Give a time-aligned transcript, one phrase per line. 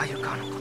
[0.00, 0.59] Are you can't.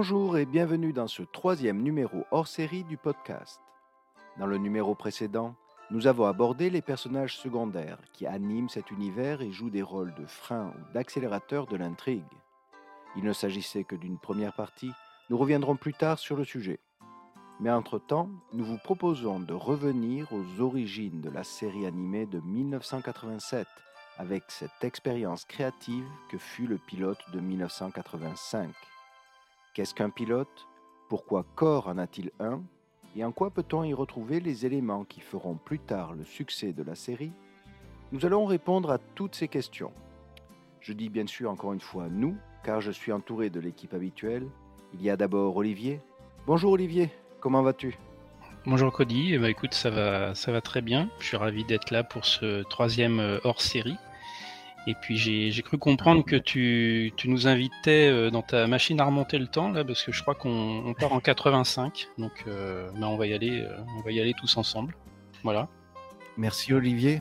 [0.00, 3.60] Bonjour et bienvenue dans ce troisième numéro hors série du podcast.
[4.38, 5.56] Dans le numéro précédent,
[5.90, 10.24] nous avons abordé les personnages secondaires qui animent cet univers et jouent des rôles de
[10.24, 12.22] frein ou d'accélérateur de l'intrigue.
[13.16, 14.92] Il ne s'agissait que d'une première partie,
[15.30, 16.78] nous reviendrons plus tard sur le sujet.
[17.58, 23.66] Mais entre-temps, nous vous proposons de revenir aux origines de la série animée de 1987
[24.16, 28.72] avec cette expérience créative que fut le pilote de 1985.
[29.78, 30.66] Qu'est-ce qu'un pilote?
[31.08, 32.62] Pourquoi Core en a-t-il un?
[33.14, 36.82] Et en quoi peut-on y retrouver les éléments qui feront plus tard le succès de
[36.82, 37.30] la série?
[38.10, 39.92] Nous allons répondre à toutes ces questions.
[40.80, 44.48] Je dis bien sûr encore une fois nous, car je suis entouré de l'équipe habituelle.
[44.94, 46.00] Il y a d'abord Olivier.
[46.44, 47.96] Bonjour Olivier, comment vas-tu?
[48.66, 51.08] Bonjour Cody, eh ben, écoute ça va, ça va très bien.
[51.20, 53.96] Je suis ravi d'être là pour ce troisième euh, hors série.
[54.88, 59.38] Et puis j'ai cru comprendre que tu, nous invitais euh, dans ta machine à remonter
[59.38, 63.18] le temps là, parce que je crois qu'on on part en 85, donc euh, on
[63.18, 64.96] va y aller, euh, on va y aller tous ensemble.
[65.44, 65.68] Voilà.
[66.38, 67.20] Merci Olivier.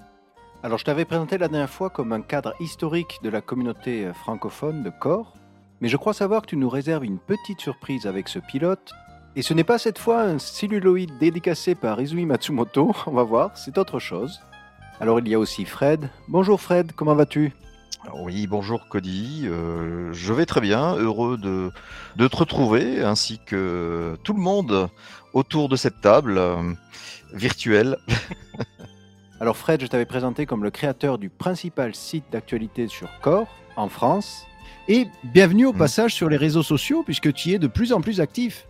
[0.64, 4.82] Alors je t'avais présenté la dernière fois comme un cadre historique de la communauté francophone
[4.82, 5.34] de Core,
[5.82, 8.94] mais je crois savoir que tu nous réserves une petite surprise avec ce pilote.
[9.36, 13.58] Et ce n'est pas cette fois un celluloïd dédicacé par Izumi Matsumoto, on va voir,
[13.58, 14.40] c'est autre chose.
[15.00, 16.10] Alors il y a aussi Fred.
[16.28, 17.54] Bonjour Fred, comment vas-tu?
[18.14, 21.72] Oui, bonjour Cody, Euh, je vais très bien, heureux de,
[22.16, 24.90] de te retrouver, ainsi que tout le monde
[25.34, 26.72] autour de cette table euh,
[27.34, 27.98] virtuelle.
[29.40, 33.90] Alors Fred, je t'avais présenté comme le créateur du principal site d'actualité sur Core en
[33.90, 34.46] France.
[34.88, 35.80] Et bienvenue au Mhm.
[35.80, 38.66] passage sur les réseaux sociaux puisque tu y es de plus en plus actif.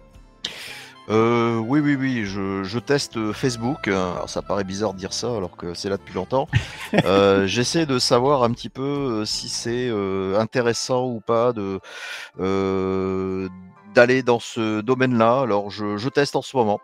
[1.09, 3.88] Euh, oui, oui, oui, je, je teste Facebook.
[3.88, 6.47] Alors ça paraît bizarre de dire ça alors que c'est là depuis longtemps.
[7.06, 11.79] Euh, J'essaie de savoir un petit peu euh, si c'est euh, intéressant ou pas de
[13.94, 15.41] d'aller dans ce domaine-là.
[15.41, 16.79] Alors je, je teste en ce moment.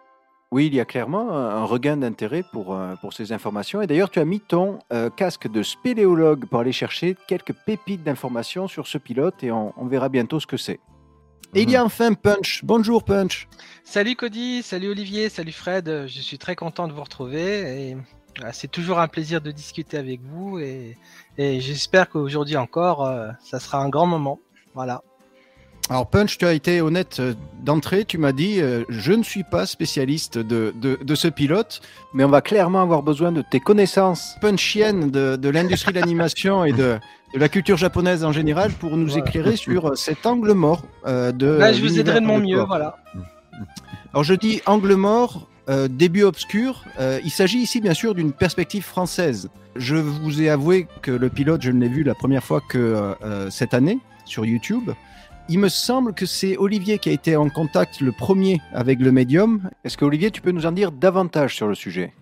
[0.52, 3.82] Oui, il y a clairement un regain d'intérêt pour, pour ces informations.
[3.82, 4.80] Et d'ailleurs, tu as mis ton
[5.16, 9.86] casque de spéléologue pour aller chercher quelques pépites d'informations sur ce pilote et on, on
[9.88, 10.80] verra bientôt ce que c'est.
[11.56, 12.62] Et il y a enfin Punch.
[12.64, 13.48] Bonjour Punch.
[13.84, 17.94] Salut Cody, salut Olivier, salut Fred, je suis très content de vous retrouver et
[18.44, 20.98] euh, c'est toujours un plaisir de discuter avec vous et,
[21.38, 24.40] et j'espère qu'aujourd'hui encore euh, ça sera un grand moment.
[24.74, 25.04] Voilà.
[25.90, 29.44] Alors Punch, tu as été honnête euh, d'entrée, tu m'as dit euh, je ne suis
[29.44, 31.82] pas spécialiste de, de, de ce pilote,
[32.14, 36.64] mais on va clairement avoir besoin de tes connaissances punchiennes de, de l'industrie de l'animation
[36.64, 36.98] et de,
[37.34, 39.26] de la culture japonaise en général pour nous Voilà.
[39.28, 42.64] éclairer sur euh, cet angle mort euh, de Là je vous aiderai de mon mieux,
[42.64, 42.96] voilà.
[44.14, 46.86] Alors je dis angle mort, euh, début obscur.
[47.00, 49.50] Euh, il s'agit ici bien sûr d'une perspective française.
[49.76, 53.16] Je vous ai avoué que le pilote, je ne l'ai vu la première fois que
[53.50, 54.92] cette année sur YouTube.
[55.50, 59.12] Il me semble que c'est Olivier qui a été en contact le premier avec le
[59.12, 59.70] médium.
[59.84, 62.14] Est-ce que Olivier, tu peux nous en dire davantage sur le sujet?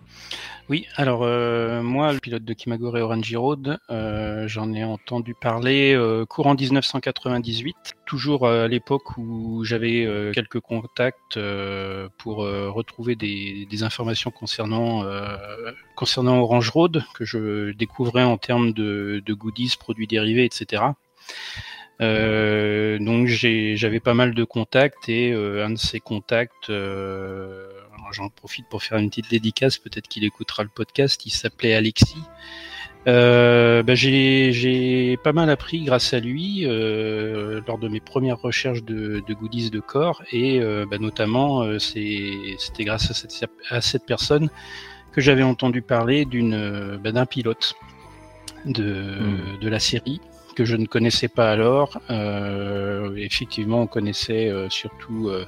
[0.68, 5.92] Oui, alors euh, moi, le pilote de Kimagure Orange Road, euh, j'en ai entendu parler
[5.94, 11.38] euh, courant 1998, toujours à l'époque où j'avais quelques contacts
[12.18, 15.04] pour retrouver des, informations concernant
[15.96, 20.82] concernant Orange Road que je découvrais en termes de goodies, produits dérivés, etc.
[22.00, 27.68] Euh, donc j'avais pas mal de contacts et euh, un de ces contacts, euh,
[28.12, 32.22] j'en profite pour faire une petite dédicace, peut-être qu'il écoutera le podcast, il s'appelait Alexis.
[33.08, 38.84] Euh, bah, j'ai pas mal appris grâce à lui euh, lors de mes premières recherches
[38.84, 43.80] de, de goodies de corps et euh, bah, notamment euh, c'était grâce à cette, à
[43.80, 44.50] cette personne
[45.10, 47.74] que j'avais entendu parler d'une bah, d'un pilote
[48.66, 50.20] de, de la série
[50.52, 52.00] que je ne connaissais pas alors.
[52.10, 55.44] Euh, effectivement, on connaissait euh, surtout euh,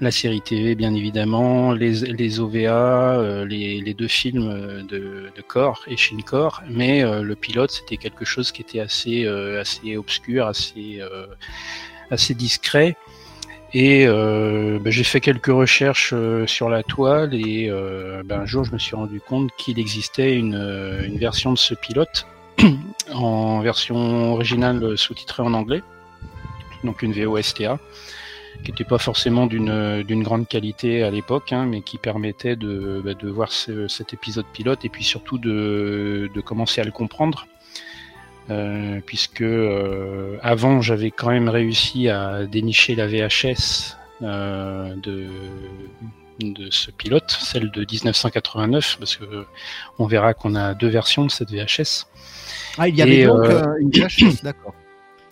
[0.00, 6.18] la série TV, bien évidemment, les, OVA, les, deux films de, de Core et Shin
[6.24, 11.00] Core, mais le pilote, c'était quelque chose qui était assez, assez obscur, assez,
[12.10, 12.96] assez discret.
[13.72, 16.12] Et ben, j'ai fait quelques recherches
[16.46, 17.70] sur la toile et
[18.24, 22.26] ben, un jour je me suis rendu compte qu'il existait une version de ce pilote
[23.12, 25.82] en version originale sous-titrée en anglais.
[26.84, 27.78] donc une VOSTA,
[28.62, 33.02] qui n'était pas forcément d'une d'une grande qualité à l'époque, hein, mais qui permettait de,
[33.04, 36.92] bah, de voir ce- cet épisode pilote et puis surtout de, de commencer à le
[36.92, 37.46] comprendre.
[38.50, 45.28] Euh, puisque euh, avant j'avais quand même réussi à dénicher la VHS euh, de,
[46.40, 49.46] de ce pilote, celle de 1989, parce que
[49.98, 52.06] on verra qu'on a deux versions de cette VHS.
[52.78, 54.74] Ah, il y avait Et, donc euh, euh, une VHS, d'accord.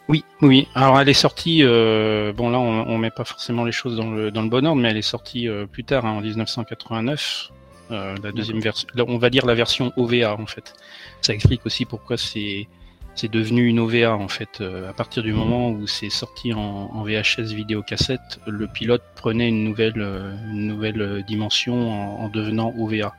[0.08, 0.68] Oui, oui.
[0.74, 1.60] Alors elle est sortie.
[1.62, 4.66] euh, bon là, on, on met pas forcément les choses dans le dans le bon
[4.66, 7.50] ordre, mais elle est sortie euh, plus tard, hein, en 1989.
[7.90, 10.74] Euh, la deuxième version, on va dire la version OVA en fait.
[11.20, 12.68] Ça explique aussi pourquoi c'est
[13.14, 14.62] c'est devenu une OVA en fait.
[14.88, 19.64] À partir du moment où c'est sorti en, en VHS vidéocassette, le pilote prenait une
[19.64, 19.98] nouvelle
[20.50, 23.14] une nouvelle dimension en, en devenant OVA.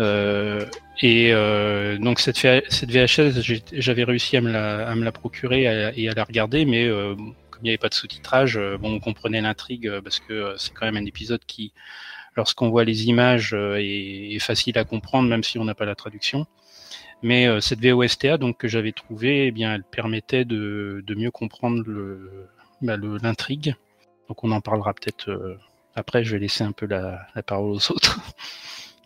[0.00, 0.64] Euh,
[1.00, 5.92] et euh, donc cette, cette VHS, j'avais réussi à me la, à me la procurer
[5.96, 9.00] et à la regarder, mais euh, comme il n'y avait pas de sous-titrage, bon, on
[9.00, 11.72] comprenait l'intrigue parce que c'est quand même un épisode qui,
[12.36, 16.46] lorsqu'on voit les images, est, facile à comprendre, même si on n'a pas la traduction.
[17.22, 21.30] Mais euh, cette VOSTA donc que j'avais trouvée, eh bien, elle permettait de, de mieux
[21.30, 21.84] comprendre
[22.80, 23.74] bah, l'intrigue.
[24.28, 25.58] Donc on en parlera peut-être euh,
[25.94, 26.24] après.
[26.24, 28.20] Je vais laisser un peu la, la parole aux autres.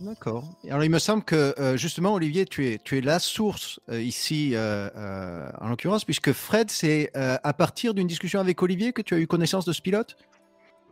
[0.02, 0.44] D'accord.
[0.69, 4.02] Alors, il me semble que, euh, justement, Olivier, tu es, tu es la source euh,
[4.02, 9.14] ici, euh, en l'occurrence, puisque Fred, c'est à partir d'une discussion avec Olivier que tu
[9.14, 10.16] as eu connaissance de ce pilote?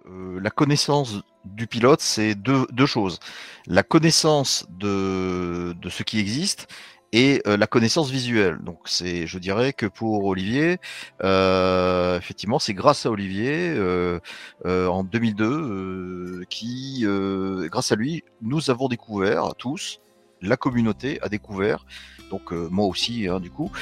[0.06, 3.18] La connaissance du pilote, c'est deux, deux choses.
[3.66, 6.68] La connaissance de, de ce qui existe
[7.12, 8.58] et euh, la connaissance visuelle.
[8.62, 10.78] Donc c'est, je dirais que pour Olivier,
[11.24, 14.20] euh, effectivement, c'est grâce à Olivier euh,
[14.66, 20.00] euh, en 2002 euh, qui, euh, grâce à lui, nous avons découvert tous,
[20.40, 21.84] la communauté a découvert.
[22.30, 23.72] Donc moi aussi, hein, du coup,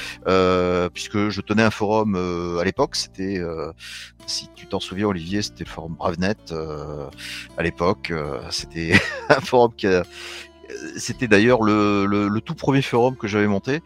[0.93, 2.15] puisque je tenais un forum
[2.59, 3.39] à l'époque, c'était
[4.25, 7.07] si tu t'en souviens, Olivier, c'était le forum Bravnet euh,
[7.57, 8.11] à l'époque.
[8.51, 8.93] c'était
[9.29, 10.03] un forum qui a-
[10.97, 13.81] c'était d'ailleurs le, le- le tout premier forum que j'avais monté.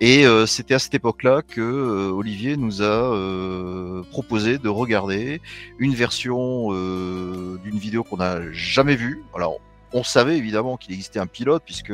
[0.00, 5.40] Et euh, c'était à cette époque-là que euh, Olivier nous a euh, proposé de regarder
[5.78, 9.24] une version euh, d'une vidéo qu'on n'a jamais vue.
[9.34, 9.60] Alors,
[9.94, 11.92] on savait évidemment qu'il existait un pilote puisque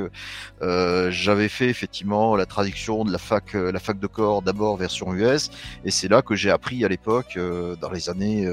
[0.62, 4.76] euh, j'avais fait effectivement la traduction de la fac, euh, la fac de corps d'abord
[4.76, 5.50] version US
[5.84, 8.46] et c'est là que j'ai appris à l'époque, euh, dans les années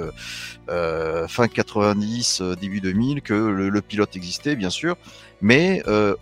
[0.70, 4.96] euh, fin 90, euh, début 2000, que le, le pilote existait bien sûr,
[5.42, 6.16] mais euh,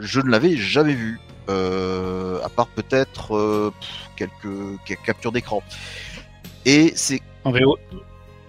[0.00, 3.72] je ne l'avais jamais vu, euh, à part peut-être euh,
[4.16, 5.62] quelques, quelques captures d'écran.
[6.64, 7.78] Et c'est En VO.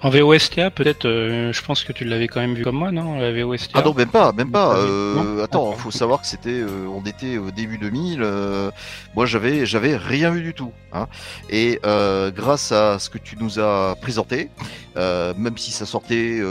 [0.03, 3.19] En VOSTA, peut-être, euh, je pense que tu l'avais quand même vu comme moi, non
[3.19, 4.75] La VOSTA Ah non, même pas, même pas.
[4.77, 5.79] Euh, attends, D'accord.
[5.79, 8.21] faut savoir que c'était, euh, on était au début 2000.
[8.21, 8.69] euh,
[9.15, 10.73] moi, j'avais, j'avais rien vu du tout.
[10.91, 11.07] Hein.
[11.49, 11.79] Et
[12.35, 14.49] grâce à ce que tu nous as présenté,
[14.97, 16.41] même si ça sortait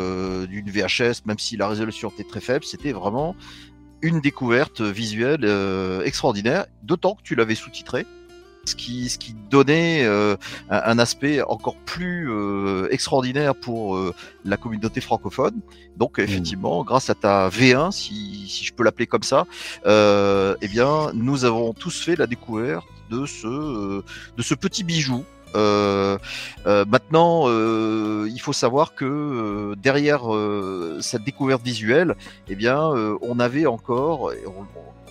[0.48, 3.37] d'une VHS, même si la résolution était très faible, c'était vraiment
[4.00, 5.46] une découverte visuelle
[6.06, 6.64] extraordinaire.
[6.82, 8.06] D'autant que tu l'avais sous-titré.
[8.64, 10.36] Ce qui, ce qui donnait euh,
[10.70, 14.14] un, un aspect encore plus euh, extraordinaire pour euh,
[14.44, 15.60] la communauté francophone.
[15.96, 19.46] Donc effectivement, grâce à ta V1, si, si je peux l'appeler comme ça,
[19.84, 24.02] eh bien, nous avons tous fait la découverte de ce,
[24.36, 25.24] de ce petit bijou.
[25.54, 26.19] Euh,
[26.66, 30.22] euh, maintenant, euh, il faut savoir que derrière
[31.00, 32.14] cette découverte visuelle,
[32.48, 32.81] eh bien,
[33.20, 35.01] on avait encore, on,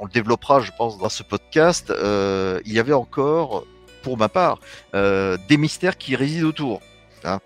[0.00, 3.64] on le développera, je pense, dans ce podcast, euh, il y avait encore,
[4.02, 4.58] pour ma part,
[4.94, 6.80] euh, des mystères qui résident autour.
[7.24, 7.38] hein.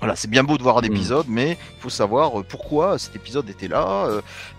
[0.00, 0.86] Voilà, c'est bien beau de voir un Mm.
[0.86, 4.08] épisode, mais il faut savoir euh, pourquoi cet épisode était là,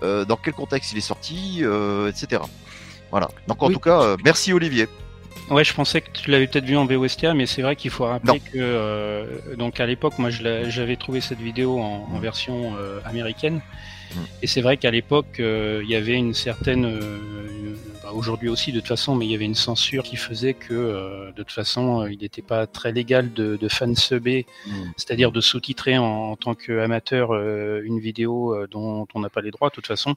[0.03, 1.63] euh, dans quel contexte il est sorti,
[2.07, 2.41] etc.
[3.11, 3.29] Voilà.
[3.47, 3.73] Donc en Oui.
[3.73, 4.87] tout cas, merci Olivier.
[5.49, 8.05] Ouais, je pensais que tu l'avais peut-être vu en VOSTA, mais c'est vrai qu'il faut
[8.05, 9.25] rappeler que euh,
[9.57, 13.59] donc à l'époque, moi, j'avais trouvé cette vidéo en, en version euh, américaine,
[14.41, 18.71] Et c'est vrai qu'à l'époque, euh, il y avait une certaine, euh, bah, aujourd'hui aussi
[18.71, 21.51] de toute façon, mais il y avait une censure qui faisait que euh, de toute
[21.51, 24.45] façon, il n'était pas très légal de, de fansubber,
[24.97, 29.51] c'est-à-dire de sous-titrer en, en tant qu'amateur euh, une vidéo dont on n'a pas les
[29.51, 30.15] droits de toute façon,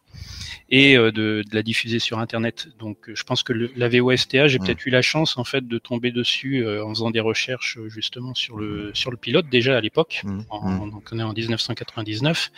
[0.69, 2.69] et euh, de, de la diffuser sur Internet.
[2.79, 4.65] Donc, je pense que le- la VOSTA, j'ai Mm.
[4.65, 8.35] peut-être eu la chance en fait de tomber dessus euh, en faisant des recherches justement
[8.35, 10.23] sur le sur le pilote déjà à l'époque.
[10.25, 11.00] Mm, En, mm.
[11.12, 12.50] on est en 1999.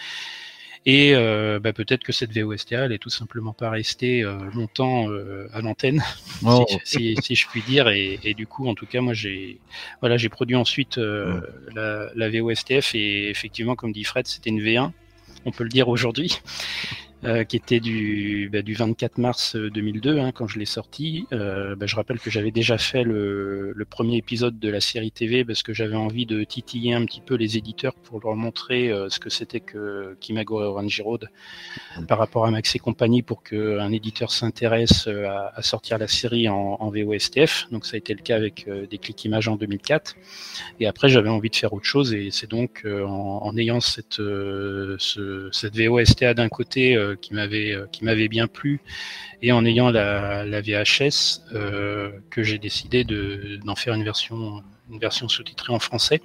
[0.90, 5.10] Et euh, bah, peut-être que cette VOSTA, elle est tout simplement pas restée euh, longtemps
[5.10, 6.02] euh, à l'antenne,
[6.46, 6.64] Oh.
[6.82, 7.88] si, si, si je puis dire.
[7.88, 9.58] Et, et du coup, en tout cas, moi, j'ai
[10.00, 11.42] voilà, j'ai produit ensuite euh,
[11.74, 14.92] la, la VOSTF et effectivement, comme dit Fred, c'était une V1.
[15.44, 16.40] On peut le dire aujourd'hui.
[17.24, 21.26] Euh, qui était du, bah, du 24 mars 2002 hein, quand je l'ai sorti.
[21.32, 25.10] Euh, bah, je rappelle que j'avais déjà fait le, le, premier épisode de la série
[25.10, 28.92] TV parce que j'avais envie de titiller un petit peu les éditeurs pour leur montrer
[28.92, 31.28] euh, ce que c'était que Kimagure Orange Road
[32.06, 36.48] par rapport à Max et compagnie pour qu'un éditeur s'intéresse à, à, sortir la série
[36.48, 37.66] en, en, VOSTF.
[37.72, 40.14] Donc ça a été le cas avec des clics images en 2004.
[40.78, 44.18] Et après j'avais envie de faire autre chose et c'est donc en, en, ayant cette,
[44.18, 48.80] ce, cette VOSTA d'un côté euh, qui m'avait euh, qui m'avait bien plu
[49.42, 54.62] et en ayant la, la VHS euh, que j'ai décidé de d'en faire une version
[54.90, 56.20] une version sous-titrée en français.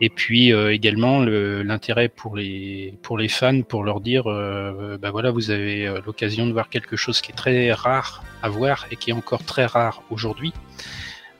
[0.00, 5.50] Et puis également l'intérêt pour les pour les fans pour leur dire bah voilà vous
[5.50, 9.14] avez l'occasion de voir quelque chose qui est très rare à voir et qui est
[9.14, 10.52] encore très rare aujourd'hui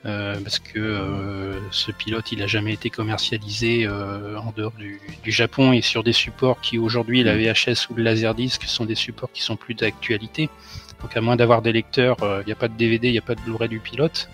[0.06, 5.00] euh, parce que euh, ce pilote il a jamais été commercialisé euh, en dehors du,
[5.24, 8.94] du, Japon et sur des supports qui aujourd'hui la VHS ou le Laserdisc sont des
[8.94, 10.48] supports qui sont plus d'actualité.
[11.00, 13.22] Donc à moins d'avoir des lecteurs, il n'y a pas de DVD, il n'y a
[13.22, 14.30] pas de Blu-ray du pilote.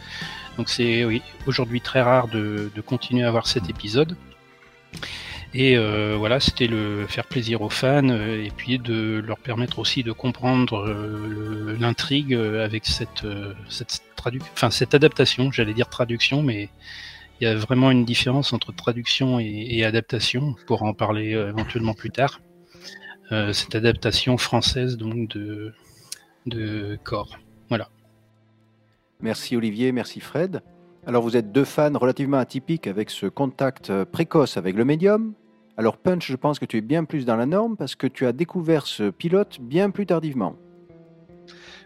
[0.59, 4.17] Donc c'est oui, aujourd'hui très rare de, de, continuer à voir cet épisode.
[5.55, 10.03] Et euh, voilà, c'était le faire plaisir aux fans et puis de leur permettre aussi
[10.03, 10.87] de comprendre
[11.79, 13.27] l'intrigue avec cette,
[14.55, 16.71] enfin cette adaptation, j'allais dire traduction, mais
[17.43, 20.55] il y a vraiment une différence entre traduction et, adaptation.
[20.57, 22.41] On pourra en parler euh, éventuellement plus tard.
[23.33, 25.75] Euh, cette adaptation française donc de
[26.47, 27.41] de corps.
[27.69, 27.89] Voilà.
[29.21, 30.63] Merci Olivier, merci Fred.
[31.05, 35.35] Alors vous êtes deux fans relativement atypiques avec ce contact euh, précoce avec le médium.
[35.83, 38.25] Alors Punch, je pense que tu es bien plus dans la norme parce que tu
[38.25, 40.55] as découvert ce pilote bien plus tardivement.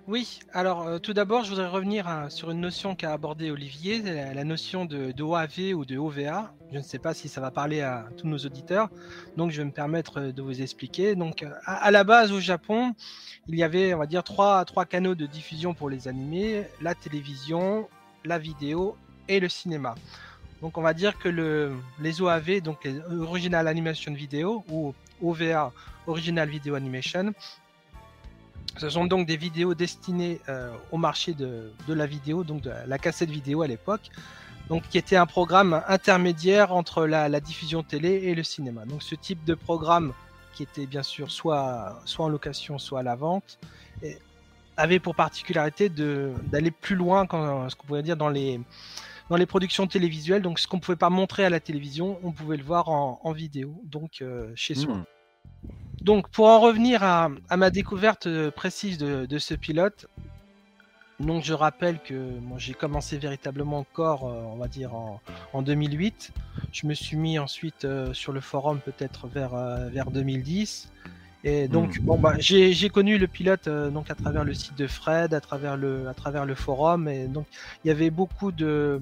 [0.07, 4.45] Oui, alors euh, tout d'abord, je voudrais revenir sur une notion qu'a abordée Olivier, la,
[4.45, 6.53] notion de, OAV ou de OVA.
[6.73, 8.91] Je ne sais pas si ça va parler à tous nos auditeurs,
[9.39, 11.15] donc je vais me permettre de vous expliquer.
[11.15, 12.93] Donc, à, la base, au Japon,
[13.49, 16.95] il y avait, on va dire, trois, trois canaux de diffusion pour les animés la
[16.95, 17.89] télévision,
[18.27, 18.95] la vidéo
[19.27, 19.95] et le cinéma.
[20.63, 25.73] Donc, on va dire que le, les OAV, donc les Original Animation Video ou OVA,
[26.07, 27.35] Original Video Animation,
[28.79, 32.99] ce sont donc des vidéos destinées euh, au marché de, la vidéo, donc de la
[32.99, 34.11] cassette vidéo à l'époque,
[34.69, 38.85] donc qui était un programme intermédiaire entre la, diffusion télé et le cinéma.
[38.85, 40.13] Donc ce type de programme,
[40.53, 43.59] qui était bien sûr soit, en location, soit à la vente,
[44.77, 48.61] avait pour particularité d'aller plus loin, ce qu'on pourrait dire dans les,
[49.31, 50.43] dans les productions télévisuelles.
[50.43, 53.33] Donc ce qu'on ne pouvait pas montrer à la télévision, on pouvait le voir en,
[53.33, 54.95] vidéo, donc euh, chez soi.
[54.95, 55.05] Hmm.
[56.07, 60.07] Donc, pour en revenir à, ma découverte euh, précise de, ce pilote,
[61.19, 66.33] donc je rappelle que j'ai commencé véritablement corps, euh, on va dire en, 2008.
[66.71, 69.57] Je me suis mis ensuite euh, sur le forum peut-être vers
[69.91, 70.93] vers 2010.
[71.47, 72.05] Et donc, hmm.
[72.05, 75.77] bon, bah, j'ai connu le pilote donc à travers le site de Fred, à travers
[75.77, 77.09] le, à travers le forum.
[77.09, 77.47] Et donc,
[77.85, 79.01] il y avait beaucoup de,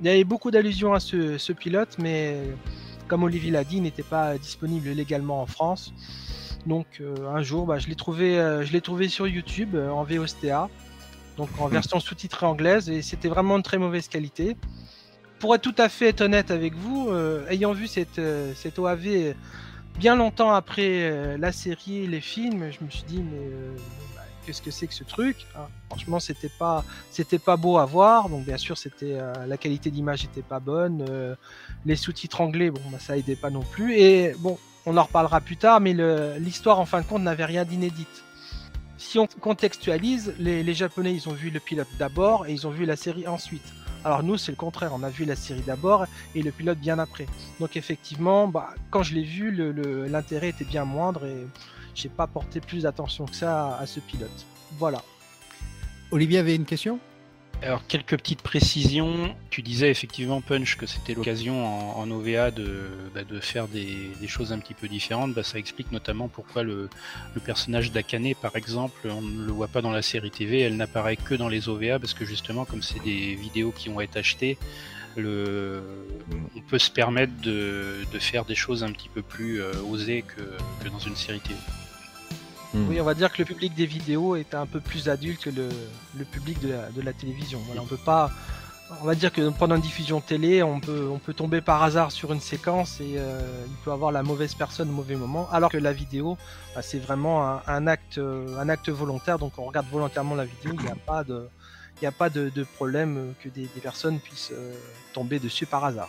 [0.00, 2.36] il y avait beaucoup d'allusions à ce, ce, pilote, mais
[3.08, 5.92] comme Olivier l'a dit, il n'était pas disponible légalement en France.
[6.66, 9.90] Donc euh, un jour, bah, je l'ai trouvé, euh, je l'ai trouvé sur YouTube euh,
[9.90, 10.68] en VOSTA,
[11.36, 11.72] donc en hmm.
[11.72, 14.56] version sous-titrée anglaise, et c'était vraiment de très mauvaise qualité.
[15.38, 17.10] Pour être tout à fait honnête avec vous,
[17.50, 18.20] ayant vu cette,
[18.54, 19.34] cette OAV
[19.98, 23.48] bien longtemps après la série et les films, je me suis dit mais
[24.14, 27.84] bah, qu'est-ce que c'est que ce truc hein Franchement, c'était pas, c'était pas beau à
[27.84, 28.28] voir.
[28.28, 31.04] Donc bien sûr, c'était la qualité d'image était pas bonne,
[31.84, 33.94] les sous-titres anglais, bon, bah, ça aidait pas non plus.
[33.94, 35.94] Et bon, on en reparlera plus tard, mais
[36.38, 38.24] l'histoire en fin de compte n'avait rien d'inédite.
[38.98, 42.84] Si on contextualise, les, Japonais ils ont vu le pilote d'abord et ils ont vu
[42.84, 43.72] la série ensuite.
[44.04, 46.98] Alors nous c'est le contraire, on a vu la série d'abord et le pilote bien
[46.98, 47.26] après.
[47.58, 49.50] Donc effectivement, bah, quand je l'ai vu,
[50.08, 51.46] l'intérêt était bien moindre et
[51.94, 54.44] j'ai pas porté plus d'attention que ça à ce pilote.
[54.78, 55.00] Voilà.
[56.10, 56.98] Olivier avait une question?
[57.62, 59.34] Alors, quelques petites précisions.
[59.50, 64.52] Tu disais effectivement, Punch, que c'était l'occasion en, OVA de, bah, de faire des, choses
[64.52, 65.34] un petit peu différentes.
[65.34, 66.88] Bah, ça explique notamment pourquoi le,
[67.44, 71.16] personnage d'Akane, par exemple, on ne le voit pas dans la série TV, elle n'apparaît
[71.16, 74.58] que dans les OVA, parce que justement, comme c'est des vidéos qui vont être achetées,
[75.16, 80.88] on peut se permettre de, faire des choses un petit peu plus euh, osées que
[80.88, 81.56] dans une série TV.
[82.74, 82.88] Hmm.
[82.88, 85.50] Oui, on va dire que le public des vidéos est un peu plus adulte que
[85.50, 87.60] le, public de la, télévision.
[87.78, 88.30] on peut pas.
[89.00, 92.12] On va dire que pendant une diffusion télé, on peut, on peut tomber par hasard
[92.12, 95.48] sur une séquence et euh, il peut avoir la mauvaise personne au mauvais moment.
[95.50, 96.36] Alors que la vidéo,
[96.74, 99.38] bah, c'est vraiment un, acte, un acte volontaire.
[99.38, 100.72] Donc on regarde volontairement la vidéo.
[100.78, 101.48] Il n'y a pas de,
[102.02, 104.74] il a pas de, problème que des, personnes puissent euh,
[105.12, 106.08] tomber dessus par hasard.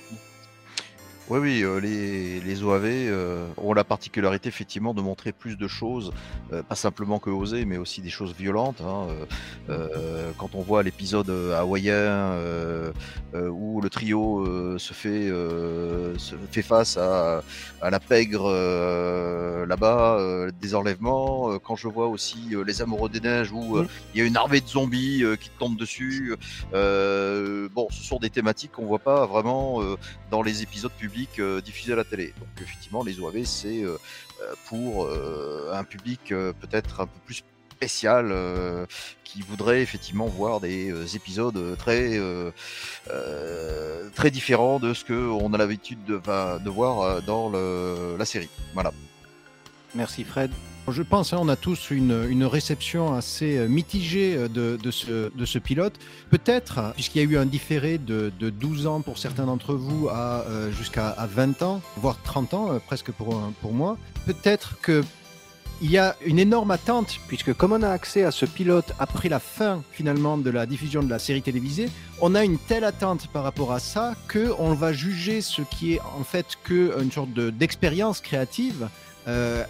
[1.27, 5.67] Oui, oui, euh, les, les OAV euh, ont la particularité effectivement de montrer plus de
[5.67, 6.11] choses,
[6.51, 8.81] euh, pas simplement que oser, mais aussi des choses violentes.
[8.81, 9.25] hein, euh,
[9.69, 11.95] euh, quand on voit l'épisode euh, hawaïen
[13.33, 17.43] où le trio euh, se fait euh, se fait face à,
[17.81, 21.51] à la pègre euh, là-bas, euh, des enlèvements.
[21.53, 23.79] euh, quand je vois aussi euh, les Amoureux des neiges où
[24.13, 26.35] il y a une armée de zombies euh, qui te tombent dessus.
[26.73, 29.81] euh, bon, ce sont des thématiques qu'on voit pas vraiment.
[29.81, 29.95] euh,
[30.29, 32.33] dans les épisodes publics euh, diffusés à la télé.
[32.39, 33.97] Donc effectivement, les OAV, c'est euh,
[34.41, 35.09] euh, pour
[35.73, 37.43] un public peut-être un peu plus
[37.75, 38.33] spécial
[39.23, 42.19] qui voudrait effectivement voir des épisodes très
[44.15, 46.17] très différents de ce que on a l'habitude de,
[46.59, 48.49] de voir dans le- la série.
[48.73, 48.91] Voilà.
[49.93, 50.51] Merci Fred.
[50.87, 54.91] Je pense hein, on a tous une, réception assez euh, mitigée euh, de,
[55.45, 55.95] ce, pilote.
[56.29, 60.09] Peut-être, puisqu'il y a eu un différé de, de 12 ans pour certains d'entre vous
[60.09, 63.33] à euh, jusqu'à à 20 ans, voire 30 ans presque pour,
[63.71, 65.03] moi, peut-être que
[65.81, 69.27] il y a une énorme attente Puisque comme on a accès à ce pilote après
[69.27, 71.89] la fin finalement de la diffusion de la série télévisée,
[72.21, 75.95] on a une telle attente par rapport à ça que on va juger ce qui
[75.95, 78.87] est en fait que une sorte de- d'expérience créative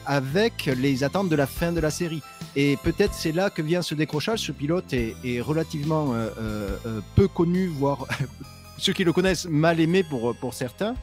[0.06, 2.22] avec les attentes de la fin de la série.
[2.56, 4.40] Et peut-être c'est là que vient ce décrochage.
[4.40, 8.08] Ce pilote est, relativement euh, euh, euh, peu connu, voire
[8.78, 10.96] ceux qui le connaissent mal aimé pour, pour certains.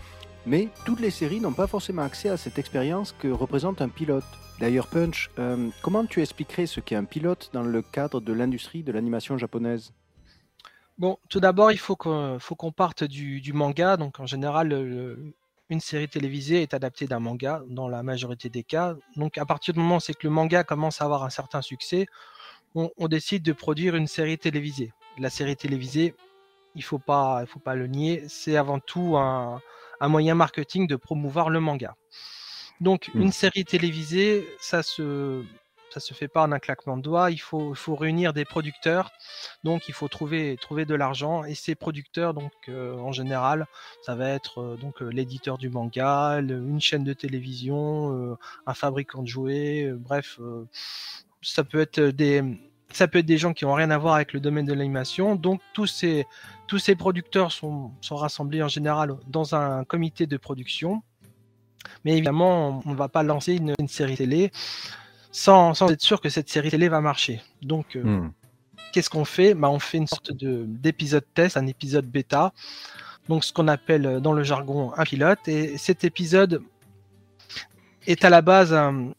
[0.46, 4.24] Mais toutes les séries n'ont pas forcément accès à cette expérience que représente un pilote.
[4.60, 8.82] D'ailleurs, Punch, euh, comment tu expliquerais ce qu'est un pilote dans le cadre de l'industrie
[8.82, 9.92] de l'animation japonaise?
[10.98, 13.96] Bon, tout d'abord, il faut qu'on faut qu'on parte du, manga.
[13.96, 14.72] Donc, en général,
[15.72, 18.94] une série télévisée est adaptée d'un manga dans la majorité des cas.
[19.16, 21.62] Donc, à partir du moment où c'est que le manga commence à avoir un certain
[21.62, 22.06] succès,
[22.74, 24.92] on, on décide de produire une série télévisée.
[25.18, 26.14] La série télévisée,
[26.74, 29.60] il faut pas, il faut pas le nier, c'est avant tout un,
[30.00, 31.96] un moyen marketing de promouvoir le manga.
[32.80, 33.22] Donc, Hmm.
[33.22, 35.42] une série télévisée, ça se,
[35.92, 37.30] ça se fait pas en un claquement de doigts.
[37.30, 39.12] Il faut, réunir des producteurs
[39.64, 43.66] donc il faut trouver, trouver de l'argent et ces producteurs, donc euh, en général,
[44.02, 49.22] ça va être euh, donc euh, l'éditeur du manga, une chaîne de télévision, un fabricant
[49.22, 50.38] de jouets, bref,
[51.42, 52.42] ça peut être des
[52.92, 55.34] ça peut être des gens qui n'ont rien à voir avec le domaine de l'animation.
[55.34, 56.26] Donc tous ces
[56.66, 61.02] tous ces producteurs sont, sont rassemblés en général dans un comité de production.
[62.04, 64.52] Mais évidemment, on ne va pas lancer une série télé
[65.32, 67.40] sans, sans être sûr que cette série télé va marcher.
[67.62, 68.32] Donc euh, Hmm.
[68.92, 69.54] qu'est-ce qu'on fait?
[69.54, 72.52] Bah, On fait une sorte de d'épisode test, un épisode bêta,
[73.28, 75.48] donc ce qu'on appelle euh, dans le jargon un pilote.
[75.48, 76.62] Et cet épisode
[78.06, 79.12] est à la base un-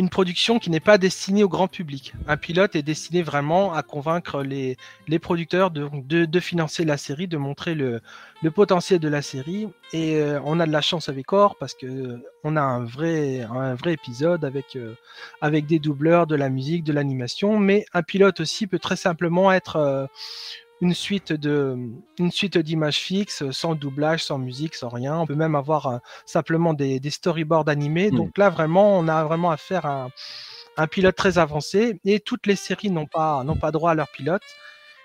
[0.00, 2.14] une production qui n'est pas destinée au grand public.
[2.26, 7.28] Un pilote est destiné vraiment à convaincre les, les producteurs de, de, financer la série,
[7.28, 8.00] de montrer le,
[8.42, 9.68] le potentiel de la série.
[9.92, 12.82] Et euh, on a de la chance avec Or parce que euh, on a un
[12.82, 14.94] vrai, un vrai épisode avec, euh,
[15.42, 17.58] avec des doubleurs, de la musique, de l'animation.
[17.58, 20.08] Mais un pilote aussi peut très simplement être
[20.80, 21.76] une suite de
[22.18, 25.18] une suite d'images fixes, sans doublage, sans musique, sans rien.
[25.18, 28.10] On peut même avoir euh, simplement des, des storyboards animés.
[28.10, 28.16] Mm.
[28.16, 30.10] Donc là, vraiment, on a vraiment affaire à un,
[30.76, 32.00] un pilote très avancé.
[32.04, 34.42] Et toutes les séries n'ont pas n'ont pas droit à leur pilote.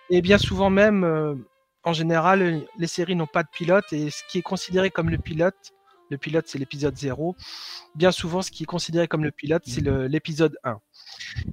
[0.09, 1.35] Et bien souvent même, euh,
[1.83, 3.91] en général, les séries n'ont pas de pilote.
[3.91, 5.73] Et ce qui est considéré comme le pilote,
[6.09, 7.35] le pilote c'est l'épisode 0.
[7.95, 10.79] Bien souvent, ce qui est considéré comme le pilote, c'est l'épisode 1.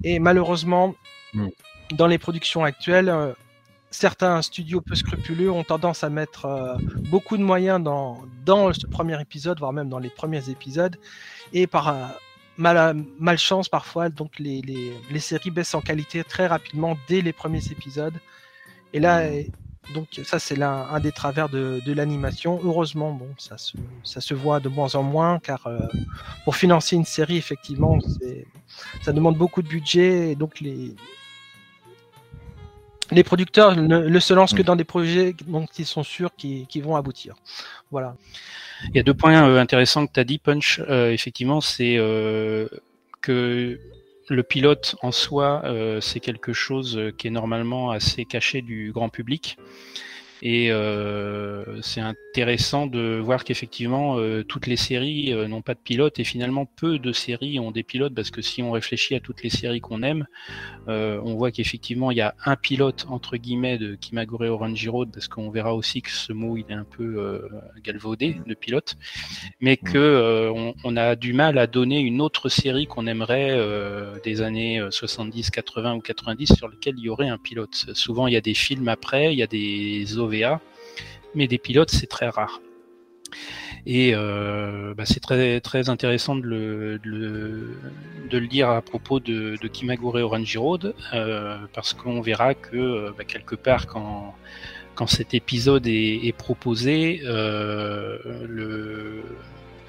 [0.03, 0.95] Et malheureusement,
[1.33, 1.49] Mm.
[1.93, 3.33] dans les productions actuelles, euh,
[3.93, 6.75] certains studios peu scrupuleux ont tendance à mettre euh,
[7.11, 10.97] beaucoup de moyens dans, dans ce premier épisode, voire même dans les premiers épisodes.
[11.53, 11.93] Et par euh,
[12.57, 12.77] mal,
[13.19, 17.65] malchance, parfois, donc les, les, les séries baissent en qualité très rapidement dès les premiers
[17.71, 18.17] épisodes.
[18.93, 19.43] Et là, euh,
[19.93, 22.59] donc ça, c'est l'un- un des travers de, de l'animation.
[22.63, 25.77] Heureusement, bon, ça se, ça se voit de moins en moins, car euh,
[26.45, 27.99] pour financer une série, effectivement,
[29.01, 30.95] ça demande beaucoup de budget, et donc les,
[33.11, 34.65] les producteurs ne, ne se lancent que Mm.
[34.65, 37.35] dans des projets dont ils sont sûrs qu'ils vont aboutir.
[37.91, 38.15] Voilà.
[38.89, 40.81] Il y a deux points euh, intéressants que tu as dit, Punch.
[40.89, 42.67] Euh, effectivement, c'est euh,
[43.21, 43.79] que
[44.29, 45.63] le pilote en soi,
[45.99, 49.57] c'est quelque chose qui est normalement assez caché du grand public.
[50.45, 55.79] Et euh, c'est intéressant de voir qu'effectivement, euh, toutes les séries euh, n'ont pas de
[55.79, 59.21] pilote et finalement peu de séries ont des pilotes parce que si on réfléchit à
[59.21, 60.27] toutes les séries qu'on aime,
[60.87, 65.29] on voit qu'effectivement il y a un pilote entre guillemets de Kimagure Orange Road parce
[65.29, 67.41] qu'on verra aussi que ce mot il est un peu
[67.81, 68.97] galvaudé de pilote,
[69.61, 73.57] mais que euh, on, on a du mal à donner une autre série qu'on aimerait
[74.23, 77.85] des années euh, 70, 80 ou 90 sur lequel il y aurait un pilote.
[77.93, 80.17] Souvent il y a des films après, il y a des
[81.35, 82.61] Mais des pilotes c'est très rare.
[83.85, 86.99] Et euh, bah, c'est très très intéressant de le,
[88.29, 92.77] de le, dire à propos de, de Kimagure Orange Road, euh, parce qu'on verra que
[92.77, 94.35] euh, bah, quelque part quand
[94.95, 98.21] quand cet épisode est, proposé, le,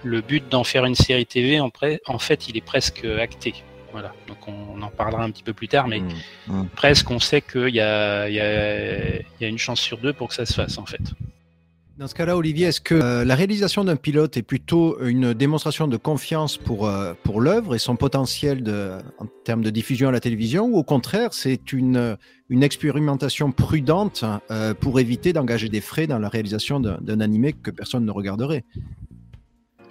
[0.03, 1.71] le but d'en faire une série TV, en,
[2.07, 3.53] en fait, il est presque acté.
[3.95, 4.13] Voilà.
[4.27, 6.09] Donc on, on en parlera un petit peu plus tard, mais Mm,
[6.49, 6.69] mm.
[6.75, 9.99] presque on sait qu'il y a, il y, a, il y a une chance sur
[9.99, 11.01] deux pour que ça se fasse en fait.
[11.97, 15.87] Dans ce cas-là, Olivier, est-ce que euh, la réalisation d'un pilote est plutôt une démonstration
[15.87, 20.13] de confiance pour, euh, pour l'œuvre et son potentiel de, en termes de diffusion à
[20.13, 22.17] la télévision, ou au contraire, c'est une,
[22.49, 27.53] une expérimentation prudente euh, pour éviter d'engager des frais dans la réalisation d'un d'un animé
[27.53, 28.65] que personne ne regarderait?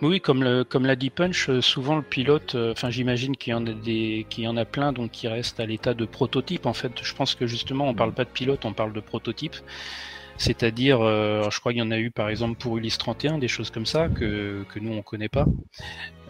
[0.01, 3.51] Oui, comme le, comme l'a dit Punch, euh, souvent le pilote, euh, enfin j'imagine qu'il
[3.51, 6.06] y en a des, qu'il y en a plein donc qui restent à l'état de
[6.06, 6.65] prototype.
[6.65, 9.56] En fait, je pense que justement on parle pas de pilote, on parle de prototype.
[10.38, 13.48] C'est-à-dire, euh, je crois qu'il y en a eu par exemple pour Ulysse 31, des
[13.48, 15.46] choses comme ça que, que nous on connaît pas.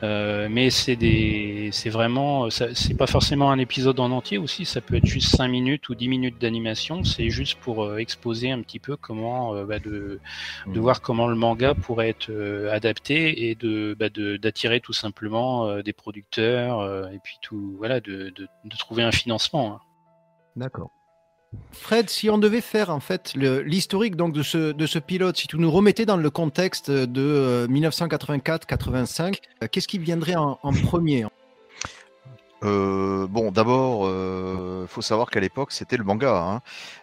[0.04, 4.66] Euh, mais c'est des, c'est vraiment, c'est pas forcément un épisode en entier aussi.
[4.66, 7.04] Ça peut être juste 5 minutes ou 10 minutes d'animation.
[7.06, 10.20] C'est juste pour euh, exposer un petit peu comment, bah, de,
[10.74, 10.80] de Mm.
[10.80, 12.32] voir comment le manga pourrait être
[12.72, 18.30] adapté et de, bah, de d'attirer tout simplement des producteurs et puis tout, voilà, de,
[18.36, 19.76] de, de trouver un financement.
[19.76, 19.80] hein.
[20.56, 20.92] D'accord.
[21.72, 25.48] Fred, si on devait faire en fait l'historique donc de ce, de ce pilote, si
[25.48, 30.72] tu nous remettais dans le contexte de euh, 1984-85, euh, qu'est-ce qui viendrait en, en
[30.74, 31.26] premier?
[32.64, 36.38] Euh, bon, d'abord, euh, faut savoir qu'à l'époque, c'était le manga.
[36.38, 36.62] hein.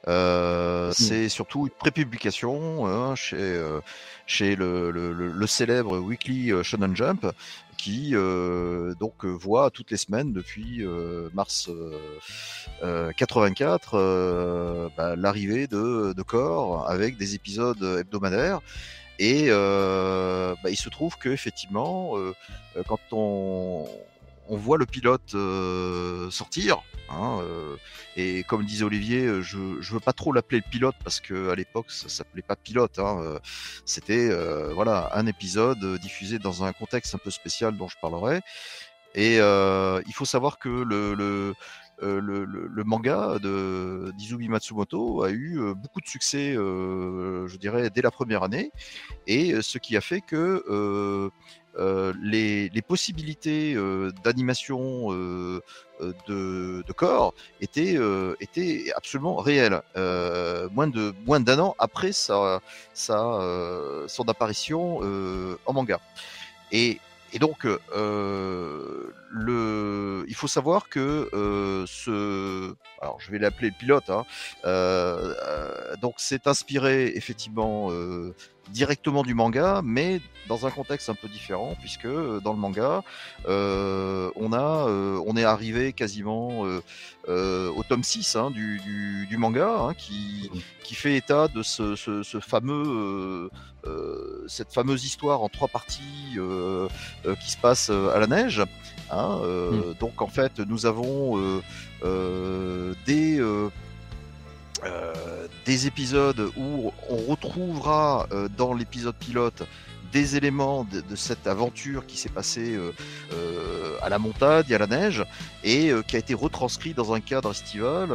[0.09, 3.81] Euh, C'est surtout une prépublication hein, chez, euh,
[4.27, 7.27] chez le, le- le- le célèbre Weekly euh, Shonen Jump,
[7.81, 11.99] qui euh, donc euh, voit toutes les semaines depuis euh, mars euh,
[12.83, 18.61] euh, 84 euh, bah, l'arrivée de, de corps avec des épisodes hebdomadaires.
[19.19, 22.15] Et bah, il se trouve que effectivement,
[22.89, 23.87] quand on,
[24.51, 27.77] on voit le pilote euh, sortir, hein, euh,
[28.17, 31.51] et comme disait Olivier, euh, je je veux pas trop l'appeler le pilote parce que
[31.51, 33.39] à l'époque ça s'appelait pas pilote, hein,
[33.87, 34.29] c'était
[34.75, 38.41] voilà un épisode diffusé dans un contexte un peu spécial dont je parlerai.
[39.15, 41.55] Et il faut savoir que le,
[42.85, 48.73] manga de d'Izumi Matsumoto a eu beaucoup de succès, je dirais, dès la première année,
[49.27, 51.31] et ce qui a fait que
[51.79, 55.63] les, les possibilités euh, d'animation euh,
[56.01, 59.81] euh, de, de corps étaient, euh, étaient absolument réelles.
[59.97, 62.61] Euh, moins de moins d'un an après sa,
[62.95, 66.01] sa, euh, son apparition euh, en manga.
[66.73, 66.99] Et,
[67.33, 73.75] et donc, euh, le, il faut savoir que euh, ce, alors je vais l'appeler le
[73.79, 74.25] pilote, hein,
[74.65, 75.35] euh,
[76.03, 78.35] donc c'est inspiré effectivement euh,
[78.71, 83.03] directement du manga, mais dans un contexte un peu différent, puisque dans le manga,
[83.47, 84.87] on a,
[85.27, 86.63] on est arrivé quasiment
[87.29, 90.51] au tome 6 hein, du, manga, hein, qui,
[90.83, 93.51] qui fait état de ce, fameux,
[94.49, 96.37] cette fameuse histoire en trois parties
[97.41, 98.63] qui se passe à la neige.
[99.43, 101.63] Euh, Donc en fait, nous avons euh,
[102.05, 103.41] euh, des
[105.67, 109.63] des épisodes où on retrouvera dans l'épisode pilote
[110.13, 112.93] des éléments de, cette aventure qui s'est passée euh,
[113.33, 115.25] euh, à la montagne, à la neige,
[115.63, 118.09] et euh, qui a été retranscrit dans un cadre estival.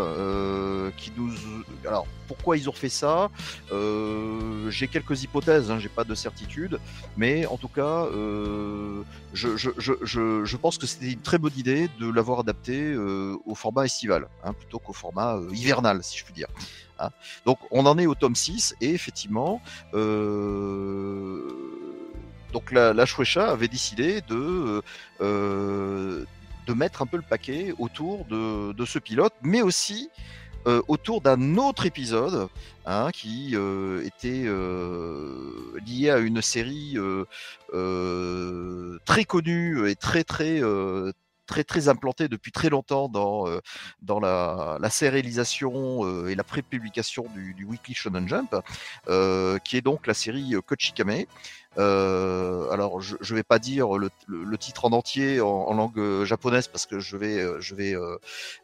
[0.97, 1.31] qui nous,
[1.85, 3.29] alors pourquoi ils ont fait ça?
[4.69, 6.79] J'ai quelques hypothèses, hein, j'ai pas de certitude,
[7.17, 8.07] mais en tout cas,
[9.33, 14.53] je, pense que c'était une très bonne idée de l'avoir adapté au format estival, hein,
[14.53, 16.47] plutôt qu'au format hivernal, si je puis dire.
[16.99, 17.09] hein.
[17.45, 19.61] Donc on en est au tome 6, et effectivement,
[22.55, 24.81] donc la, la Shueisha avait décidé de,
[25.19, 26.23] euh,
[26.67, 30.09] de mettre un peu le paquet autour de, ce pilote, mais aussi
[30.65, 32.47] euh, autour d'un autre épisode
[32.85, 34.45] hein, qui euh, était
[35.85, 36.97] lié à une série
[39.05, 40.61] très connue et très très
[41.67, 47.93] très implantée depuis très longtemps dans la, la sérialisation et la prépublication du, du Weekly
[47.93, 48.55] Shonen Jump,
[49.65, 51.25] qui est donc la série Kochikame.
[51.77, 55.73] Euh, alors, je ne vais pas dire le, le- le titre en entier en, en
[55.73, 58.17] langue euh, japonaise parce que je vais, euh, je vais euh,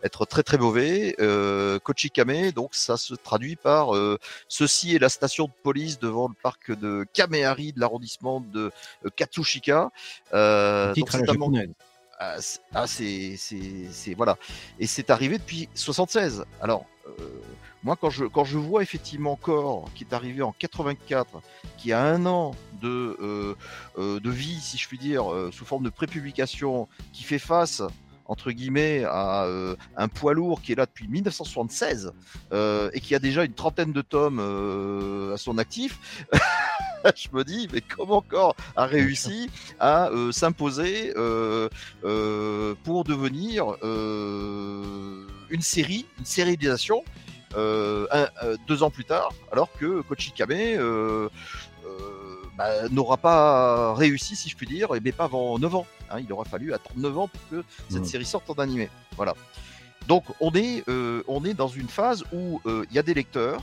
[0.04, 1.16] être très très mauvais.
[1.20, 6.28] Euh, Kochikame, donc ça se traduit par euh, ceci est la station de police devant
[6.28, 8.72] le parc de Kamehari de l'arrondissement de
[9.16, 9.92] Katsushika.
[10.34, 11.70] Euh, Le titre donc à la japonaise.
[12.20, 14.38] ah, c'est- ah, c'est c'est- c'est- voilà
[14.80, 17.12] et c'est arrivé depuis 76 alors euh,
[17.84, 21.42] moi quand je quand je vois effectivement Core qui est arrivé en 84
[21.78, 23.56] qui a un an de euh,
[23.98, 27.82] euh, de vie si je puis dire euh, sous forme de prépublication qui fait face
[28.26, 32.14] entre guillemets à euh, un poids lourd qui est là depuis 1976
[32.54, 34.40] euh, et qui a déjà une trentaine de tomes
[35.34, 36.00] à son actif
[37.16, 41.70] je me dis mais comment encore a réussi à euh, s'imposer euh,
[42.04, 47.04] euh, pour devenir une série, une sérialisation
[47.56, 51.30] un- euh, deux ans plus tard, alors que Kochikame euh,
[51.86, 51.90] euh,
[52.58, 55.86] bah, n'aura pas réussi, si je puis dire, mais pas avant 9 ans.
[56.10, 56.20] hein.
[56.20, 58.08] il aura fallu attendre 9 ans pour que cette Mhm.
[58.08, 58.90] série sorte en animé.
[59.16, 59.34] Voilà.
[60.08, 63.14] Donc on est, euh, on est dans une phase où euh, il y a des
[63.14, 63.62] lecteurs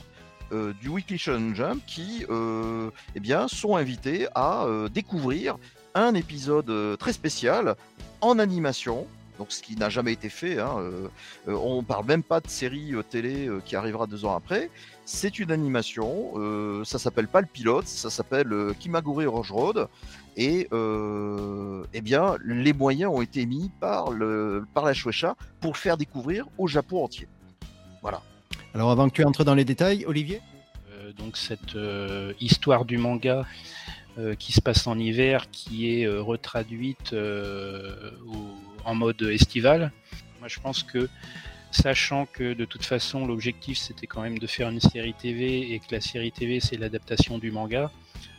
[0.53, 5.57] euh, du Weekly Shonen Jump qui euh, eh bien, sont invités à euh, découvrir
[5.95, 7.75] un épisode euh, très spécial
[8.23, 9.07] en animation.
[9.39, 10.59] Donc, ce qui n'a jamais été fait.
[10.59, 11.09] Hein, euh,
[11.49, 14.71] euh, on parle même pas de série euh, télé euh, qui arrivera deux ans après.
[15.05, 16.33] C'est une animation.
[16.37, 17.87] euh, ça s'appelle pas le pilote.
[17.87, 19.89] Ça s'appelle euh, Kimagure Rush Road.
[20.37, 25.73] Et euh, eh bien, les moyens ont été mis par, le, par la Shueisha pour
[25.73, 27.27] le faire découvrir au Japon entier.
[28.03, 28.23] Voilà.
[28.75, 30.41] Alors avant que tu entres dans les détails, Olivier?
[30.93, 33.47] Euh, donc cette euh, histoire du manga
[34.19, 39.93] euh, qui se passe en hiver, qui est euh, retraduite euh, au- en mode estival.
[40.41, 41.09] Moi, je pense que
[41.71, 45.79] sachant que de toute façon l'objectif c'était quand même de faire une série TV et
[45.81, 47.91] que la série TV c'est l'adaptation du manga,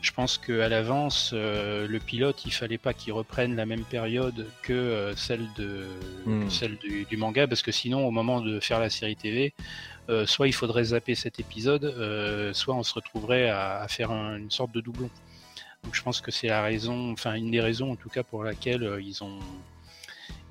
[0.01, 4.47] je pense qu'à l'avance euh, le pilote il fallait pas qu'il reprenne la même période
[4.63, 5.85] que euh, celle de
[6.25, 6.49] Hmm.
[6.49, 9.53] celle du, du manga parce que sinon au moment de faire la série TV
[10.09, 11.85] euh, soit il faudrait zapper cet épisode,
[12.53, 15.09] soit on se retrouverait à, à faire un- une sorte de doublon.
[15.83, 18.43] Donc je pense que c'est la raison, enfin une des raisons en tout cas pour
[18.43, 19.37] laquelle ils ont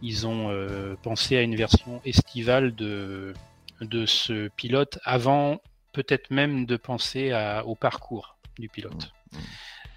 [0.02, 3.34] ils ont euh, pensé à une version estivale de
[3.80, 5.60] de ce pilote avant
[5.92, 9.12] peut-être même de penser à- au parcours du pilote.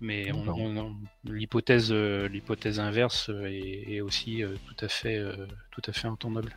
[0.01, 4.87] Mais on- on- on- l'hypothèse euh, l'hypothèse inverse euh, est, est aussi euh, tout à
[4.87, 6.55] fait euh, tout à fait entendable.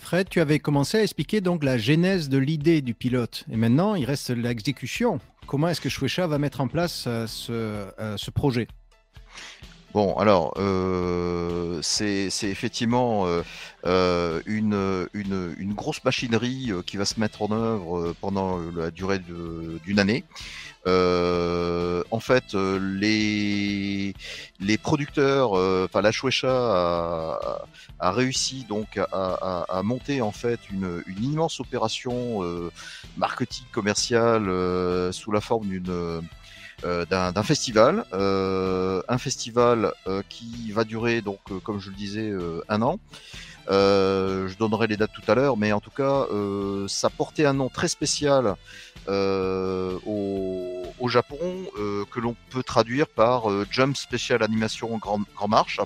[0.00, 3.44] Fred, tu avais commencé à expliquer donc la genèse de l'idée du pilote.
[3.50, 5.20] Et maintenant, il reste l'exécution.
[5.46, 8.68] Comment est-ce que Shueisha va mettre en place ce, ce projet?
[9.90, 13.42] Bon, alors, euh, c'est effectivement euh,
[13.86, 19.18] euh, une, une, grosse machinerie euh, qui va se mettre en œuvre pendant la durée
[19.18, 20.26] d'une année.
[22.10, 24.14] En fait, les,
[24.58, 27.58] les producteurs, enfin la Shueisha a,
[27.98, 32.40] a réussi donc à, à- monter en fait une, une immense opération
[33.16, 36.22] marketing commercial euh, sous la forme d'une
[36.82, 41.96] d'un d'un festival, euh, un festival euh, qui va durer donc euh, comme je le
[41.96, 42.98] disais euh, un an.
[43.70, 47.44] Euh, je donnerai les dates tout à l'heure, mais en tout cas, euh, ça portait
[47.44, 48.54] un nom très spécial
[49.08, 55.20] euh, au, au Japon euh, que l'on peut traduire par euh, Jump Special Animation Grand,
[55.34, 55.80] Grand Marche.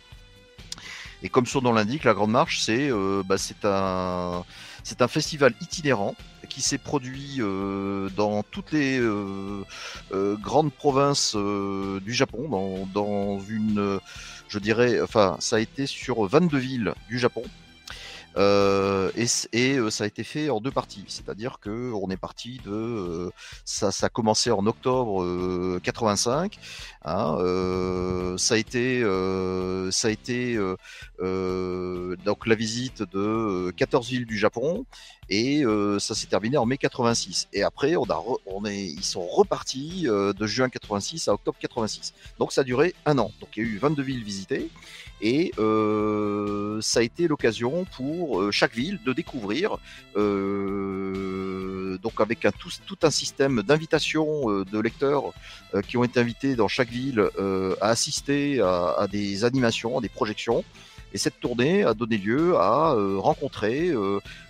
[1.24, 4.44] Et comme son nom l'indique, la Grande Marche, c'est euh, bah, un
[4.85, 6.16] c'est un festival itinérant
[6.52, 9.64] qui s'est produit euh, dans toutes les euh,
[10.12, 13.98] euh, grandes provinces du Japon, dans, dans une,
[14.48, 17.42] je dirais, enfin, ça a été sur 22 villes du Japon.
[18.37, 19.11] Euh,
[19.53, 22.71] et euh, ça a été fait en deux parties, c'est-à-dire que on est parti de
[22.71, 23.31] euh,
[23.64, 26.59] ça, a commencé en octobre euh, 85,
[27.05, 27.37] hein,
[28.38, 29.03] ça a été
[29.90, 30.59] ça a été
[31.18, 33.18] donc la visite de
[33.68, 34.87] euh, 14 villes du Japon
[35.29, 35.62] et
[35.99, 37.49] ça s'est terminé en mai 86.
[37.53, 42.12] Et après, on a on est, ils sont repartis de juin 86 à octobre 86.
[42.38, 43.31] Donc ça a duré un an.
[43.40, 44.68] Donc il y a eu 22 villes visitées
[45.22, 49.78] et euh, ça a été l'occasion pour euh, chaque ville de découvrir,
[50.16, 55.32] euh, donc avec tout, un système d'invitation de lecteurs
[55.87, 57.28] qui ont été invités dans chaque ville
[57.80, 60.64] à assister à, des animations, à des projections.
[61.14, 63.92] Et cette tournée a donné lieu à rencontrer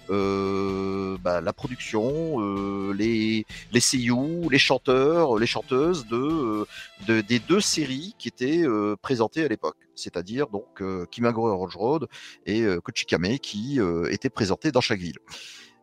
[0.08, 6.66] bah, la production, les, les seiyuu, les chanteurs, les chanteuses de,
[7.06, 8.64] de- des deux séries qui étaient
[9.00, 12.08] présentées à l'époque, c'est-à-dire donc euh, Kimagure Road Road
[12.46, 15.18] et euh, Kochikame qui euh, étaient présentés dans chaque ville.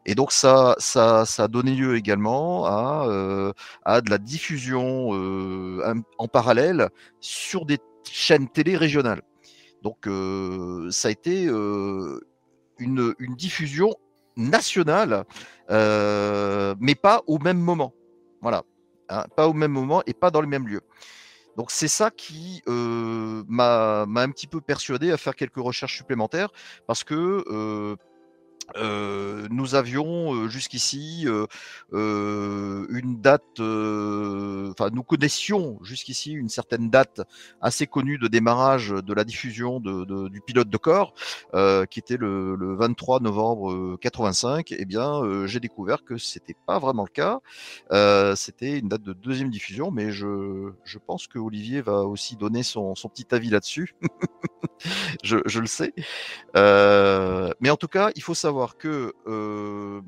[0.06, 5.12] Et donc ça, ça, a donné lieu également à, de la diffusion
[6.18, 7.80] en parallèle sur des
[8.10, 9.22] chaînes télé régionales.
[9.84, 10.10] Donc
[10.90, 13.94] ça a été une, diffusion
[14.38, 15.26] nationale,
[15.70, 17.94] mais pas au même moment.
[18.42, 18.64] Voilà,
[19.10, 20.84] Hein, pas au même moment et pas dans les mêmes lieux.
[21.58, 25.98] Donc c'est ça qui euh, m'a m'a un petit peu persuadé à faire quelques recherches
[25.98, 26.50] supplémentaires
[26.88, 27.98] parce que
[28.76, 31.28] nous avions jusqu'ici
[31.92, 37.22] une date, enfin nous connaissions jusqu'ici une certaine date
[37.62, 41.14] assez connue de démarrage de la diffusion du pilote de corps,
[41.90, 44.74] qui était le, le 23 novembre euh, 85.
[44.78, 47.40] Eh bien, j'ai découvert que c'était pas vraiment le cas.
[48.36, 50.72] C'était une date de deuxième diffusion, mais je,
[51.06, 53.96] pense que Olivier va aussi donner son, petit avis là-dessus.
[55.24, 55.94] je, je le sais.
[56.56, 60.02] Mais en tout cas, il faut savoir que euh,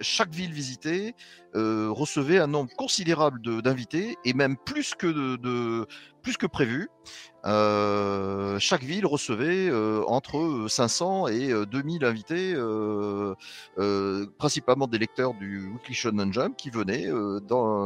[0.00, 1.14] chaque ville visitée
[1.54, 5.86] euh, recevait un nombre considérable d'invités et même plus que de,
[6.22, 6.90] plus que prévu.
[7.46, 12.54] Euh, chaque ville recevait euh, entre 500 et euh, 2000 invités,
[14.38, 17.06] principalement des lecteurs du Weekly Shonen Jump qui venaient,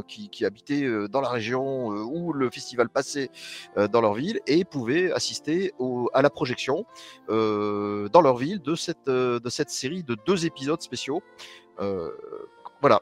[0.09, 3.31] qui, habitaient dans la région où le festival passait
[3.77, 5.72] dans leur ville et pouvaient assister
[6.14, 6.85] à la projection
[7.29, 11.22] dans leur ville de cette, de cette série de deux épisodes spéciaux.
[12.81, 13.01] Voilà.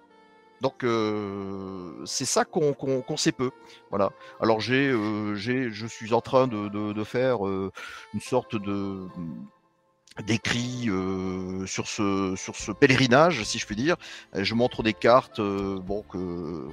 [0.60, 2.74] Donc euh, c'est ça qu'on
[3.16, 3.50] sait peu.
[3.88, 4.10] Voilà.
[4.40, 7.72] Alors j'ai, euh, je suis en train de, de, de faire euh,
[8.12, 9.06] une sorte de
[10.26, 13.96] d'écrit euh, sur ce sur ce pèlerinage, si je puis dire.
[14.34, 16.66] Je montre des cartes, euh, bon que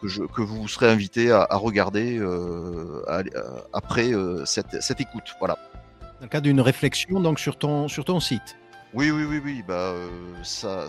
[0.00, 4.12] que, je, que vous serez invité à, à regarder euh, à- à- après
[4.46, 5.34] cette, cette écoute.
[5.38, 5.58] Voilà.
[6.00, 8.56] Dans le cadre d'une réflexion donc sur ton, sur ton site.
[8.94, 9.62] Oui, oui, oui, oui.
[9.66, 10.08] Bah, euh,
[10.42, 10.86] ça,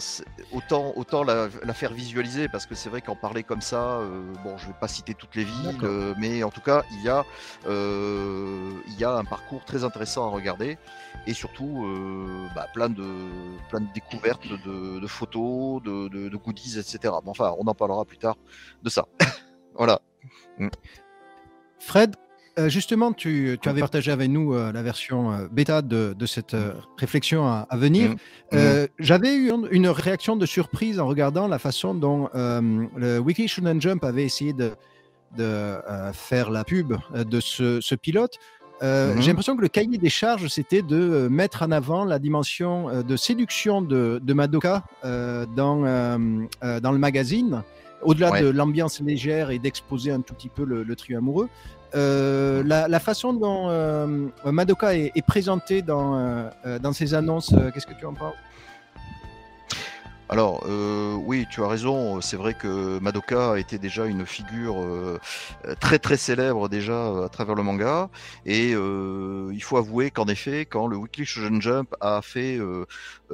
[0.52, 4.34] autant, autant la, la faire visualiser parce que c'est vrai qu'en parler comme ça, euh,
[4.44, 7.08] bon, je vais pas citer toutes les villes, euh, mais en tout cas, il y
[7.08, 7.24] a,
[7.66, 10.78] euh, il y a un parcours très intéressant à regarder
[11.28, 13.06] et surtout, euh, bah, plein de,
[13.70, 17.14] plein de découvertes de, de photos, de, de, de goodies, etc.
[17.24, 18.36] Mais enfin, on en parlera plus tard
[18.84, 19.08] de ça.
[19.76, 20.02] voilà.
[21.80, 22.16] Fred,
[22.60, 26.26] euh, justement, tu, tu avais partagé avec nous euh, la version euh, bêta de, de
[26.26, 26.56] cette
[26.98, 28.12] réflexion à, à venir.
[28.12, 28.16] Mm.
[28.54, 33.48] Euh, J'avais eu une, une réaction de surprise en regardant la façon dont le Wiki
[33.48, 34.72] Shonen Jump avait essayé de,
[35.38, 35.76] de
[36.14, 38.38] faire la pub de ce, ce pilote.
[38.82, 39.22] Mhm.
[39.22, 43.16] J'ai l'impression que le cahier des charges, c'était de mettre en avant la dimension de
[43.16, 46.18] séduction de, de Madoka dans,
[46.82, 47.64] dans le magazine,
[48.02, 48.42] au-delà Ouais.
[48.42, 51.50] de l'ambiance légère et d'exposer un tout petit peu le, le trio amoureux.
[51.96, 57.88] Euh, la, façon dont euh, Madoka est, est présentée dans, euh, dans ses annonces, qu'est-ce
[57.88, 58.36] que tu en penses?
[60.30, 60.66] Alors,
[61.28, 62.20] oui, tu as raison.
[62.20, 64.78] C'est vrai que Madoka était déjà une figure
[65.80, 68.10] très très célèbre déjà à travers le manga.
[68.44, 72.58] Et il faut avouer qu'en effet, quand le Weekly Shonen Jump a fait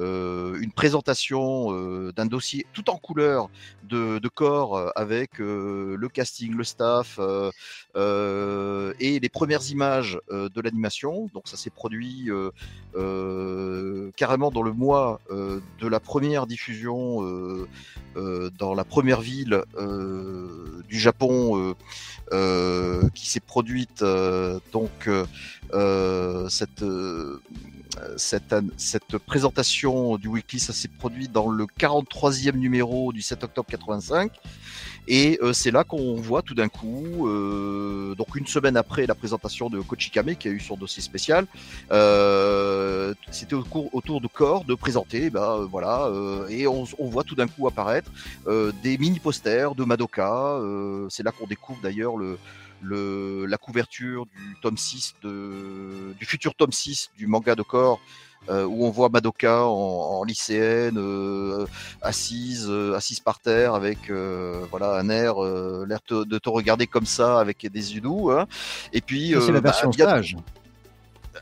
[0.00, 3.50] une présentation euh, d'un dossier tout en couleur
[3.90, 7.50] de, corps euh, avec euh, le casting, le staff euh,
[7.96, 12.50] euh, et les premières images euh, de l'animation, donc ça s'est produit euh,
[12.96, 17.68] euh, carrément dans le mois euh, de la première diffusion euh,
[18.16, 21.74] euh, dans la première ville euh, du Japon euh,
[22.32, 25.24] euh, qui s'est produite euh, donc euh, euh,
[26.48, 26.82] cette
[27.98, 33.44] euh, cette, cette présentation du weekly, ça s'est produit dans le 43e numéro du 7
[33.44, 34.32] octobre 85.
[35.08, 39.14] Et euh, c'est là qu'on voit tout d'un coup, euh, donc une semaine après la
[39.14, 41.46] présentation de Kochikame, qui a eu son dossier spécial,
[41.90, 47.34] euh, c'était autour de corps de présenter, euh, voilà, euh, et on, on voit tout
[47.34, 48.10] d'un coup apparaître
[48.46, 50.58] euh, des mini posters de Madoka.
[50.58, 52.38] euh, c'est là qu'on découvre d'ailleurs le,
[52.82, 58.00] le, la couverture du tome 6 de, du futur tome 6 du manga de corps
[58.48, 61.66] euh, où on voit Madoka en, en lycéenne euh,
[62.00, 64.10] assise euh, assise par terre avec
[64.70, 65.34] voilà un air
[65.86, 68.46] l'air te- de te regarder comme ça avec des yeux doux hein.
[68.94, 70.36] et puis C'est la bah, version stage.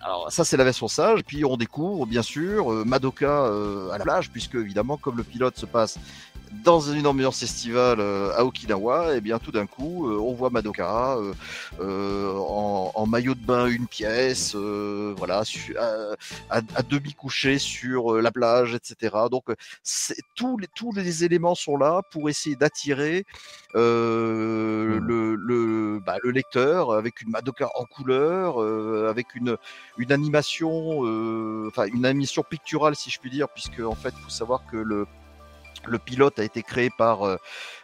[0.02, 4.04] alors ça c'est la version sage, puis on découvre bien sûr Madoka euh, à la
[4.04, 5.98] plage, puisque évidemment comme le pilote se passe
[6.64, 10.50] dans une ambiance estivale euh, à Okinawa, et bien tout d'un coup euh, on voit
[10.50, 11.32] Madoka euh,
[11.80, 16.14] euh, en, en maillot de bain une pièce, euh, voilà, su- à,
[16.50, 19.28] à- à demi couché sur la plage, etc.
[19.30, 19.44] Donc
[20.34, 23.24] tous les tous les éléments sont là pour essayer d'attirer
[23.74, 29.56] euh, le, le, bah, le lecteur avec une Madoka en couleur, euh, avec une,
[29.98, 34.22] une animation, euh, enfin une animation picturale si je puis dire, puisque en fait il
[34.22, 35.06] faut savoir que le
[35.88, 37.36] Le pilote a été créé par euh,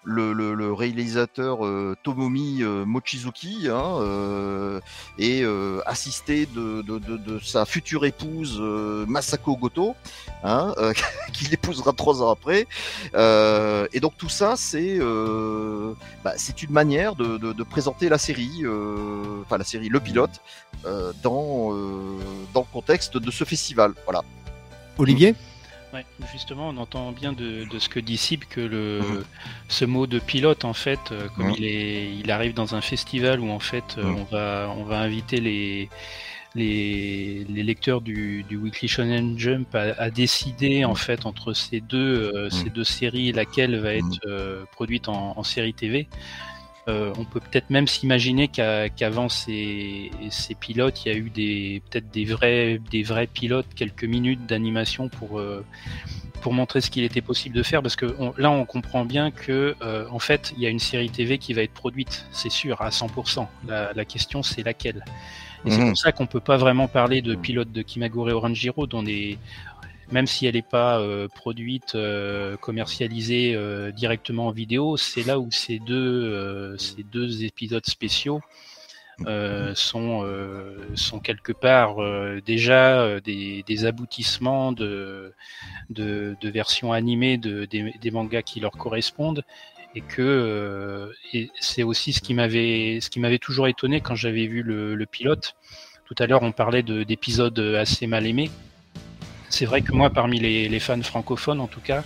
[0.04, 4.80] le, réalisateur euh, Tomomi euh, Mochizuki hein,
[5.18, 5.44] et
[5.86, 8.60] assisté de, sa future épouse
[9.08, 9.94] Masako Goto,
[10.42, 10.74] hein,
[11.32, 12.66] qui l'épousera trois ans après.
[13.14, 14.98] Et donc tout ça, c'est
[16.22, 18.64] bah, une manière de, présenter la série,
[19.42, 20.40] enfin la série, le pilote,
[21.22, 21.72] dans,
[22.52, 23.92] dans le contexte de ce festival.
[24.04, 24.22] Voilà.
[24.98, 25.34] Olivier?
[25.94, 29.24] Ouais, justement, on entend bien de, de ce que dit Sib que le, Mhm.
[29.68, 31.54] ce mot de pilote, en fait, euh, comme Mhm.
[31.58, 34.16] il, est, il arrive dans un festival où en fait euh, Mhm.
[34.16, 35.88] on, va, on va inviter les,
[36.56, 41.80] les, les lecteurs du, du Weekly Shonen Jump à, à décider en fait entre ces
[41.80, 46.08] deux, euh, ces deux séries laquelle va être euh, produite en, en série TV.
[46.86, 51.82] Euh, on peut peut-être même s'imaginer qu'avant ces, ces pilotes, il y a eu des
[51.90, 55.64] peut-être des vrais des vrais pilotes, quelques minutes d'animation pour euh,
[56.42, 59.30] pour montrer ce qu'il était possible de faire, parce que on- là on comprend bien
[59.30, 62.50] que euh, en fait il y a une série TV qui va être produite, c'est
[62.52, 63.48] sûr à 100%.
[63.66, 65.02] La, la question c'est laquelle?
[65.66, 65.88] Et c'est Mhm.
[65.88, 69.38] pour ça qu'on peut pas vraiment parler de pilote de Kimagure Oranjiro dont des
[70.14, 75.40] même si elle n'est pas euh, produite, euh, commercialisée euh, directement en vidéo, c'est là
[75.40, 78.40] où ces deux, ces deux épisodes spéciaux
[79.26, 80.24] euh, sont,
[80.94, 81.96] sont quelque part
[82.42, 85.32] déjà des, des aboutissements de,
[85.90, 89.42] de, de versions animées de, des, des mangas qui leur correspondent
[89.96, 91.10] et que
[91.60, 95.06] c'est aussi ce qui m'avait ce qui m'avait toujours étonné quand j'avais vu le, le
[95.06, 95.56] pilote.
[96.06, 98.50] Tout à l'heure, on parlait de- d'épisodes assez mal aimés.
[99.56, 102.02] C'est vrai que moi, parmi les, fans francophones, en tout cas,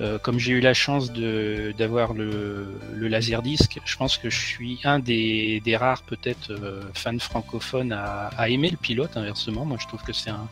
[0.00, 4.98] euh, comme j'ai eu la chance d'avoir le, laserdisc, je pense que je suis un
[4.98, 9.16] des, rares peut-être euh, fans francophones à aimer le pilote.
[9.16, 10.46] Inversement, moi, je trouve que c'est un,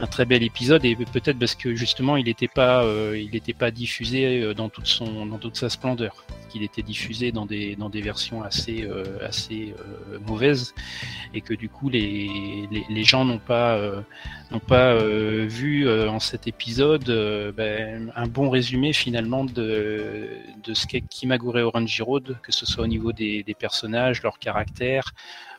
[0.00, 3.52] un très bel épisode et peut-être parce que justement, il n'était pas euh, il n'était
[3.54, 7.76] pas diffusé euh, dans toute son dans toute sa splendeur, qu'il était diffusé dans des
[7.76, 10.74] dans des versions assez euh, assez euh, mauvaises
[11.34, 14.00] et que du coup les les, les gens n'ont pas euh,
[14.50, 17.04] n'ont pas euh, vu en cet épisode
[17.56, 20.28] ben, un bon résumé finalement de,
[20.64, 24.38] de ce qu'est Kimagure Orange Road, que ce soit au niveau des, des personnages, leur
[24.38, 25.12] caractère,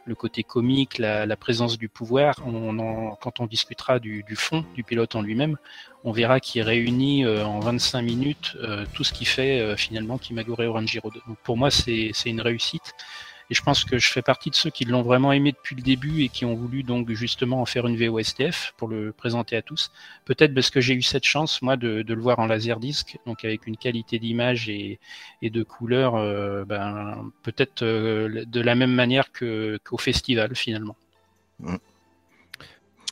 [0.06, 2.36] le côté comique, la, la présence du pouvoir.
[2.46, 5.58] On en- quand on discutera du, du fond du pilote en lui-même,
[6.04, 10.18] on verra qu'il réunit euh, en 25 minutes euh, tout ce qui fait euh, finalement
[10.18, 11.14] Kimagure Orange Road.
[11.28, 12.94] Donc pour moi, c'est c'est une réussite.
[13.52, 15.82] Et je pense que je fais partie de ceux qui l'ont vraiment aimé depuis le
[15.82, 19.62] début et qui ont voulu donc justement en faire une VOSTF pour le présenter à
[19.62, 19.92] tous.
[20.24, 23.44] Peut-être parce que j'ai eu cette chance, moi, de, de le voir en laserdisc, donc
[23.44, 25.00] avec une qualité d'image et,
[25.42, 30.96] et de couleur, euh, ben, peut-être euh, de la même manière que- qu'au festival finalement.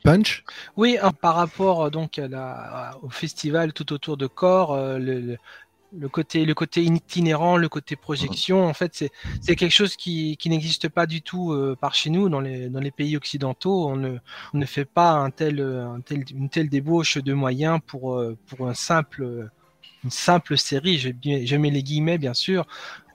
[0.05, 0.45] Punch?
[0.77, 4.97] Oui, hein, par rapport euh, donc à la- au festival tout autour de Corps, euh,
[4.97, 5.37] le, le-
[5.97, 9.11] le côté le côté itinérant, le côté projection, en fait, c'est
[9.41, 12.69] c'est quelque chose qui, qui n'existe pas du tout euh, par chez nous dans les
[12.69, 13.87] dans les pays occidentaux.
[13.87, 14.17] On ne
[14.53, 18.37] on ne fait pas un tel un tel une telle débauche de moyens pour euh,
[18.47, 19.49] pour un simple
[20.03, 20.97] une simple série.
[20.97, 21.09] Je,
[21.45, 22.65] je mets les guillemets bien sûr.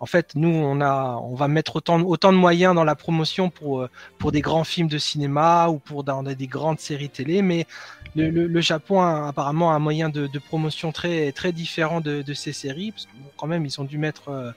[0.01, 3.51] En fait, nous on a on va mettre autant autant de moyens dans la promotion
[3.51, 7.41] pour euh, pour des grands films de cinéma ou pour dans des grandes séries télé,
[7.41, 7.67] mais
[8.15, 12.93] le, le- Japon a apparemment un moyen de, promotion très très différent de, ces séries,
[12.93, 14.53] parce que quand même ils ont dû mettre euh,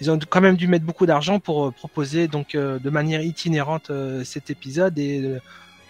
[0.00, 3.22] ils ont quand même dû mettre beaucoup d'argent pour euh, proposer donc euh, de manière
[3.22, 3.90] itinérante
[4.24, 5.38] cet épisode et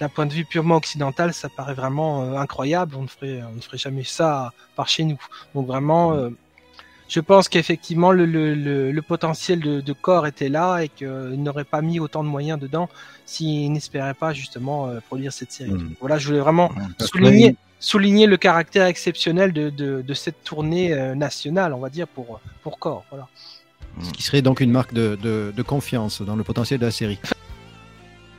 [0.01, 2.95] d'un point de vue purement occidental, ça paraît vraiment incroyable.
[2.97, 5.19] On ne ferait on ne ferait jamais ça par chez nous.
[5.55, 6.31] Donc vraiment.
[7.09, 10.89] Euh, je pense qu'effectivement le, le, le, le potentiel de, de corps était là et
[10.89, 11.09] qu'il
[11.43, 12.89] n'aurait pas mis autant de moyens dedans
[13.25, 15.71] s'il n'espérait pas justement euh, produire cette série.
[15.73, 15.95] Mhm.
[16.01, 20.93] Voilà, je voulais vraiment Après, souligner, souligner le caractère exceptionnel de, de, de cette tournée
[20.93, 23.05] euh, nationale, on va dire, pour, pour corps.
[23.11, 23.27] Voilà.
[24.03, 26.93] Ce qui serait donc une marque de, de- de confiance dans le potentiel de la
[26.93, 27.19] série.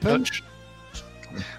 [0.02, 0.44] Punch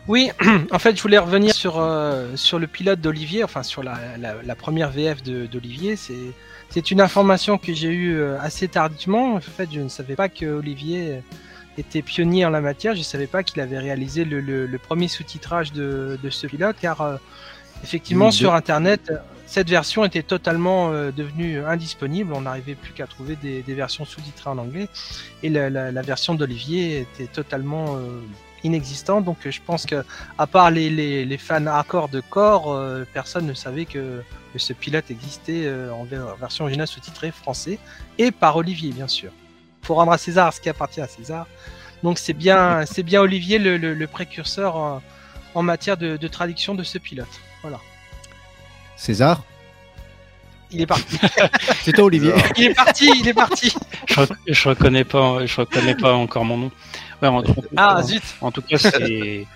[0.08, 0.30] Oui,
[0.72, 4.34] en fait, je voulais revenir sur, euh, sur le pilote d'Olivier, enfin sur la, la,
[4.42, 5.96] la première VF de- d'Olivier.
[5.96, 6.32] C'est
[6.70, 9.34] c'est une information que j'ai eue euh, assez tardivement.
[9.34, 11.22] En fait, je ne savais pas que Olivier
[11.78, 12.94] était pionnier en la matière.
[12.94, 16.46] Je ne savais pas qu'il avait réalisé le, le, le premier sous-titrage de, de ce
[16.46, 17.16] pilote, car euh,
[17.84, 19.12] effectivement, Oui, sur Internet,
[19.46, 22.32] cette version était totalement euh, devenue indisponible.
[22.34, 24.88] On n'arrivait plus qu'à trouver des, des versions sous-titrées en anglais.
[25.42, 28.20] Et la, la, la version d'Olivier était totalement euh,
[28.62, 29.24] inexistante.
[29.24, 30.04] Donc euh, je pense que
[30.38, 34.58] à part les, les, les fans hardcore de corps, euh, personne ne savait que, que
[34.58, 37.78] ce pilote existait euh, en ver- version originale sous-titrée français
[38.18, 39.30] et par Olivier bien sûr.
[39.82, 41.46] Faut rendre à César ce qui appartient à César.
[42.02, 45.02] Donc c'est bien, c'est bien Olivier le, le, le précurseur en,
[45.54, 47.28] en matière de, de traduction de ce pilote.
[47.62, 47.78] Voilà.
[48.96, 49.42] César?
[50.72, 51.18] Il est parti.
[51.82, 52.32] C'est toi, Olivier.
[52.56, 53.74] Il est parti, il est parti.
[54.06, 56.70] Je, re- je reconnais pas, je reconnais pas encore mon nom.
[57.20, 57.42] Ouais, en,
[57.76, 58.22] Ah zut.
[58.40, 59.46] en tout cas, c'est-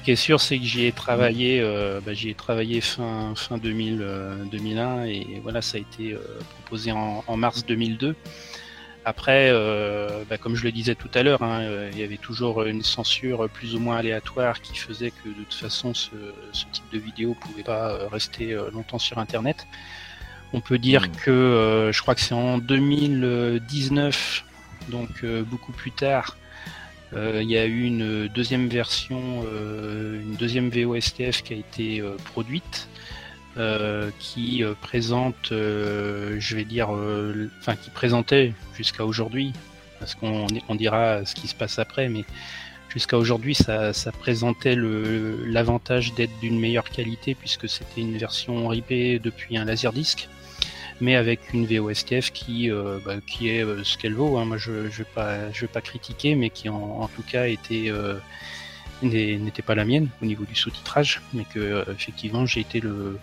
[0.00, 3.34] ce qui est sûr, c'est que j'y ai travaillé, euh, bah, j'y ai travaillé fin
[3.36, 6.18] fin 2000, euh, 2001 et voilà, ça a été euh,
[6.62, 8.16] proposé en, en mars 2002.
[9.04, 9.50] Après,
[10.28, 13.48] bah, comme je le disais tout à l'heure, hein, il y avait toujours une censure
[13.48, 16.10] plus ou moins aléatoire qui faisait que de toute façon, ce,
[16.52, 19.66] ce type de vidéo pouvait pas rester longtemps sur Internet.
[20.52, 21.16] On peut dire Mm.
[21.24, 24.44] que je crois que c'est en 2019,
[24.90, 26.36] donc beaucoup plus tard,
[27.16, 32.16] il y a eu une deuxième version, euh, une deuxième VOSTF qui a été euh,
[32.32, 32.88] produite,
[33.56, 39.52] euh, qui euh, présente, euh, je vais dire, euh, enfin qui présentait jusqu'à aujourd'hui,
[39.98, 42.24] parce qu'on on dira ce qui se passe après, mais
[42.88, 49.56] jusqu'à aujourd'hui, ça, présentait l'avantage d'être d'une meilleure qualité puisque c'était une version ripée depuis
[49.56, 50.28] un laserdisc
[51.00, 54.38] mais avec une VOSTF qui, euh, bah, qui est euh, ce qu'elle vaut.
[54.38, 54.44] hein.
[54.44, 57.86] Moi, je ne pas- je vais pas critiquer, mais qui en, en tout cas était,
[57.88, 58.14] euh,
[59.02, 63.18] n'était pas la mienne au niveau du sous-titrage, mais que effectivement j'ai été le,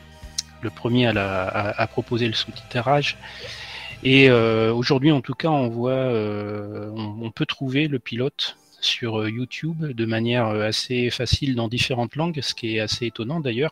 [0.61, 3.17] le premier à, la, à, proposer le sous-titrage.
[4.03, 6.11] Et aujourd'hui, en tout cas, on voit,
[6.95, 12.53] on, peut trouver le pilote sur YouTube de manière assez facile dans différentes langues, ce
[12.53, 13.71] qui est assez étonnant d'ailleurs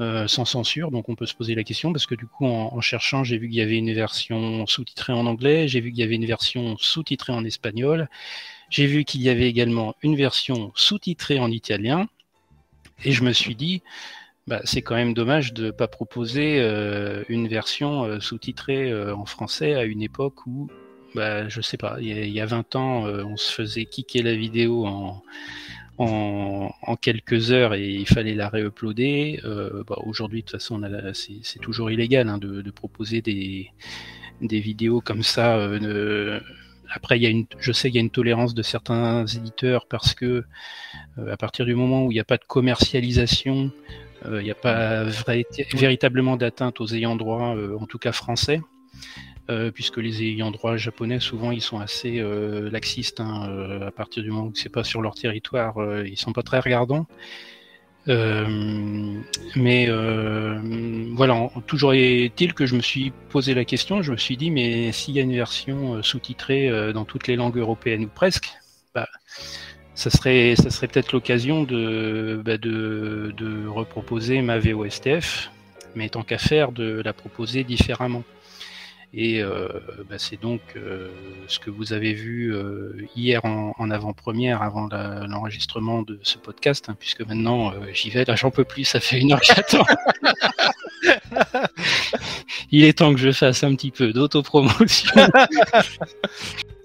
[0.00, 0.90] euh, sans censure.
[0.90, 3.48] Donc on peut se poser la question parce que du coup en, cherchant j'ai vu
[3.48, 6.76] qu'il y avait une version sous-titrée en anglais, j'ai vu qu'il y avait une version
[6.78, 8.08] sous-titrée en espagnol,
[8.70, 12.08] j'ai vu qu'il y avait également une version sous-titrée en italien
[13.04, 13.82] et je me suis dit
[14.46, 19.26] bah, c'est quand même dommage de ne pas proposer euh, une version euh, sous-titrée en
[19.26, 20.70] français à une époque où
[21.14, 23.84] bah, je sais pas, il y a, il y a 20 ans, on se faisait
[23.84, 25.22] kicker la vidéo en,
[25.98, 29.40] en, en quelques heures et il fallait la réuploader.
[29.44, 30.80] Euh, bah, Aujourd'hui, de toute façon,
[31.14, 33.70] c'est toujours illégal hein, de, de proposer des,
[34.40, 35.56] des vidéos comme ça.
[35.58, 36.40] euh,
[36.90, 39.86] Après, il y a une, je sais qu'il y a une tolérance de certains éditeurs
[39.86, 40.44] parce que
[41.18, 43.70] euh, à partir du moment où il n'y a pas de commercialisation,
[44.26, 45.04] euh, il n'y a pas
[45.74, 48.60] véritablement d'atteinte aux ayants droit, euh, en tout cas français.
[49.50, 53.90] Euh, puisque les ayants droit japonais souvent ils sont assez euh, laxistes hein, euh, à
[53.90, 55.74] partir du moment où c'est pas sur leur territoire
[56.04, 57.06] ils sont pas très regardants
[58.06, 59.86] mais
[61.14, 64.90] voilà, toujours est-il que je me suis posé la question, je me suis dit, mais
[64.90, 68.50] s'il y a une version sous-titrée dans toutes les langues européennes ou presque,
[68.92, 69.08] bah,
[69.94, 75.52] ça serait, ça serait peut-être l'occasion de, bah, de, de reproposer ma VOSTF,
[75.94, 78.24] mais tant qu'à faire, de la proposer différemment.
[79.14, 79.68] Et euh,
[80.08, 81.08] bah, c'est donc euh,
[81.46, 84.88] ce que vous avez vu euh, hier en, en avant-première, avant
[85.28, 89.20] l'enregistrement de ce podcast, hein, puisque maintenant j'y vais, là j'en peux plus, ça fait
[89.20, 89.84] une heure que j'attends.
[92.70, 95.10] Il est temps que je fasse un petit peu d'autopromotion.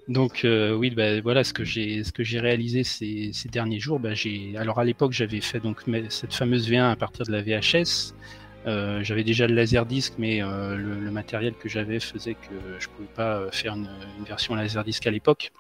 [0.08, 3.80] Donc euh, oui, bah, voilà ce que j'ai ce que j'ai réalisé ces, ces derniers
[3.80, 4.00] jours.
[4.00, 7.42] Bah, j'ai alors à l'époque j'avais fait donc cette fameuse V1 à partir de la
[7.42, 8.14] VHS.
[8.68, 12.88] Euh, j'avais déjà le laserdisc, mais euh, le, le matériel que j'avais faisait que je
[12.90, 13.90] pouvais pas euh, faire une,
[14.20, 15.52] une version laserdisc à l'époque.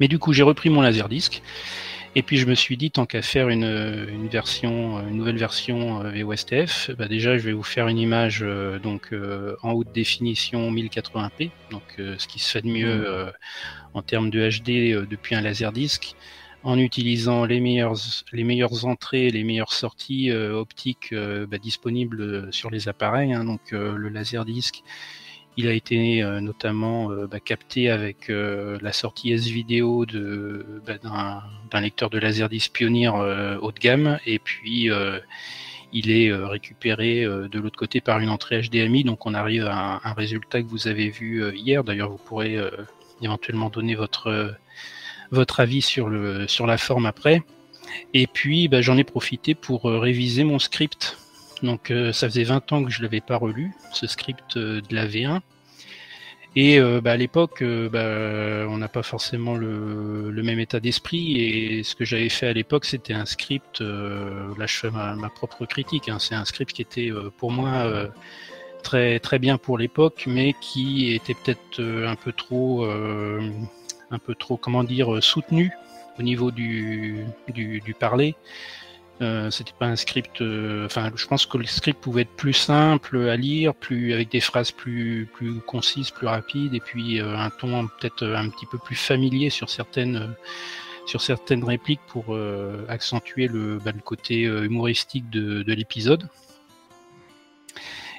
[0.00, 1.42] Mais du coup, j'ai repris mon laserdisc.
[2.16, 6.00] Et puis je me suis dit tant qu'à faire une, une version, une nouvelle version
[6.02, 8.42] VOSTF, bah déjà je vais vous faire une image
[8.82, 9.14] donc
[9.62, 13.30] en haute définition 1080p, donc ce qui se fait de mieux euh,
[13.92, 16.14] en termes de HD depuis un laserdisc
[16.66, 17.94] en utilisant les meilleures,
[18.32, 23.32] les meilleures entrées, les meilleures sorties euh, optiques euh, bah, disponibles euh, sur les appareils.
[23.32, 23.44] hein.
[23.44, 24.82] donc le laserdisc,
[25.56, 30.04] il a été notamment bah, capté avec la sortie S-Vidéo
[30.86, 33.08] bah, d'un, lecteur de laserdisc Pioneer
[33.62, 34.90] haut de gamme, et puis
[35.92, 40.12] il est récupéré de l'autre côté par une entrée HDMI, donc on arrive à un,
[40.12, 41.84] résultat que vous avez vu hier.
[41.84, 42.58] D'ailleurs, vous pourrez
[43.22, 44.58] éventuellement donner votre
[45.30, 47.42] votre avis sur, le, sur la forme après.
[48.14, 51.18] Et puis, bah, j'en ai profité pour euh, réviser mon script.
[51.62, 54.80] Donc, euh, ça faisait 20 ans que je ne l'avais pas relu, ce script euh,
[54.88, 55.40] de la V1.
[56.58, 61.38] Et bah, à l'époque, bah, on n'a pas forcément le, même état d'esprit.
[61.38, 63.80] Et ce que j'avais fait à l'époque, c'était un script.
[63.82, 66.08] là, je fais ma, propre critique.
[66.08, 68.08] hein, c'est un script qui était pour moi
[68.82, 72.86] très très bien pour l'époque, mais qui était peut-être un peu trop
[74.10, 75.72] un peu trop, comment dire, soutenu
[76.18, 77.26] au niveau du,
[77.98, 78.34] parler.
[79.22, 80.42] Euh, c'était pas un script.
[80.42, 84.40] euh, je pense que le script pouvait être plus simple à lire, plus avec des
[84.40, 84.72] phrases
[85.32, 89.48] plus concises, plus rapides, et puis euh, un ton peut-être un petit peu plus familier
[89.48, 90.28] sur certaines euh,
[91.06, 91.20] sur
[91.64, 96.28] répliques pour euh, accentuer le, bah, côté euh, humoristique de, de l'épisode.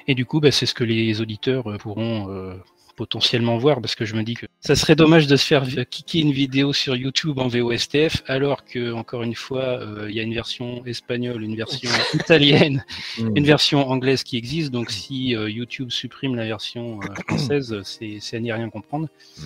[0.08, 2.54] Et du coup, bah, c'est ce que les auditeurs euh, pourront euh,
[2.98, 6.20] potentiellement voir, parce que je me dis que ça serait dommage de se faire kicker
[6.20, 10.24] une vidéo sur YouTube en VOSTF, alors que, encore une fois, euh, il y a
[10.24, 12.84] une version espagnole, une version italienne,
[13.18, 13.36] Mm.
[13.36, 14.70] une version anglaise qui existe.
[14.70, 19.06] Donc, si euh, YouTube supprime la version euh, française, c'est à n'y rien comprendre.
[19.38, 19.42] Mm.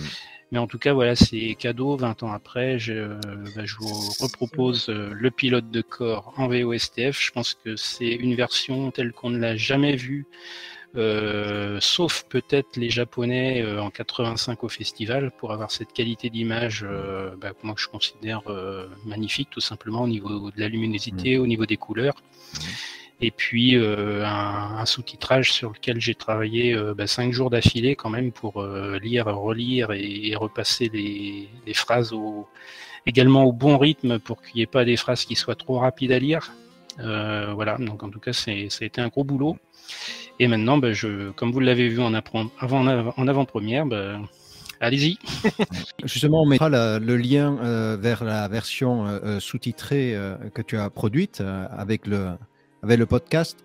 [0.51, 1.95] Mais en tout cas, voilà, c'est cadeau.
[1.95, 3.07] 20 ans après, je,
[3.55, 7.19] bah, je vous repropose le pilote de corps en VOSTF.
[7.19, 10.27] Je pense que c'est une version telle qu'on ne l'a jamais vue,
[10.95, 16.85] euh, sauf peut-être les Japonais euh, en 85 au festival, pour avoir cette qualité d'image,
[16.87, 21.47] euh, bah, que je considère euh, magnifique, tout simplement au niveau de la luminosité, au
[21.47, 22.15] niveau des couleurs.
[23.21, 28.33] Et puis un, un sous-titrage sur lequel j'ai travaillé bah, cinq jours d'affilée quand même
[28.33, 28.61] pour
[29.01, 32.47] lire, relire et, et repasser les, les phrases au,
[33.05, 36.11] également au bon rythme pour qu'il n'y ait pas des phrases qui soient trop rapides
[36.11, 36.51] à lire.
[36.97, 39.57] Voilà, donc en tout cas, ça a été un gros boulot.
[40.43, 44.19] Et maintenant, bah, je, comme vous l'avez vu en, appren- avant, en avant-première, bah,
[44.81, 45.17] allez-y.
[46.03, 50.61] Justement, on mettra la- le lien euh, vers la version euh, euh, sous-titrée euh, que
[50.61, 52.31] tu as produite euh, avec, le,
[52.83, 53.63] avec le podcast.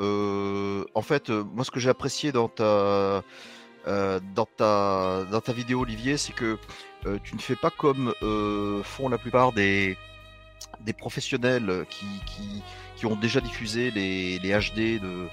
[0.00, 3.22] Euh, en fait, euh, moi, ce que j'ai apprécié dans ta,
[3.86, 6.58] euh, dans ta, dans ta vidéo, Olivier, c'est que
[7.06, 9.96] euh, tu ne fais pas comme euh, font la plupart des,
[10.84, 12.62] des professionnels qui, qui,
[12.96, 15.28] qui ont déjà diffusé les, les HD de,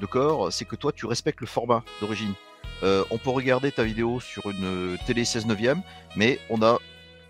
[0.00, 0.52] de corps.
[0.52, 2.34] C'est que toi, tu respectes le format d'origine.
[2.82, 5.82] Euh, on peut regarder ta vidéo sur une télé 16 neuvième,
[6.16, 6.78] mais on a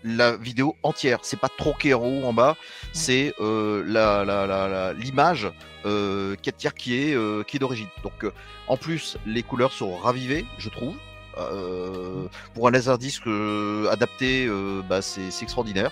[0.03, 1.19] la vidéo entière.
[1.23, 2.55] C'est pas troqué en haut, en bas.
[2.93, 5.47] C'est euh, la, la, la, la- l'image
[5.85, 7.87] euh, qui est, qui est, euh, d'origine.
[8.03, 8.31] Donc, euh,
[8.67, 10.95] en plus, les couleurs sont ravivées, je trouve.
[11.37, 15.91] Euh, pour un laserdisc euh, adapté, euh, bah, c'est, c'est extraordinaire.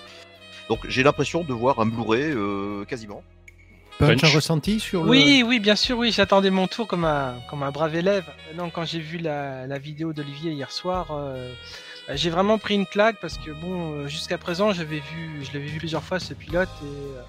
[0.68, 3.22] Donc, j'ai l'impression de voir un Blu-ray euh, quasiment.
[3.98, 4.24] Punch, Punch.
[4.24, 5.10] un ressenti sur le...
[5.10, 8.24] Oui, oui, bien sûr, oui, j'attendais mon tour comme un, comme un brave élève.
[8.56, 11.52] Donc, quand j'ai vu la, la vidéo d'Olivier hier soir, euh,
[12.08, 15.52] bah, j'ai vraiment pris une claque parce que, bon, euh, jusqu'à présent, j'avais vu, je
[15.56, 17.22] l'avais vu plusieurs fois ce pilote et, euh,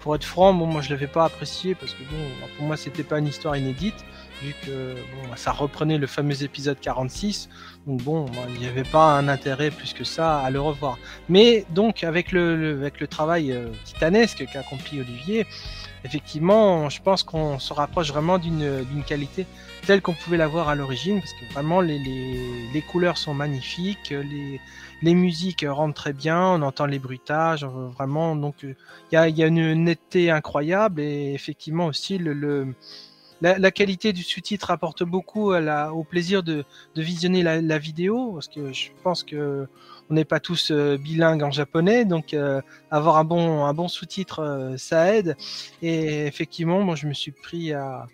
[0.00, 2.16] pour être franc, bon, moi, je l'avais pas apprécié parce que, bon,
[2.56, 4.04] pour moi, c'était pas une histoire inédite
[4.42, 7.48] vu que, bon, ça reprenait le fameux épisode 46.
[7.86, 10.98] Donc, bon, il n'y avait pas un intérêt plus que ça à le revoir.
[11.28, 15.46] Mais, donc, avec le, le- avec le travail euh, titanesque qu'a accompli Olivier,
[16.04, 19.46] effectivement, je pense qu'on se rapproche vraiment d'une qualité
[19.86, 24.10] telle qu'on pouvait l'avoir à l'origine, parce que vraiment les, les, les couleurs sont magnifiques,
[24.10, 24.60] les,
[25.02, 28.74] les musiques rentrent très bien, on entend les bruitages, euh, vraiment, donc euh,
[29.10, 32.74] il y a, y a une netteté incroyable et effectivement aussi le, le
[33.40, 37.60] la, la qualité du sous-titre apporte beaucoup à la, au plaisir de, de visionner la,
[37.60, 39.66] la vidéo, parce que je pense que
[40.10, 43.88] on n'est pas tous euh, bilingues en japonais, donc euh, avoir un bon, un bon
[43.88, 45.36] sous-titre, euh, ça aide.
[45.80, 48.06] Et effectivement, moi, je me suis pris à,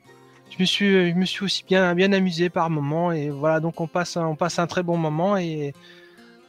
[0.51, 3.13] je me suis, je me suis aussi bien, bien amusé par moment.
[3.13, 5.37] Et voilà, donc on passe, un, on passe un très bon moment.
[5.37, 5.73] Et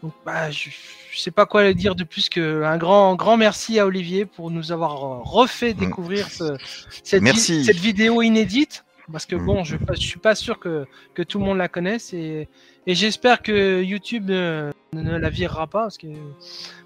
[0.04, 0.70] donc, bah, je,
[1.12, 4.52] je sais pas quoi dire de plus que un grand, grand merci à Olivier pour
[4.52, 5.80] nous avoir refait Mm.
[5.80, 6.58] découvrir ce,
[7.04, 8.84] cette, cette vidéo inédite.
[9.12, 9.46] Parce que Mm.
[9.46, 12.48] bon, je, je suis pas sûr que, que tout le monde la connaisse et,
[12.86, 16.08] et j'espère que YouTube euh, ne la virera pas parce que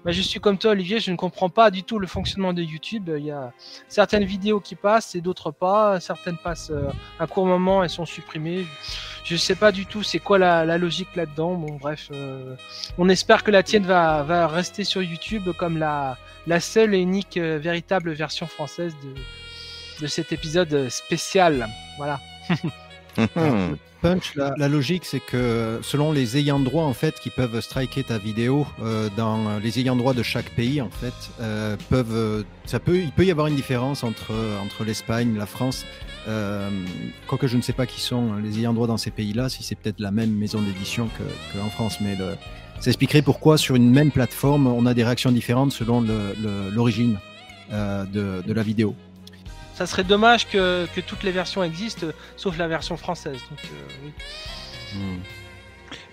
[0.04, 2.62] bah, je suis comme toi Olivier, je ne comprends pas du tout le fonctionnement de
[2.62, 3.10] YouTube.
[3.16, 3.52] Il y a
[3.88, 6.00] certaines vidéos qui passent et d'autres pas.
[6.00, 6.88] Certaines passent euh,
[7.20, 8.66] un court moment et sont supprimées.
[9.24, 11.54] Je sais pas du tout c'est quoi la, la logique là-dedans.
[11.54, 12.56] Bon bref, euh,
[12.98, 16.98] on espère que la tienne va, va rester sur YouTube comme la, la seule et
[16.98, 19.14] unique euh, véritable version française de,
[20.00, 21.68] de cet épisode spécial.
[21.96, 22.20] Voilà.
[23.16, 23.74] Hmm.
[24.02, 28.02] Punch, la, la logique, c'est que selon les ayants droit en fait qui peuvent striker
[28.02, 32.80] ta vidéo euh, dans les ayants droit de chaque pays en fait euh, peuvent, ça
[32.80, 35.86] peut, il peut y avoir une différence entre entre l'Espagne, la France.
[36.26, 36.68] Euh,
[37.28, 39.76] quoique je ne sais pas qui sont les ayants droit dans ces pays-là, si c'est
[39.76, 41.22] peut-être la même maison d'édition que,
[41.56, 42.34] que en France, mais le,
[42.80, 46.04] ça expliquerait pourquoi sur une même plateforme on a des réactions différentes selon
[46.72, 47.18] l'origine
[47.72, 48.94] euh, de, de la vidéo.
[49.74, 52.06] Ça serait dommage que, toutes les versions existent,
[52.36, 53.40] sauf la version française.
[53.50, 54.12] Donc, euh, oui.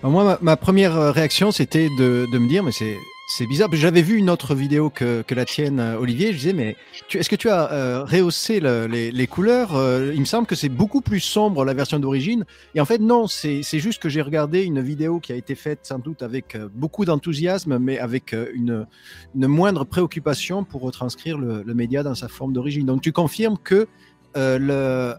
[0.00, 2.96] Alors moi, ma, ma première euh, réaction, c'était de, de me dire, mais c'est
[3.34, 3.68] c'est bizarre.
[3.72, 6.32] J'avais vu une autre vidéo que, que la tienne, euh, Olivier.
[6.32, 6.76] Je disais, mais
[7.14, 10.54] est-ce que tu as euh, rehaussé le- les, les couleurs Euh, Il me semble que
[10.54, 12.44] c'est beaucoup plus sombre la version d'origine.
[12.74, 15.80] Et en fait, non, c'est juste que j'ai regardé une vidéo qui a été faite
[15.84, 18.86] sans doute avec beaucoup d'enthousiasme, mais avec une,
[19.34, 22.84] une moindre préoccupation pour retranscrire le, média dans sa forme d'origine.
[22.86, 23.86] Donc tu confirmes que
[24.34, 25.16] la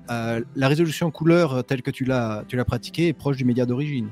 [0.55, 4.09] résolution couleur telle que tu l'as pratiquée est proche du média d'origine.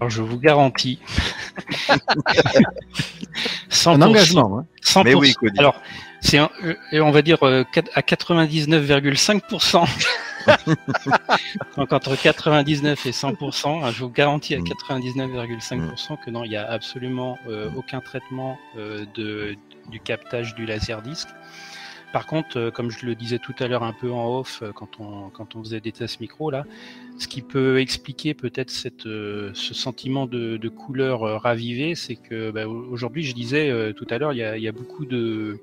[0.00, 0.98] Alors je vous garantis.
[3.70, 4.58] 100%, Un engagement.
[4.58, 4.66] Hein.
[4.82, 5.04] 100%.
[5.04, 5.58] Mais oui, Cody.
[5.58, 5.80] Alors,
[6.20, 9.86] c'est un- euh, on va dire euh, à 99,5%.
[11.76, 16.56] Donc entre 99 et 100%, hein, je vous garantis à 99,5% que non, il n'y
[16.56, 19.56] a absolument euh, aucun traitement euh, de,
[19.90, 21.28] du captage du laser disque.
[22.12, 24.72] Par contre, euh, comme je le disais tout à l'heure un peu en off euh,
[24.72, 26.64] quand on, quand on faisait des tests micro là,
[27.18, 32.50] ce qui peut expliquer peut-être cette, euh, ce sentiment de, de couleur ravivée, c'est que
[32.50, 35.58] bah, aujourd'hui, je disais tout à l'heure, il y a, il y a beaucoup de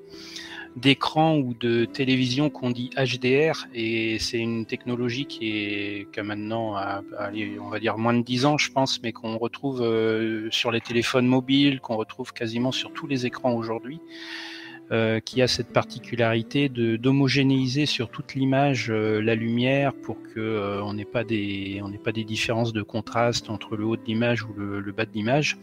[0.75, 6.23] d'écrans ou de télévision qu'on dit HDR et c'est une technologie qui est qui a
[6.23, 6.75] maintenant
[7.61, 10.81] on va dire moins de 10 ans je pense mais qu'on retrouve euh, sur les
[10.81, 13.99] téléphones mobiles qu'on retrouve quasiment sur tous les écrans aujourd'hui
[14.93, 20.83] euh, qui a cette particularité d'homogénéiser sur toute l'image euh, la lumière pour que euh,
[20.83, 24.03] on n'ait pas des on n'ait pas des différences de contraste entre le haut de
[24.05, 25.57] l'image ou le, le bas de l'image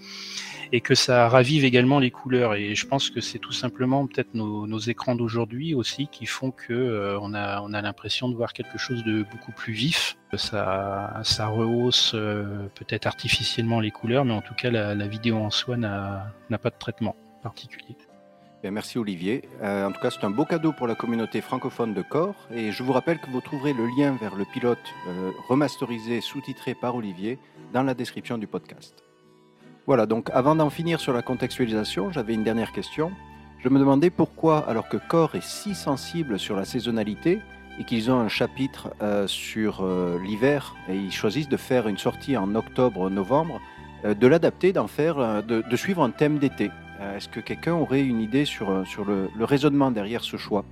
[0.72, 2.54] et que ça ravive également les couleurs.
[2.54, 6.50] Et je pense que c'est tout simplement peut-être nos, nos écrans d'aujourd'hui aussi qui font
[6.50, 10.16] que euh, on a on a l'impression de voir quelque chose de beaucoup plus vif.
[10.34, 15.36] Ça ça rehausse euh, peut-être artificiellement les couleurs mais en tout cas la, la vidéo
[15.36, 17.96] en soi n'a pas de traitement particulier
[18.62, 19.48] Bien, merci Olivier.
[19.62, 22.34] Euh, en tout cas, c'est un beau cadeau pour la communauté francophone de Core.
[22.52, 26.74] Et je vous rappelle que vous trouverez le lien vers le pilote euh, remasterisé, sous-titré
[26.74, 27.38] par Olivier,
[27.72, 29.02] dans la description du podcast.
[29.86, 33.12] Voilà, donc avant d'en finir sur la contextualisation, j'avais une dernière question.
[33.60, 37.40] Je me demandais pourquoi, alors que Core est si sensible sur la saisonnalité
[37.78, 39.82] et qu'ils ont un chapitre euh, sur
[40.22, 43.58] l'hiver et ils choisissent de faire une sortie en octobre-novembre,
[44.04, 46.70] de l'adapter, d'en faire, de suivre un thème d'été.
[47.00, 50.36] Euh, Est-ce que quelqu'un aurait une idée sur, euh, sur le, le raisonnement derrière ce
[50.36, 50.64] choix?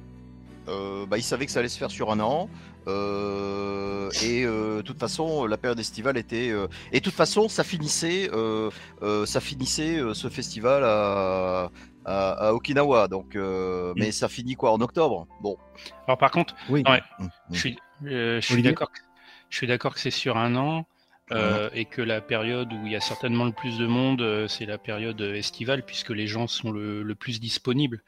[0.68, 2.48] Euh, bah, il savait que ça allait se faire sur un an.
[2.86, 6.50] euh, et euh, de toute façon, la période estivale était.
[6.50, 8.70] euh, et de toute façon, ça finissait, euh,
[9.02, 11.70] euh, ça finissait euh, ce festival à,
[12.04, 13.08] à, à Okinawa.
[13.08, 15.26] Donc, euh, mais ça finit quoi en octobre?
[15.42, 15.56] Bon.
[16.06, 16.82] alors par contre Oui.
[16.86, 17.02] Ouais.
[17.18, 18.72] Mm, Je suis, euh, je suis Olivier?
[18.72, 18.90] d'accord.
[18.92, 19.00] que-
[19.48, 20.86] Je suis d'accord que c'est sur un an
[21.32, 24.48] euh, et que la période où il y a certainement le plus de monde, euh,
[24.48, 28.02] c'est la période estivale puisque les gens sont le, le plus disponibles.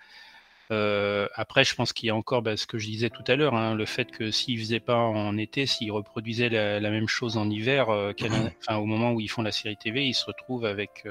[0.73, 3.35] Euh, après, je pense qu'il y a encore bah, ce que je disais tout à
[3.35, 7.09] l'heure, hein, le fait que s'ils faisaient pas en été, s'ils reproduisaient la, la même
[7.09, 8.12] chose en hiver, euh,
[8.71, 11.07] au moment où ils font la série TV, ils se retrouvent avec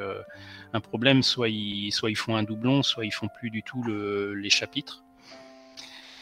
[0.74, 1.24] un problème.
[1.24, 4.49] Soit ils, soit ils font un doublon, soit ils font plus du tout le, les
[4.49, 5.03] chapitres.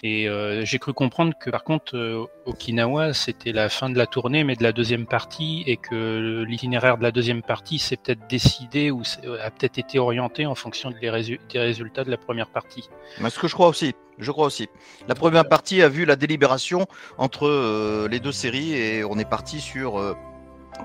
[0.03, 4.05] Et euh, j'ai cru comprendre que par contre euh, Okinawa c'était la fin de la
[4.05, 8.27] tournée mais de la deuxième partie et que l'itinéraire de la deuxième partie s'est peut-être
[8.29, 12.17] décidé ou s'est- a peut-être été orienté en fonction des, résu- des résultats de la
[12.17, 12.89] première partie.
[13.27, 13.93] Ce que je crois aussi.
[14.19, 14.67] Je crois aussi.
[15.07, 16.87] La première partie a vu la délibération
[17.17, 20.13] entre euh, les deux séries et on est parti sur euh,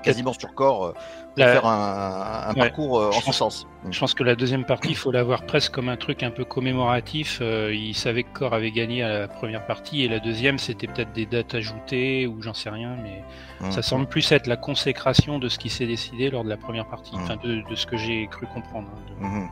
[0.01, 1.01] quasiment sur corps euh, pour
[1.37, 2.59] La- faire un, un Ouais.
[2.59, 3.67] parcours euh, en Je ce sens.
[3.89, 6.31] Je pense que la deuxième partie il faut la voir presque comme un truc un
[6.31, 7.39] peu commémoratif.
[7.41, 10.87] Euh, il savait que Core avait gagné à la première partie et la deuxième c'était
[10.87, 13.23] peut-être des dates ajoutées ou j'en sais rien mais
[13.61, 13.71] Mmh.
[13.71, 16.85] ça semble plus être la consécration de ce qui s'est décidé lors de la première
[16.87, 17.21] partie, Mhm.
[17.23, 18.89] enfin de, de ce que j'ai cru comprendre.
[18.93, 19.49] hein, de- Mhm.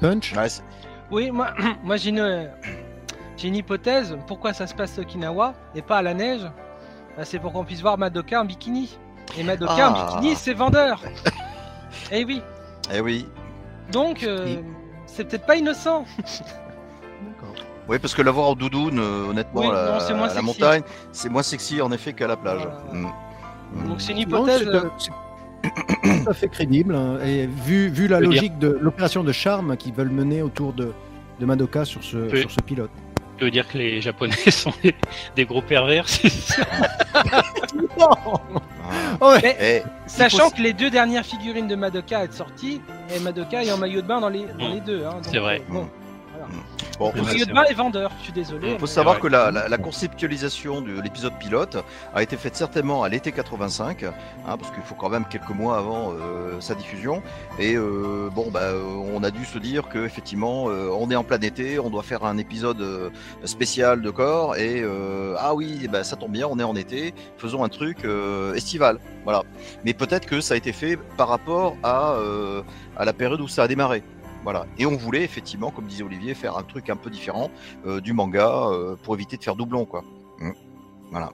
[0.00, 0.48] Punch Ouais,
[1.10, 1.54] Oui, moi,
[1.84, 2.50] moi j'ai une,
[3.36, 4.18] j'ai une hypothèse.
[4.26, 6.42] Pourquoi ça se passe à Okinawa et pas à la neige?
[7.16, 8.98] Bah, C'est pour qu'on puisse voir Madoka en bikini.
[9.38, 9.90] Et Madoka Ah.
[9.90, 11.00] en bikini, c'est vendeur.
[12.12, 12.42] Eh oui.
[12.92, 13.26] Eh oui.
[13.92, 14.56] Donc, euh,
[15.06, 16.04] c'est peut-être pas innocent.
[17.88, 20.34] Oui, parce que l'avoir en doudoune, euh, honnêtement, Oui, la, non, c'est moins à la
[20.34, 20.44] sexy.
[20.46, 22.60] montagne, c'est moins sexy en effet qu'à la plage.
[22.60, 22.84] Voilà.
[22.92, 23.06] Mm.
[23.84, 23.88] Mm.
[23.88, 24.70] Donc c'est une Non, hypothèse.
[24.98, 25.10] c'est
[26.04, 26.94] c'est tout à fait crédible.
[26.94, 30.72] hein, Et vu, vu la dire- logique de l'opération de charme qu'ils veulent mener autour
[30.72, 30.92] de,
[31.40, 32.40] de Madoka sur ce, Oui.
[32.42, 32.90] sur ce pilote.
[33.40, 34.94] Tu veux dire que les Japonais sont des,
[35.34, 36.04] des gros pervers.
[39.42, 42.80] Mais- Eh, Sachant que les deux dernières figurines de Madoka sont sorties,
[43.14, 44.72] et Madoka est en maillot de bain dans les, dans Mm.
[44.74, 45.04] les deux.
[45.06, 45.60] hein, C'est vrai.
[45.70, 45.88] euh, bon,
[46.98, 47.36] bon, le vrai.
[47.70, 48.68] est vendeur, je suis désolé.
[48.72, 51.76] Il faut mais- savoir que la, la- la conceptualisation de l'épisode pilote
[52.14, 54.12] a été faite certainement à l'été 85, hein,
[54.44, 57.22] parce qu'il faut quand même quelques mois avant euh, sa diffusion.
[57.58, 58.70] Et euh, bon, bah,
[59.14, 62.02] on a dû se dire que effectivement, euh, on est en plein été, on doit
[62.02, 63.12] faire un épisode
[63.44, 64.56] spécial de corps.
[64.56, 64.84] Et
[65.38, 67.98] ah oui, bah, ça tombe bien, on est en été, faisons un truc
[68.54, 68.98] estival.
[69.24, 69.42] Voilà.
[69.84, 72.14] Mais peut-être que ça a été fait par rapport à,
[72.96, 74.02] à la période où ça a démarré.
[74.42, 74.66] Voilà.
[74.78, 77.50] Et on voulait effectivement, comme disait Olivier, faire un truc un peu différent
[77.86, 80.04] euh, du manga euh, pour éviter de faire doublon, quoi.
[80.38, 80.52] Mm.
[81.10, 81.32] Voilà.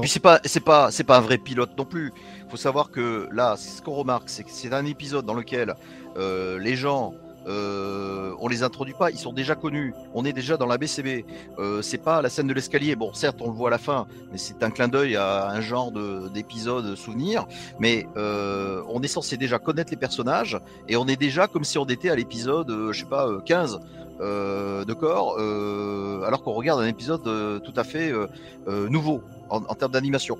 [0.00, 2.12] Puis c'est pas, c'est pas, c'est pas un vrai pilote non plus.
[2.48, 5.76] Faut savoir que là, ce qu'on remarque, c'est que c'est un épisode dans lequel
[6.16, 7.14] euh, les gens
[7.50, 9.92] euh, on les introduit pas, ils sont déjà connus.
[10.14, 11.24] On est déjà dans la BCB.
[11.58, 12.96] Euh, c'est pas la scène de l'escalier.
[12.96, 15.60] Bon, certes, on le voit à la fin, mais c'est un clin d'œil à un
[15.60, 17.46] genre de- d'épisode souvenir.
[17.78, 21.76] Mais euh, on est censé déjà connaître les personnages et on est déjà comme si
[21.78, 23.80] on était à l'épisode, euh, je sais pas, euh, 15
[24.20, 25.38] euh, de corps,
[26.26, 27.22] alors qu'on regarde un épisode
[27.64, 28.12] tout à fait
[28.66, 30.36] nouveau en, en termes d'animation.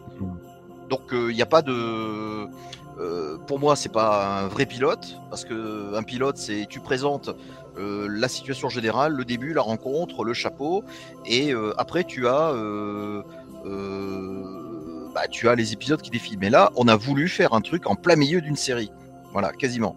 [0.91, 2.47] Donc il n'y a pas de
[3.01, 7.31] euh, pour moi, c'est pas un vrai pilote parce que un pilote, c'est tu présentes
[7.79, 10.85] euh, la situation générale, le début, la rencontre, le chapeau,
[11.25, 12.53] et euh, après tu as
[15.15, 16.39] bah, tu as les épisodes qui défilent.
[16.39, 18.91] Mais là, on a voulu faire un truc en plein milieu d'une série,
[19.33, 19.97] voilà, quasiment.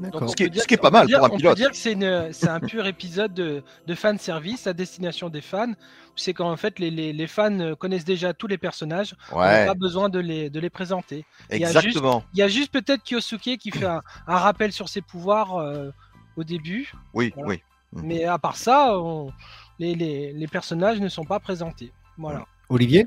[0.00, 0.30] D'accord.
[0.30, 1.30] Ce qui est- On peut dire- ce qui est pas on mal dire- pour un
[1.30, 1.52] On pilote.
[1.52, 5.72] peut dire que c'est un pur épisode de, de fan service à destination des fans.
[6.14, 9.14] C'est qu'en fait, les, les- les fans connaissent déjà tous les personnages.
[9.32, 11.24] On n'a pas besoin de les, de les présenter.
[11.50, 12.22] il y a exactement.
[12.34, 15.90] Il y a juste peut-être Kyosuke qui fait un, un rappel sur ses pouvoirs euh,
[16.36, 16.92] au début.
[17.14, 17.48] Oui, Voilà.
[17.48, 17.62] oui.
[17.94, 19.32] Mais à part ça, on-
[19.78, 21.92] les, les- les personnages ne sont pas présentés.
[22.18, 22.46] Voilà.
[22.68, 23.06] Olivier?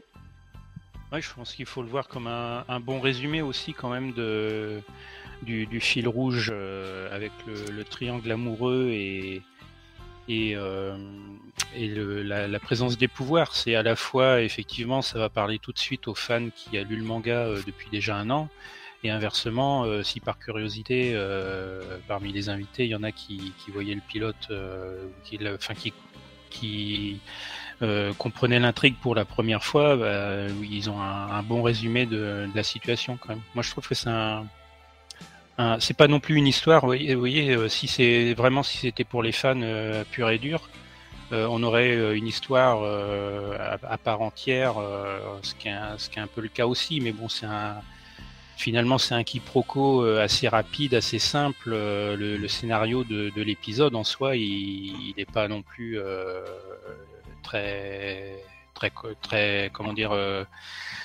[1.11, 4.13] Ouais, je pense qu'il faut le voir comme un, un bon résumé aussi quand même
[4.13, 4.81] de,
[5.43, 9.41] du, du fil rouge euh, avec le, le triangle amoureux et,
[10.27, 10.97] et, euh,
[11.75, 13.55] la, présence des pouvoirs.
[13.55, 16.83] C'est à la fois, effectivement, ça va parler tout de suite aux fans qui a
[16.83, 18.49] lu le manga euh, depuis déjà un an.
[19.03, 21.15] Et inversement, euh, si par curiosité,
[22.07, 24.51] parmi les invités, il y en a qui, voyaient le pilote,
[25.23, 25.73] qui, enfin,
[26.49, 27.19] qui,
[28.17, 32.55] comprenaient l'intrigue pour la première fois, bah, ils ont un, un bon résumé de, de
[32.55, 33.41] la situation quand même.
[33.53, 34.47] Moi, je trouve que c'est un,
[35.57, 36.81] un- c'est pas non plus une histoire.
[36.81, 40.29] Vous voyez, vous voyez, euh, si c'est vraiment si c'était pour les fans euh, purs
[40.29, 40.69] et durs,
[41.31, 45.71] euh, on aurait euh, une histoire euh, à, à part entière, euh, ce qui est
[45.71, 46.99] un, ce qui est un peu le cas aussi.
[47.01, 47.75] Mais bon, c'est un
[48.57, 51.71] finalement c'est un quiproquo assez rapide, assez simple.
[51.73, 56.43] Euh, le, le scénario de, de l'épisode en soi, il n'est pas non plus euh,
[57.43, 58.35] très
[58.73, 58.91] très
[59.21, 60.43] très comment dire euh,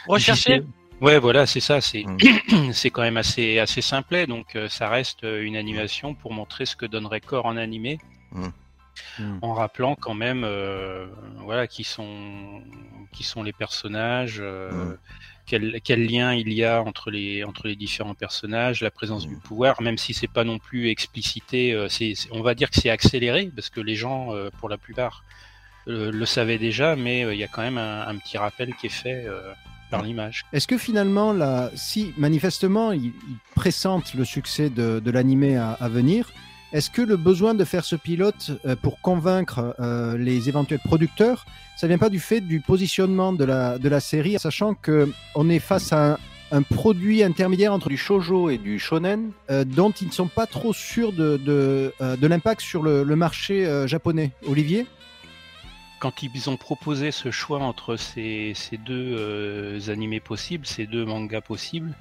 [0.09, 0.61] Recherché?
[0.61, 0.66] difficile.
[1.01, 1.80] Ouais, voilà, c'est ça.
[1.80, 2.72] C'est Mm.
[2.72, 4.26] c'est quand même assez assez simplet.
[4.26, 7.98] Donc euh, ça reste euh, une animation pour montrer ce que donnerait corps en animé,
[8.32, 8.48] Mm.
[9.18, 9.38] Mm.
[9.42, 11.07] en rappelant quand même euh,
[11.38, 12.62] voilà qui sont
[13.12, 14.38] qui sont les personnages.
[14.40, 14.98] euh, Mm.
[15.46, 19.30] Quel, quel lien il y a entre les entre les différents personnages, la présence Mm.
[19.30, 22.90] du pouvoir, même si c'est pas non plus explicité, c'est on va dire que c'est
[22.90, 24.28] accéléré parce que les gens,
[24.59, 25.24] pour la plupart,
[25.86, 28.90] le savaient déjà, mais il y a quand même un, un petit rappel qui est
[28.90, 29.26] fait
[29.91, 30.45] par l'image.
[30.53, 35.72] Est-ce que finalement, là, si manifestement il, il pressente le succès de, de l'animé à,
[35.72, 36.32] à venir,
[36.72, 41.45] est-ce que le besoin de faire ce pilote euh, pour convaincre euh, les éventuels producteurs,
[41.76, 45.51] ça vient pas du fait du positionnement de la, de la série, sachant que on
[45.51, 46.18] est face à un,
[46.53, 50.47] un produit intermédiaire entre Du shojo et du shonen, euh, dont ils ne sont pas
[50.47, 54.30] trop sûrs de, de, de l'impact sur le, le marché japonais?
[54.47, 54.86] Olivier?
[56.01, 61.05] Quand ils ont proposé ce choix entre ces, ces deux euh, animés possibles, ces deux
[61.05, 61.94] mangas possibles,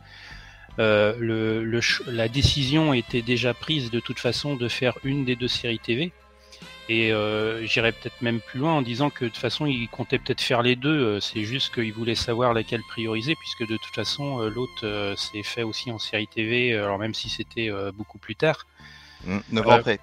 [0.80, 5.26] euh, le, le ch- la décision était déjà prise de toute façon de faire une
[5.26, 6.14] des deux séries TV.
[6.88, 10.18] Et euh, j'irais peut-être même plus loin en disant que de toute façon ils comptaient
[10.18, 10.89] peut-être faire les deux.
[10.89, 15.64] euh, C'est juste qu'ils voulaient savoir laquelle prioriser, puisque de toute façon l'autre s'est fait
[15.64, 18.66] aussi en série TV, alors même si c'était beaucoup plus tard.
[19.26, 19.39] Mm.
[19.52, 20.00] Neuf ans après.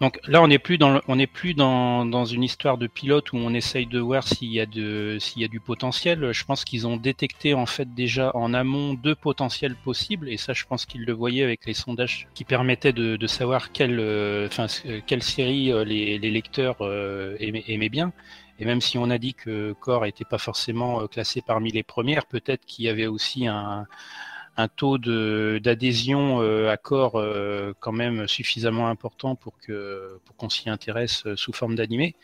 [0.00, 2.86] Donc là, on n'est plus dans le- on n'est plus dans, dans une histoire de
[2.86, 6.30] pilote où on essaye de voir s'il y a de s'il y a du potentiel.
[6.32, 10.52] Je pense qu'ils ont détecté en fait déjà en amont deux potentiels possibles et ça,
[10.52, 14.48] je pense qu'ils le voyaient avec les sondages qui permettaient de, de savoir quelle euh,
[14.86, 18.12] euh, quelle série euh, les, les lecteurs euh, aimaient, aimaient bien.
[18.60, 22.26] Et même si on a dit que Core n'était pas forcément classé parmi les premières,
[22.26, 23.86] peut-être qu'il y avait aussi un
[24.58, 30.50] un taux d'adhésion euh, à corps euh, quand même suffisamment important pour que pour qu'on
[30.50, 32.16] s'y intéresse euh, sous forme d'animé.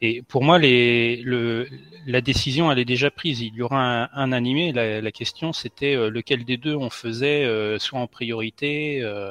[0.00, 1.68] Et pour moi, les, le,
[2.06, 3.40] la décision elle est déjà prise.
[3.42, 4.72] Il y aura un, un animé.
[4.72, 9.02] La, la question c'était euh, lequel des deux on faisait euh, soit en priorité.
[9.02, 9.30] euh.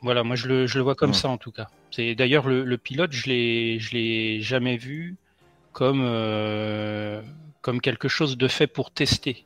[0.00, 1.16] voilà, moi je le, je le vois comme Ouais.
[1.16, 1.68] ça en tout cas.
[1.90, 5.16] C'est d'ailleurs le, le pilote, je l'ai je l'ai jamais vu
[5.72, 7.22] comme euh,
[7.62, 9.44] comme quelque chose de fait pour tester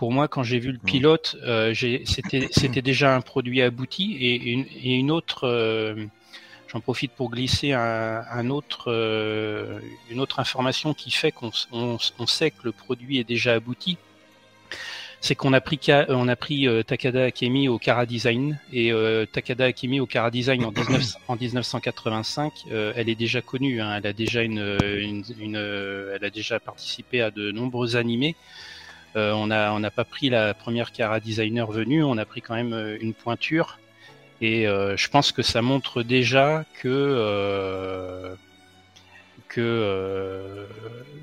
[0.00, 1.74] pour moi, quand j'ai vu le pilote, euh,
[2.60, 5.46] c'était déjà un produit abouti et une, et une autre.
[5.46, 6.06] euh,
[6.72, 9.78] J'en profite pour glisser un, un autre, euh,
[10.10, 13.98] une autre information qui fait qu'on on, on sait que le produit est déjà abouti.
[15.20, 18.90] C'est qu'on a pris, Ka- on a pris Takada Akemi au Kara Design et
[19.32, 22.52] Takada Akemi au Kara Design en, 19 en 1985.
[22.72, 23.82] euh, elle est déjà connue.
[23.82, 25.56] hein, elle a déjà une, une, une,
[26.14, 28.34] elle a déjà participé à de nombreux animés.
[29.16, 32.72] Euh, on n'a pas pris la première Cara designer venue, on a pris quand même
[32.72, 33.78] euh, une pointure.
[34.40, 38.36] Et euh, je pense que ça montre déjà que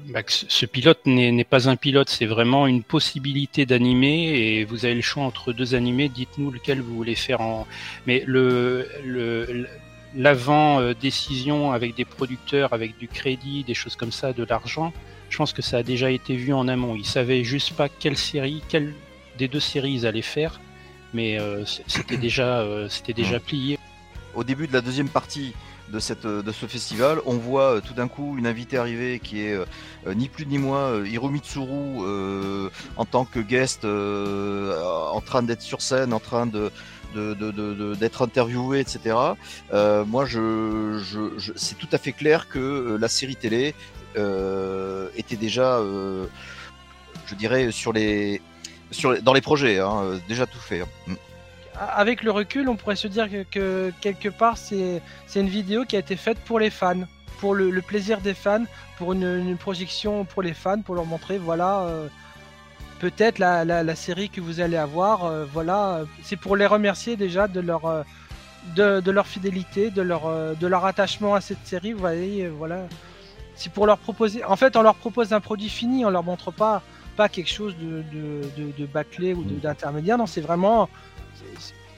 [0.09, 4.95] bah, ce pilote n'est pas un pilote, c'est vraiment une possibilité d'animer et vous avez
[4.95, 6.09] le choix entre deux animés.
[6.09, 7.65] Dites-nous lequel vous voulez faire en.
[8.05, 9.67] Mais le le
[10.15, 14.93] l'avant euh, décision avec des producteurs, avec du crédit, des choses comme ça, de l'argent.
[15.29, 16.95] Je pense que ça a déjà été vu en amont.
[16.95, 18.93] Ils savaient juste pas quelle série, quelle
[19.37, 20.59] des deux séries ils allaient faire,
[21.13, 23.77] mais euh, c'était déjà euh, c'était déjà plié.
[24.35, 25.53] Au début de la deuxième partie
[25.91, 29.41] de, cette, de ce festival, on voit euh, tout d'un coup une invitée arriver qui
[29.41, 29.65] est euh,
[30.07, 35.21] euh, ni plus ni moins euh, Hiromi Tsuru euh, en tant que guest, euh, en
[35.21, 36.71] train d'être sur scène, en train de
[37.15, 39.15] de- de- de- de- d'être interviewé, etc.
[39.73, 43.73] Euh, moi, je, je, je- c'est tout à fait clair que euh, la série télé
[43.73, 43.96] euh,
[45.15, 46.25] était déjà, euh,
[47.25, 48.41] je dirais, sur les,
[48.91, 50.81] sur dans les projets, hein, euh, déjà tout fait.
[50.81, 50.87] hein.
[51.07, 51.15] Mm.
[51.79, 55.01] Avec le recul, on pourrait se dire que, que quelque part, c'est
[55.35, 57.03] une vidéo qui a été faite pour les fans,
[57.39, 58.63] pour le, plaisir des fans,
[58.97, 62.07] pour une, projection pour les fans, pour leur montrer, voilà, euh,
[62.99, 67.15] peut-être la, la, série que vous allez avoir, euh, voilà, euh, c'est pour les remercier
[67.15, 68.01] déjà de leur, euh,
[68.75, 72.51] de, leur fidélité, de leur, euh, de leur attachement à cette série, vous voyez, euh,
[72.57, 72.87] voilà.
[73.57, 76.51] C'est pour leur proposer, en fait, on leur propose un produit fini, on leur montre
[76.51, 76.81] pas,
[77.15, 80.87] pas quelque chose de, de, de, de bâclé ou de- d'intermédiaire, non, c'est vraiment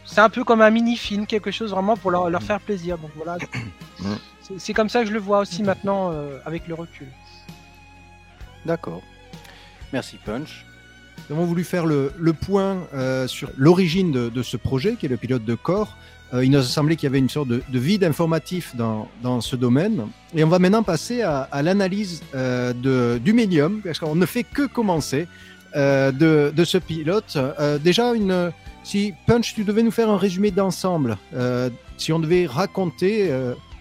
[0.05, 2.97] c'est- un peu comme un mini-film, quelque chose vraiment pour leur, leur faire plaisir.
[2.97, 3.37] Donc voilà,
[3.99, 4.15] Mm.
[4.41, 7.07] c'est c'est comme ça que je le vois aussi maintenant euh, avec le recul.
[8.65, 9.01] D'accord.
[9.91, 10.65] Merci Punch.
[11.29, 15.05] Nous avons voulu faire le, le point euh, sur l'origine de, de ce projet, qui
[15.05, 15.97] est le pilote de corps.
[16.33, 19.07] Euh, il nous a semblé qu'il y avait une sorte de, de vide informatif dans,
[19.23, 20.07] dans ce domaine.
[20.35, 24.67] Et on va maintenant passer à, l'analyse euh, du médium, parce qu'on ne fait que
[24.67, 25.27] commencer
[25.75, 27.35] euh, de, de ce pilote.
[27.35, 28.51] Euh, déjà, une,
[28.83, 31.17] si Punch, tu devais nous faire un résumé d'ensemble,
[31.97, 33.31] si on devait raconter,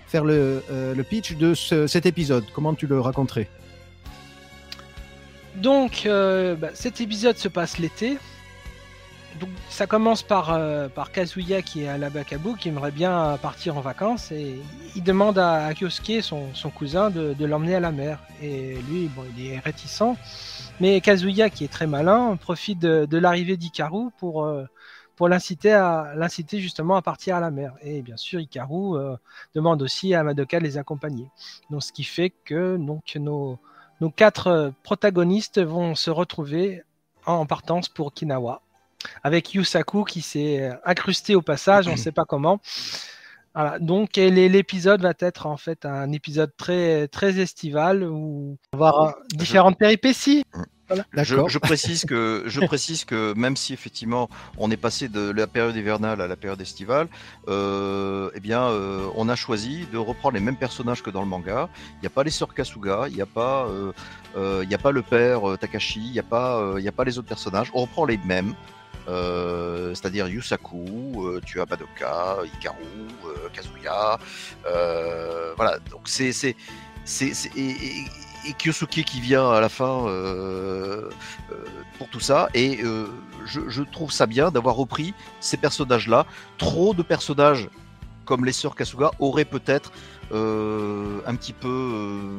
[0.06, 3.48] faire le, le pitch de ce- cet épisode, comment tu le raconterais?
[5.56, 8.18] Donc bah, cet épisode se passe l'été.
[9.40, 13.76] Donc ça commence par, euh, par Kazuya qui est à Labakabu, qui aimerait bien partir
[13.76, 14.60] en vacances et
[14.96, 18.18] il demande à, à Kyosuke, son, cousin, de, l'emmener à la mer.
[18.42, 20.16] Et lui, bon, il est réticent.
[20.80, 24.64] Mais Kazuya, qui est très malin, profite de, l'arrivée d'Ikaru pour, euh,
[25.14, 27.74] pour l'inciter à l'inciter justement à partir à la mer.
[27.82, 29.16] Et bien sûr, Ikaru euh,
[29.54, 31.28] demande aussi à Madoka de les accompagner.
[31.70, 33.58] Donc ce qui fait que donc nos
[34.00, 36.82] nos quatre euh, protagonistes vont se retrouver
[37.26, 38.62] en partance pour Kinawa,
[39.22, 42.60] avec Yusaku qui s'est euh, incrusté au passage, on ne sait pas comment.
[43.54, 48.88] Voilà, donc l'épisode va être en fait un épisode très très estival où on va
[48.88, 50.44] avoir différentes péripéties.
[51.12, 55.76] Je, précise que je précise que même si effectivement on est passé de la période
[55.76, 57.08] hivernale à la période estivale,
[57.48, 61.28] euh, eh bien euh, on a choisi de reprendre les mêmes personnages que dans le
[61.28, 61.68] manga.
[61.96, 63.92] Il n'y a pas les sœurs Kasuga, il n'y a pas euh,
[64.36, 67.04] euh, a pas le père euh, Takashi, il n'y a pas euh, il a pas
[67.04, 67.70] les autres personnages.
[67.74, 68.54] On reprend les mêmes.
[69.08, 70.84] Euh, c'est-à-dire Yusaku,
[71.16, 72.76] euh, tu as Hikaru,
[73.24, 74.18] euh, Kazuya,
[74.66, 75.78] euh, voilà.
[75.90, 76.56] Donc c'est c'est
[77.04, 78.04] c'est et,
[78.58, 80.04] Kyosuke qui vient à la fin
[81.98, 82.80] pour tout ça et
[83.44, 86.24] je, trouve ça bien d'avoir repris ces personnages-là.
[86.56, 87.68] Trop de personnages
[88.24, 89.92] comme les sœurs Kasuga auraient peut-être
[90.30, 92.38] un petit peu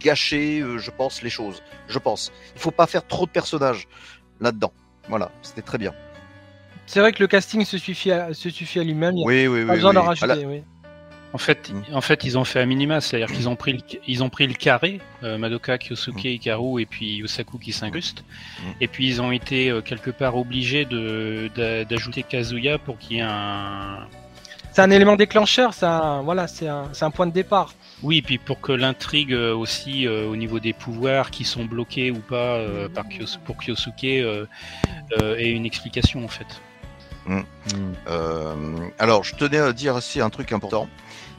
[0.00, 1.62] gâché, je pense, les choses.
[1.88, 2.32] Je pense.
[2.56, 3.86] Il faut pas faire trop de personnages
[4.40, 4.72] là-dedans.
[5.08, 5.92] Voilà, c'était très bien.
[6.86, 9.26] C'est vrai que le casting se suffit à, se suffit à lui-même, il n'y a
[9.26, 9.76] Oui, oui, pas oui.
[9.76, 9.94] besoin oui.
[9.96, 10.46] d'en rajouter.
[10.46, 10.62] oui.
[11.32, 14.22] En fait, en fait, ils ont fait à minima, c'est-à-dire qu'ils ont pris le, ils
[14.22, 18.22] ont pris le carré, euh, Madoka, Kyosuke, Hikaru et puis Yusaku qui s'incruste.
[18.60, 18.62] Mm.
[18.80, 23.16] Et puis ils ont été euh, quelque part obligés de d'a- d'ajouter Kazuya pour qu'il
[23.16, 24.06] y ait un,
[24.70, 27.74] C'est un élément déclencheur, c'est un, voilà, c'est un, c'est un point de départ.
[28.04, 31.64] oui, et puis pour que l'intrigue euh, aussi euh, au niveau des pouvoirs qui sont
[31.64, 34.46] bloqués ou pas euh, par Kyos- pour Kyosuke euh,
[35.20, 36.46] euh, ait une explication en fait.
[38.08, 40.88] Euh, alors, je tenais à dire aussi un truc important,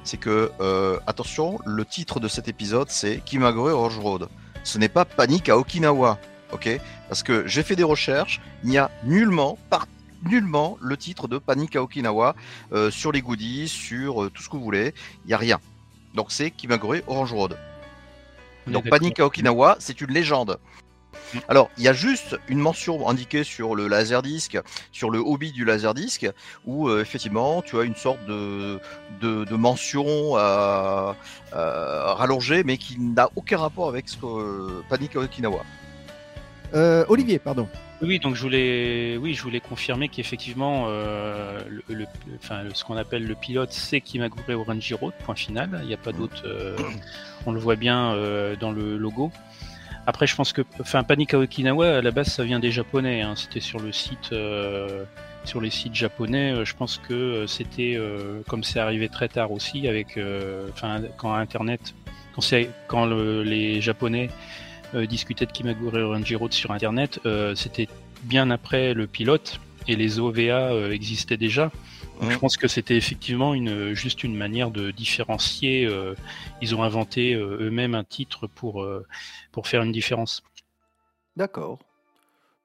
[0.05, 4.29] c'est que euh, attention, le titre de cet épisode c'est Kimagure Orange Road.
[4.63, 6.19] Ce n'est pas Panique à Okinawa,
[6.53, 6.79] ok?
[7.07, 9.88] Parce que j'ai fait des recherches, il n'y a nullement, par,
[10.23, 12.36] nullement le titre de Panique à Okinawa
[12.71, 14.93] euh, sur les goodies, sur euh, tout ce que vous voulez.
[15.25, 15.59] Il n'y a rien.
[16.13, 17.57] Donc c'est Kimagure Orange Road.
[18.67, 18.89] Donc.
[18.89, 20.59] Panique à Okinawa, c'est une légende.
[21.47, 24.57] Alors, il y a juste une mention indiquée sur le laserdisc,
[24.91, 26.28] sur le hobby du laserdisc,
[26.66, 28.80] où euh, effectivement tu as une sorte de,
[29.22, 30.34] de, de mention
[31.51, 35.63] rallonger, mais qui n'a aucun rapport avec ce que euh, Panic Okinawa.
[36.74, 37.68] Euh, Olivier, pardon.
[38.01, 42.05] Oui, donc je voulais, oui, je voulais confirmer qu'effectivement, euh, le, le-
[42.43, 45.80] enfin, le- ce qu'on appelle le pilote, c'est Kimagure Oranjiro, point final.
[45.84, 46.43] Il n'y a pas d'autre.
[46.45, 46.76] euh,
[47.45, 49.32] on le voit bien euh, dans le logo.
[50.08, 53.22] Après, je pense que, enfin, Panic à Okinawa, à la base, ça vient des japonais.
[53.22, 53.34] hein.
[53.36, 55.03] C'était sur le site, euh,
[55.45, 56.51] sur les sites japonais.
[56.51, 60.68] Euh, Je pense que euh, c'était, euh, comme c'est arrivé très tard aussi, avec, euh,
[60.72, 61.95] enfin, quand Internet,
[62.88, 64.30] quand les japonais
[64.93, 67.20] discutaient de Kimagure Oranjiro sur Internet,
[67.56, 67.88] c'était
[68.24, 71.72] bien après le pilote et les OVA existaient déjà.
[72.22, 72.32] Donc.
[72.32, 75.86] Je pense que c'était effectivement une, juste une manière de différencier.
[75.86, 76.16] euh,
[76.61, 79.05] ils ont inventé euh, eux-mêmes un titre pour, euh,
[79.51, 80.43] pour faire une différence.
[81.36, 81.80] D'accord.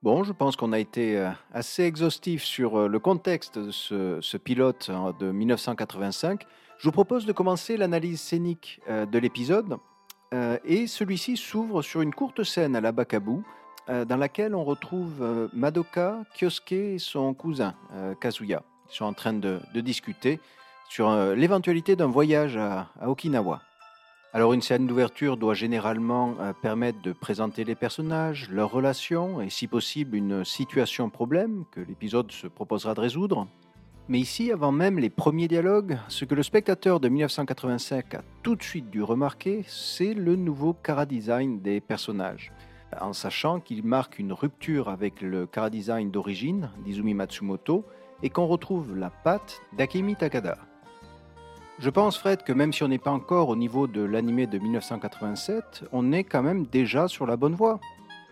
[0.03, 4.88] Bon, je pense qu'on a été assez exhaustif sur le contexte de ce, ce pilote
[4.90, 6.46] hein, de 1985.
[6.78, 9.76] Je vous propose de commencer l'analyse scénique de l'épisode.
[10.64, 13.42] et celui-ci s'ouvre sur une courte scène à la Bakabu,
[13.90, 17.74] euh, dans laquelle on retrouve Madoka, Kyosuke et son cousin,
[18.22, 18.62] Kazuya.
[18.91, 20.41] Sont en train de, discuter
[20.88, 23.61] sur euh, l'éventualité d'un voyage à- à Okinawa.
[24.32, 29.51] Alors une scène d'ouverture doit généralement euh, permettre de présenter les personnages, leurs relations et
[29.51, 33.47] si possible une situation problème que l'épisode se proposera de résoudre.
[34.09, 38.57] Mais ici, avant même les premiers dialogues, ce que le spectateur de 1985 a tout
[38.57, 42.53] de suite dû remarquer, c'est le nouveau chara-design des personnages.
[43.01, 47.84] En sachant qu'il marque une rupture avec le chara-design d'origine d'Izumi Matsumoto
[48.22, 50.58] et qu'on retrouve la patte d'Akemi Takada.
[51.78, 54.58] Je pense, Fred, que même si on n'est pas encore au niveau de l'animé de
[54.58, 57.80] 1987, on est quand même déjà sur la bonne voie.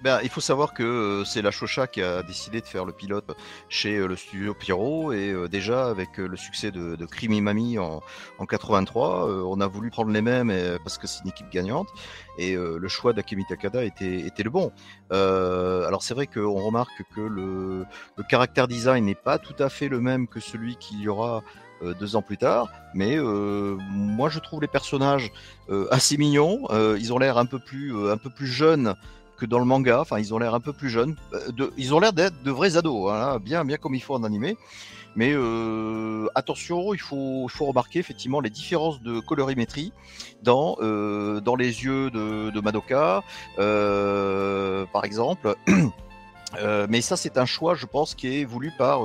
[0.00, 2.92] Ben, il faut savoir que euh, c'est la Shosha qui a décidé de faire le
[2.92, 3.36] pilote
[3.68, 7.78] chez euh, le studio Pyro et euh, déjà avec le succès de, de Crimi Mami
[7.78, 8.00] en,
[8.38, 10.52] en 83, euh, on a voulu prendre les mêmes
[10.84, 11.88] parce que c'est une équipe gagnante
[12.38, 14.70] et le choix d'Akemi Takada était, était le bon.
[15.10, 17.84] Alors c'est vrai qu'on remarque que le,
[18.16, 21.42] le caractère design n'est pas tout à fait le même que celui qu'il y aura
[21.98, 25.32] deux ans plus tard, mais moi je trouve les personnages
[25.90, 26.68] assez mignons.
[26.96, 28.94] Ils ont l'air un peu plus un peu plus jeunes
[29.38, 30.00] que dans le manga.
[30.00, 31.16] Enfin, ils ont l'air un peu plus jeunes.
[31.32, 34.14] Euh, de- ils ont l'air d'être de vrais ados, hein, bien, bien comme il faut
[34.14, 34.56] en animé.
[35.16, 39.92] Mais euh, attention, il faut, remarquer effectivement les différences de colorimétrie
[40.42, 43.22] dans, euh, dans les yeux de, Madoka,
[43.56, 45.54] par exemple.
[46.88, 49.00] Mais ça, c'est un choix, je pense, qui est voulu par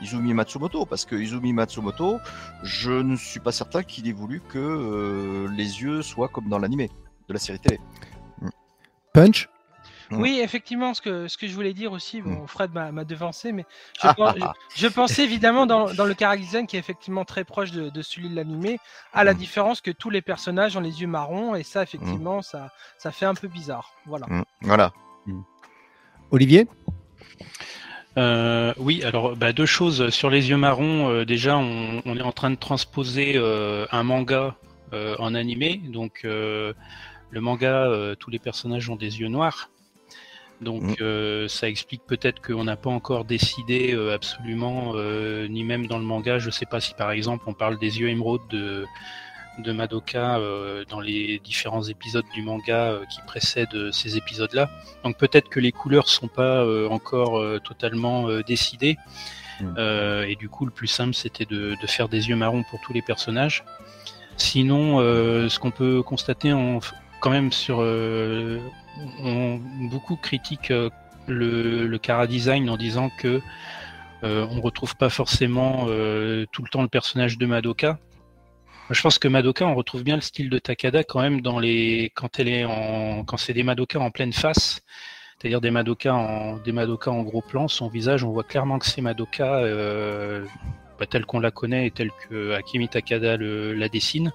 [0.00, 2.18] Izumi Matsumoto, parce que Izumi Matsumoto,
[2.62, 6.90] je ne suis pas certain qu'il ait voulu que les yeux soient comme dans l'animé
[7.28, 7.80] de la série télé.
[9.12, 9.48] Punch?
[10.12, 13.64] Oui, effectivement, ce que, ce que je voulais dire aussi, bon, Fred m'a devancé, mais
[14.02, 17.44] je, pen- je- je pensais évidemment dans, dans le chara design qui est effectivement très
[17.44, 18.78] proche de, de celui de l'animé,
[19.12, 19.36] à la Mm.
[19.38, 23.26] différence que tous les personnages ont les yeux marrons, et ça, effectivement, ça, ça fait
[23.26, 23.92] un peu bizarre.
[24.06, 24.26] Voilà.
[24.28, 24.92] Mm, Voilà.
[26.30, 26.66] Olivier?
[28.18, 31.10] Euh, oui, alors bah, deux choses sur les yeux marrons.
[31.10, 34.56] euh, déjà, on, on est en train de transposer euh, un manga
[34.94, 35.76] euh, en animé.
[35.84, 36.72] Donc, euh,
[37.30, 39.68] le manga, euh, tous les personnages ont des yeux noirs.
[40.62, 40.94] Donc, Mm.
[41.02, 45.98] euh, ça explique peut-être qu'on n'a pas encore décidé euh, absolument, euh, ni même dans
[45.98, 46.38] le manga.
[46.38, 48.86] Je sais pas si par exemple on parle des yeux émeraudes de,
[49.58, 54.70] de Madoka euh, dans les différents épisodes du manga euh, qui précèdent euh, ces épisodes-là.
[55.04, 58.96] Donc peut-être que les couleurs sont pas euh, encore euh, totalement euh, décidées.
[59.60, 59.74] Mm.
[59.76, 62.80] Euh, et du coup, le plus simple, c'était de, de faire des yeux marrons pour
[62.80, 63.62] tous les personnages.
[64.38, 66.80] Sinon, euh, ce qu'on peut constater en,
[67.20, 67.78] quand même sur...
[69.22, 70.90] on, beaucoup critiquent euh,
[71.26, 73.40] le, le Kara Design en disant que
[74.24, 77.98] euh, on retrouve pas forcément euh, tout le temps le personnage de Madoka.
[78.90, 82.12] Je pense que Madoka, on retrouve bien le style de Takada quand même dans les
[82.14, 84.80] quand elle est en quand c'est des Madoka en pleine face,
[85.38, 88.86] c'est-à-dire des Madoka en des Madoka en gros plan, son visage, on voit clairement que
[88.86, 90.44] c'est Madoka euh,
[90.98, 94.32] bah, telle qu'on la connaît et telle que Akemi Takada la dessine.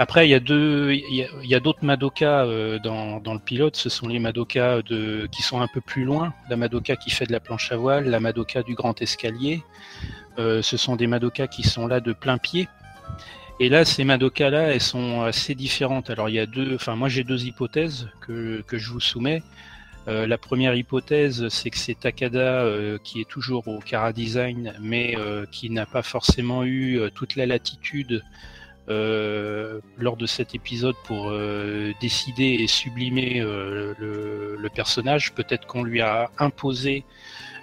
[0.00, 3.76] Après, il y a deux, il y a, d'autres Madoka euh, dans, le pilote.
[3.76, 4.80] Ce sont les Madoka
[5.30, 6.32] qui sont un peu plus loin.
[6.48, 9.62] La Madoka qui fait de la planche à voile, la Madoka du grand escalier.
[10.38, 12.66] Euh, ce sont des Madoka qui sont là de plein pied.
[13.60, 16.08] Et là, ces Madoka-là, elles sont assez différentes.
[16.08, 19.42] Alors, il y a deux, enfin, moi j'ai deux hypothèses que, que je vous soumets.
[20.08, 22.64] Euh, la première hypothèse, c'est que c'est Takada
[23.04, 25.14] qui est toujours au Kara Design, mais
[25.52, 28.22] qui n'a pas forcément eu toute la latitude
[28.90, 35.32] lors de cet épisode pour euh, décider et sublimer euh, le, le personnage.
[35.32, 37.04] Peut-être qu'on lui a imposé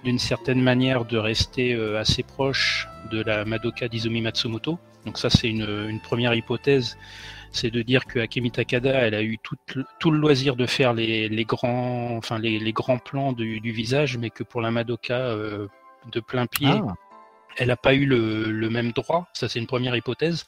[0.04, 4.80] d'une certaine manière de rester euh, assez proche de la Madoka d'Izumi Matsumoto.
[5.06, 6.98] Donc ça, c'est une, une première hypothèse
[7.54, 10.66] c'est de dire que Akemi Takada, elle a eu tout, le- tout le loisir de
[10.66, 14.62] faire les, les grands, enfin les, les grands plans du, du visage, mais que pour
[14.62, 15.68] la Madoka euh,
[16.12, 16.94] de plein pied, Ah,
[17.56, 19.28] elle n'a pas eu le, le même droit.
[19.34, 20.46] Ça, c'est une première hypothèse.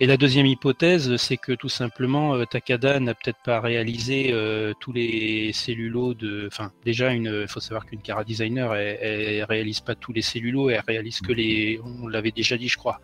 [0.00, 4.72] Et la deuxième hypothèse, c'est que tout simplement, euh, Takada n'a peut-être pas réalisé euh,
[4.78, 6.46] tous les cellulos de.
[6.46, 10.70] Enfin, déjà, il faut savoir qu'une cara designer, elle, elle réalise pas tous les cellulos,
[10.70, 11.80] elle réalise que les.
[11.82, 13.00] On l'avait déjà dit, je crois.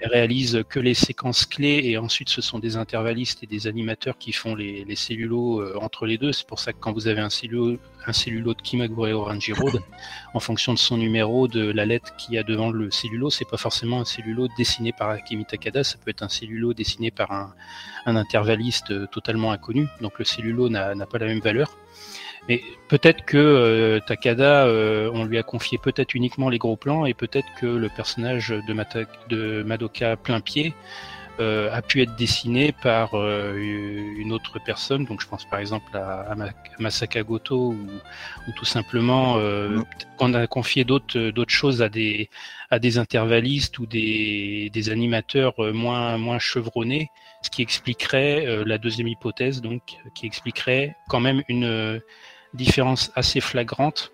[0.00, 4.18] Elle réalise que les séquences clés, et ensuite, ce sont des intervallistes et des animateurs
[4.18, 6.32] qui font les, les cellulos euh, entre les deux.
[6.32, 9.80] C'est pour ça que quand vous avez un cellulo, un cellulo de Kimagure Orange Road,
[10.34, 13.48] en fonction de son numéro, de la lettre qu'il y a devant le cellulo, c'est
[13.48, 17.32] pas forcément un cellulo dessiné par Akemi Takada, ça peut être un cellulo dessiné par
[17.32, 17.54] un,
[18.06, 21.76] intervalliste euh, totalement inconnu, donc le cellulo n'a pas la même valeur.
[22.48, 27.04] Mais peut-être que euh, Takada, euh, on lui a confié peut-être uniquement les gros plans,
[27.04, 30.74] et peut-être que le personnage de, de Madoka plein pied
[31.40, 33.54] euh, a pu être dessiné par euh,
[34.18, 35.04] une autre personne.
[35.04, 37.88] Donc je pense par exemple à, à Ma- à Masaka Goto ou,
[38.48, 39.84] ou tout simplement euh, Mm.
[40.16, 42.28] qu'on a confié d'autres d'autres choses à des
[42.70, 47.08] à des intervallistes ou des, des animateurs euh, moins moins chevronnés,
[47.42, 49.82] ce qui expliquerait la deuxième hypothèse, donc
[50.14, 52.00] qui expliquerait quand même une
[52.54, 54.12] différence assez flagrante.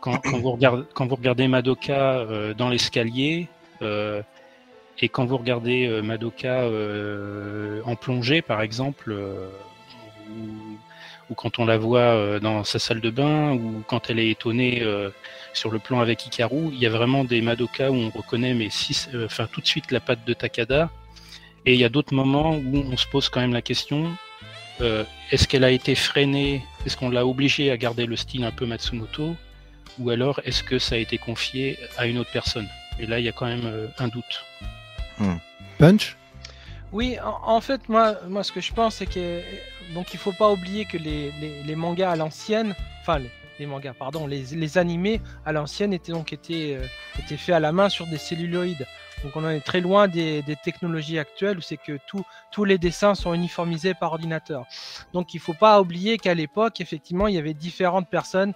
[0.00, 2.24] Quand, quand, vous regardez, quand vous regardez Madoka
[2.56, 3.48] dans l'escalier,
[5.00, 9.48] et quand vous regardez euh, Madoka euh, en plongée, par exemple, euh,
[11.30, 14.82] ou, quand on la voit dans sa salle de bain, ou quand elle est étonnée
[15.54, 18.68] sur le plan avec Hikaru, il y a vraiment des Madoka où on reconnaît mais
[18.68, 20.90] tout de suite la patte de Takada.
[21.64, 24.10] Et il y a d'autres moments où on se pose quand même la question
[25.30, 26.62] est-ce qu'elle a été freinée?
[26.84, 29.34] Est-ce qu'on l'a obligée à garder le style un peu Matsumoto?
[30.00, 32.68] Ou alors est-ce que ça a été confié à une autre personne?
[33.00, 34.44] Et là, il y a quand même un doute.
[35.78, 36.16] Punch
[36.92, 39.40] Oui, en, en fait, moi, moi, ce que je pense, c'est que
[39.94, 43.66] donc il faut pas oublier que les, les, les mangas à l'ancienne, enfin les, les
[43.66, 46.86] mangas, pardon, les, les animés à l'ancienne étaient donc étaient, euh,
[47.18, 48.86] étaient faits à la main sur des celluloïdes.
[49.22, 52.64] Donc on en est très loin des, des technologies actuelles où c'est que tout, tous
[52.64, 54.66] les dessins sont uniformisés par ordinateur.
[55.12, 58.52] Donc il faut pas oublier qu'à l'époque, effectivement, il y avait différentes personnes,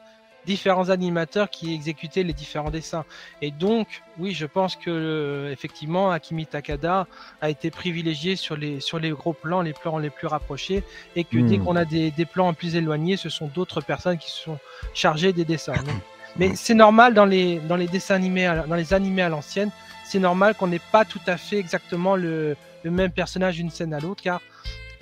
[0.46, 3.04] différents animateurs qui exécutaient les différents dessins.
[3.42, 7.06] Et donc, oui, je pense que euh, effectivement, Akimi Takada
[7.42, 10.82] a été privilégié sur les, sur les gros plans, les plans les plus rapprochés,
[11.16, 11.46] et que Hmm.
[11.48, 14.58] dès qu'on a des, des plans plus éloignés, ce sont d'autres personnes qui se sont
[14.94, 15.72] chargées des dessins.
[15.74, 16.00] Donc,
[16.36, 19.70] mais c'est normal dans les, dans les dessins animés, à- dans les animés à l'ancienne,
[20.04, 23.92] c'est normal qu'on n'ait pas tout à fait exactement le, le même personnage d'une scène
[23.92, 24.40] à l'autre, car,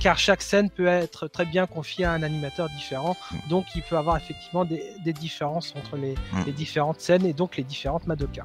[0.04, 3.16] car chaque scène peut être très bien confiée à un animateur différent,
[3.48, 6.42] donc il peut avoir effectivement des, des différences entre les, Mm.
[6.46, 8.44] les différentes scènes et donc les différentes Madoka.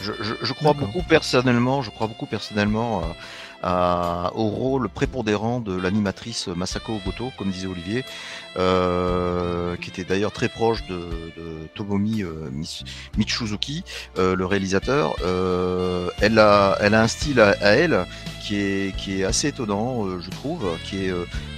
[0.00, 3.16] Je, je, je crois beaucoup personnellement, je crois beaucoup personnellement à-
[3.62, 8.04] à- au rôle prépondérant de l'animatrice Masako Goto, comme disait Olivier,
[8.56, 10.96] euh, qui était d'ailleurs très proche de,
[11.36, 12.50] de Tomomi euh,
[13.16, 13.84] Michuzuki,
[14.18, 15.14] euh, le réalisateur.
[15.24, 18.04] Euh, elle a, elle a un style à, elle
[18.42, 21.12] qui est, qui est assez étonnant, euh, je trouve, qui est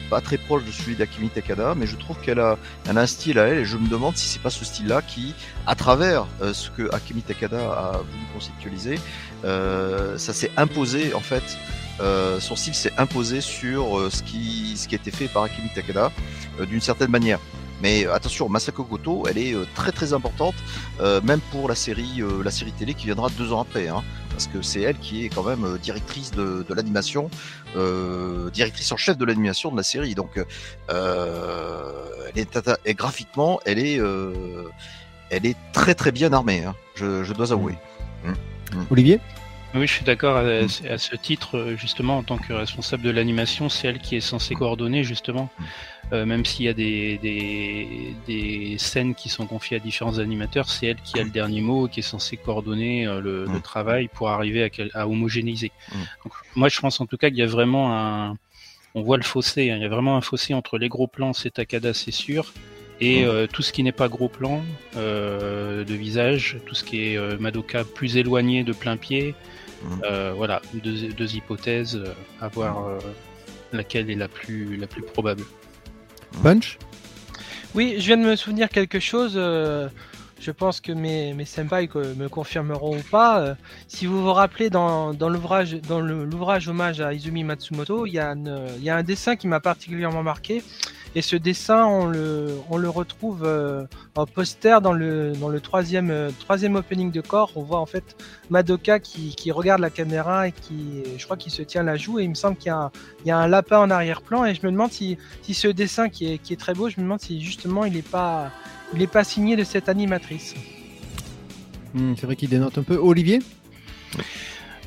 [0.09, 2.59] pas très proche de celui d'Akimi Takada, mais je trouve qu'elle a,
[2.89, 5.03] elle a un style à elle, et je me demande si c'est pas ce style-là
[5.03, 5.35] qui,
[5.69, 8.99] à travers ce que Akemi Takada a voulu conceptualiser,
[9.43, 11.45] ça s'est imposé en fait.
[12.01, 15.43] euh, son style s'est imposé sur euh, ce qui ce qui a été fait par
[15.45, 16.11] Akemi Takada
[16.59, 17.39] euh, d'une certaine manière.
[17.83, 20.55] Mais euh, attention, Masako Goto, elle est euh, très très importante,
[21.01, 24.03] euh, même pour la série euh, la série télé qui viendra deux ans après, hein,
[24.31, 27.31] parce que c'est elle qui est quand même euh, directrice de, de l'animation,
[27.77, 30.15] euh, directrice en chef de l'animation de la série.
[30.15, 30.43] Donc,
[30.91, 31.93] euh,
[32.35, 34.65] elle est et graphiquement, elle est euh,
[35.31, 37.77] elle est très très bien armée, hein, je, je dois avouer.
[38.91, 39.21] Olivier
[39.75, 40.69] Oui, je suis d'accord à, Mm.
[40.99, 44.55] ce titre, euh, justement, en tant que responsable de l'animation, c'est elle qui est censée
[44.55, 45.65] coordonner, justement, Mm.
[46.13, 50.69] Euh, même s'il y a des, des, des scènes qui sont confiées à différents animateurs,
[50.69, 53.63] c'est elle qui a le dernier mot, qui est censée coordonner euh, le, le Mm.
[53.63, 55.71] travail pour arriver à, quel- à homogénéiser.
[55.93, 55.95] Mm.
[56.25, 58.37] Donc, moi, je pense en tout cas qu'il y a vraiment un...
[58.97, 61.33] On voit le fossé, hein, il y a vraiment un fossé entre les gros plans,
[61.33, 62.53] c'est Takada, c'est sûr,
[63.01, 64.63] et euh, tout ce qui n'est pas gros plan
[64.97, 69.35] euh, de visage, tout ce qui est euh, Madoka plus éloigné de plein pied,
[69.83, 70.03] Mm.
[70.05, 72.03] euh, voilà, deux, deux hypothèses,
[72.43, 72.99] à voir euh,
[73.73, 75.43] laquelle est la plus, la plus probable.
[76.43, 76.79] Punch?
[77.75, 79.33] Oui, je viens de me souvenir quelque chose.
[79.37, 79.89] euh,
[80.39, 83.41] je pense que mes, mes senpai que- me confirmeront ou pas.
[83.41, 83.55] euh,
[83.89, 88.13] si vous vous rappelez, dans, dans l'ouvrage dans le- l'ouvrage hommage à Izumi Matsumoto, il
[88.13, 90.63] y, a une- il y a un dessin qui m'a particulièrement marqué.
[91.17, 93.85] Et ce dessin, on le, retrouve euh,
[94.15, 97.51] en poster dans le, dans le troisième, euh, troisième opening de corps.
[97.57, 98.17] On voit en fait
[98.49, 102.21] Madoka qui, regarde la caméra et qui, je crois qu'il se tient la joue.
[102.21, 102.73] Et il me semble qu'il
[103.27, 104.45] y, a un- lapin en arrière-plan.
[104.45, 105.19] Et je me demande si,
[105.53, 108.53] ce dessin qui est, très beau, je me demande si justement il n'est pas,
[109.13, 110.55] pas signé de cette animatrice.
[111.95, 112.97] Hmm, c'est vrai qu'il dénote un peu.
[112.97, 113.41] Olivier?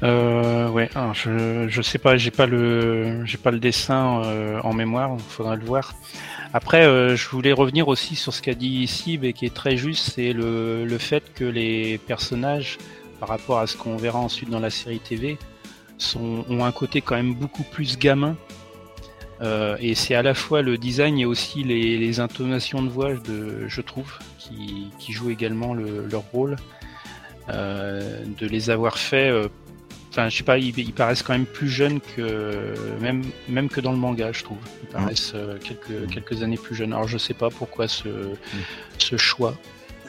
[0.04, 4.60] Euh, ouais, alors, je je sais pas, j'ai pas le j'ai pas le dessin euh,
[4.64, 5.94] en mémoire, il faudra le voir.
[6.54, 9.78] Après, euh, je voulais revenir aussi sur ce qu'a dit ici, mais qui est très
[9.78, 12.78] juste, c'est le le fait que les personnages,
[13.20, 15.38] par rapport à ce qu'on verra ensuite dans la série TV,
[15.98, 18.36] sont ont un côté quand même beaucoup plus gamin.
[19.82, 23.10] Et c'est à la fois le design et aussi les, les intonations de voix,
[23.68, 26.56] je trouve, qui, qui jouent également le- leur rôle.
[27.50, 29.30] De les avoir fait
[30.14, 33.82] enfin je sais pas ils, ils paraissent quand même plus jeunes que même même que
[33.82, 34.60] dans le manga je trouve.
[34.84, 36.94] Ils paraissent euh, quelques quelques années plus jeunes.
[36.94, 38.10] Alors je sais pas pourquoi ce
[39.00, 39.56] ce choix.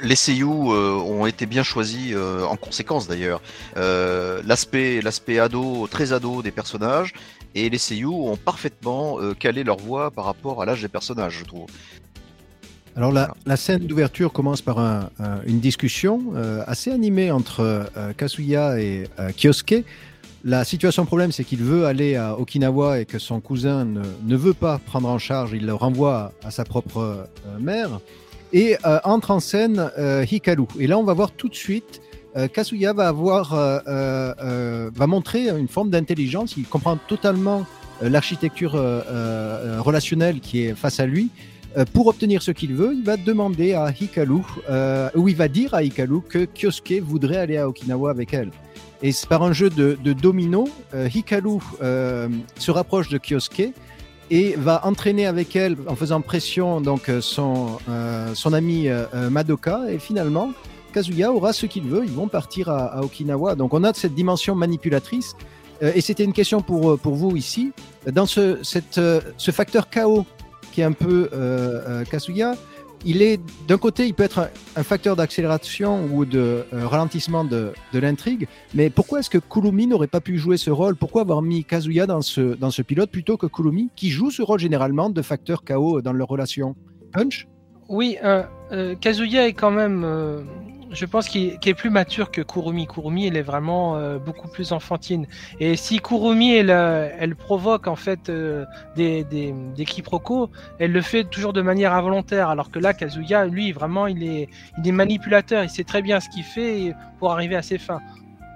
[0.02, 3.40] Les seiyuu euh, ont été bien choisis euh, en conséquence d'ailleurs.
[3.76, 7.14] Euh, l'aspect, l'aspect ado, très ado des personnages,
[7.54, 11.44] et les seiyuu ont parfaitement calé leur voix par rapport à l'âge des personnages, je
[11.44, 11.66] trouve.
[12.96, 17.60] Alors la, la scène d'ouverture commence par un- un- une discussion euh, assez animée entre
[17.96, 19.84] euh, Kazuya et euh, Kyosuke.
[20.44, 24.36] La situation problème, c'est qu'il veut aller à Okinawa et que son cousin ne, ne
[24.36, 27.24] veut pas prendre en charge, il le renvoie à, à sa propre euh,
[27.58, 28.00] mère.
[28.52, 29.90] Et euh, entre en scène
[30.30, 30.66] Hikaru.
[30.78, 32.00] Et là, on va voir tout de suite,
[32.52, 36.56] Kazuya va avoir, euh, euh, euh, va montrer une forme d'intelligence.
[36.56, 37.66] Il comprend totalement
[38.00, 41.30] l'architecture euh, relationnelle qui est face à lui.
[41.76, 45.48] Euh, pour obtenir ce qu'il veut, il va demander à Hikaru, euh, ou il va
[45.48, 48.50] dire à Hikaru que Kyosuke voudrait aller à Okinawa avec elle.
[49.02, 53.72] Et c'est par un jeu de, de domino, euh, Hikaru se rapproche de Kyosuke
[54.30, 57.78] et va entraîner avec elle en faisant pression donc son,
[58.32, 58.88] son ami
[59.30, 59.82] Madoka.
[59.90, 60.52] Et finalement,
[60.94, 62.04] Kazuya aura ce qu'il veut.
[62.04, 63.54] Ils vont partir à, Okinawa.
[63.54, 65.36] Donc on a cette dimension manipulatrice.
[65.82, 67.72] Et c'était une question pour, pour vous ici.
[68.10, 68.98] Dans ce, cette,
[69.36, 70.24] ce facteur chaos
[70.74, 72.54] qui est un peu euh, euh, Kazuya,
[73.06, 77.72] il est d'un côté, il peut être un, facteur d'accélération ou de euh, ralentissement de,
[77.92, 80.96] l'intrigue, mais pourquoi est-ce que Kurumi n'aurait pas pu jouer ce rôle?
[80.96, 84.42] Pourquoi avoir mis Kazuya dans ce, dans ce pilote plutôt que Kurumi, qui joue ce
[84.42, 86.74] rôle généralement de facteur chaos dans leur relation?
[87.12, 87.46] Punch?
[87.88, 88.16] Oui,
[89.00, 90.04] Kazuya est quand même,
[90.94, 92.86] je pense qu'il est plus mature que Kurumi.
[92.86, 95.26] Kurumi, elle est vraiment euh, beaucoup plus enfantine.
[95.60, 98.64] Et si Kurumi, elle, euh, provoque en fait euh,
[98.96, 102.48] des, des, quiproquos, elle le fait toujours de manière involontaire.
[102.48, 104.48] Alors que là, Kazuya, lui, vraiment, il est,
[104.92, 105.64] manipulateur.
[105.64, 108.00] Il sait très bien ce qu'il fait pour arriver à ses fins.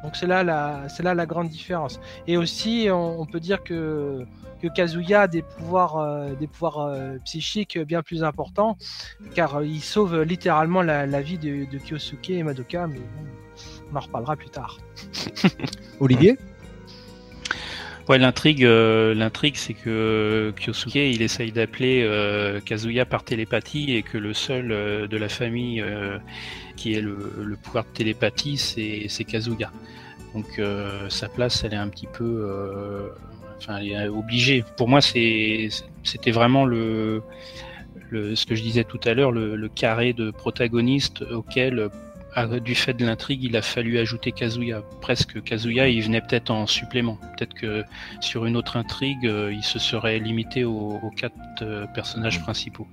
[0.04, 2.00] Donc c'est là la, grande différence.
[2.28, 4.24] Et aussi, on peut dire que
[4.60, 8.76] que Kazuya a des pouvoirs, euh, des pouvoirs euh, psychiques bien plus importants,
[9.34, 13.26] car euh, il sauve littéralement la, la vie de, de Kyosuke et Madoka, mais bon,
[13.92, 14.78] on en reparlera plus tard.
[16.00, 16.36] Olivier?
[18.08, 24.02] Ouais, l'intrigue, euh, l'intrigue, c'est que Kyosuke, il essaye d'appeler euh, Kazuya par télépathie et
[24.02, 26.18] que le seul euh, de la famille euh,
[26.74, 29.70] qui ait le, le pouvoir de télépathie, c'est, c'est Kazuya.
[30.34, 33.08] Donc euh, sa place, elle est un petit peu, euh,
[33.58, 34.64] enfin, obligée.
[34.76, 37.22] Pour moi, c'était vraiment le,
[38.10, 41.88] le, ce que je disais tout à l'heure, le, le carré de protagonistes auquel
[42.34, 44.82] à- du fait de l'intrigue, il a fallu ajouter Kazuya.
[45.00, 47.18] Presque Kazuya, il venait peut-être en supplément.
[47.36, 47.84] Peut-être que
[48.20, 52.86] sur une autre intrigue, euh, il se serait limité aux, aux quatre euh, personnages principaux.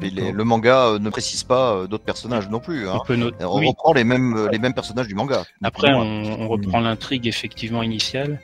[0.00, 2.88] Mais les- le manga euh, ne précise pas euh, d'autres personnages non plus.
[2.88, 2.98] Hein.
[3.02, 3.44] On peut noter.
[3.44, 3.66] On oui.
[3.66, 5.42] reprend les mêmes, euh, les mêmes personnages du manga.
[5.62, 8.40] Après, on, on reprend l'intrigue effectivement initiale.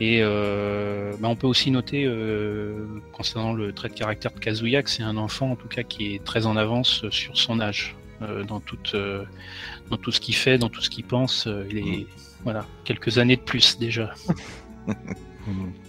[0.00, 4.82] Et euh, bah, on peut aussi noter, euh, concernant le trait de caractère de Kazuya,
[4.82, 7.96] que c'est un enfant en tout cas qui est très en avance sur son âge.
[8.22, 9.24] Euh, dans, tout, euh,
[9.90, 11.46] dans tout ce qu'il fait, dans tout ce qu'il pense.
[11.46, 12.06] euh, il est
[12.44, 14.14] voilà, quelques années de plus déjà.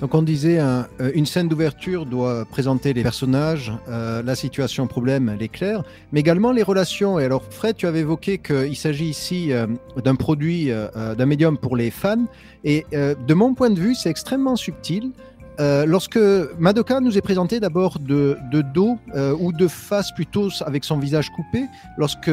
[0.00, 4.86] Donc on disait, un- euh, une scène d'ouverture doit présenter les personnages, euh, la situation
[4.86, 7.18] problème, elle est claire, mais également les relations.
[7.20, 9.66] Et alors Fred, tu avais évoqué qu'il s'agit ici euh,
[10.02, 12.24] d'un produit, d'un médium pour les fans.
[12.64, 15.12] Et de mon point de vue, c'est extrêmement subtil.
[15.58, 16.18] Lorsque
[16.58, 18.38] Madoka nous est présentée d'abord de,
[18.74, 18.96] dos
[19.38, 21.64] ou de face plutôt avec son visage coupé,
[21.98, 22.30] lorsque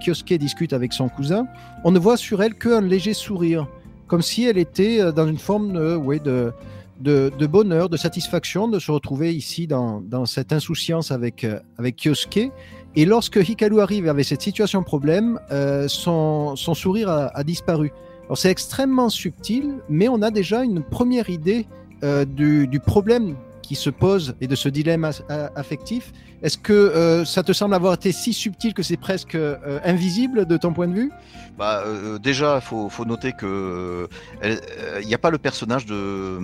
[0.00, 1.46] Kyosuke discute avec son cousin,
[1.84, 3.66] on ne voit sur elle qu'un léger sourire,
[4.06, 6.52] comme si elle était dans une forme de,
[7.00, 12.50] de, bonheur, de satisfaction de se retrouver ici dans, cette insouciance avec, euh, Kyosuke.
[12.96, 17.92] Et lorsque Hikaru arrive avec cette situation problème, euh, son, sourire a, disparu.
[18.24, 21.66] Alors c'est extrêmement subtil, mais on a déjà une première idée
[22.02, 25.08] euh, du, problème qui se pose et de ce dilemme
[25.54, 26.12] affectif.
[26.42, 30.46] Est-ce que euh, ça te semble avoir été si subtil que c'est presque euh, invisible
[30.46, 31.10] de ton point de vue?
[31.58, 34.08] Bah, euh, déjà, il faut, faut noter que
[34.44, 36.38] il n'y a pas le personnage de,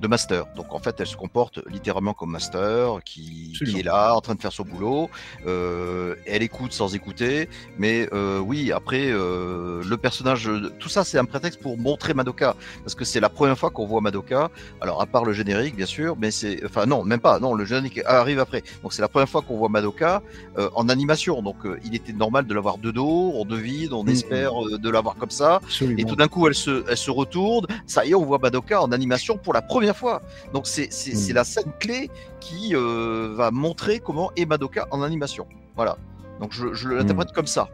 [0.00, 0.46] de Master.
[0.56, 4.34] Donc en fait, elle se comporte littéralement comme Master, qui, qui est là, en train
[4.34, 5.08] de faire son boulot.
[5.46, 7.48] Elle écoute sans écouter.
[7.78, 8.08] Mais
[8.40, 10.50] oui, après, le personnage,
[10.80, 13.86] tout ça, c'est un prétexte pour montrer Madoka, parce que c'est la première fois qu'on
[13.86, 14.50] voit Madoka.
[14.80, 17.38] Alors à part le générique, bien sûr, mais c'est, enfin non, même pas.
[17.38, 18.64] Non, le générique arrive après.
[18.82, 20.22] Donc c'est la première fois qu'on voit Madoka
[20.58, 21.40] euh, en animation.
[21.42, 24.08] Donc euh, il était normal de l'avoir de dos, on devine, on Mhm.
[24.10, 25.56] espère euh, de l'avoir comme ça.
[25.56, 25.98] Absolument.
[26.00, 27.66] Et tout d'un coup, elle se, elle se retourne.
[27.86, 30.22] Ça y est, on voit Madoka en animation pour la première fois.
[30.52, 31.34] Donc c'est, c'est, Mm.
[31.34, 32.10] la scène clé
[32.40, 35.46] qui va montrer comment est Madoka en animation.
[35.76, 35.96] Voilà.
[36.40, 37.68] Donc je, je l'interprète comme ça.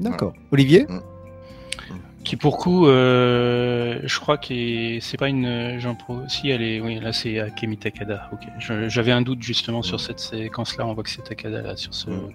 [0.00, 0.32] D'accord.
[0.52, 0.86] Olivier?
[2.24, 6.20] Qui pour coup, euh, je crois que c'est pas une Jean Pro.
[6.28, 8.30] Si elle est, oui, là c'est Akemi Takada.
[8.32, 8.40] Ok.
[8.88, 10.86] J'avais un doute justement sur cette séquence-là.
[10.86, 12.32] On voit que c'est Takada là sur ce, Mm.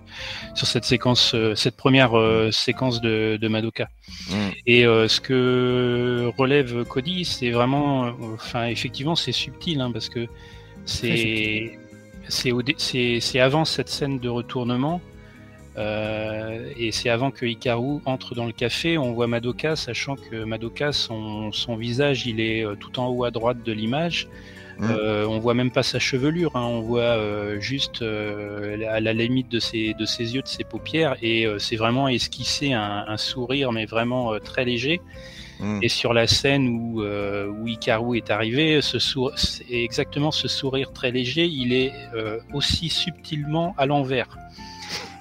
[0.53, 3.90] sur cette séquence, euh, cette première euh, séquence de, de Madoka.
[4.30, 4.34] Mm.
[4.68, 10.10] Et euh, ce que relève Cody, c'est vraiment, euh, enfin effectivement, c'est subtil hein, parce
[10.10, 10.28] que
[10.86, 11.78] c'est
[12.28, 15.02] c'est avant cette scène de retournement.
[15.78, 20.44] Euh, et c'est avant que Hikaru entre dans le café, on voit Madoka, sachant que
[20.44, 24.28] Madoka, son, son visage, il est euh, tout en haut à droite de l'image.
[24.80, 24.88] Mm.
[24.90, 29.50] Euh, on voit même pas sa chevelure, hein, on voit euh, juste à la limite
[29.50, 33.72] de ses, de ses yeux, de ses paupières, et c'est vraiment esquissé un, un sourire,
[33.72, 35.02] mais vraiment très léger.
[35.60, 35.80] Mm.
[35.82, 40.94] Et sur la scène où, où Hikaru est arrivé, ce sour- c'est exactement ce sourire
[40.94, 41.91] très léger, il est
[42.54, 44.30] aussi subtilement à l'envers.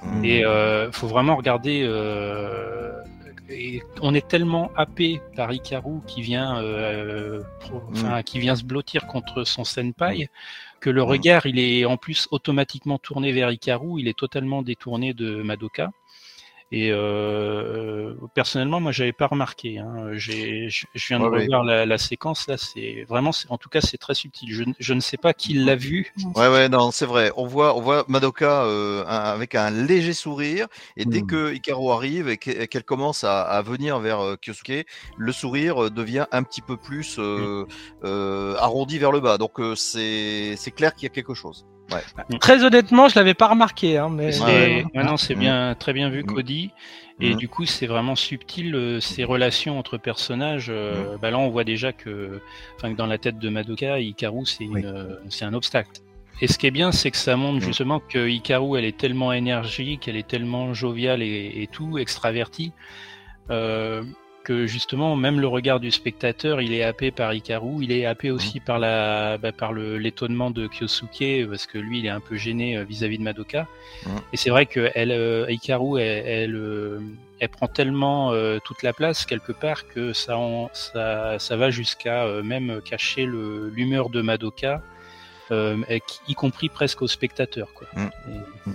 [0.03, 0.25] Mm.
[0.25, 1.83] Et euh, faut vraiment regarder.
[1.85, 2.93] euh,
[3.51, 8.63] et on est tellement happé par Hikaru qui vient, euh, pro- enfin, qui vient se
[8.65, 10.29] blottir contre son senpai
[10.81, 14.01] que le regard, il est en plus automatiquement tourné vers Hikaru.
[14.01, 15.91] Il est totalement détourné de Madoka.
[16.71, 19.79] Et euh, personnellement, moi, j'avais pas remarqué.
[19.79, 20.11] Hein.
[20.13, 21.43] J'ai, je je viens de Ouais, ouais.
[21.45, 22.57] revoir la, la séquence là.
[22.59, 24.53] C'est vraiment, c'est- en tout cas, c'est très subtil.
[24.53, 26.13] Je, ne- je ne sais pas qui l'a vu.
[26.37, 27.33] Ouais, ouais, non, c'est vrai.
[27.37, 30.67] On voit, on voit Madoka euh, un- avec un léger sourire,
[30.99, 31.27] et dès Mm.
[31.27, 34.85] que Hikaru arrive et que- qu'elle commence à, à venir vers euh, Kyosuke,
[35.17, 37.65] le sourire euh, devient un petit peu plus euh,
[38.05, 39.39] euh, arrondi vers le bas.
[39.39, 41.67] Donc euh, c'est c'est clair qu'il y a quelque chose.
[42.41, 44.85] Très honnêtement, je l'avais pas remarqué, hein, mais C'est- Ouais.
[44.95, 45.39] ouais, non, c'est Mm.
[45.41, 46.27] bien, très bien vu, Mm.
[46.27, 46.71] Cody.
[47.21, 47.37] Et Mm.
[47.37, 50.67] du coup, c'est vraiment subtil euh, ces relations entre personnages.
[50.71, 52.41] euh, bah là, on voit déjà que,
[52.77, 54.81] enfin, que dans la tête de Madoka, Hikaru, c'est Oui.
[54.81, 55.91] une, euh, c'est un obstacle.
[56.41, 59.33] Et ce qui est bien, c'est que ça montre justement que Hikaru, elle est tellement
[59.33, 62.71] énergique, elle est tellement joviale et, et tout, extravertie,
[63.51, 64.05] euh,
[64.49, 68.31] que justement, même le regard du spectateur, il est happé par Hikaru, il est happé
[68.31, 72.21] aussi par la, bah, par le l'étonnement de Kyosuke, parce que lui, il est un
[72.21, 73.67] peu gêné euh, vis-à-vis de Madoka.
[74.07, 74.13] Mhm.
[74.33, 76.99] Et c'est vrai que elle, euh, Hikaru, elle, elle, euh,
[77.41, 81.69] elle prend tellement euh, toute la place quelque part que ça, en- ça, ça va
[81.71, 84.81] jusqu'à euh, même cacher l'humeur de Madoka,
[85.53, 87.69] y compris presque au spectateur.
[87.75, 87.87] Quoi.
[87.95, 88.11] Mhm.
[88.31, 88.71] Et-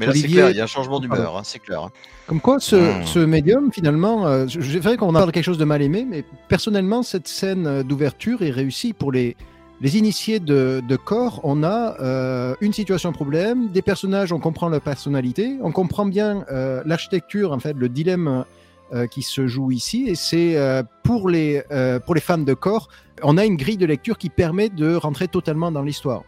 [0.00, 1.84] Mais là, c'est clair, il y a un changement d'humeur, hein, c'est clair.
[1.84, 1.90] hein.
[2.26, 3.06] Comme quoi, ce, Mm.
[3.06, 6.24] ce médium, finalement, euh, je- dirais qu'on parle de quelque chose de mal aimé, mais
[6.48, 9.36] personnellement, cette scène euh, d'ouverture est réussie pour les,
[9.80, 11.40] les initiés de, de corps.
[11.44, 16.44] On a euh, une situation problème, des personnages, on comprend leur personnalité, on comprend bien
[16.50, 18.44] euh, l'architecture, en fait, le dilemme
[18.92, 20.56] euh, qui se joue ici, et c'est
[21.04, 21.62] pour, les,
[22.06, 22.88] pour les fans de corps,
[23.22, 26.22] on a une grille de lecture qui permet de rentrer totalement dans l'histoire.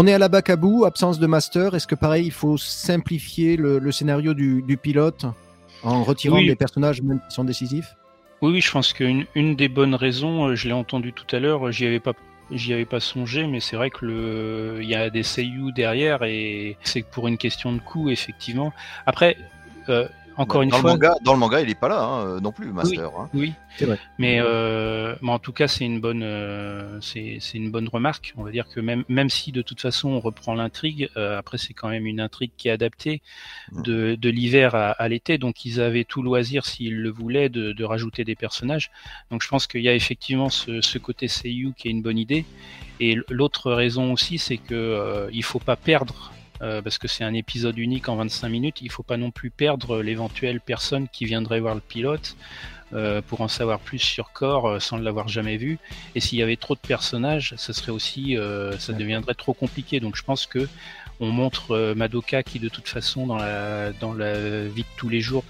[0.00, 1.74] On est à la bac à bout, absence de master.
[1.74, 5.26] Est-ce que pareil, il faut simplifier le, le scénario du, du pilote
[5.82, 6.46] en retirant Oui.
[6.46, 7.96] les personnages même qui sont décisifs?
[8.40, 11.40] Oui, oui, je pense qu'une une des bonnes raisons, euh, je l'ai entendu tout à
[11.40, 12.12] l'heure, j'y avais pas,
[12.52, 16.22] j'y avais pas songé, mais c'est vrai que le, il y a des seiyuu derrière
[16.22, 18.72] et c'est pour une question de coût, effectivement.
[19.04, 19.36] Après,
[19.88, 20.06] euh,
[20.38, 22.40] encore une dans, fois, le manga, dans le manga, il est pas là hein, euh,
[22.40, 23.10] non plus, Master.
[23.18, 23.28] hein.
[23.34, 23.98] oui, C'est vrai.
[24.18, 28.32] mais, euh, mais en tout cas, c'est une bonne, euh, c'est c'est une bonne remarque.
[28.36, 31.58] On va dire que même, même si de toute façon on reprend l'intrigue, euh, après
[31.58, 33.20] c'est quand même une intrigue qui est adaptée
[33.72, 37.72] de, de l'hiver à, à l'été, donc ils avaient tout loisir s'ils le voulaient de,
[37.72, 38.90] de rajouter des personnages.
[39.30, 42.18] Donc je pense qu'il y a effectivement ce, ce côté Seiyu qui est une bonne
[42.18, 42.44] idée.
[43.00, 46.32] Et l'autre raison aussi, c'est que euh, il faut pas perdre.
[46.62, 49.50] Euh, parce que c'est un épisode unique en 25 minutes, il faut pas non plus
[49.50, 52.36] perdre l'éventuelle personne qui viendrait voir le pilote
[52.92, 55.78] euh, pour en savoir plus sur Core euh, sans l'avoir jamais vu.
[56.14, 58.36] Et s'il y avait trop de personnages, ça serait aussi,
[58.78, 60.00] ça deviendrait trop compliqué.
[60.00, 60.68] Donc je pense que
[61.20, 65.20] on montre Madoka qui de toute façon dans la dans la vie de tous les
[65.20, 65.44] jours,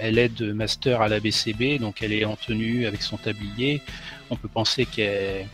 [0.00, 3.82] elle aide Master à la BCB, donc elle est en tenue avec son tablier.
[4.30, 5.48] On peut penser qu'elle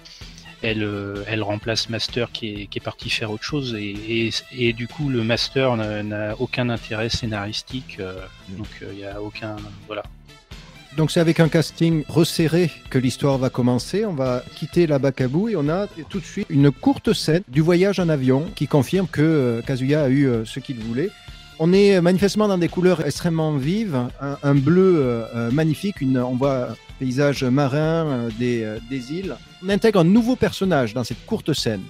[0.62, 4.30] elle, euh, elle remplace Master qui est, qui est parti faire autre chose et, et,
[4.56, 8.14] et du coup le Master n'a- aucun intérêt scénaristique, euh,
[8.56, 9.56] donc euh, il y a aucun
[9.86, 10.02] voilà.
[10.96, 14.06] Donc c'est avec un casting resserré que l'histoire va commencer.
[14.06, 17.60] On va quitter la Bakabu et on a tout de suite une courte scène du
[17.60, 21.10] voyage en avion qui confirme que Kazuya a eu ce qu'il voulait.
[21.58, 26.18] On est manifestement dans des couleurs extrêmement vives, un, un bleu euh, euh, magnifique, une,
[26.18, 29.36] on voit un paysage marin euh, des, euh, des îles.
[29.64, 31.82] On intègre un nouveau personnage dans cette courte scène.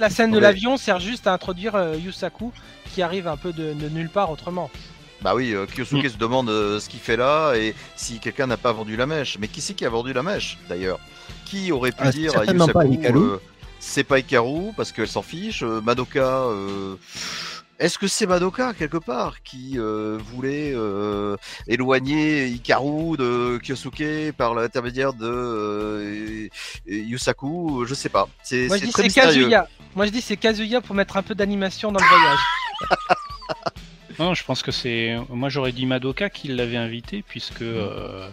[0.00, 0.42] La scène de Ouais.
[0.42, 2.52] l'avion sert juste à introduire euh, Yusaku
[2.94, 4.70] qui arrive un peu de, de nulle part autrement.
[5.20, 8.56] Bah oui, euh, Kyosuke se demande euh, ce qu'il fait là et si quelqu'un n'a
[8.56, 9.38] pas vendu la mèche.
[9.38, 10.98] Mais qui c'est qui a vendu la mèche d'ailleurs?
[11.44, 13.38] Qui aurait pu Ah, dire à Yusaku
[13.86, 16.94] c'est pas Hikaru parce qu'elle s'en fiche euh, Madoka euh,
[17.78, 21.36] est-ce que c'est Madoka quelque part qui euh, voulait euh,
[21.66, 26.48] éloigner Hikaru de Kyosuke par l'intermédiaire de euh,
[26.86, 27.84] Yusaku?
[27.86, 28.28] Je sais pas.
[28.42, 29.42] C'est Moi je dis très c'est mystérieux.
[29.42, 29.68] Kazuya.
[29.96, 32.38] Moi je dis c'est Kazuya pour mettre un peu d'animation dans le voyage.
[34.20, 35.16] Non, je pense que c'est.
[35.28, 38.28] Moi, j'aurais dit Madoka qui l'avait invité, puisque euh,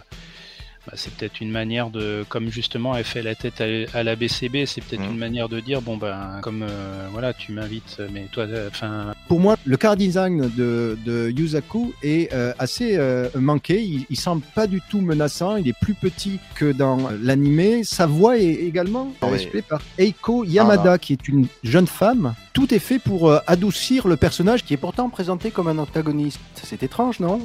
[0.86, 2.24] bah, c'est peut-être une manière de.
[2.28, 3.64] Comme justement, elle fait la tête à,
[3.98, 5.10] à la BCB, c'est peut-être Mhm.
[5.10, 9.11] une manière de dire bon, ben, comme euh, voilà, tu m'invites, mais toi, euh, enfin.
[9.32, 13.82] Pour moi, le car design de, de Yusaku est euh, assez euh, manqué.
[13.82, 15.56] Il, il semble pas du tout menaçant.
[15.56, 17.82] Il est plus petit que dans l'animé.
[17.82, 19.32] Sa voix est également Ah oui.
[19.32, 22.34] respectée par Eiko Yamada, qui est une jeune femme.
[22.52, 26.38] Tout est fait pour euh, adoucir le personnage qui est pourtant présenté comme un antagoniste.
[26.62, 27.40] C'est étrange, non?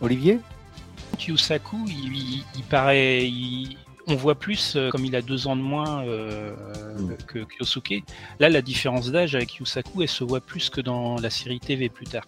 [0.00, 0.40] Olivier?
[1.28, 3.24] Yusaku, il, il- il paraît.
[3.28, 6.54] il- on voit plus, euh, comme il a deux ans de moins euh,
[6.98, 7.16] mm.
[7.26, 8.02] que Kyosuke,
[8.40, 11.88] là la différence d'âge avec Yusaku, elle se voit plus que dans la série TV
[11.88, 12.24] plus tard.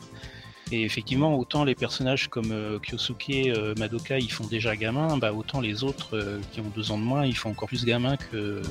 [0.73, 5.61] Et effectivement, autant les personnages comme euh, Kyosuke, Madoka, ils font déjà gamin, bah, autant
[5.61, 8.63] les autres qui ont deux ans de moins, ils font encore plus gamin que,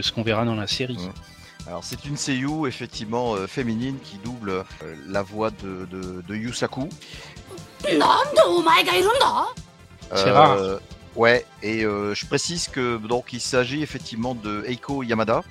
[0.00, 0.96] ce qu'on verra dans la série.
[0.96, 1.68] Mm.
[1.68, 4.64] Alors c'est une seiyuu effectivement féminine qui double
[5.08, 6.88] la voix de, de, de Yusaku.
[10.14, 10.78] C'est rare.
[11.16, 15.42] Ouais, et euh, je précise que donc il s'agit effectivement de Eiko Yamada,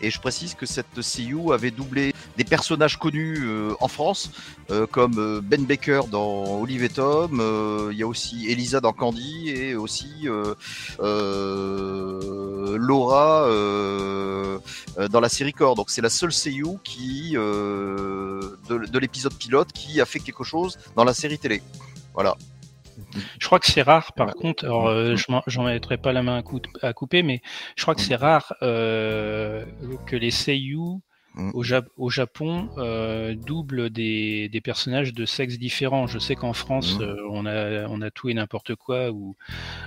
[0.00, 4.30] et je précise que cette seiyuu avait doublé des personnages connus euh, en France,
[4.70, 7.42] euh, comme Ben Baker dans Olive et Tom,
[7.92, 10.26] il y a aussi Elisa dans Candy, et aussi
[12.78, 13.46] Laura
[15.10, 15.74] dans la série Core.
[15.74, 21.04] Donc c'est la seule seiyuu qui de l'épisode pilote qui a fait quelque chose dans
[21.04, 21.62] la série télé.
[22.14, 22.38] Voilà.
[23.38, 24.64] Je crois que c'est rare, par contre.
[24.64, 25.16] Alors, euh,
[25.46, 27.42] j'en mettrai pas la main à, coup- à couper, mais
[27.76, 29.64] je crois que c'est rare euh,
[30.06, 31.00] que les seiyuu
[31.36, 31.50] Mm.
[31.54, 36.08] au, Jap- au Japon euh, doublent des, des personnages de sexe différents.
[36.08, 37.02] Je sais qu'en France, Mm.
[37.02, 39.36] euh, on a on a tout et n'importe quoi, où,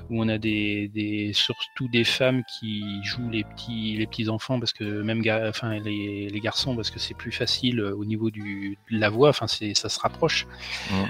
[0.09, 4.57] où on a des, des surtout des femmes qui jouent les petits les petits enfants
[4.57, 8.31] parce que même enfin les, les garçons parce que c'est plus facile euh, au niveau
[8.31, 9.27] du de la voix.
[9.27, 10.47] Enfin ça se rapproche.
[10.91, 11.03] Mm.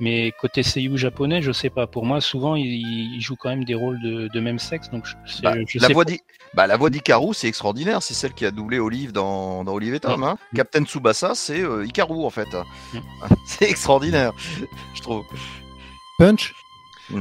[0.00, 1.86] Mais côté seiyuu japonais, je sais pas.
[1.88, 2.64] Pour moi, souvent, ils,
[3.16, 4.90] ils jouent quand même des rôles de, de même sexe.
[4.90, 6.04] Donc, je, Bah, je la, sais voix
[6.54, 8.02] bah, la voix d'Ikaru, c'est extraordinaire.
[8.02, 10.22] C'est celle qui a doublé Olive dans, dans Olive et Tom.
[10.22, 10.38] Hein.
[10.52, 10.56] Mm.
[10.56, 12.48] Captain Tsubasa, c'est euh, Ikaru en fait.
[12.94, 12.98] Mm.
[13.46, 14.32] C'est extraordinaire,
[14.94, 15.24] je trouve.
[16.18, 16.52] Punch?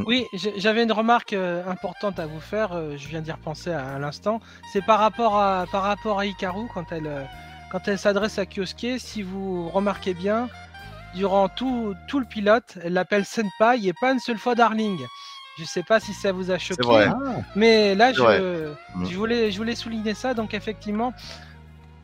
[0.05, 2.73] Oui, j'ai- j'avais une remarque euh, importante à vous faire.
[2.73, 4.41] euh, je viens d'y repenser à, à l'instant.
[4.73, 7.23] C'est par rapport à par rapport à Hikaru quand elle euh,
[7.71, 8.99] quand elle s'adresse à Kyosuke.
[8.99, 10.49] Si vous remarquez bien,
[11.17, 14.97] durant tout tout le pilote, elle l'appelle Senpai et pas une seule fois Darling.
[15.59, 17.09] Je sais pas si ça vous a choqué, vrai.
[17.55, 18.21] Mais là je,
[18.95, 19.03] Mm.
[19.15, 20.33] voulais je voulais souligner ça.
[20.35, 21.13] Donc effectivement,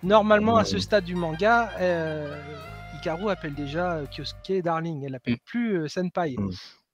[0.01, 2.35] normalement à ce stade du manga, euh,
[2.95, 5.03] Hikaru appelle déjà Kyosuke Darling.
[5.05, 5.45] Elle appelle Mm.
[5.45, 6.35] plus euh, Senpai.
[6.37, 6.49] Mm.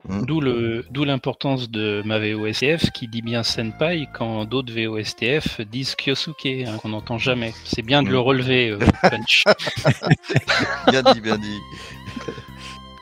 [0.08, 0.26] Mm.
[0.26, 5.96] D'où le d'où l'importance de ma VOSTF qui dit bien Senpai quand d'autres VOSTF disent
[5.96, 7.54] Kyosuke, hein, qu'on n'entend jamais.
[7.66, 8.12] C'est bien de Mm.
[8.12, 9.44] le relever, euh, Punch.
[10.90, 11.60] Bien dit, bien dit.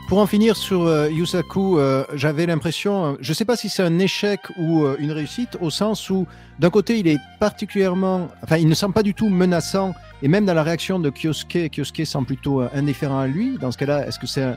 [0.08, 3.68] Pour en finir sur euh, Yusaku, euh, j'avais l'impression, euh, je ne sais pas si
[3.68, 6.26] c'est un échec ou une réussite, au sens où
[6.60, 10.46] d'un côté il est particulièrement, enfin il ne semble pas du tout menaçant, et même
[10.46, 13.58] dans la réaction de Kyosuke, Kyosuke semble plutôt indifférent à lui.
[13.58, 14.56] Dans ce cas-là, est-ce que c'est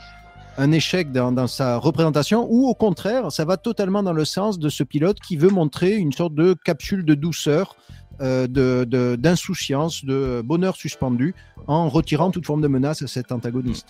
[0.57, 4.69] un, échec dans, sa représentation, ou au contraire, ça va totalement dans le sens de
[4.69, 7.75] ce pilote qui veut montrer une sorte de capsule de douceur,
[8.21, 11.35] euh, de- d'insouciance, de, bonheur suspendu,
[11.67, 13.89] en retirant toute forme de menace à cet antagoniste.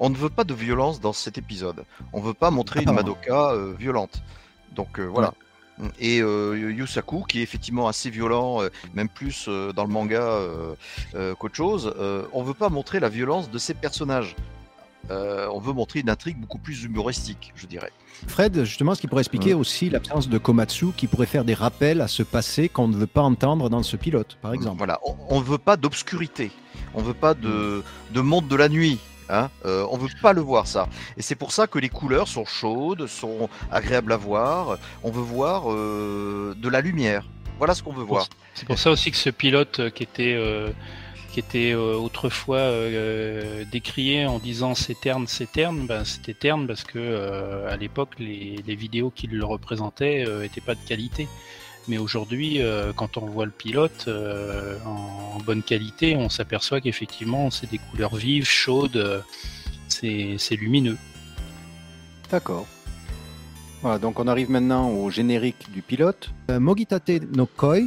[0.00, 1.84] On ne veut pas de violence dans cet épisode.
[2.12, 2.92] On veut pas montrer une Ah.
[2.92, 4.22] Madoka euh, violente.
[4.74, 5.32] Donc euh, voilà.
[5.98, 8.60] Et euh, Yusaku, qui est effectivement assez violent,
[8.94, 10.38] même plus dans le manga
[11.38, 11.92] qu'autre chose,
[12.32, 14.36] on veut pas montrer la violence de ces personnages.
[15.10, 17.92] Euh, on veut montrer une intrigue beaucoup plus humoristique, je dirais.
[18.26, 22.00] Fred, justement, ce qui pourrait expliquer aussi l'absence de Komatsu qui pourrait faire des rappels
[22.00, 24.78] à ce passé qu'on ne veut pas entendre dans ce pilote, par exemple.
[24.78, 26.50] Voilà, on ne veut pas d'obscurité,
[26.94, 27.82] on veut pas de,
[28.12, 28.98] de monde de la nuit.
[29.28, 30.88] Hein euh, on veut pas le voir ça.
[31.16, 34.78] Et c'est pour ça que les couleurs sont chaudes, sont agréables à voir.
[35.02, 37.24] On veut voir euh, de la lumière.
[37.58, 38.28] Voilà ce qu'on veut voir.
[38.54, 40.70] C'est pour ça aussi que ce pilote euh, qui était euh,
[41.32, 42.70] qui était autrefois
[43.72, 48.62] décrié en disant c'est terne, c'est terne, ben, c'était terne parce que à l'époque les,
[48.64, 51.26] les vidéos qui le représentaient n'étaient pas de qualité.
[51.86, 56.80] Mais aujourd'hui, euh, quand on voit le pilote euh, en, en bonne qualité, on s'aperçoit
[56.80, 59.20] qu'effectivement c'est des couleurs vives, chaudes, euh,
[59.88, 60.96] c'est c'est lumineux.
[62.30, 62.66] D'accord.
[63.82, 66.30] Voilà, donc on arrive maintenant au générique du pilote.
[66.50, 67.80] Euh, Mogitate no Koi.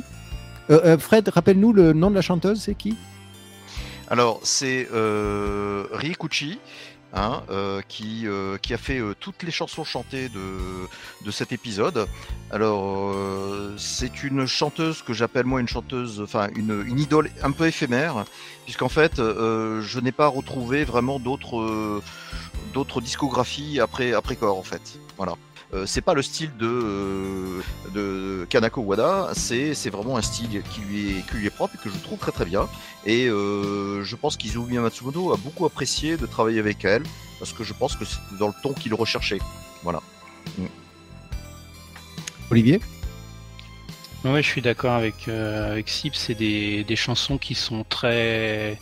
[0.69, 2.95] Euh, euh, Fred, rappelle-nous le nom de la chanteuse, c'est qui?
[4.09, 6.59] Alors, c'est euh, Riekuchi.
[7.13, 10.57] Hein, euh, qui, euh, qui a fait euh, toutes les chansons chantées de,
[11.25, 12.05] de cet épisode.
[12.51, 13.15] Alors,
[13.77, 18.25] c'est une chanteuse que j'appelle moi une chanteuse, enfin une, une idole un peu éphémère,
[18.65, 22.01] puisqu'en fait, je n'ai pas retrouvé vraiment d'autres
[22.73, 24.99] d'autres discographies après après Core en fait.
[25.17, 25.35] Voilà.
[25.73, 27.61] Euh, c'est pas le style de, euh,
[27.93, 31.75] de Kanako Wada, c'est c'est vraiment un style qui lui est qui lui est propre
[31.75, 32.69] et que je trouve très très bien.
[33.05, 37.03] Et euh, je pense qu'Izumi Matsumoto a beaucoup apprécié de travailler avec elle
[37.37, 39.39] parce que je pense que c'était dans le ton qu'il recherchait.
[39.83, 40.01] Voilà.
[42.49, 42.79] Olivier?
[44.23, 46.15] Ouais, je suis d'accord avec euh, avec Sip.
[46.15, 48.79] C'est des, des chansons qui sont très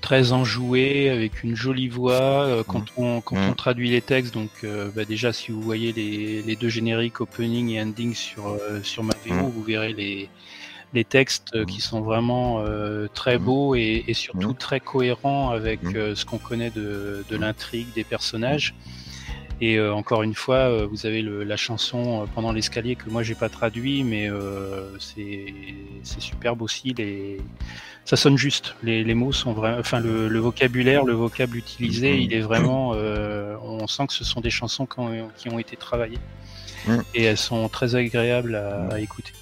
[0.00, 2.44] très enjouées avec une jolie voix.
[2.44, 5.92] Euh, quand on quand on traduit les textes, donc euh, bah, déjà si vous voyez
[5.92, 9.50] les, les deux génériques opening et ending sur euh, sur ma VO, Mhm.
[9.50, 10.28] vous verrez les
[10.94, 16.14] les textes qui sont vraiment euh, très beaux et, et surtout très cohérents avec euh,
[16.14, 18.74] ce qu'on connaît de, de l'intrigue des personnages.
[19.60, 23.10] Et euh, encore une fois, euh, vous avez le, la chanson euh, pendant l'escalier que
[23.10, 25.52] moi j'ai pas traduit, mais euh, c'est
[26.20, 26.94] superbe aussi.
[26.96, 27.38] Les...
[28.04, 28.74] Ça sonne juste.
[28.82, 32.92] Les, les mots sont vraiment, enfin le, le vocabulaire, le vocable utilisé, il est vraiment.
[32.94, 36.18] euh, on sent que ce sont des chansons qui ont, qui ont été travaillées
[36.86, 37.02] Mhm.
[37.14, 39.32] et elles sont très agréables à, à écouter.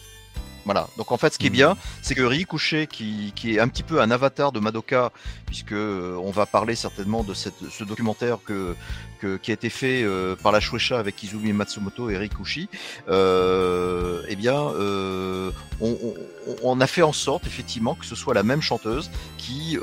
[0.66, 0.88] Voilà.
[0.98, 3.84] Donc en fait, ce qui est bien, c'est que Rikuche, qui, qui est un petit
[3.84, 5.12] peu un avatar de Madoka,
[5.46, 8.74] puisque euh, on va parler certainement de cette, ce documentaire que,
[9.20, 12.68] que- qui a été fait euh, par la Shueisha avec Izumi Matsumoto et Rikushi,
[13.08, 18.34] euh, eh bien, euh, on, on- on a fait en sorte effectivement que ce soit
[18.34, 19.78] la même chanteuse qui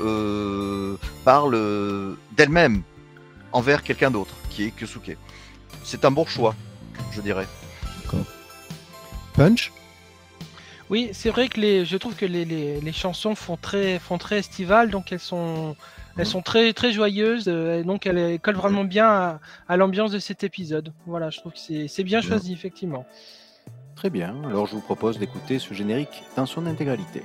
[1.24, 1.58] parle
[2.36, 2.82] d'elle-même
[3.52, 5.16] envers quelqu'un d'autre, qui est Kyosuke.
[5.82, 6.54] C'est un bon choix,
[7.12, 7.46] je dirais.
[9.34, 9.72] Punch?
[10.90, 14.18] Oui, c'est vrai que les, je trouve que les, les, les chansons font très, font
[14.18, 15.76] très estivales, donc elles sont,
[16.18, 19.76] elles sont très, très joyeuses, euh, et donc elles, elles collent vraiment bien à, à
[19.76, 20.92] l'ambiance de cet épisode.
[21.06, 23.06] Voilà, je trouve que c'est, c'est bien choisi, effectivement.
[23.96, 27.22] Très bien, alors je vous propose d'écouter ce générique dans son intégralité.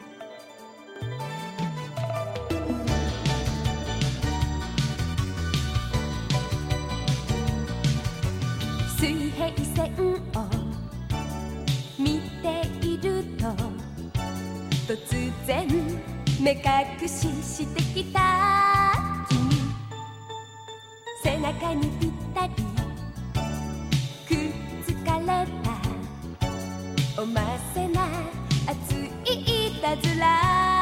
[16.42, 19.28] 目隠ししてきた。
[19.30, 19.50] 君
[21.22, 22.54] 背中にぴったり
[24.26, 24.38] くっ
[24.88, 27.22] つかれた。
[27.22, 27.42] おま
[27.74, 28.08] せな
[28.68, 28.96] 熱
[29.30, 30.79] いいたずら。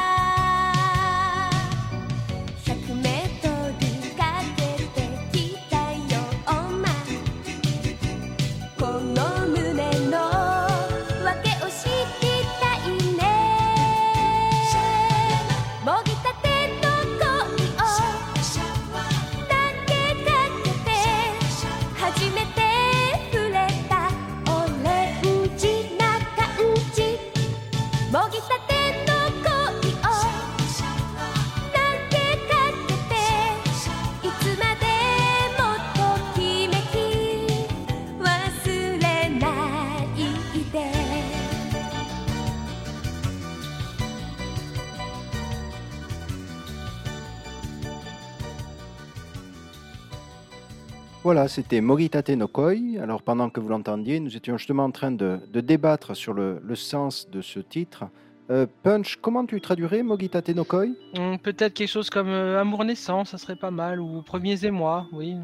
[51.27, 53.01] Voilà, c'était Mogitate no Koi.
[53.03, 56.61] Alors pendant que vous l'entendiez, nous étions justement en train de, de débattre sur le,
[56.63, 58.05] le sens de ce titre.
[58.49, 60.85] Euh, Punch, comment tu traduirais Mogitate no Koi
[61.17, 65.05] Hum, Peut-être quelque chose comme euh, Amour naissant, ça serait pas mal, ou Premiers émois,
[65.11, 65.35] oui.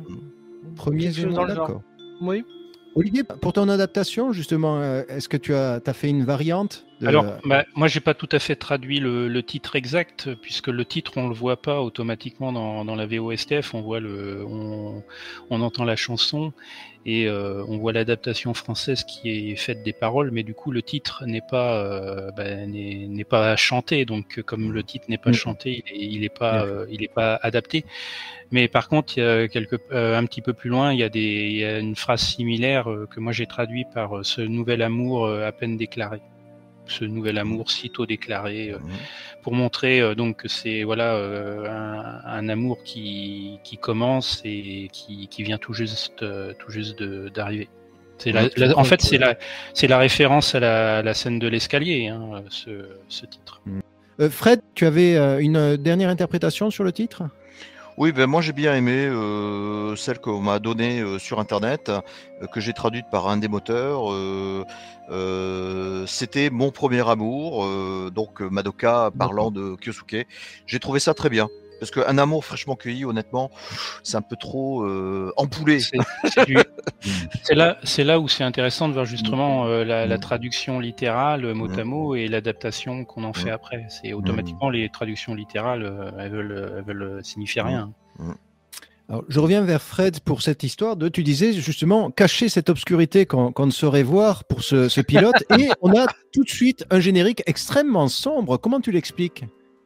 [0.77, 1.67] Premier Quelque chose dans le genre.
[1.67, 1.81] d'accord.
[2.21, 2.45] Oui.
[2.95, 7.25] Olivier, pour ton adaptation, justement, euh, est-ce que tu as, fait une variante de- Alors,
[7.43, 11.27] bah, moi, j'ai pas tout à fait traduit le, titre exact, puisque le titre, on
[11.27, 13.73] le voit pas automatiquement dans, la VOSTF.
[13.73, 16.53] On voit le, on entend la chanson
[17.05, 20.81] et euh, on voit l'adaptation française qui est faite des paroles, mais du coup, le
[20.81, 24.05] titre n'est pas, euh, bah, n'est pas chanté.
[24.05, 25.33] Donc, comme le titre n'est pas Mm.
[25.33, 27.85] chanté, il est, il est pas, euh, il est pas adapté.
[28.51, 31.09] Mais par contre, il y a quelque, un petit peu plus loin, il y a
[31.09, 31.19] des,
[31.49, 35.51] il y a une phrase similaire que moi j'ai traduit par ce nouvel amour à
[35.51, 36.21] peine déclaré
[36.87, 38.89] ce nouvel amour sitôt déclaré euh, Mhm.
[39.41, 44.89] pour montrer euh, donc que c'est voilà euh, un, un amour qui, qui commence et
[44.91, 46.25] qui, qui vient tout juste
[46.59, 47.69] tout juste d'arriver.
[48.25, 49.35] Ouais, en fait c'est la
[49.73, 52.69] c'est la référence à la, la scène de l'escalier hein, ce,
[53.09, 53.61] ce titre.
[54.19, 57.23] Euh, Fred, tu avais une dernière interprétation sur le titre?
[57.97, 62.47] Oui, ben moi j'ai bien aimé euh, celle qu'on m'a donnée euh, sur internet, euh,
[62.51, 64.11] que j'ai traduite par un des moteurs.
[64.11, 64.65] euh,
[65.09, 70.25] euh, C'était mon premier amour, euh, donc Madoka parlant de Kyosuke.
[70.65, 71.49] J'ai trouvé ça très bien.
[71.83, 73.51] Parce qu'un amour fraîchement cueilli, honnêtement,
[74.03, 75.79] c'est un peu trop euh, empoulé.
[75.79, 75.97] C'est
[76.29, 76.57] c'est du-
[77.51, 80.19] là, c'est là où c'est intéressant de voir justement euh, la, la Mm.
[80.21, 81.87] traduction littérale mot à Mm.
[81.87, 83.53] mot et l'adaptation qu'on en fait Mm.
[83.53, 83.85] après.
[83.89, 87.91] C'est automatiquement les traductions littérales, euh, elles veulent, elles veulent signifier rien.
[89.09, 93.25] Alors, je reviens vers Fred pour cette histoire de, tu disais justement, cacher cette obscurité
[93.25, 97.01] qu'on ne saurait voir pour ce, ce pilote, et on a tout de suite un
[97.01, 98.55] générique extrêmement sombre.
[98.57, 99.43] Comment tu l'expliques?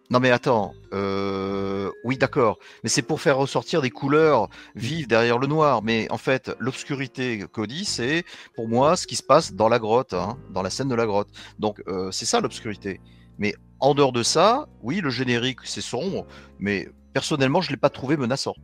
[0.09, 5.37] Non mais attends, euh, oui d'accord, mais c'est pour faire ressortir des couleurs vives derrière
[5.37, 5.81] le noir.
[5.83, 8.23] Mais en fait, l'obscurité Cody, c'est
[8.55, 11.05] pour moi ce qui se passe dans la grotte, hein, dans la scène de la
[11.05, 11.27] grotte.
[11.59, 13.01] Donc euh, c'est ça l'obscurité.
[13.37, 16.25] Mais en dehors de ça, oui, le générique c'est sombre,
[16.57, 18.55] mais personnellement je l'ai pas trouvé menaçant.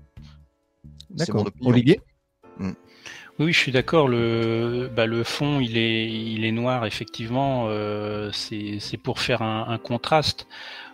[1.09, 1.45] D'accord.
[1.61, 1.99] Olivier
[3.39, 4.07] Oui, oui, je suis d'accord.
[4.07, 7.65] Le, bah, le fond, il est, il est noir, effectivement.
[7.67, 10.47] euh, c'est c'est pour faire un, un contraste.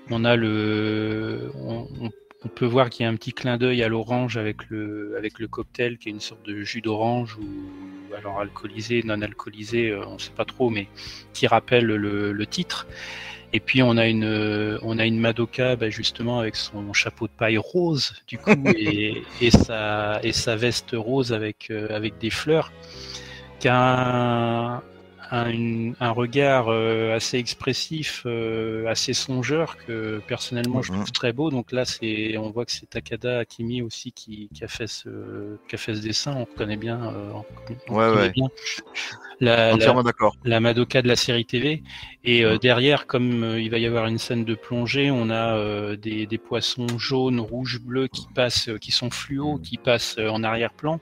[0.10, 2.10] On a le, on, on-
[2.46, 5.40] on peut voir qu'il y a un petit clin d'œil à l'orange avec le, avec
[5.40, 10.06] le cocktail, qui est une sorte de jus d'orange ou alors alcoolisé, non alcoolisé, euh,
[10.08, 10.88] on ne sait pas trop, mais
[11.34, 12.88] qui rappelle le, le titre.
[13.54, 17.34] Et puis on a une, on a une Madoka, bah, justement avec son chapeau de
[17.38, 22.30] paille rose du coup et, et sa et sa veste rose avec euh, avec des
[22.30, 22.72] fleurs,
[23.60, 24.84] qui a un,
[25.32, 30.98] un, un regard euh, assez expressif, euh, assez songeur que personnellement je Mhm.
[30.98, 31.50] trouve très beau.
[31.52, 35.10] Donc là c'est, on voit que c'est Takada Akimi aussi qui, qui a fait ce
[35.68, 36.36] qui a fait ce dessin.
[36.36, 37.32] On reconnaît bien, euh,
[37.90, 38.30] on, Ouais, ouais.
[38.32, 38.48] bien
[39.40, 40.36] la, la, Entièrement d'accord.
[40.44, 41.84] la Madoka de la série TV.
[42.24, 42.60] Et euh, Mhm.
[42.60, 46.26] derrière, comme euh, il va y avoir une scène de plongée, on a euh, des,
[46.28, 51.00] des poissons jaunes, rouges, bleus qui passent, qui sont fluo, qui passent en arrière-plan.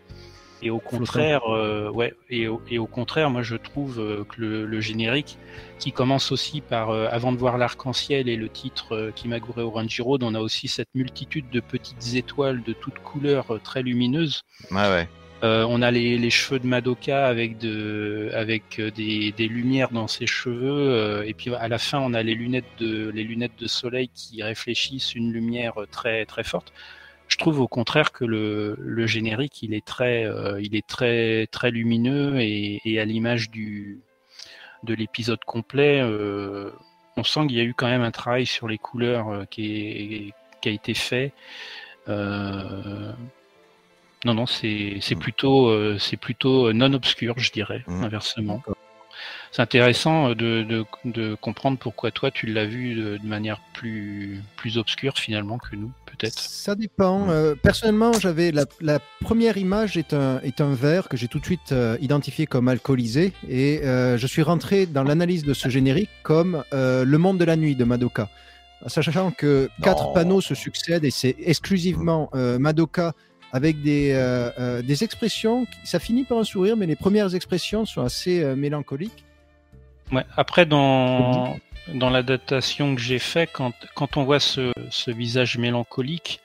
[0.64, 4.42] Et au contraire, euh, ouais, et au, et au contraire, moi je trouve euh, que
[4.42, 5.38] le, le générique,
[5.78, 10.02] qui commence aussi par euh, avant de voir l'arc-en-ciel et le titre euh, Kimagure Orange
[10.02, 14.42] Road, on a aussi cette multitude de petites étoiles de toutes couleurs euh, très lumineuses.
[14.72, 15.08] Ouais, ouais.
[15.44, 20.08] Euh, on a les, les cheveux de Madoka avec de avec des, des lumières dans
[20.08, 23.60] ses cheveux euh, et puis à la fin on a les lunettes de les lunettes
[23.60, 26.74] de soleil qui réfléchissent une lumière très très forte.
[27.28, 31.48] Je trouve au contraire que le, le générique il est très euh, il est très
[31.48, 34.00] très lumineux et, et à l'image du
[34.84, 36.72] de l'épisode complet euh,
[37.18, 39.76] on sent qu'il y a eu quand même un travail sur les couleurs euh, qui,
[39.76, 41.34] est, qui a été fait.
[44.26, 45.20] Non, non, c'est c'est Mm.
[45.20, 48.04] plutôt c'est plutôt non obscur, je dirais, Mm.
[48.04, 48.64] inversement.
[49.52, 54.42] C'est intéressant de, de, de comprendre pourquoi toi tu l'as vu de, de manière plus
[54.56, 56.38] plus obscure finalement que nous, peut-être.
[56.40, 57.30] Ça dépend.
[57.30, 61.40] Euh, personnellement, j'avais la, la première image est un, est un verre que j'ai tout
[61.40, 65.70] de suite euh, identifié comme alcoolisé et euh, je suis rentré dans l'analyse de ce
[65.70, 68.30] générique comme euh, le monde de la nuit de Madoka.
[68.86, 73.14] Sachant que quatre panneaux se succèdent et c'est exclusivement euh, Madoka
[73.52, 77.34] avec des, euh, euh, des expressions, qui- ça finit par un sourire, mais les premières
[77.34, 79.24] expressions sont assez euh, mélancoliques.
[80.12, 80.26] Ouais.
[80.38, 81.58] Après, dans,
[81.94, 86.40] dans l'adaptation que j'ai fait, quand, quand on voit ce, ce visage mélancolique,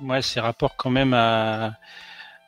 [0.00, 1.74] ouais, c'est rapport quand même à,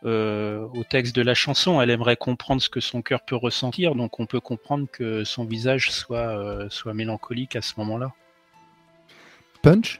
[0.05, 1.81] euh, au texte de la chanson.
[1.81, 5.45] Elle aimerait comprendre ce que son cœur peut ressentir, donc on peut comprendre que son
[5.45, 8.12] visage soit, euh, soit mélancolique à ce moment-là.
[9.62, 9.99] Punch?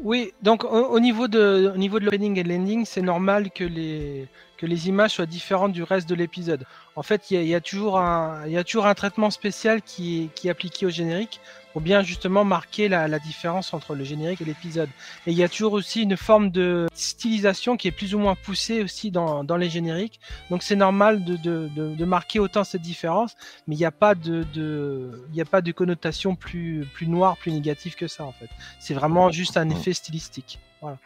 [0.00, 3.50] Oui, donc au, au niveau de au niveau de l'opening et de l'ending, c'est normal
[3.50, 4.26] que les
[4.62, 6.66] que les images soient différentes du reste de l'épisode.
[6.94, 9.82] En fait, il y a, y toujours un, il y a toujours un traitement spécial
[9.82, 11.40] qui est, qui est appliqué au générique
[11.72, 14.88] pour bien justement marquer la, la différence entre le générique et l'épisode.
[15.26, 18.36] Et il y a toujours aussi une forme de stylisation qui est plus ou moins
[18.36, 20.20] poussée aussi dans, dans les génériques.
[20.48, 23.34] Donc c'est normal de, de, de, de marquer autant cette différence,
[23.66, 27.08] mais il n'y a pas de, de, il n'y a pas de connotation plus, plus
[27.08, 28.50] noire, plus négative que ça en fait.
[28.78, 30.60] C'est vraiment juste un effet stylistique.
[30.80, 30.98] Voilà.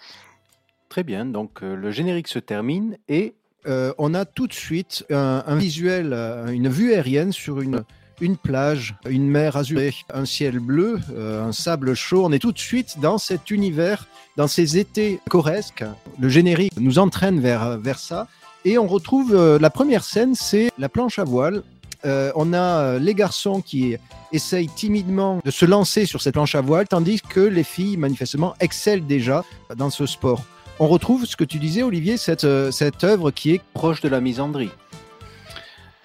[0.91, 3.35] Très bien, donc euh, le générique se termine et
[3.67, 7.83] Euh, on a tout de suite un, visuel, euh, une vue aérienne sur une,
[8.21, 12.25] une plage, une mer azurée, un ciel bleu, euh, un sable chaud.
[12.25, 14.07] On est tout de suite dans cet univers,
[14.37, 15.85] dans ces étés corresques.
[16.21, 18.29] Le générique nous entraîne vers, vers ça.
[18.65, 21.63] Et on retrouve la première scène, c'est la planche à voile.
[22.05, 23.97] On a les garçons qui
[24.33, 28.55] essayent timidement de se lancer sur cette planche à voile, tandis que les filles, manifestement,
[28.59, 29.45] excellent déjà
[29.77, 30.43] dans ce sport.
[30.79, 32.71] On retrouve ce que tu disais, Olivier, cette, euh,
[33.03, 34.71] œuvre qui est proche de la misandrie.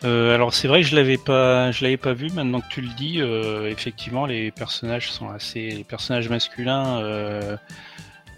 [0.03, 2.29] Euh, alors c'est vrai que je l'avais pas, l'avais pas vu.
[2.29, 7.01] Maintenant que tu le dis, euh, effectivement, les personnages sont assez, les personnages masculins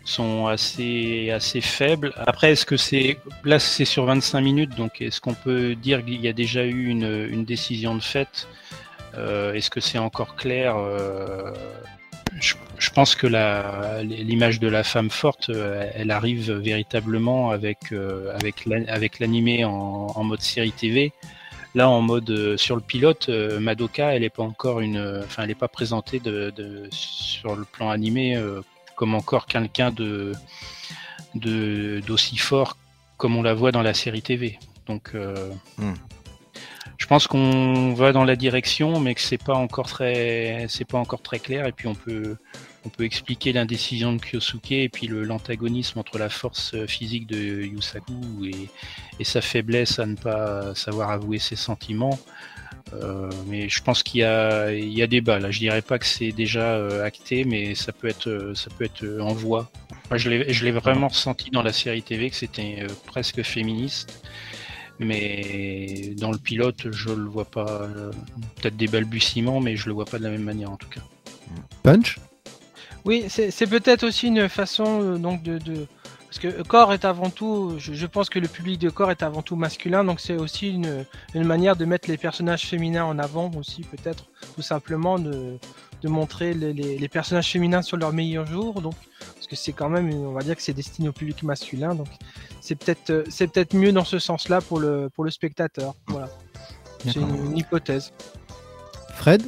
[0.05, 1.29] sont assez,
[1.61, 2.13] faibles.
[2.25, 6.19] Après, est-ce que c'est, là c'est sur 25 minutes, donc est-ce qu'on peut dire qu'il
[6.19, 8.49] y a déjà eu une, une décision de fait
[9.15, 10.75] Est-ce que c'est encore clair
[12.39, 13.27] je, pense que
[14.01, 19.65] l'image de la femme forte, euh, elle arrive véritablement avec, euh, avec, l'an- avec l'animé
[19.65, 21.11] en, mode série TV.
[21.75, 25.51] Là, en mode euh, sur le pilote, Madoka, elle est pas encore une, enfin, elle
[25.51, 26.21] est pas présentée
[26.91, 28.41] sur le plan animé
[28.95, 29.91] comme encore quelqu'un
[31.35, 32.77] d'aussi fort
[33.17, 34.59] comme on la voit dans la série TV.
[34.87, 35.13] Donc,
[35.77, 35.93] Hmm.
[36.97, 40.99] Je pense qu'on va dans la direction, mais que c'est pas encore très, c'est pas
[40.99, 41.65] encore très clair.
[41.65, 42.37] Et puis on peut,
[42.85, 47.63] on peut expliquer l'indécision de Kyosuke et puis l'antagonisme entre la force euh, physique de
[47.63, 48.13] Yusaku
[49.19, 52.19] et, sa faiblesse à ne pas savoir avouer ses sentiments.
[52.93, 55.49] Euh, mais je pense qu'il y a, il y a débat là.
[55.49, 59.05] Je dirais pas que c'est déjà euh, acté, mais ça peut être, ça peut être
[59.21, 59.71] en voie.
[60.09, 64.21] Moi, je l'ai, vraiment ressenti dans la série TV que c'était presque féministe.
[64.99, 67.81] Mais dans le pilote, je le vois pas.
[67.83, 68.11] euh,
[68.61, 71.01] Peut-être des balbutiements, mais je le vois pas de la même manière en tout cas.
[71.83, 72.19] Punch.
[73.05, 75.87] Oui, c'est c'est peut-être aussi une façon euh, donc de, de-
[76.27, 79.21] parce que corps est avant tout, je, je pense que le public de corps est
[79.23, 81.05] avant tout masculin, donc c'est aussi une,
[81.35, 84.25] une manière de mettre les personnages féminins en avant aussi peut-être
[84.55, 85.59] tout simplement de,
[86.01, 88.95] de montrer les, les, les personnages féminins sur leur meilleur jour, donc
[89.43, 92.07] parce que c'est quand même, on va dire que c'est destiné au public masculin, donc
[92.61, 96.29] c'est peut-être euh, c'est peut-être mieux dans ce sens-là pour le pour le spectateur, voilà.
[97.03, 98.13] C'est une, une hypothèse.
[99.15, 99.43] Fred?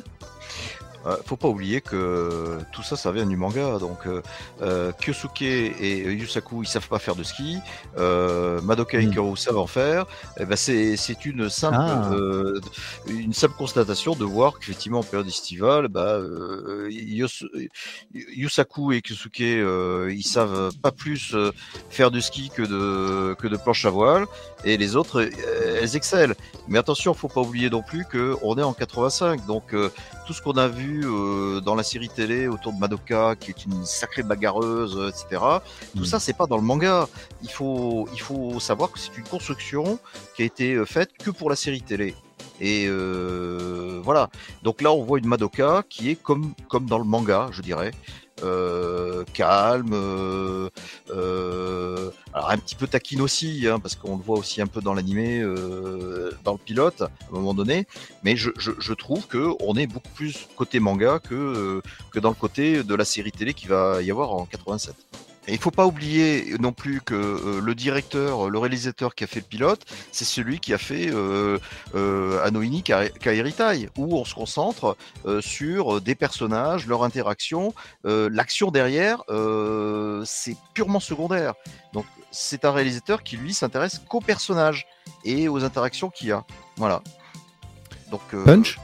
[1.05, 3.77] Euh, faut pas oublier que tout ça, ça vient du manga.
[3.79, 4.21] Donc, euh,
[4.61, 7.57] euh, Kyosuke et Yusaku, ils savent pas faire de ski.
[7.97, 9.11] Euh, Madoka et Mm.
[9.11, 10.05] Hikaru savent en faire.
[10.39, 12.09] Eh ben, c'est c'est une simple, Ah.
[12.13, 12.59] euh,
[13.07, 16.19] une simple constatation de voir qu'effectivement, en période estivale, bah,
[16.89, 17.45] Yos-
[18.13, 21.35] Yusaku et Kyosuke, ils savent pas plus
[21.89, 24.25] faire de ski que de que de planche à voile,
[24.63, 25.29] et les autres,
[25.81, 26.33] elles excellent.
[26.67, 29.75] Mais attention, faut pas oublier non plus que on est en 85, donc
[30.25, 33.65] tout ce qu'on a vu euh, dans la série télé autour de Madoka, qui est
[33.65, 35.41] une sacrée bagarreuse, etc.
[35.95, 36.05] Tout Mm.
[36.05, 37.07] ça, c'est pas dans le manga.
[37.43, 39.99] Il faut, il faut savoir que c'est une construction
[40.35, 42.15] qui a été euh, faite que pour la série télé.
[42.61, 44.29] Et euh, voilà.
[44.63, 47.91] Donc là, on voit une Madoka qui est comme, comme dans le manga, je dirais.
[48.43, 50.69] Euh, calme, euh,
[51.09, 54.81] euh, alors un petit peu taquine aussi, hein, parce qu'on le voit aussi un peu
[54.81, 55.41] dans l'animé,
[56.43, 57.87] dans le pilote, à un moment donné.
[58.23, 61.81] Mais je, je, je trouve que on est beaucoup plus côté manga que,
[62.11, 64.95] que dans le côté de la série télé qui va y avoir en 87.
[65.47, 69.41] Il faut pas oublier non plus que euh, le directeur, le réalisateur qui a fait
[69.41, 71.59] le pilote, c'est celui qui a fait euh,
[71.93, 72.49] euh,
[73.19, 77.73] Kairitai, où on se concentre euh, sur des personnages, leur interaction,
[78.05, 79.23] euh, l'action derrière,
[80.25, 81.53] c'est purement secondaire.
[81.93, 84.87] Donc c'est un réalisateur qui lui s'intéresse qu'aux personnages
[85.23, 86.43] et aux interactions qu'il y a.
[86.77, 87.01] Voilà.
[88.11, 88.79] Donc Punch?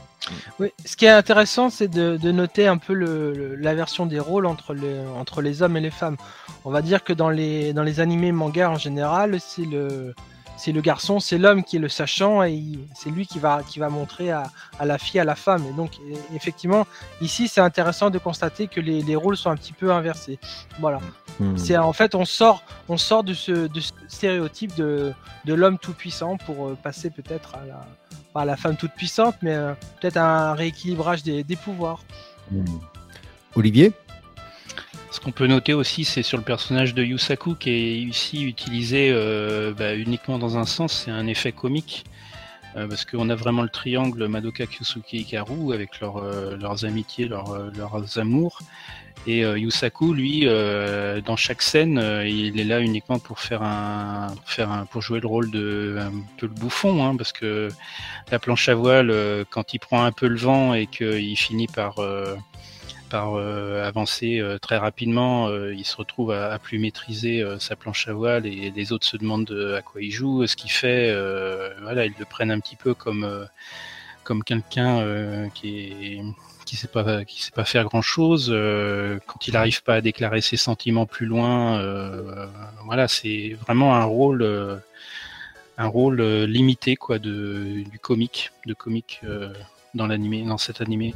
[0.60, 4.06] Oui, ce qui est intéressant, c'est de, de noter un peu le, le- la version
[4.06, 6.16] des rôles entre les, entre les hommes et les femmes.
[6.64, 10.14] On va dire que dans les, dans les animés mangas en général, c'est le,
[10.56, 12.62] c'est le garçon, c'est l'homme qui est le sachant et
[12.94, 14.44] c'est lui qui va, qui va montrer à,
[14.78, 15.64] à la fille, à la femme.
[15.68, 16.86] Et donc, e- effectivement,
[17.20, 20.38] ici, c'est intéressant de constater que les, les rôles sont un petit peu inversés.
[20.78, 21.00] Voilà.
[21.40, 21.56] Hmm.
[21.56, 25.12] C'est en fait, on sort, on sort de ce, de ce stéréotype de,
[25.46, 27.86] de l'homme tout puissant pour euh, passer peut-être à la,
[28.32, 32.04] pas la femme toute puissante, mais euh, peut-être un rééquilibrage des, des pouvoirs.
[33.54, 33.92] Olivier?
[35.10, 39.10] Ce qu'on peut noter aussi, c'est sur le personnage de Yusaku qui est ici utilisé
[39.12, 42.04] euh, bah, uniquement dans un sens, c'est un effet comique.
[42.76, 47.70] Euh, parce qu'on a vraiment le triangle Madoka, Kyusuke Hikaru avec euh, leurs amitiés, euh,
[47.76, 48.60] leurs amours.
[49.24, 50.46] Et Yusaku, lui,
[51.24, 55.20] dans chaque scène, il est là uniquement pour faire un, pour faire un, pour jouer
[55.20, 55.96] le rôle de
[56.40, 57.68] le bouffon, hein, parce que
[58.32, 59.14] la planche à voile,
[59.48, 62.00] quand il prend un peu le vent et qu'il finit par
[63.12, 68.08] par euh, avancer euh, très rapidement, euh, il se retrouve à, plus maîtriser sa planche
[68.08, 71.12] à voile et les autres se demandent de- à quoi il joue, ce qu'il fait.
[71.82, 73.46] voilà, ils le prennent un petit peu comme
[74.24, 76.22] comme quelqu'un qui est
[76.64, 78.48] qui sait pas qui sait pas faire grand chose
[79.26, 81.58] quand il n'arrive pas à déclarer ses sentiments plus loin
[82.84, 84.42] voilà c'est vraiment un rôle
[85.76, 89.20] un rôle limité quoi de du comique de comique
[89.94, 91.14] dans l'animé dans cet animé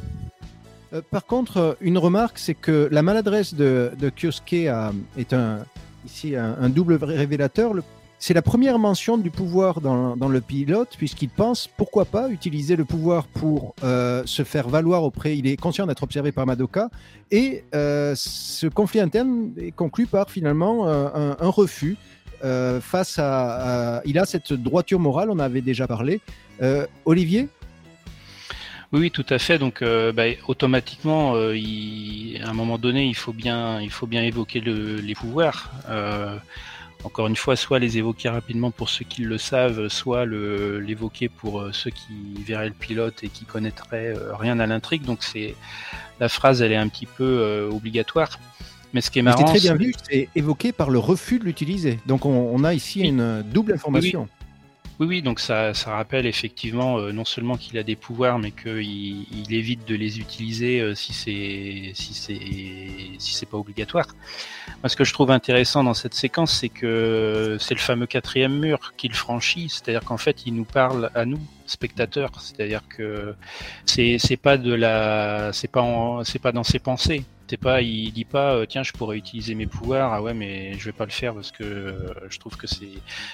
[0.93, 5.33] Euh, par contre, euh, une remarque, c'est que la maladresse de, de Kyosuke a- est
[5.33, 5.59] un,
[6.05, 7.73] ici un, double révélateur.
[8.19, 12.83] C'est la première mention du pouvoir dans, le pilote, puisqu'il pense, pourquoi pas, utiliser le
[12.83, 15.37] pouvoir pour euh, se faire valoir auprès.
[15.37, 16.89] Il est conscient d'être observé par Madoka.
[17.29, 21.95] Et euh, ce conflit interne est conclu par finalement euh, un, refus.
[22.43, 26.19] euh, face à, à- Il a cette droiture morale, on avait déjà parlé.
[26.63, 27.49] Euh, Olivier?
[28.93, 29.57] Oui, oui, tout à fait.
[29.57, 34.07] Donc, euh, bah, automatiquement, euh, il- à un moment donné, il faut bien, il faut
[34.07, 35.71] bien évoquer le- les pouvoirs.
[35.89, 36.37] Euh,
[37.03, 41.67] encore une fois, soit les évoquer rapidement pour ceux qui le savent, soit l'évoquer pour
[41.73, 45.03] ceux qui verraient le pilote et qui connaîtraient rien à l'intrigue.
[45.03, 45.55] Donc, c'est
[46.19, 48.39] la phrase, elle est un petit peu obligatoire.
[48.93, 51.43] Mais ce qui est marrant, très bien c'est- vu, c'est évoqué par le refus de
[51.43, 51.99] l'utiliser.
[52.05, 53.09] Donc on, on a ici Oui.
[53.09, 54.21] une double information.
[54.23, 54.36] Oui,
[55.05, 59.53] oui, donc ça, rappelle effectivement euh, non seulement qu'il a des pouvoirs, mais qu'il il
[59.53, 61.93] évite de les utiliser euh, si c'est
[63.45, 64.07] pas obligatoire.
[64.81, 68.57] Moi, ce que je trouve intéressant dans cette séquence, c'est que c'est le fameux quatrième
[68.57, 73.35] mur qu'il franchit, c'est-à-dire qu'en fait, il nous parle à nous spectateurs, c'est-à-dire que
[73.85, 74.79] c'est pas de
[75.53, 77.23] c'est pas dans ses pensées.
[77.49, 80.11] C'est pas, il dit pas, euh, tiens, je pourrais utiliser mes pouvoirs.
[80.13, 82.89] Ah ouais, mais je vais pas le faire parce que euh, je trouve que c'est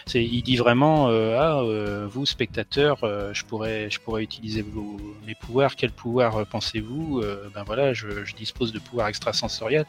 [0.06, 2.99] c'est, il dit vraiment, euh, ah, vous spectateurs,
[3.34, 5.76] je pourrais, je pourrais utiliser vos, mes pouvoirs.
[5.76, 7.23] Quel pouvoir pensez-vous
[7.56, 9.85] Ben voilà, je, je dispose de pouvoirs extrasensoriels.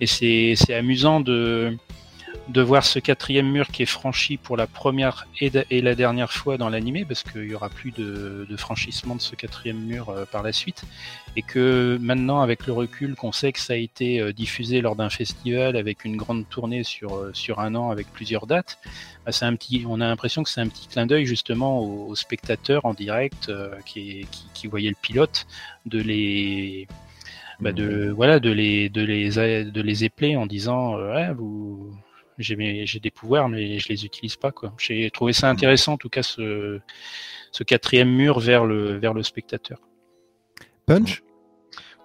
[0.00, 1.76] Et c'est, c'est amusant de
[2.48, 6.56] de voir ce quatrième mur qui est franchi pour la première et, la dernière fois
[6.56, 10.24] dans l'animé, parce qu'il y aura plus de, de franchissement de ce quatrième mur euh,
[10.24, 10.84] par la suite,
[11.36, 14.96] et que maintenant, avec le recul, qu'on sait que ça a été euh, diffusé lors
[14.96, 18.78] d'un festival avec une grande tournée sur euh, sur un an avec plusieurs dates,
[19.24, 22.06] bah, c'est un petit, on a l'impression que c'est un petit clin d'œil justement aux,
[22.08, 23.50] aux spectateurs en direct
[23.84, 25.46] qui, qui, qui voyaient le pilote,
[25.84, 26.86] de les
[27.60, 29.30] bah, de voilà de les de les
[29.64, 31.90] de les épeler en disant ouais, vous
[32.38, 34.72] j'ai des pouvoirs mais je les utilise pas quoi.
[34.78, 36.80] J'ai trouvé ça intéressant en tout cas ce
[37.52, 39.78] ce quatrième mur vers le vers le spectateur.
[40.86, 41.22] Punch?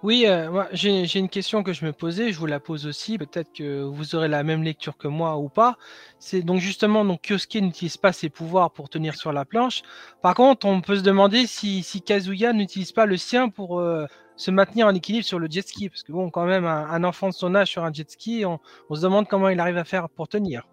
[0.04, 2.88] Oui, euh, moi, j'ai j'ai une question que je me posais, je vous la pose
[2.88, 5.78] aussi, peut-être que vous aurez la même lecture que moi ou pas.
[6.18, 9.84] C'est donc justement, donc Kyosuke n'utilise pas ses pouvoirs pour tenir sur la planche.
[10.24, 14.08] Par contre, on peut se demander si, si Kazuya n'utilise pas le sien pour euh,
[14.42, 15.90] se maintenir en équilibre sur le jet ski.
[15.90, 18.44] Parce que bon, quand même, un, un enfant de son âge sur un jet ski,
[18.46, 18.60] on,
[18.90, 20.68] on se demande comment il arrive à faire pour tenir.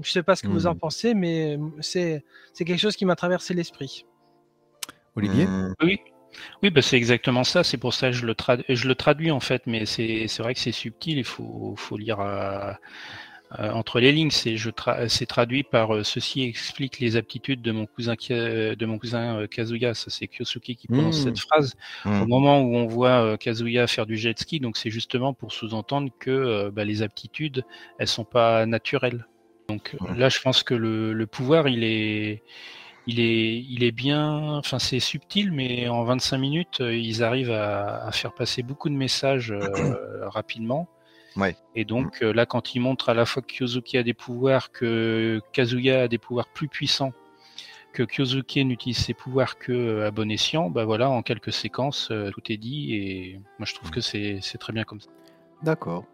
[0.00, 0.78] Je sais pas ce que vous en Hmm.
[0.78, 2.24] pensez, mais c'est
[2.54, 4.06] c'est quelque chose qui m'a traversé l'esprit.
[5.16, 5.74] Olivier Mmh.
[5.82, 5.98] Oui.
[6.62, 7.62] Oui, bah c'est exactement ça.
[7.62, 10.42] C'est pour ça que je le, trad- je le traduis en fait, mais c'est c'est
[10.42, 11.18] vrai que c'est subtil.
[11.18, 12.72] Il faut, faut lire euh, euh,
[13.58, 14.30] entre les lignes.
[14.30, 18.98] C'est tra- traduit par euh, ceci explique les aptitudes de mon cousin Ka- de mon
[18.98, 19.94] cousin euh, Kazuya.
[19.94, 21.24] Ça c'est Kyosuke qui prononce Mm.
[21.24, 21.74] cette phrase.
[22.04, 22.22] Mm.
[22.22, 25.52] Au moment où on voit euh, Kazuya faire du jet ski, donc c'est justement pour
[25.52, 27.64] sous-entendre que euh, bah, les aptitudes
[27.98, 29.26] elles sont pas naturelles.
[29.68, 30.18] Donc Mm.
[30.18, 32.42] là, je pense que le, le pouvoir il est
[33.08, 37.50] il est, il est bien, enfin c'est subtil, mais en 25 minutes, euh, ils arrivent
[37.50, 39.58] à, à faire passer beaucoup de messages euh,
[40.28, 40.88] rapidement.
[41.36, 41.56] Ouais.
[41.74, 44.70] Et donc euh, là, quand ils montrent à la fois que Kyosuke a des pouvoirs,
[44.70, 47.12] que Kazuya a des pouvoirs plus puissants,
[47.92, 52.08] que Kyosuke n'utilise ses pouvoirs que euh, à bon escient, bah voilà, en quelques séquences,
[52.10, 52.94] euh, tout est dit.
[52.94, 55.10] Et moi, je trouve que c'est très bien comme ça.
[55.62, 56.04] D'accord.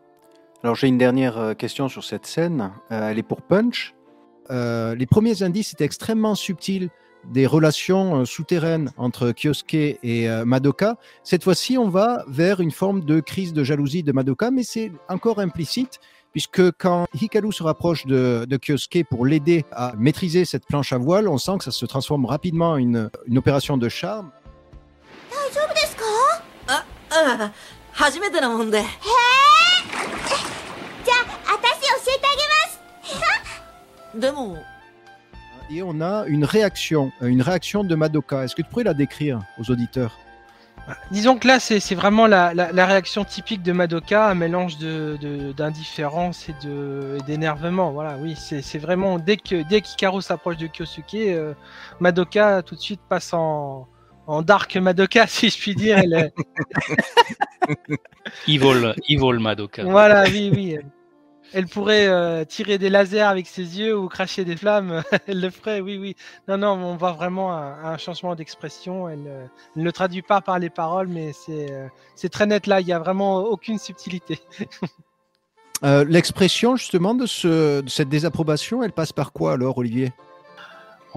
[0.64, 2.72] Alors j'ai une dernière question sur cette scène.
[2.90, 3.94] Euh, elle est pour Punch.
[4.50, 6.88] Euh, les premiers indices étaient extrêmement subtils
[7.24, 10.96] des relations euh, souterraines entre Kyosuke et euh, Madoka.
[11.22, 14.92] Cette fois-ci, on va vers une forme de crise de jalousie de Madoka, mais c'est
[15.08, 16.00] encore implicite
[16.32, 20.98] puisque quand Hikaru se rapproche de, de Kyosuke pour l'aider à maîtriser cette planche à
[20.98, 24.30] voile, on sent que ça se transforme rapidement en une, une opération de charme.
[35.70, 38.44] Et on a une réaction, euh, une réaction de Madoka.
[38.44, 40.18] Est-ce que tu pourrais la décrire aux auditeurs?
[41.10, 45.52] Disons que là, c'est vraiment la, la- la réaction typique de Madoka, un mélange de-
[45.54, 47.90] d'indifférence et de- et d'énervement.
[47.92, 51.52] Voilà, oui, c'est c'est vraiment dès que dès qu'Hikaru s'approche de Kyosuke, euh,
[52.00, 53.86] Madoka tout de suite passe en,
[54.26, 55.98] en Dark Madoka, si je puis dire.
[55.98, 56.34] Elle est-
[58.48, 59.84] Evil, Evil Madoka.
[59.84, 60.78] voilà, oui, oui.
[61.52, 65.02] Elle pourrait euh, tirer des lasers avec ses yeux ou cracher des flammes.
[65.26, 66.16] elle le ferait, oui, oui.
[66.46, 69.08] Non, non, on voit vraiment un, changement d'expression.
[69.08, 69.46] Elle, euh,
[69.76, 72.80] elle ne traduit pas par les paroles, mais c'est euh, très net là.
[72.80, 74.40] Il n'y a vraiment aucune subtilité.
[75.84, 80.12] Euh, L'expression justement de cette désapprobation, elle passe par quoi alors, Olivier?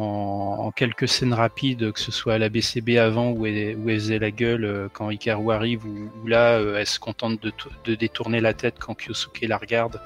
[0.02, 3.90] En, en quelques scènes rapides, que ce soit à la BCB avant où elle, où
[3.90, 7.50] elle faisait la gueule euh, quand Hikaru arrive, ou, là euh, elle se contente de,
[7.52, 10.02] tou- de détourner la tête quand Kyosuke la regarde,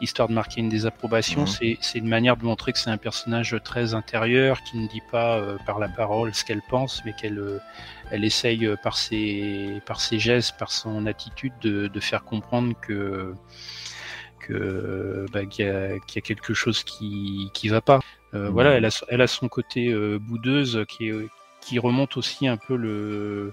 [0.00, 1.42] histoire de marquer une désapprobation.
[1.42, 1.76] Mhm.
[1.80, 5.38] C'est une manière de montrer que c'est un personnage très intérieur, qui ne dit pas
[5.38, 7.58] euh, par la parole ce qu'elle pense, mais qu'elle euh,
[8.10, 12.74] elle essaye euh, par ses, par ses gestes, par son attitude de, de faire comprendre
[12.80, 13.34] que
[15.32, 18.00] bah, qu'il y, y a quelque chose qui qui va pas.
[18.34, 18.52] Euh, Mhm.
[18.52, 21.28] Voilà, elle a, son- elle a son côté euh, boudeuse qui, est-
[21.60, 23.52] qui remonte aussi un peu le,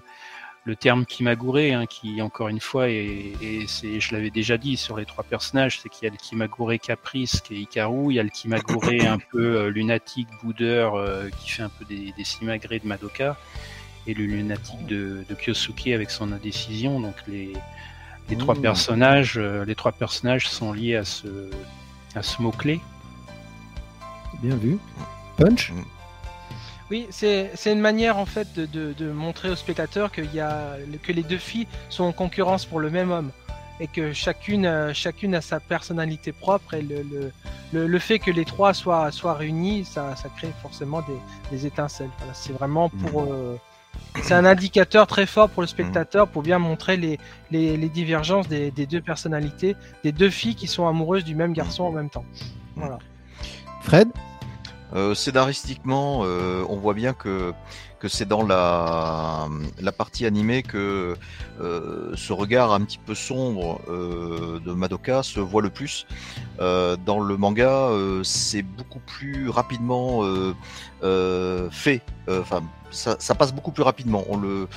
[0.64, 4.76] le terme Kimagure, hein, qui encore une fois, et, et c'est, je l'avais déjà dit
[4.76, 8.16] sur les trois personnages, c'est qu'il y a le Kimagure caprice qui est Hikaru, il
[8.16, 12.12] y a le Kimagure un peu euh, lunatique, boudeur, euh, qui fait un peu des,
[12.16, 13.36] des simagrées de Madoka,
[14.06, 17.00] et le lunatique de, de Kyosuke avec son indécision.
[17.00, 17.52] Donc les,
[18.30, 18.62] les trois Mmh.
[18.62, 21.50] personnages, euh, les trois personnages sont liés à ce,
[22.14, 22.80] à ce mot clé.
[24.42, 24.78] Bien vu.
[25.36, 25.72] Punch
[26.90, 30.40] Oui, c'est c'est une manière en fait de, de, de montrer au spectateur qu'il y
[30.40, 33.30] a que les deux filles sont en concurrence pour le même homme
[33.80, 37.32] et que chacune euh, chacune a sa personnalité propre et le, le,
[37.72, 41.66] le, le fait que les trois soient soient réunis, ça, ça crée forcément des, des
[41.66, 42.10] étincelles.
[42.18, 43.56] Voilà, c'est vraiment pour euh,
[44.22, 47.18] c'est un indicateur très fort pour le spectateur pour bien montrer les,
[47.50, 51.52] les, les divergences des, des deux personnalités, des deux filles qui sont amoureuses du même
[51.52, 52.24] garçon en même temps.
[52.74, 52.98] Voilà.
[53.82, 54.08] Fred
[54.94, 57.52] Euh, scénaristiquement, euh, on voit bien que,
[58.00, 59.48] que c'est dans la,
[59.80, 61.14] la partie animée que
[61.60, 66.06] euh, ce regard un petit peu sombre euh, de Madoka se voit le plus.
[66.60, 70.22] Euh, dans le manga, euh, c'est beaucoup plus rapidement
[71.70, 72.02] fait.
[72.28, 74.24] Enfin, ça, ça passe beaucoup plus rapidement.
[74.28, 74.68] On le,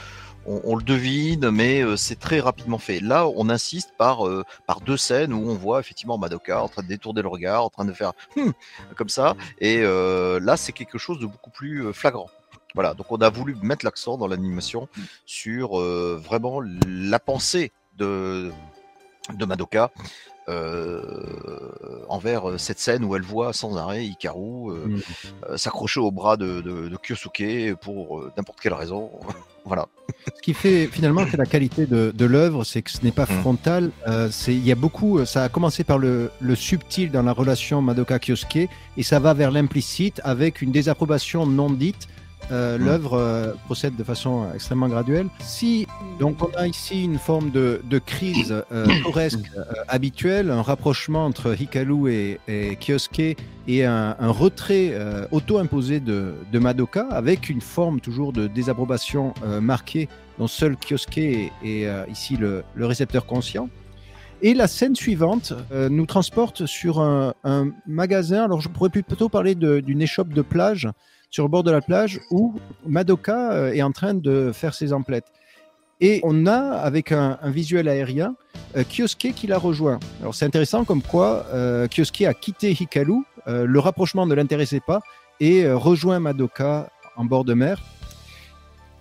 [0.46, 3.00] on, on le devine, mais euh, c'est très rapidement fait.
[3.00, 6.84] Là, on insiste par, euh, par deux scènes où on voit effectivement Madoka en train
[6.84, 8.54] de détourner le regard, en train de faire Hum
[8.96, 9.36] comme ça.
[9.60, 12.30] Et euh, là, c'est quelque chose de beaucoup plus flagrant.
[12.74, 14.88] Voilà, donc on a voulu mettre l'accent dans l'animation
[15.26, 18.52] sur euh, vraiment la pensée de,
[19.38, 19.92] de Madoka
[20.50, 21.02] euh,
[22.10, 25.00] envers euh, cette scène où elle voit sans arrêt Hikaru euh, Mm.
[25.50, 29.10] euh, s'accrocher au bras de, de, de Kyosuke pour n'importe quelle raison.
[29.66, 29.88] voilà.
[30.36, 33.24] Ce qui fait finalement que la qualité de, de l'œuvre, c'est que ce n'est pas
[33.26, 33.42] Mm.
[33.42, 33.92] frontal.
[34.48, 35.24] il y a beaucoup.
[35.26, 38.68] Ça a commencé par le, le subtil dans la relation Madoka Kyosuke
[38.98, 42.08] et ça va vers l'implicite avec une désapprobation non dite.
[42.52, 42.86] Euh, Mm.
[42.86, 45.28] L'œuvre euh, procède de façon extrêmement graduelle.
[45.42, 45.88] Si
[46.20, 51.26] donc on a ici une forme de, de crise euh, tauresque euh, habituelle, un rapprochement
[51.26, 53.38] entre Hikaru et, et Kyosuke
[53.68, 59.34] et un, un retrait euh, auto-imposé de, de Madoka avec une forme toujours de désapprobation
[59.44, 63.70] euh, marquée dont seul Kyosuke est, est, ici le, le récepteur conscient.
[64.44, 68.46] Et la scène suivante nous transporte sur un, un magasin.
[68.46, 70.90] Alors, je pourrais plutôt parler d'une échoppe de plage
[71.30, 72.56] sur le bord de la plage où
[72.88, 75.32] Madoka est en train de faire ses emplettes.
[76.04, 78.36] Et on a, avec un, visuel aérien,
[78.76, 80.00] euh, Kyosuke qui la rejoint.
[80.20, 84.82] Alors, c'est intéressant comme quoi euh, Kyosuke a quitté Hikaru, euh, le rapprochement ne l'intéressait
[84.86, 85.02] pas,
[85.40, 87.80] et euh, rejoint Madoka en bord de mer.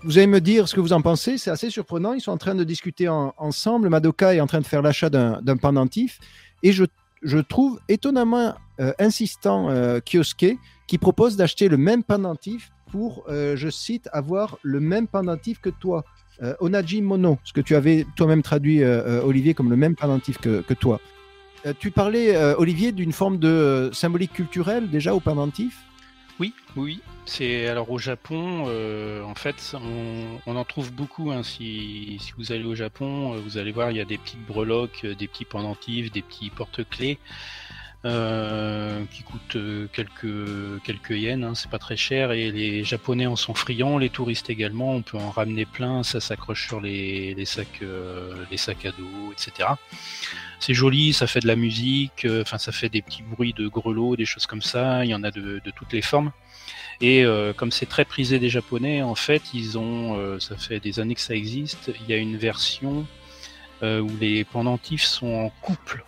[0.03, 2.13] Vous allez me dire ce que vous en pensez, c'est assez surprenant.
[2.13, 3.89] Ils sont en train de discuter en- ensemble.
[3.89, 6.19] Madoka est en train de faire l'achat d'un pendentif.
[6.63, 6.85] Et je,
[7.23, 9.69] je trouve étonnamment euh, insistant
[10.01, 10.57] Kyosuke
[10.87, 16.03] qui propose d'acheter le même pendentif pour, je cite, avoir le même pendentif que toi.
[16.43, 19.95] Euh, Onaji Mono, ce que tu avais toi-même traduit, euh, euh, Olivier, comme le même
[19.95, 21.01] pendentif que, toi.
[21.79, 25.77] Tu parlais, Olivier, d'une forme de symbolique culturelle déjà au pendentif
[26.39, 27.03] Oui, oui.
[27.27, 28.65] C'est alors au Japon,
[29.23, 29.77] en fait,
[30.47, 31.33] on, en trouve beaucoup.
[31.33, 31.43] hein.
[31.43, 35.05] Si, si vous allez au Japon, vous allez voir, il y a des petites breloques,
[35.05, 37.19] des petits pendentifs, des petits porte-clés.
[38.05, 43.27] Euh, qui coûte euh, quelques, quelques yens, hein, c'est pas très cher, et les Japonais
[43.27, 47.35] en sont friands, les touristes également, on peut en ramener plein, ça s'accroche sur les,
[47.35, 49.69] les sacs, euh, les sacs à dos, etc.
[50.61, 53.69] C'est joli, ça fait de la musique, euh, enfin ça fait des petits bruits de
[53.69, 56.33] grelots, des choses comme ça, il y en a de, de toutes les formes.
[57.01, 60.81] Et euh, comme c'est très prisé des Japonais, en fait, ils ont, euh, ça fait
[60.81, 63.07] des années que ça existe, il y a une version
[63.83, 66.05] euh, où les pendentifs sont en couple.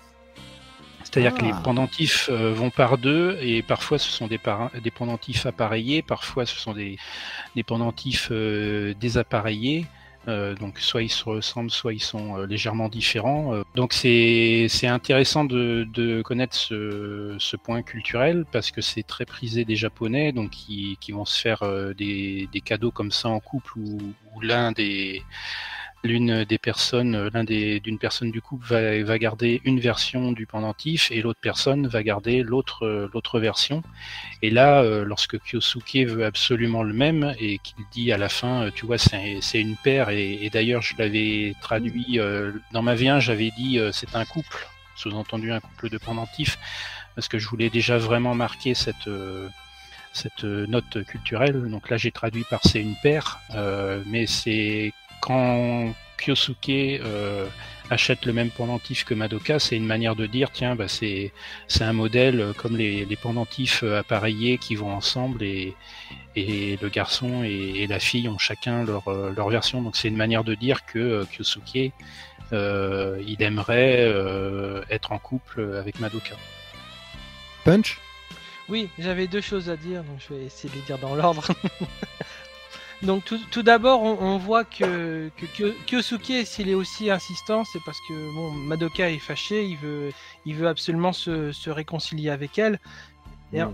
[1.12, 1.60] C'est-à-dire que les Ah.
[1.62, 6.72] pendentifs euh, vont par deux et parfois ce sont des, pendentifs appareillés, parfois ce sont
[6.72, 6.97] des,
[7.55, 9.86] des pendentifs euh, désappareillés.
[10.28, 13.55] Euh, donc soit ils se ressemblent, soit ils sont euh, légèrement différents.
[13.55, 19.02] Euh, donc c'est c'est intéressant de, de connaître ce, ce point culturel parce que c'est
[19.02, 23.10] très prisé des Japonais, donc qui, qui vont se faire euh, des, des cadeaux comme
[23.10, 23.98] ça en couple où,
[24.34, 25.22] où l'un des
[26.05, 30.33] l'une des personnes, euh, l'un des d'une personne du couple va, va garder une version
[30.33, 33.83] du pendentif et l'autre personne va garder l'autre euh, l'autre version.
[34.43, 38.70] Et là, euh, lorsque Kyosuke veut absolument le même et qu'il dit à la fin,
[38.74, 42.19] tu vois, c'est une paire et, d'ailleurs je l'avais traduit
[42.73, 44.66] dans ma V1, j'avais dit c'est un couple,
[44.97, 46.59] sous-entendu un couple de pendentifs,
[47.15, 49.09] parce que je voulais déjà vraiment marquer cette
[50.12, 51.70] cette note culturelle.
[51.70, 53.41] Donc là, j'ai traduit par c'est une paire,
[54.07, 54.93] mais c'est
[55.23, 57.47] quand Kyosuke euh,
[57.90, 61.32] achète le même pendentif que Madoka, c'est une manière de dire tiens, bah, c'est
[61.81, 65.74] un modèle euh, comme les, les pendentifs euh, appareillés qui vont ensemble et,
[66.35, 69.81] et le garçon et, et la fille ont chacun leur, leur version.
[69.81, 71.93] Donc c'est une manière de dire que euh, Kyosuke
[72.53, 76.35] euh, il aimerait euh, être en couple avec Madoka.
[77.65, 77.99] Punch?
[78.69, 81.49] Oui, j'avais deux choses à dire, donc je vais essayer de les dire dans l'ordre.
[83.03, 87.65] donc tout, tout d'abord, on, on voit que, que Kyo- Kyosuke, s'il est aussi insistant,
[87.65, 90.12] c'est parce que bon, Madoka est fâché, il veut,
[90.47, 92.79] il veut absolument se, se réconcilier avec elle.
[93.53, 93.73] Et en-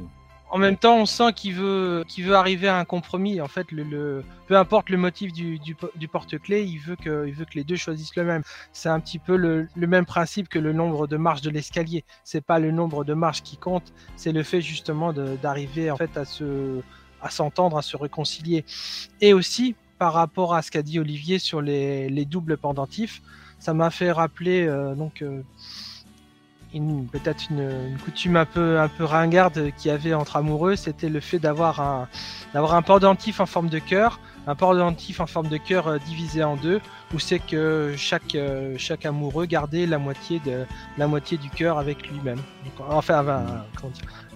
[0.51, 3.41] en même temps, on sent qu'il veut, qu'il veut arriver à un compromis.
[3.43, 6.97] En fait, le, le- peu importe le motif du, du, po- du porte-clés, il veut
[6.97, 8.43] que, il veut que les deux choisissent le même.
[8.73, 12.05] C'est un petit peu le, le même principe que le nombre de marches de l'escalier.
[12.25, 16.17] C'est pas le nombre de marches qui compte, c'est le fait justement d'arriver en fait
[16.17, 16.83] à se,
[17.23, 18.65] à s'entendre, à se réconcilier.
[19.20, 23.23] Et aussi, par rapport à ce qu'a dit Olivier sur les, les doubles pendentifs,
[23.59, 25.43] ça m'a fait rappeler euh, donc euh,
[27.11, 31.09] peut-être une, une coutume un peu un peu ringarde qu'il y avait entre amoureux, c'était
[31.09, 32.09] le fait d'avoir un
[32.55, 36.43] d'avoir un pendentif en forme de cœur, un pendentif en forme de cœur euh, divisé
[36.43, 36.81] en deux,
[37.15, 42.41] où c'est que chaque euh, chaque amoureux gardait la moitié du cœur avec lui-même.
[42.89, 43.23] Enfin,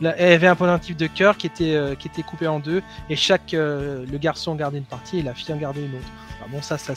[0.01, 1.94] là, il y avait un pendentif de cœur qui était euh,
[2.26, 5.59] coupé en deux, et chaque euh, le garçon gardait une partie et la fille en
[5.59, 6.12] gardait une autre.
[6.51, 6.94] Bon, ça, ça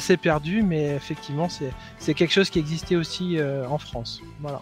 [0.00, 1.48] s'est perdu, mais effectivement,
[1.98, 4.20] c'est quelque chose qui existait aussi euh, en France.
[4.40, 4.60] Voilà.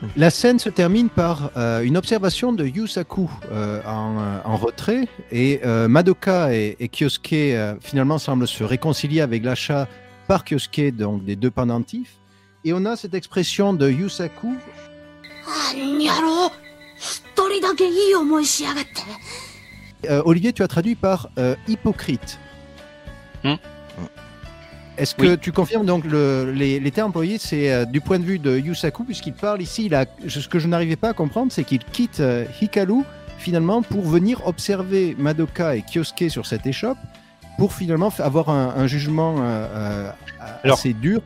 [0.16, 5.60] La scène se termine par euh, une observation de Yusaku euh, euh, en, retrait et
[5.64, 9.88] Madoka et, et Kyosuke finalement semblent se réconcilier avec l'achat
[10.26, 12.16] par Kyosuke donc des deux pendentifs
[12.64, 14.56] et on a cette expression de Yusaku.
[20.24, 21.28] Olivier, tu as traduit par
[21.66, 22.38] hypocrite.
[23.44, 23.56] Hmm, hmm.
[24.98, 25.38] Est-ce que Oui.
[25.38, 28.58] tu confirmes donc le- les, les termes employés c'est euh, du point de vue de
[28.58, 31.78] Yusaku puisqu'il parle ici il a, ce que je n'arrivais pas à comprendre c'est qu'il
[31.84, 33.02] quitte euh, Hikaru
[33.38, 36.98] finalement pour venir observer Madoka et Kyosuke sur cette échoppe
[37.56, 40.10] pour finalement avoir un, un jugement euh,
[40.64, 41.22] Alors- assez dur.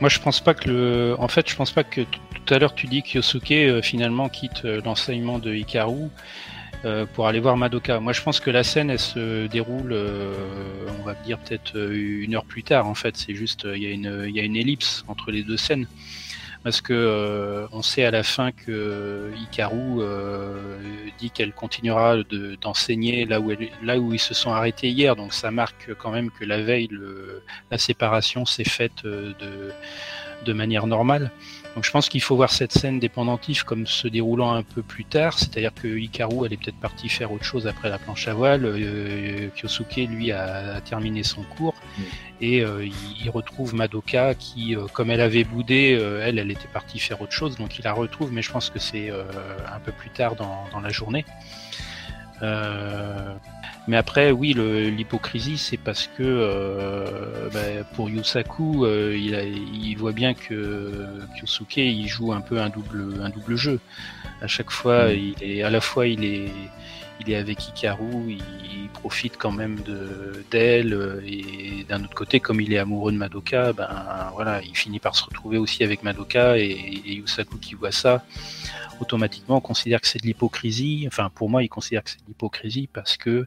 [0.00, 1.16] Moi, je pense pas que le.
[1.18, 4.28] En fait, je pense pas que tout à l'heure tu dis que Yosuke euh, finalement
[4.28, 6.08] quitte l'enseignement de Hikaru
[7.14, 8.00] pour aller voir Madoka.
[8.00, 10.34] Moi, je pense que la scène, elle se déroule, euh,
[11.00, 12.86] on va dire peut-être euh, une heure plus tard.
[12.86, 15.86] En fait, c'est juste, euh, il y a une, ellipse entre les deux scènes.
[16.64, 20.78] Parce que euh, on sait à la fin que Hikaru euh,
[21.18, 25.14] dit qu'elle continuera de- d'enseigner là où ils se sont arrêtés hier.
[25.14, 29.32] Donc ça marque quand même que la veille, le, la séparation s'est faite euh,
[30.44, 31.30] de manière normale.
[31.76, 34.82] Donc je pense qu'il faut voir cette scène des pendentifs comme se déroulant un peu
[34.82, 38.26] plus tard, c'est-à-dire que Hikaru elle est peut-être partie faire autre chose après la planche
[38.28, 41.74] à voile, euh, Kyosuke lui a, a terminé son cours.
[42.40, 46.66] Et euh, il, il retrouve Madoka qui, euh, comme elle avait boudé, elle elle était
[46.72, 49.92] partie faire autre chose, donc il la retrouve, mais je pense que c'est un peu
[49.92, 51.26] plus tard dans, dans la journée.
[52.42, 53.34] Euh,
[53.88, 59.44] mais après, oui, le- l'hypocrisie, c'est parce que euh, bah, pour Yusaku, euh, il, a-
[59.44, 61.06] il voit bien que
[61.38, 63.78] Kyosuke, il joue un peu un double, un double jeu.
[64.42, 65.18] À chaque fois, Mm.
[65.18, 66.48] il est à la fois, il est,
[67.20, 68.42] il est avec Hikaru, il,
[68.82, 73.16] il profite quand même de d'elle et d'un autre côté, comme il est amoureux de
[73.16, 73.88] Madoka, ben
[74.34, 76.70] voilà, il finit par se retrouver aussi avec Madoka et,
[77.06, 78.24] et Yusaku qui voit ça
[79.00, 81.04] automatiquement considère que c'est de l'hypocrisie.
[81.08, 83.46] Enfin, pour moi, il considère que c'est de l'hypocrisie parce que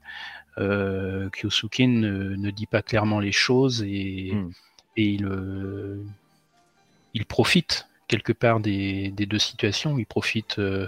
[0.59, 4.51] euh, Kyosuke ne, ne dit pas clairement les choses et, Hmm.
[4.97, 6.03] et il, euh,
[7.13, 9.97] il profite quelque part des, des deux situations.
[9.99, 10.87] Il profite euh,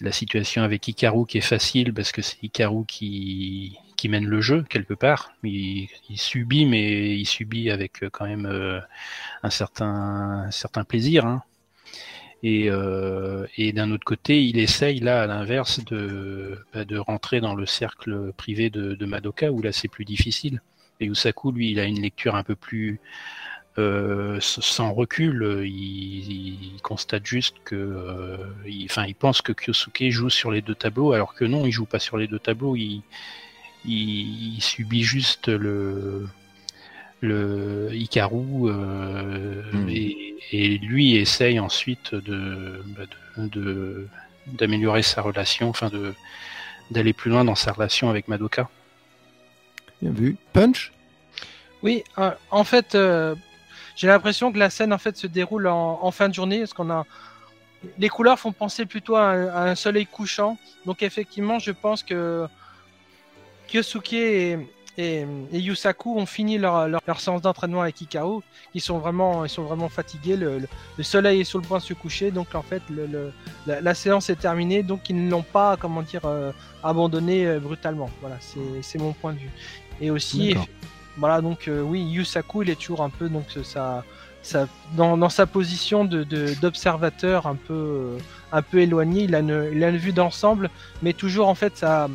[0.00, 4.26] de la situation avec Hikaru qui est facile parce que c'est Hikaru qui, qui mène
[4.26, 5.32] le jeu quelque part.
[5.44, 8.46] Il, il subit, mais il subit avec quand même
[9.42, 11.26] un certain, un certain plaisir.
[11.26, 11.42] hein.
[12.42, 17.40] Et, euh, et d'un autre côté, il essaye là, à l'inverse, de, bah, de rentrer
[17.40, 20.62] dans le cercle privé de, de Madoka, où là c'est plus difficile.
[21.00, 23.00] Et Usaku, lui, il a une lecture un peu plus
[23.78, 25.62] euh, sans recul.
[25.66, 28.36] Il, il constate juste que, euh,
[28.66, 31.72] il, enfin, il pense que Kyosuke joue sur les deux tableaux, alors que non, il
[31.72, 32.76] joue pas sur les deux tableaux.
[32.76, 33.02] Il,
[33.84, 36.26] il, il subit juste le
[37.22, 39.88] le Hikaru euh, Hmm.
[39.88, 43.02] et, et lui essaye ensuite de bah,
[43.36, 44.08] de- de-
[44.46, 46.14] d'améliorer sa relation, enfin de
[46.90, 48.68] d'aller plus loin dans sa relation avec Madoka.
[50.02, 50.36] Bien vu.
[50.52, 50.92] Punch?
[51.82, 53.34] Oui, euh, en fait, euh,
[53.96, 56.72] j'ai l'impression que la scène en fait se déroule en, en fin de journée, parce
[56.72, 57.06] qu'on a
[57.98, 60.58] les couleurs font penser plutôt à un, à un soleil couchant.
[60.84, 62.46] Donc effectivement, je pense que
[63.68, 64.58] Kyosuke et,
[64.98, 68.40] et, et Yusaku ont fini leur, leur, leur séance d'entraînement avec Hikaru.
[68.74, 70.36] Ils sont vraiment, ils sont vraiment fatigués.
[70.36, 70.68] Le, le-
[70.98, 73.32] le soleil est sur le point de se coucher, donc en fait, le,
[73.66, 74.82] la, la séance est terminée.
[74.82, 76.52] Donc ils ne l'ont pas, comment dire, euh,
[76.82, 78.10] abandonné euh, brutalement.
[78.20, 78.36] Voilà,
[78.82, 79.50] c'est mon point de vue.
[80.00, 80.54] Et aussi,
[81.16, 84.04] voilà, donc euh, oui, Yusaku, il est toujours un peu donc ça,
[84.42, 88.18] ça dans, dans sa position de de- d'observateur un peu euh,
[88.52, 89.24] un peu éloigné.
[89.24, 90.70] Il a une, il a une vue d'ensemble,
[91.02, 92.08] mais toujours en fait sa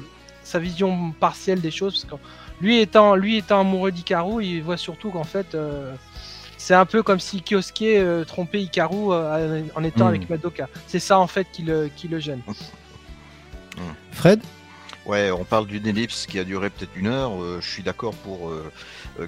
[0.44, 2.06] sa vision partielle des choses.
[2.06, 2.28] Parce que
[2.62, 5.94] lui étant lui étant amoureux d'Ikaru, il voit surtout qu'en fait euh,
[6.58, 10.10] c'est un peu comme si Kyosuke euh, trompait Ikaru euh, en étant Hmm.
[10.10, 10.68] avec Madoka.
[10.88, 12.42] C'est ça en fait qui le qui le gêne.
[14.12, 14.42] Fred?
[15.06, 17.40] Ouais, on parle d'une ellipse qui a duré peut-être une heure.
[17.40, 18.72] euh, je suis d'accord pour euh,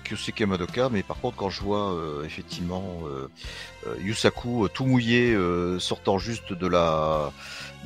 [0.04, 3.02] Kyosuke Madoka, mais par contre, quand je vois euh, effectivement
[4.02, 7.32] Yusaku euh, tout mouillé euh, sortant juste de la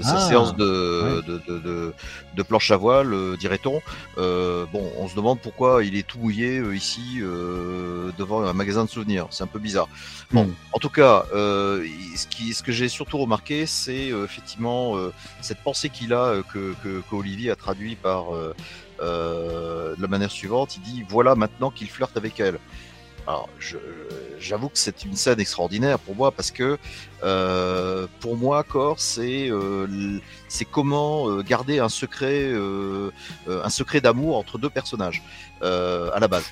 [0.01, 1.21] de sa Ah, séance de, ouais.
[1.27, 1.93] de, de, de,
[2.35, 3.81] de planche à voile, euh, dirait-on,
[4.17, 8.53] euh, bon, on se demande pourquoi il est tout mouillé euh, ici euh, devant un
[8.53, 9.27] magasin de souvenirs.
[9.31, 9.87] C'est un peu bizarre.
[10.31, 10.53] Bon, Hmm.
[10.73, 15.11] en tout cas, euh, ce, qui, ce que j'ai surtout remarqué, c'est euh, effectivement euh,
[15.41, 18.53] cette pensée qu'il a, que, que, que Olivier a traduit par euh,
[19.01, 20.75] euh, de la manière suivante.
[20.77, 22.59] Il dit voilà maintenant qu'il flirte avec elle.
[23.27, 23.49] Alors,
[24.39, 26.77] j'avoue que c'est une scène extraordinaire pour moi parce que
[27.23, 32.51] euh, pour moi, Cor, c'est euh, c'est comment euh, garder un secret,
[33.47, 35.21] un secret d'amour entre deux personnages
[35.61, 36.45] à la base.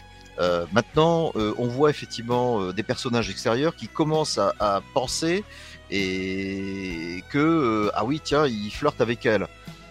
[0.72, 5.44] Maintenant, on voit effectivement des personnages extérieurs qui commencent à, penser
[5.92, 9.48] et que ah oui tiens il flirte avec elle.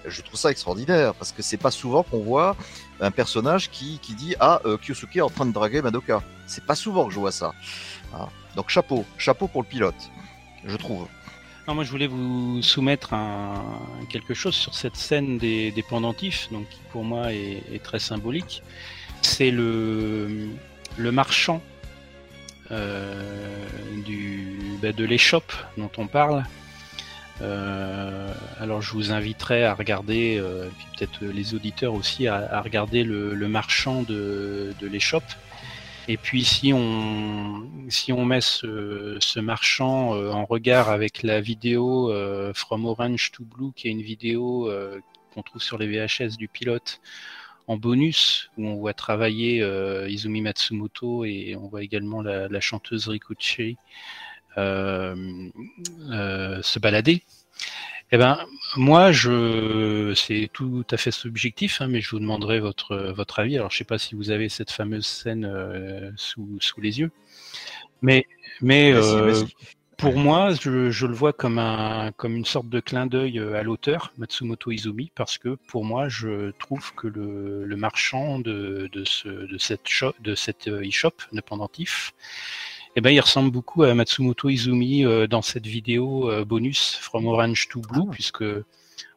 [0.07, 2.57] Je trouve ça extraordinaire parce que c'est pas souvent qu'on voit
[3.01, 6.23] un personnage qui, qui dit ah euh, Kyosuke est en train de draguer Madoka.
[6.47, 7.53] C'est pas souvent que je vois ça.
[8.15, 8.29] Hein.
[8.57, 10.11] Donc chapeau, chapeau pour le pilote,
[10.65, 11.07] je trouve.
[11.67, 13.15] Non, moi je voulais vous soumettre
[14.09, 17.99] quelque chose sur cette scène des, des pendentifs, donc qui pour moi est, est très
[17.99, 18.63] symbolique.
[19.21, 20.49] C'est le,
[20.97, 21.61] le marchand
[22.71, 23.67] euh,
[24.07, 26.45] du, bah, de l'échoppe dont on parle.
[27.41, 33.05] Euh, alors je vous inviterai à regarder, euh, puis peut-être les auditeurs aussi, à, regarder
[33.05, 35.25] le, marchand de, de l'échoppe.
[36.09, 42.13] Et puis si on si on met ce, marchand euh, en regard avec la vidéo
[42.55, 44.71] From Orange to Blue, qui est une vidéo
[45.33, 47.01] qu'on trouve sur les VHS du pilote
[47.67, 49.63] en bonus, où on voit travailler
[50.09, 53.77] Izumi Matsumoto et on voit également la, la chanteuse Rikuchi
[56.63, 57.23] se balader.
[58.11, 58.39] Eh ben,
[58.77, 63.57] moi, je, c'est tout à fait subjectif, hein, mais je vous demanderai votre votre avis.
[63.57, 67.11] Alors, je sais pas si vous avez cette fameuse scène euh, sous sous les yeux,
[68.01, 68.27] mais
[68.63, 69.45] mais euh,
[69.99, 73.59] pour moi, je, je le vois comme un comme une sorte de clin d'œil euh,
[73.61, 78.89] à l'auteur Matsumoto Izumi, parce que pour moi, je trouve que le, le marchand de
[78.91, 82.15] de ce de cette shop, de cette euh, e-shop de pendentif,
[82.99, 87.29] eh ben, il ressemble beaucoup à Matsumoto Izumi euh, dans cette vidéo euh, bonus From
[87.29, 88.43] Orange to Blue, puisque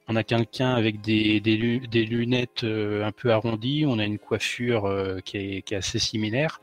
[0.08, 4.06] on a quelqu'un avec des, des, lu- des lunettes euh, un peu arrondies, on a
[4.06, 4.84] une coiffure
[5.26, 6.62] qui, est, qui est assez similaire.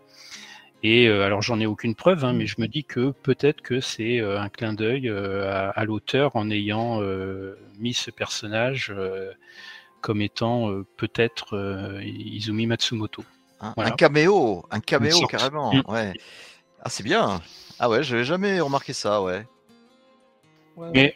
[0.85, 3.81] Et euh, alors j'en ai aucune preuve, hein, mais je me dis que peut-être que
[3.81, 7.01] c'est euh, un clin d'œil euh, à, à l'auteur en ayant
[7.81, 8.95] mis ce personnage
[10.01, 13.25] comme étant peut-être Izumi Matsumoto.
[13.61, 13.91] Un, Voilà.
[13.91, 15.75] un caméo, un caméo carrément.
[15.75, 15.83] Mm.
[15.89, 16.13] Ouais.
[16.89, 17.43] Ah, c'est bien.
[17.79, 19.45] Ah ouais, j'avais jamais remarqué ça, ouais.
[20.75, 21.15] Ouais, Mais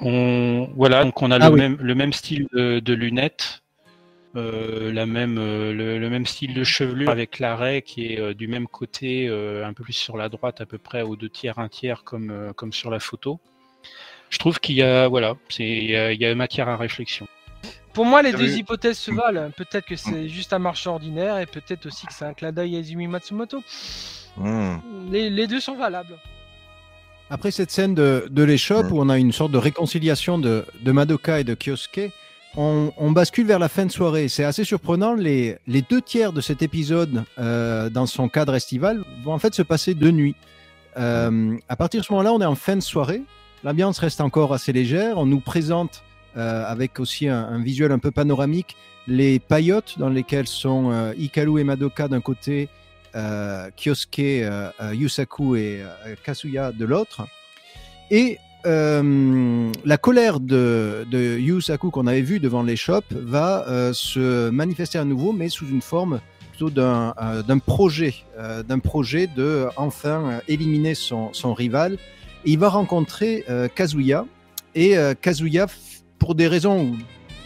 [0.00, 1.60] on voilà, donc on a Ah le oui.
[1.60, 3.62] même le même style de, de lunettes,
[4.34, 8.34] euh, la même euh, le, le même style de chevelure avec l'arrêt qui est euh,
[8.34, 11.28] du même côté, euh, un peu plus sur la droite à peu près aux deux
[11.28, 13.38] tiers, un tiers comme euh, comme sur la photo.
[14.28, 16.76] Je trouve qu'il y a voilà, c'est il y a, il y a matière à
[16.76, 17.28] réflexion.
[17.92, 19.52] Pour moi, les Ah deux hypothèses se valent.
[19.56, 22.74] Peut-être que c'est juste un marchand ordinaire et peut-être aussi que c'est un clin d'œil
[22.74, 23.62] à Izumi Matsumoto.
[24.36, 24.76] Hmm.
[25.10, 26.16] Les, les deux sont valables.
[27.30, 28.92] Après cette scène de, de l'échoppe Mm.
[28.92, 32.12] où on a une sorte de réconciliation de, de Madoka et de Kyosuke,
[32.56, 34.28] on, on bascule vers la fin de soirée.
[34.28, 35.14] C'est assez surprenant.
[35.14, 39.54] Les, les deux tiers de cet épisode, euh, dans son cadre estival, vont en fait
[39.54, 40.36] se passer de nuit.
[40.96, 43.22] Euh, à partir de ce moment-là, on est en fin de soirée.
[43.64, 45.18] L'ambiance reste encore assez légère.
[45.18, 46.02] On nous présente,
[46.36, 48.76] euh, avec aussi un, un visuel un peu panoramique,
[49.08, 52.68] les paillotes dans lesquelles sont euh, Hikaru et Madoka d'un côté,
[53.76, 57.26] Kyosuke, euh, euh, Yusaku et euh, Kasuya de l'autre.
[58.10, 61.06] Et euh, la colère de,
[61.38, 65.82] Yusaku qu'on avait vu devant l'échoppe va euh, se manifester à nouveau, mais sous une
[65.82, 66.20] forme
[66.50, 71.98] plutôt d'un euh, projet, euh, d'un projet de euh, enfin euh, éliminer son, rival.
[72.44, 74.24] Il va rencontrer euh, Kazuya.
[74.74, 75.66] Et euh, Kazuya,
[76.18, 76.96] pour des raisons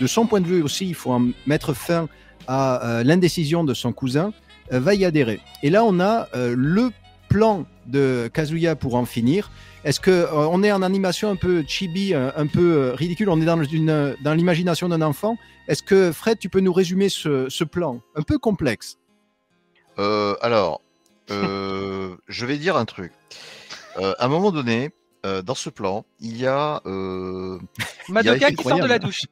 [0.01, 1.17] de son point de vue aussi, il faut
[1.47, 2.09] mettre fin
[2.47, 5.41] à euh, l'indécision de son cousin, euh, va y adhérer.
[5.63, 6.91] Et là, on a euh, le
[7.29, 9.51] plan de Kazuya pour en finir.
[9.85, 13.29] Est-ce que euh, on est en animation un peu chibi, un, un peu euh, ridicule
[13.31, 15.37] On est dans, une, dans l'imagination d'un enfant.
[15.69, 18.99] Est-ce que Fred, tu peux nous résumer ce, ce plan un peu complexe?
[19.99, 20.81] Euh, alors,
[21.31, 23.13] euh, je vais dire un truc.
[23.99, 24.91] Euh, à un moment donné,
[25.27, 26.81] euh, dans ce plan, il y a.
[26.87, 27.59] euh,
[28.09, 29.23] Madoka qui sort de la douche.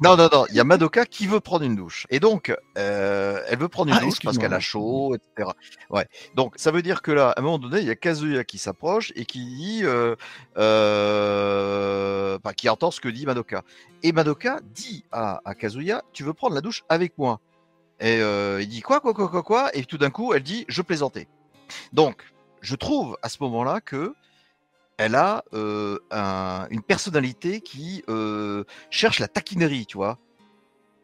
[0.00, 2.06] Non, non, non, il y a Madoka qui veut prendre une douche.
[2.10, 5.50] Et donc, euh, elle veut prendre une Ah, douche parce qu'elle a chaud, etc.
[5.90, 6.06] Ouais.
[6.34, 8.58] Donc, ça veut dire que là, à un moment donné, il y a Kazuya qui
[8.58, 9.80] s'approche et qui dit.
[9.84, 10.16] Euh,
[10.56, 13.62] euh, enfin, qui entend ce que dit Madoka.
[14.02, 17.40] Et Madoka dit à, à Kazuya Tu veux prendre la douche avec moi?
[18.00, 19.76] Et euh, il dit Quoi, quoi, quoi, quoi, quoi?
[19.76, 21.28] Et tout d'un coup, elle dit Je plaisantais.
[21.92, 22.22] Donc,
[22.60, 24.14] je trouve à ce moment-là que.
[24.96, 30.18] Elle a euh, un- une personnalité qui euh, cherche la taquinerie, tu vois.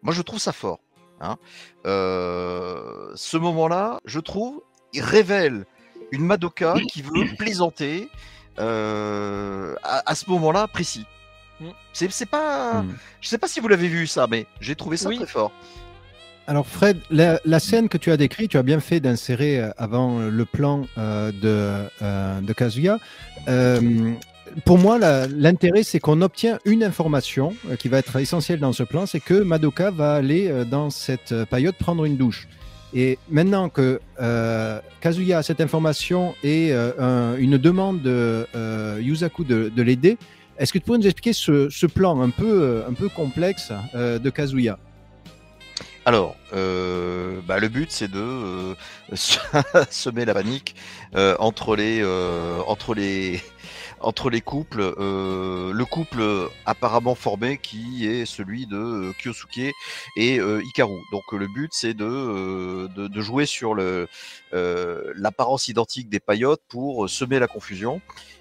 [0.02, 0.80] Moi, je trouve ça fort.
[1.20, 1.36] hein.
[1.86, 4.62] Euh, ce moment-là, je trouve,
[4.92, 5.66] il révèle
[6.12, 8.08] une Madoka qui veut plaisanter
[8.58, 11.06] à, à ce moment-là précis.
[11.60, 11.70] Mm.
[11.92, 12.96] C'est pas, Mm.
[13.20, 15.16] je sais pas si vous l'avez vu ça, mais j'ai trouvé ça Oui.
[15.16, 15.52] très fort.
[16.50, 20.18] Alors Fred, la, scène que tu as décrite, tu as bien fait d'insérer euh, avant
[20.18, 22.98] euh, le plan euh, de, de Kazuya.
[24.64, 24.98] Pour moi,
[25.28, 29.34] l'intérêt, c'est qu'on obtient une information qui va être essentielle dans ce plan, c'est que
[29.34, 32.48] Madoka va aller dans cette paillote prendre une douche.
[32.92, 34.00] Et maintenant que
[35.00, 38.44] Kazuya a cette information et un- une demande de
[39.00, 40.18] Yusaku de, de l'aider,
[40.58, 44.30] est-ce que tu pourrais nous expliquer ce, ce plan un peu, un peu complexe de
[44.30, 44.80] Kazuya?
[46.06, 48.74] Alors, euh, bah, le but c'est de euh,
[49.90, 50.74] semer la panique
[51.14, 53.42] euh, entre les euh, entre les
[54.40, 56.22] couples, le couple
[56.64, 59.74] apparemment formé qui est celui de Kyosuke
[60.16, 61.00] et Hikaru.
[61.12, 62.88] Donc le but c'est de,
[63.20, 63.74] jouer sur
[64.54, 68.00] l'apparence identique des paillotes pour semer la confusion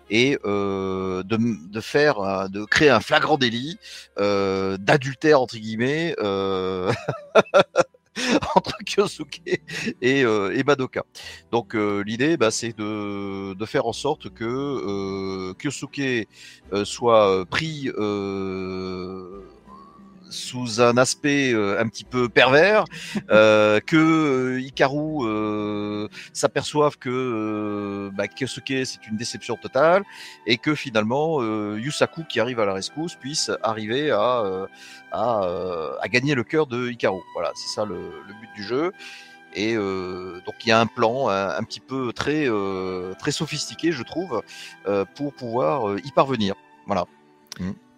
[0.09, 1.37] et euh, de,
[1.71, 3.77] de faire de créer un flagrant délit
[4.19, 6.91] euh, d'adultère entre guillemets euh,
[8.55, 9.41] entre Kyosuke
[10.01, 11.03] et, euh, et Madoka.
[11.51, 16.27] Donc euh, l'idée, bah, c'est de, de faire en sorte que euh, Kyosuke
[16.83, 17.89] soit pris
[20.29, 22.85] sous un aspect euh, un petit peu pervers,
[23.29, 30.03] euh, que euh, Hikaru euh, s'aperçoive que euh, bah, Kyosuke c'est une déception totale
[30.45, 34.67] et que finalement euh, Yusaku qui arrive à la rescousse puisse arriver à euh,
[35.11, 37.21] à, euh, à gagner le cœur de Hikaru.
[37.33, 38.91] Voilà, c'est ça le, le but du jeu.
[39.55, 43.31] Et euh, donc il y a un plan un, un petit peu très euh, très
[43.31, 44.43] sophistiqué, je trouve,
[44.87, 46.53] euh, pour pouvoir y parvenir.
[46.85, 47.05] Voilà.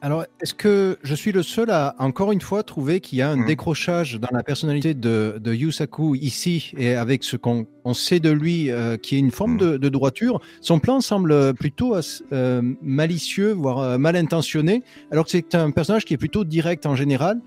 [0.03, 3.29] Alors, est-ce que je suis le seul à, encore une fois, trouver qu'il y a
[3.29, 3.45] un Mhm.
[3.45, 8.31] décrochage dans la personnalité de, de Yusaku ici, et avec ce qu'on on sait de
[8.31, 9.57] lui, euh, qui est une forme Mhm.
[9.59, 10.41] de, de droiture?
[10.59, 11.95] Son plan semble plutôt
[12.33, 16.87] euh, malicieux, voire euh, mal intentionné, alors que c'est un personnage qui est plutôt direct
[16.87, 17.39] en général.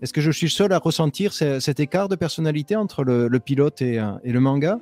[0.00, 3.26] Est-ce que je suis le seul à ressentir ce- cet écart de personnalité entre le,
[3.26, 4.78] le pilote et, et le manga?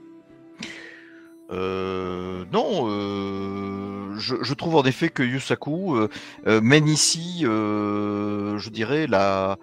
[1.52, 6.08] Euh, non, euh, je, je trouve en effet que Yusaku euh,
[6.46, 9.58] euh, mène ici, euh, je dirais, la,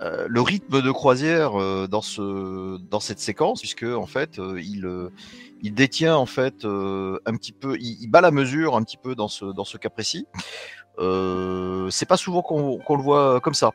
[0.00, 4.60] euh, le rythme de croisière euh, dans, ce, dans cette séquence, puisque en fait, euh,
[4.60, 4.88] il,
[5.62, 9.14] il détient en fait un petit peu, il, il bat la mesure un petit peu
[9.14, 10.26] dans ce, dans ce cas précis.
[10.98, 13.70] C'est pas souvent qu'on qu'on le voit comme ça.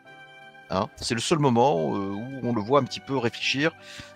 [0.69, 0.87] Hein.
[0.97, 3.71] C'est le seul moment où on le voit un petit peu réfléchir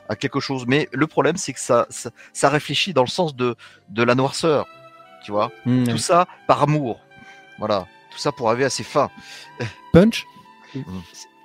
[0.10, 0.66] à quelque chose.
[0.68, 3.56] Mais le problème, c'est que ça, ça, ça réfléchit dans le sens de,
[3.90, 4.66] de la noirceur.
[5.28, 7.02] Tu vois Hmm, Tout ça par amour.
[7.60, 7.86] Voilà.
[8.12, 9.12] Tout ça pour arriver à ses fins.
[9.92, 10.26] Punch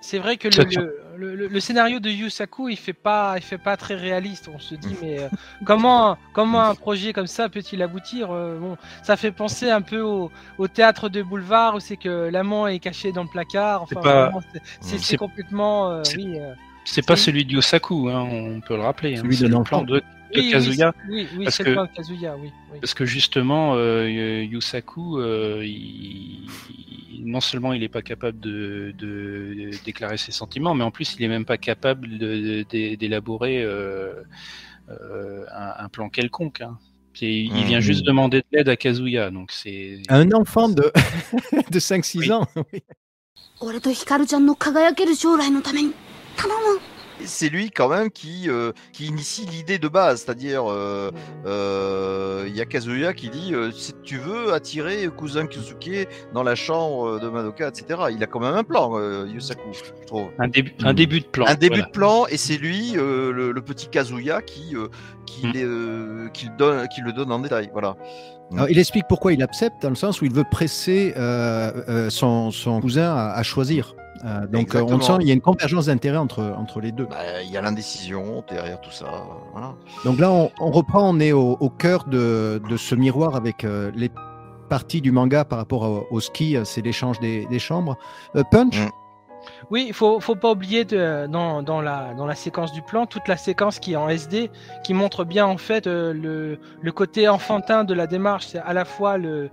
[0.00, 0.82] C'est vrai que le, tient.
[1.16, 4.48] le, le- le scénario de Yusaku, il fait pas, il fait pas très réaliste.
[4.54, 5.28] On se dit, mais euh,
[5.66, 10.00] comment, comment un projet comme ça peut-il aboutir Euh, Bon, ça fait penser un peu
[10.00, 13.82] au, au théâtre de boulevard où c'est que l'amant est caché dans le placard.
[13.82, 13.96] Enfin,
[14.80, 16.38] C'est pas- complètement, euh, c'est- oui.
[16.38, 16.54] euh,
[16.84, 19.14] C'est pas celui de Yosaku, hein, on peut le rappeler.
[19.16, 19.82] hein, Celui c'est de le l'enfant.
[19.82, 20.02] de
[20.34, 20.94] oui, oui, Kazuya.
[21.06, 22.50] c'est- oui, oui, parce c'est que- le plan de Kazuya, oui.
[22.72, 22.78] oui.
[22.80, 26.46] Parce que justement, euh, Yusaku, euh, il-
[27.10, 31.14] il- non seulement il n'est pas capable de, de déclarer ses sentiments, mais en plus
[31.18, 34.12] il est même pas capable de- de- d'élaborer euh,
[34.90, 36.60] euh, un, un plan quelconque.
[36.62, 36.78] hein.
[37.20, 37.64] Il Mhm.
[37.64, 40.00] vient juste demander de l'aide à Kazuya, donc c'est.
[40.08, 40.90] Un enfant de,
[41.70, 42.32] de 5-6 Oui.
[42.32, 42.46] ans
[47.26, 50.22] c'est lui quand même qui, euh, qui initie l'idée de base.
[50.22, 51.10] C'est-à-dire, euh,
[51.46, 56.54] euh, il y a Kazuya qui dit si tu veux attirer Cousin Kyusuke dans la
[56.54, 58.00] chambre de Madoka, etc.
[58.10, 60.28] Il a quand même un plan, Yusaku, je trouve.
[60.38, 61.46] Un, début, un début de plan.
[61.46, 66.30] Un début de plan, et c'est lui, le, petit Kazuya, qui, hmm.
[66.32, 67.70] qui, le donne en détail.
[67.72, 67.96] Voilà.
[68.50, 68.66] Hmm.
[68.68, 71.14] Il explique pourquoi il accepte, dans le sens où il veut presser
[72.10, 73.94] son, cousin à choisir.
[74.24, 77.06] Euh, donc euh, on sent il y a une convergence d'intérêts entre, entre les deux.
[77.06, 79.06] Bah, Il y a l'indécision derrière tout ça.
[79.52, 79.74] Voilà.
[80.04, 83.64] Donc là, on, on reprend, on est au, au cœur de, de ce miroir avec
[83.64, 84.10] euh, les
[84.68, 87.96] parties du manga par rapport au, au ski, c'est l'échange des, des chambres.
[88.36, 88.88] Euh, Punch Mm.
[89.70, 93.06] Oui, il faut, faut pas oublier de, dans, dans, la, dans la séquence du plan,
[93.06, 94.50] toute la séquence qui est en SD,
[94.84, 98.46] qui montre bien en fait euh, le, le côté enfantin de la démarche.
[98.46, 99.50] C'est à la fois le,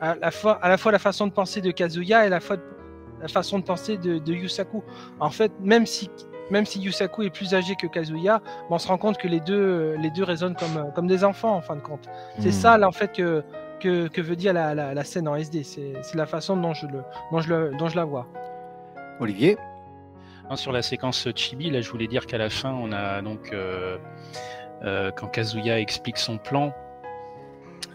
[0.00, 2.56] à la fois, à la fois la façon de penser de Kazuya et la, fois,
[3.20, 4.82] la façon de penser de, de Yusaku.
[5.18, 6.10] En fait, même si,
[6.50, 8.40] même si Yusaku est plus âgé que Kazuya,
[8.70, 11.60] on se rend compte que les deux, les deux résonnent comme, comme des enfants en
[11.62, 12.08] fin de compte.
[12.38, 12.52] C'est Mm.
[12.52, 13.42] ça là en fait que,
[13.78, 15.62] que, que veut dire la, la, la scène en SD.
[15.62, 18.26] C'est c'est la façon dont je, le, dont, je le, dont je la vois.
[19.20, 19.56] Olivier?
[20.56, 23.98] Sur la séquence Chibi, là, je voulais dire qu'à la fin, on a donc euh,
[24.82, 26.72] euh, quand Kazuya explique son plan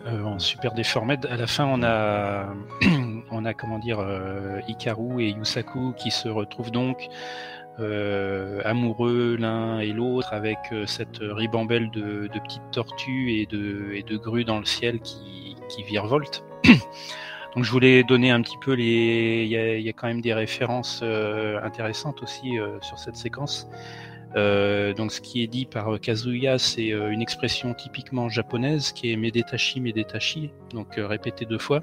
[0.05, 2.47] euh, en super déformé, à la fin, on a
[3.31, 7.07] on a comment dire euh, Hikaru et Yusaku qui se retrouvent donc
[7.79, 14.15] euh, amoureux l'un et l'autre avec cette ribambelle de, petites tortues et de, et de
[14.15, 16.43] grues dans le ciel qui, qui virevoltent.
[17.55, 19.45] Donc je voulais donner un petit peu les.
[19.45, 21.01] Il y a, quand même des références
[21.63, 23.69] intéressantes aussi sur cette séquence.
[24.35, 29.11] Euh, donc ce qui est dit par Kazuya, c'est euh, une expression typiquement japonaise qui
[29.11, 31.81] est medetashi medetashi, donc euh, répété deux fois.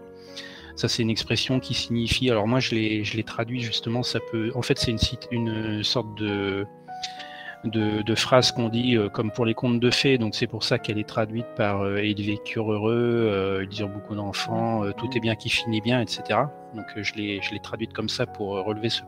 [0.77, 2.31] Ça c'est une expression qui signifie.
[2.31, 4.03] Alors moi je l'ai traduit justement.
[4.03, 4.53] Ça peut.
[4.55, 4.95] En fait c'est
[5.31, 6.67] une sorte de
[7.65, 10.19] de, de phrases qu'on dit comme pour les contes de fées.
[10.19, 14.15] Donc c'est pour ça qu'elle est traduite par euh, ils vécurent heureux, ils eurent beaucoup
[14.15, 16.41] d'enfants, tout est bien qui finit bien, etc.
[16.75, 19.03] Donc je l'ai traduite comme ça pour relever ce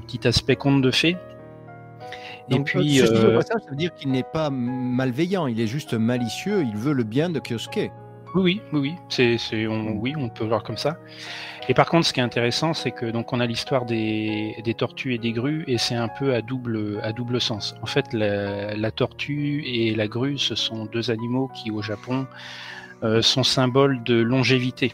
[0.00, 1.16] petit aspect conte de fées.
[2.50, 5.66] Et puis euh, ceci euh, passage, ça veut dire qu'il n'est pas malveillant, il est
[5.66, 7.90] juste malicieux, il veut le bien de Kyosuke.
[8.34, 8.94] Oui, oui, oui.
[9.08, 10.96] C'est, c'est, on, oui, on peut voir comme ça.
[11.68, 14.74] Et par contre, ce qui est intéressant, c'est que donc on a l'histoire des, des
[14.74, 17.76] tortues et des grues, et c'est un peu à double, à double sens.
[17.82, 22.26] En fait, la, la tortue et la grue, ce sont deux animaux qui, au Japon,
[23.04, 24.92] euh, sont symboles de longévité.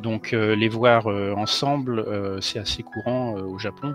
[0.00, 2.04] Donc, euh, les voir euh, ensemble,
[2.40, 3.94] c'est assez courant au Japon.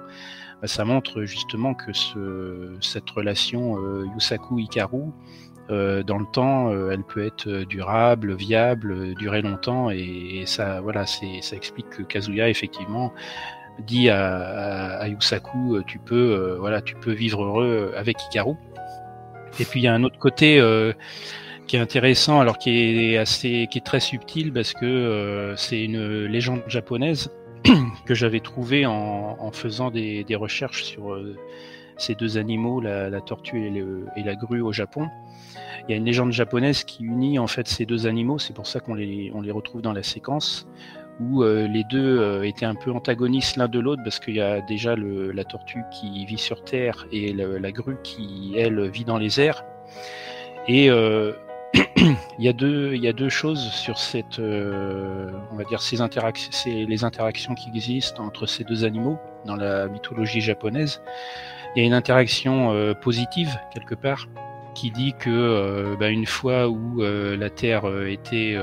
[0.61, 5.11] Bah, ça montre justement que ce, cette relation euh, Yusaku-Hikaru,
[5.69, 11.05] euh, dans le temps, euh, elle peut être durable, viable, durer longtemps, et, ça, voilà,
[11.05, 13.11] ça explique que Kazuya effectivement
[13.79, 18.55] dit à, à, à Yusaku, tu peux, euh, voilà, tu peux vivre heureux avec Hikaru.
[19.59, 20.93] Et puis il y a un autre côté euh,
[21.67, 25.83] qui est intéressant, alors qui est assez, qui est très subtil, parce que euh, c'est
[25.83, 27.31] une légende japonaise
[28.05, 31.35] que j'avais trouvée en, faisant des, recherches sur euh,
[31.97, 33.67] ces deux animaux, la, tortue
[34.15, 35.07] et, la grue au Japon.
[35.88, 38.67] Il y a une légende japonaise qui unit en fait ces deux animaux, c'est pour
[38.67, 40.67] ça qu'on les, on les retrouve dans la séquence,
[41.19, 44.41] où euh, les deux euh, étaient un peu antagonistes l'un de l'autre, parce qu'il y
[44.41, 49.17] a déjà la tortue qui vit sur Terre et la grue qui, elle, vit dans
[49.17, 49.63] les airs.
[50.67, 50.89] Et
[51.95, 55.81] il y a deux, il y a deux choses sur cette, euh, on va dire
[55.81, 61.02] ces interactions, c'est les interactions qui existent entre ces deux animaux dans la mythologie japonaise.
[61.76, 64.27] Il y a une interaction euh, positive quelque part
[64.76, 68.57] qui dit que bah, une fois où euh, la terre était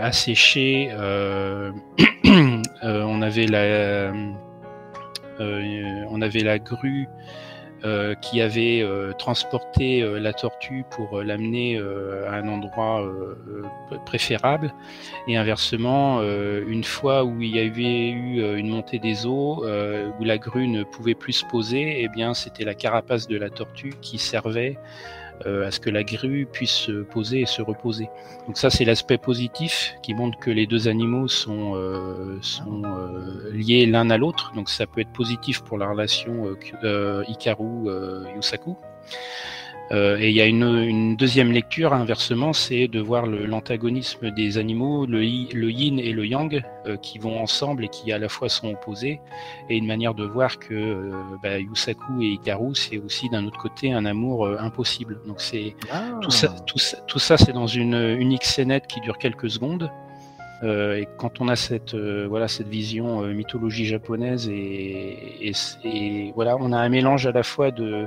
[0.00, 0.90] asséchée,
[2.24, 4.12] on avait la,
[5.40, 7.08] on avait la grue
[8.20, 13.36] qui avait euh, transporté euh, la tortue pour euh, l'amener euh, à un endroit euh,
[13.92, 14.74] euh, préférable.
[15.28, 19.64] Et inversement, euh, une fois où il y avait eu euh, une montée des eaux,
[19.64, 23.36] euh, où la grue ne pouvait plus se poser, eh bien c'était la carapace de
[23.36, 27.62] la tortue qui servait euh, à ce que la grue puisse se poser et se
[27.62, 28.08] reposer.
[28.46, 33.50] Donc ça c'est l'aspect positif qui montre que les deux animaux sont, euh, sont euh,
[33.52, 34.52] liés l'un à l'autre.
[34.54, 38.76] Donc ça peut être positif pour la relation euh, euh, Hikaru-Yusaku.
[39.90, 44.58] Euh, et il y a une, une deuxième lecture, inversement, c'est de voir l'antagonisme des
[44.58, 48.18] animaux, le, yi- le yin et le yang, euh, qui vont ensemble et qui à
[48.18, 49.18] la fois sont opposés,
[49.70, 51.12] et une manière de voir que euh,
[51.42, 55.20] bah, Yusaku et Hikaru, c'est aussi d'un autre côté un amour euh, impossible.
[55.26, 55.74] Donc c'est
[56.20, 59.90] tout ça, tout ça, tout ça, c'est dans une unique scénette qui dure quelques secondes.
[60.64, 65.52] Euh, et quand on a cette euh, voilà cette vision euh, mythologie japonaise et, et,
[65.84, 68.06] et voilà, on a un mélange à la fois de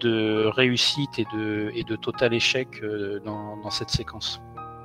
[0.00, 4.40] de réussite et de et de total échec euh, dans, dans cette séquence.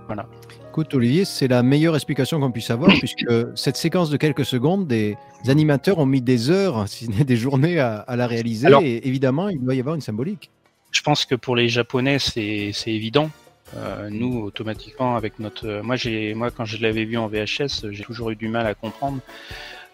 [0.07, 0.25] Voilà.
[0.69, 3.25] Écoute, Olivier, c'est la meilleure explication qu'on puisse avoir, puisque
[3.55, 5.17] cette séquence de quelques secondes, des
[5.47, 8.67] animateurs ont mis des heures, si ce n'est des journées, à, à la réaliser.
[8.67, 10.49] Alors- et évidemment, il doit y avoir une symbolique.
[10.91, 13.29] Je pense que pour les Japonais, c'est évident.
[13.75, 15.97] Euh, nous, automatiquement, avec notre, moi,
[16.35, 19.19] moi, quand je l'avais vu en VHS, j'ai toujours eu du mal à comprendre.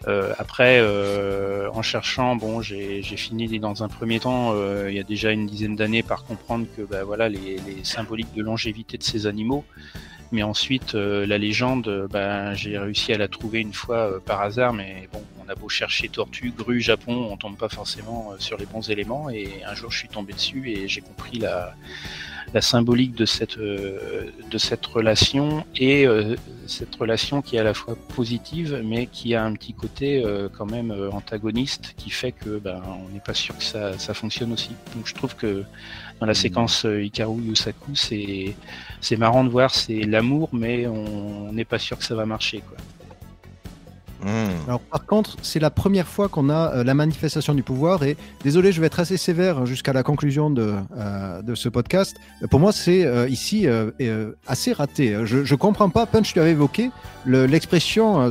[0.06, 5.00] Euh, après, euh, en cherchant, bon, j'ai fini dans un premier temps, euh, il y
[5.00, 8.98] a déjà une dizaine d'années, par comprendre que, bah, voilà, les, les symboliques de longévité
[8.98, 9.64] de ces animaux.
[10.32, 14.40] Mais ensuite, euh, la légende, ben, j'ai réussi à la trouver une fois euh, par
[14.40, 18.36] hasard, mais bon, on a beau chercher tortue, grue, Japon, on tombe pas forcément euh,
[18.38, 19.30] sur les bons éléments.
[19.30, 21.74] Et un jour, je suis tombé dessus et j'ai compris la,
[22.54, 26.36] la symbolique de cette, euh, de cette relation et euh,
[26.68, 30.48] cette relation qui est à la fois positive, mais qui a un petit côté euh,
[30.56, 34.52] quand même antagoniste, qui fait que ben, on n'est pas sûr que ça, ça fonctionne
[34.52, 34.70] aussi.
[34.94, 35.64] Donc je trouve que
[36.20, 38.54] dans la séquence euh, Hikaru Yusaku, c'est
[39.00, 42.60] c'est marrant de voir, c'est l'amour, mais on n'est pas sûr que ça va marcher.
[42.60, 42.78] Quoi.
[44.24, 44.48] Hmm.
[44.66, 48.02] Alors, par contre, c'est la première fois qu'on a euh, la manifestation du pouvoir.
[48.04, 52.16] Et désolé, je vais être assez sévère jusqu'à la conclusion de, euh, de ce podcast.
[52.50, 53.66] Pour moi, c'est euh, ici
[54.46, 55.16] assez raté.
[55.24, 56.90] Je ne comprends pas, Punch, tu avais évoqué
[57.26, 58.30] le- l'expression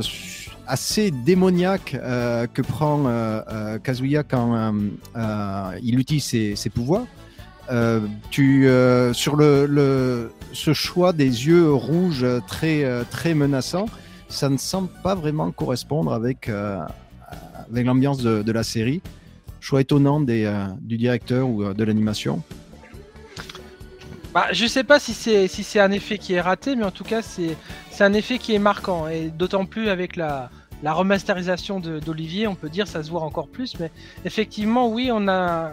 [0.66, 1.96] assez démoniaque
[2.52, 3.04] que prend
[3.82, 4.72] Kazuya quand
[5.82, 7.04] il utilise ses, pouvoirs.
[8.30, 8.68] Tu,
[9.12, 13.86] sur le, le, ce choix des yeux rouges très, très menaçants,
[14.34, 16.80] ça ne semble pas vraiment correspondre avec, euh,
[17.70, 19.00] avec l'ambiance de, la série.
[19.60, 22.42] Choix étonnant des, euh, du directeur ou euh, de l'animation.
[24.34, 27.04] Bah, je sais pas si c'est si un effet qui est raté, mais en tout
[27.04, 27.56] cas c'est
[28.00, 30.50] un effet qui est marquant et d'autant plus avec la
[30.82, 33.92] la remasterisation d'Olivier, on peut dire ça se voit encore plus, mais
[34.24, 35.70] effectivement oui on a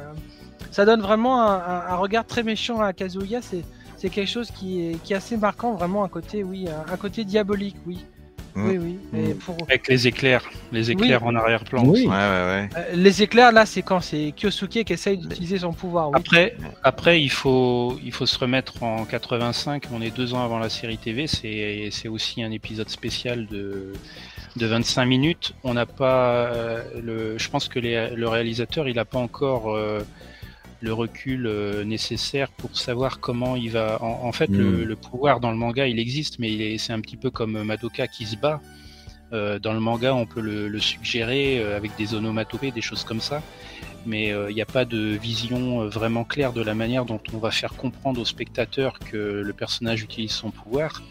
[0.70, 5.14] ça donne vraiment un, regard très méchant à Kazuya, c'est quelque chose qui est qui
[5.14, 8.06] est assez marquant, vraiment un côté oui un, côté diabolique oui.
[8.56, 9.38] Oui oui et Mm.
[9.38, 11.84] pour Avec les éclairs, les éclairs en arrière-plan.
[11.86, 12.02] Oui.
[12.02, 12.70] Ouais, ouais, ouais.
[12.78, 14.02] euh, les éclairs là c'est quand?
[14.02, 16.16] C'est Kyosuke qui essaye d'utiliser son pouvoir oui.
[16.18, 19.84] Après, après, il faut, il faut se remettre en 85.
[19.94, 21.28] On est deux ans avant la série TV.
[21.28, 23.94] C'est, c'est aussi un épisode spécial de,
[24.56, 25.54] de 25 minutes.
[25.64, 29.74] On n'a pas, euh, le, je pense que les- le réalisateur, il n'a pas encore
[29.76, 30.02] euh,
[30.82, 34.02] le recul euh, nécessaire pour savoir comment il va.
[34.02, 34.84] En, en fait, le, Mm.
[34.84, 38.26] le pouvoir dans le manga, il existe, mais c'est un petit peu comme Madoka qui
[38.26, 38.60] se bat.
[39.34, 43.04] Euh, dans le manga, on peut le, le suggérer euh, avec des onomatopées, des choses
[43.04, 43.42] comme ça
[44.06, 47.38] mais euh, il n'y a pas de vision vraiment claire de la manière dont on
[47.38, 51.04] va faire comprendre au spectateur que le personnage utilise son pouvoir.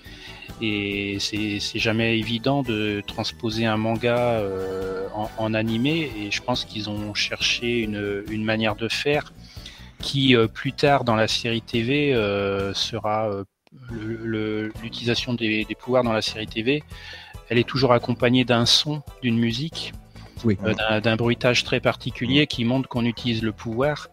[0.61, 6.11] Et c'est c'est jamais évident de transposer un manga euh, en, en animé.
[6.19, 9.33] Et je pense qu'ils ont cherché une, une manière de faire
[10.01, 13.45] qui, euh, plus tard dans la série TV, euh, sera euh,
[13.93, 16.83] l'utilisation des, des pouvoirs dans la série TV.
[17.49, 19.93] Elle est toujours accompagnée d'un son, d'une musique
[20.45, 20.57] Oui.
[21.03, 24.09] d'un- bruitage très particulier qui montre qu'on utilise le pouvoir.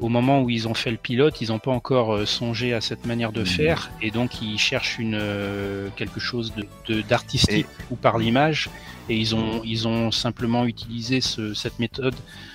[0.00, 3.06] Au moment où ils ont fait le pilote, ils n'ont pas encore songé à cette
[3.06, 7.94] manière de faire, et donc ils cherchent une euh, quelque chose de de- d'artistique ou
[7.96, 8.68] par l'image,
[9.08, 12.14] et ils ont ils ont simplement utilisé ce- cette méthode,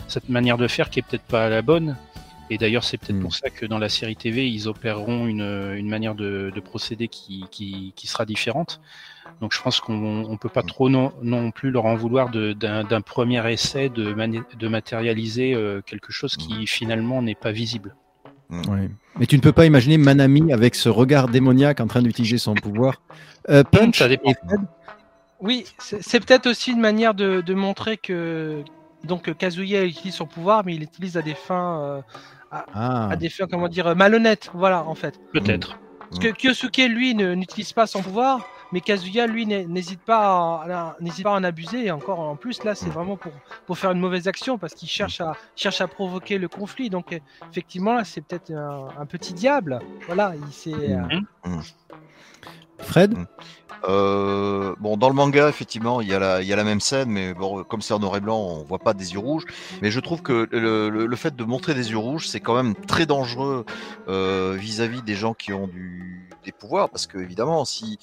[0.09, 1.95] cette manière de faire qui est peut-être pas la bonne,
[2.49, 5.41] Et d'ailleurs, c'est peut-être pour ça que dans la série TV, ils opéreront une,
[5.75, 8.79] une manière de, de procéder qui, qui, qui sera différente.
[9.41, 12.53] Donc je pense qu'on on peut pas trop non, non plus leur en vouloir de-
[12.53, 17.95] d'un premier essai de, mani- de matérialiser euh, quelque chose qui finalement n'est pas visible.
[18.49, 18.89] Ouais.
[19.19, 22.55] Mais tu ne peux pas imaginer Manami avec ce regard démoniaque en train d'utiliser son
[22.55, 23.01] pouvoir.
[23.49, 24.31] Euh, Punch Ça dépend.
[24.31, 24.61] et Fred
[25.41, 28.63] Oui, c'est c'est peut-être aussi une manière de, de montrer que
[29.03, 32.01] donc Kazuya utilise son pouvoir, mais il l'utilise à des fins, euh,
[32.51, 33.09] Ah.
[33.11, 34.49] à des fins comment dire malhonnêtes.
[34.53, 35.19] Voilà, en fait.
[35.33, 35.77] Peut-être.
[36.09, 41.25] Parce que Kyosuke lui n'utilise pas son pouvoir, mais Kazuya lui n'hé- n'hésite pas, n'hésite
[41.25, 41.87] pas à en abuser.
[41.87, 43.33] Et encore en plus là, c'est vraiment pour
[43.65, 46.89] pour faire une mauvaise action parce qu'il cherche à cherche à provoquer le conflit.
[46.89, 47.19] Donc
[47.51, 49.79] effectivement là, c'est peut-être un, un petit diable.
[50.05, 51.19] Voilà, il s'est euh,
[52.79, 53.17] Fred
[53.87, 57.81] Euh, bon, dans le manga, effectivement, il y, a la, même scène, mais bon, comme
[57.81, 59.45] c'est en noir et blanc, on voit pas des yeux rouges.
[59.81, 63.05] Mais je trouve que le, fait de montrer des yeux rouges, c'est quand même très
[63.05, 63.65] dangereux
[64.07, 65.69] euh, vis-à-vis des gens qui ont
[66.43, 67.97] des pouvoirs, parce que évidemment, si,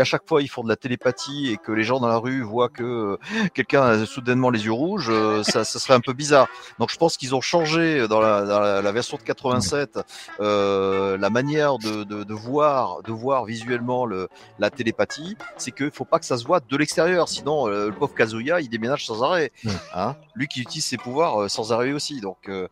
[0.00, 2.42] à chaque fois ils font de la télépathie et que les gens dans la rue
[2.42, 3.16] voient que euh,
[3.54, 6.48] quelqu'un a soudainement les yeux rouges, ça, serait un peu bizarre.
[6.78, 9.98] Donc je pense qu'ils ont changé dans la, version de 87
[10.40, 14.28] euh, la manière de voir, de voir visuellement le,
[14.58, 17.92] la télépathie, c'est qu'il faut pas que ça se voit de l'extérieur, sinon euh, le
[17.92, 19.52] pauvre Kazuya il déménage sans arrêt.
[19.94, 22.20] Hein Lui qui utilise ses pouvoirs euh, sans arrêt aussi.
[22.20, 22.68] Donc euh,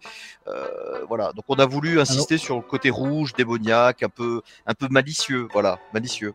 [0.49, 1.33] euh, voilà.
[1.33, 5.49] Donc on a voulu insister sur le côté rouge, démoniaque, un peu, un peu malicieux.
[5.53, 6.35] Voilà, malicieux.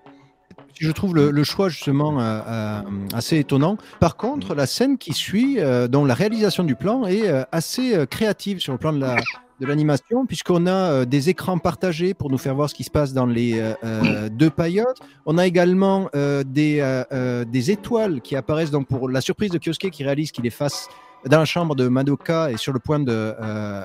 [0.80, 2.82] Je trouve le, le choix justement euh, euh,
[3.14, 3.78] assez étonnant.
[4.00, 8.60] Par contre, la scène qui suit, euh, dont la réalisation du plan est assez créative
[8.60, 9.16] sur le plan de la
[9.60, 12.92] de l'animation, puisqu'on a euh, des écrans partagés pour nous faire voir ce qui se
[12.92, 15.00] passe dans les euh, euh, deux paillotes.
[15.26, 19.58] On a également euh, des, euh, des étoiles qui apparaissent donc pour la surprise de
[19.58, 20.88] Kyosuke qui réalise qu'il est face
[21.26, 23.34] dans la chambre de Madoka et sur le point de, euh,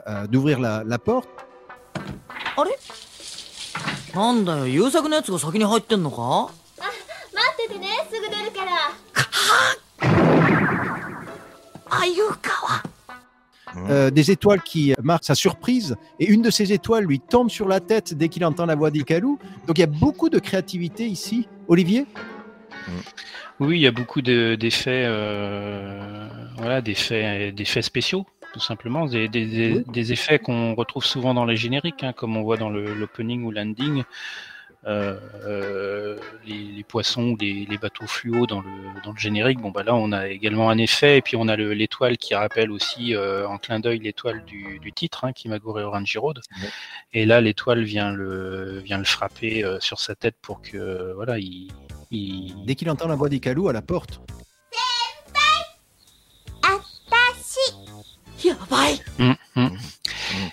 [0.07, 1.29] euh, d'ouvrir la, la porte.
[13.77, 17.69] Euh, des étoiles qui marquent sa surprise, et une de ces étoiles lui tombe sur
[17.69, 19.37] la tête dès qu'il entend la voix d'Ikalu.
[19.67, 21.49] Donc il y a beaucoup de créativité ici.
[21.69, 22.07] Olivier?
[23.61, 29.47] Oui, il y a beaucoup de- d'effets, euh, voilà, d'effets, spéciaux, tout simplement, des, des-
[29.47, 29.85] des- Oui.
[29.93, 33.51] des effets qu'on retrouve souvent dans les génériques, hein, comme on voit dans l'opening ou
[33.51, 34.03] l'ending.
[34.85, 39.61] Euh, euh, les, poissons, les, les bateaux fluo dans le, dans le, générique.
[39.61, 42.73] Bon, bah là, on a également un effet, et puis on a l'étoile qui rappelle
[42.73, 46.41] aussi euh, en clin d'œil l'étoile du, titre, hein, Kimagure Orange Road.
[47.13, 51.69] Et là, l'étoile vient le, vient le frapper sur sa tête pour que voilà, il.
[52.67, 54.21] Dès qu'il entend la voix des calous à la porte.
[59.19, 59.69] Mmh, mmh.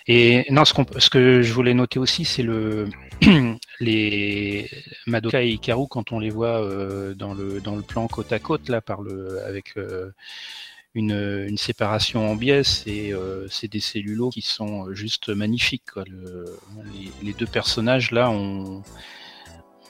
[0.08, 2.88] Et non, ce, que je voulais noter aussi, c'est le,
[3.80, 4.70] les
[5.08, 8.40] Madoka et Hikaru quand on les voit euh, dans le dans le plan côte à
[8.40, 10.12] côte là par le avec euh,
[10.96, 15.92] une, une séparation en biais, c'est euh, c'est des cellulos qui sont juste magnifiques.
[15.94, 16.04] Quoi.
[16.10, 16.46] Le,
[17.24, 18.84] les, deux personnages là, on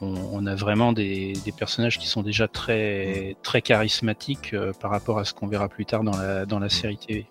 [0.01, 4.91] on, on a vraiment des, des personnages qui sont déjà très très charismatiques euh, par
[4.91, 7.25] rapport à ce qu'on verra plus tard dans la dans la série TV.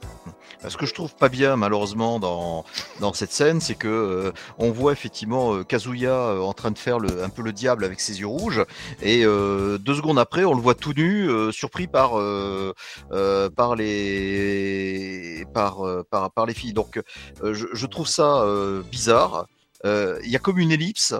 [0.67, 2.65] Ce que je trouve pas bien malheureusement dans,
[3.01, 6.79] dans cette scène, c'est que euh, on voit effectivement euh, Kazuya euh, en train de
[6.79, 8.65] faire le, un peu le diable avec ses yeux rouges,
[9.03, 12.75] et euh, deux secondes après, on le voit tout nu, euh, surpris par euh,
[13.13, 16.73] euh, par les par, euh, par par les filles.
[16.73, 17.01] Donc
[17.43, 19.47] euh, je, je trouve ça euh, bizarre.
[19.85, 21.15] Euh, Il y a comme une ellipse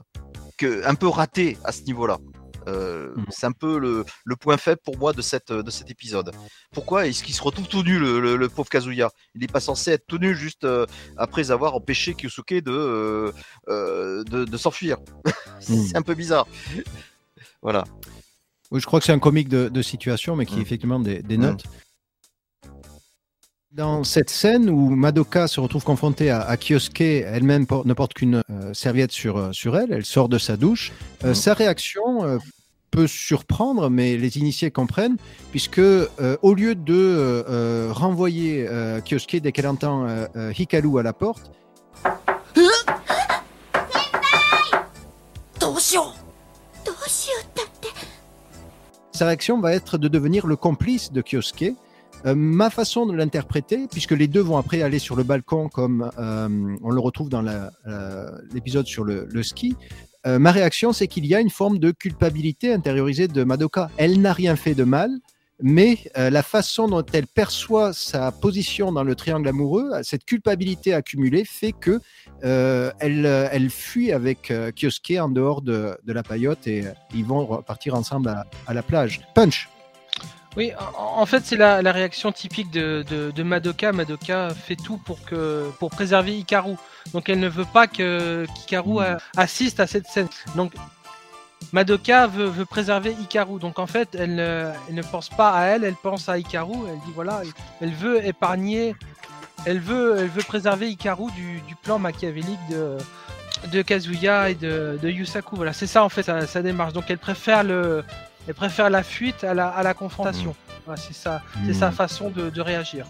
[0.59, 2.19] que, un peu ratée à ce niveau-là.
[2.67, 3.25] Euh, Mhm.
[3.31, 6.33] C'est un peu le, le point faible pour moi de, cette, de cet épisode.
[6.73, 9.11] Pourquoi est-ce qu'il se retrouve tout nu, le, le- le pauvre Kazuya?
[9.35, 10.85] Il n'est pas censé être tout nu juste euh,
[11.17, 13.33] après avoir empêché Kyosuke de,
[13.69, 14.99] euh, de, de s'enfuir.
[15.61, 16.47] C'est un peu bizarre.
[17.63, 17.85] Voilà.
[18.71, 20.61] Oui, je crois que c'est un comique de, de situation, mais qui Mm.
[20.61, 21.65] effectivement des, des notes.
[23.73, 28.43] Dans cette scène où Madoka se retrouve confrontée à, à Kyosuke, elle-même ne porte qu'une
[28.51, 30.91] euh, serviette sur, euh, sur elle, elle sort de sa douche,
[31.23, 31.35] euh, mm.
[31.35, 32.41] sa réaction
[32.91, 35.19] peut surprendre, mais les initiés comprennent,
[35.51, 35.83] puisque
[36.43, 38.67] au lieu de renvoyer
[39.05, 40.07] Kyosuke dès qu'elle entend
[40.57, 41.51] Hikaru à la porte,
[49.13, 51.75] sa réaction va être de devenir le complice de Kyosuke.
[52.27, 56.11] Euh, ma façon de l'interpréter, puisque les deux vont après aller sur le balcon comme
[56.19, 57.45] euh, on le retrouve dans
[58.53, 59.77] l'épisode sur le, ski,
[60.27, 63.91] euh, ma réaction c'est qu'il y a une forme de culpabilité intériorisée de Madoka.
[63.97, 65.11] Elle n'a rien fait de mal,
[65.61, 71.45] mais la façon dont elle perçoit sa position dans le triangle amoureux, cette culpabilité accumulée
[71.45, 72.01] fait que
[72.43, 78.75] elle, fuit avec Kyosuke en dehors de, la paillote et ils vont repartir ensemble à
[78.75, 79.21] la plage.
[79.35, 79.69] Punch
[80.57, 83.93] Oui, en, fait, c'est la, la réaction typique de, de, Madoka.
[83.93, 86.75] Madoka fait tout pour, que, pour préserver Hikaru.
[87.13, 89.05] Donc, elle ne veut pas que qu'Hikaru
[89.37, 90.29] assiste à cette scène.
[90.57, 90.73] Donc,
[91.73, 93.61] Madoka veut, préserver Hikaru.
[93.61, 96.75] Donc, en fait, elle ne, pense pas à elle, elle pense à Hikaru.
[96.89, 97.43] Elle dit voilà,
[97.81, 98.97] elle veut épargner,
[99.65, 102.97] elle veut, elle veut préserver Hikaru du, du plan machiavélique de,
[103.71, 105.57] de Kazuya et de, de Yusaku.
[105.57, 106.95] Voilà, c'est ça en fait sa démarche.
[106.95, 108.03] Donc, elle préfère le,
[108.49, 110.55] elle préfère la fuite à la, à la confrontation.
[110.87, 111.93] Voilà, c'est ça, c'est sa Mm.
[111.93, 113.07] façon de, de réagir.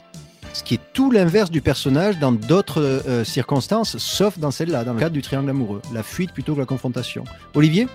[0.53, 4.95] Ce qui est tout l'inverse du personnage dans d'autres euh, circonstances, sauf dans celle-là, dans
[4.95, 5.81] le cadre du triangle amoureux.
[5.93, 7.23] La fuite plutôt que la confrontation.
[7.55, 7.87] Olivier?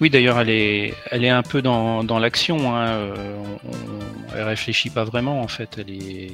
[0.00, 2.74] Oui, d'ailleurs, elle est, elle est un peu dans, dans l'action.
[2.76, 2.86] Hein.
[2.88, 5.76] euh, on- on- elle réfléchit pas vraiment, en fait.
[5.78, 6.32] Elle est,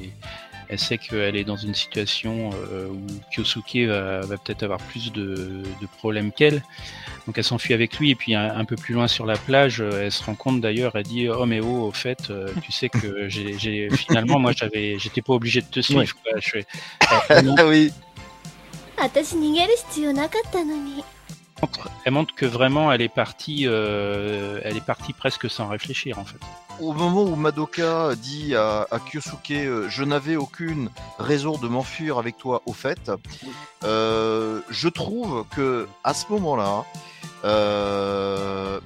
[0.71, 5.11] elle sait qu'elle est dans une situation euh, où Kyosuke va, va peut-être avoir plus
[5.11, 6.63] de, de problèmes qu'elle.
[7.27, 9.81] Donc elle s'enfuit avec lui et puis un, un peu plus loin sur la plage,
[9.81, 12.71] euh, elle se rend compte d'ailleurs, elle dit oh mais oh au fait, euh, tu
[12.71, 16.15] sais que j'ai, j'ai- finalement moi j'avais, j'étais pas obligé de te suivre.
[16.23, 16.31] quoi.
[16.39, 16.65] Je fais-
[17.29, 17.45] elle,
[22.05, 26.25] elle montre que vraiment elle est partie, euh, elle est partie presque sans réfléchir en
[26.25, 26.37] fait.
[26.79, 32.17] Au moment où Madoka dit à, à Kyosuke euh, Je n'avais aucune raison de m'enfuir
[32.17, 33.11] avec toi, au fait,
[33.83, 36.83] euh, je trouve que à ce moment-là,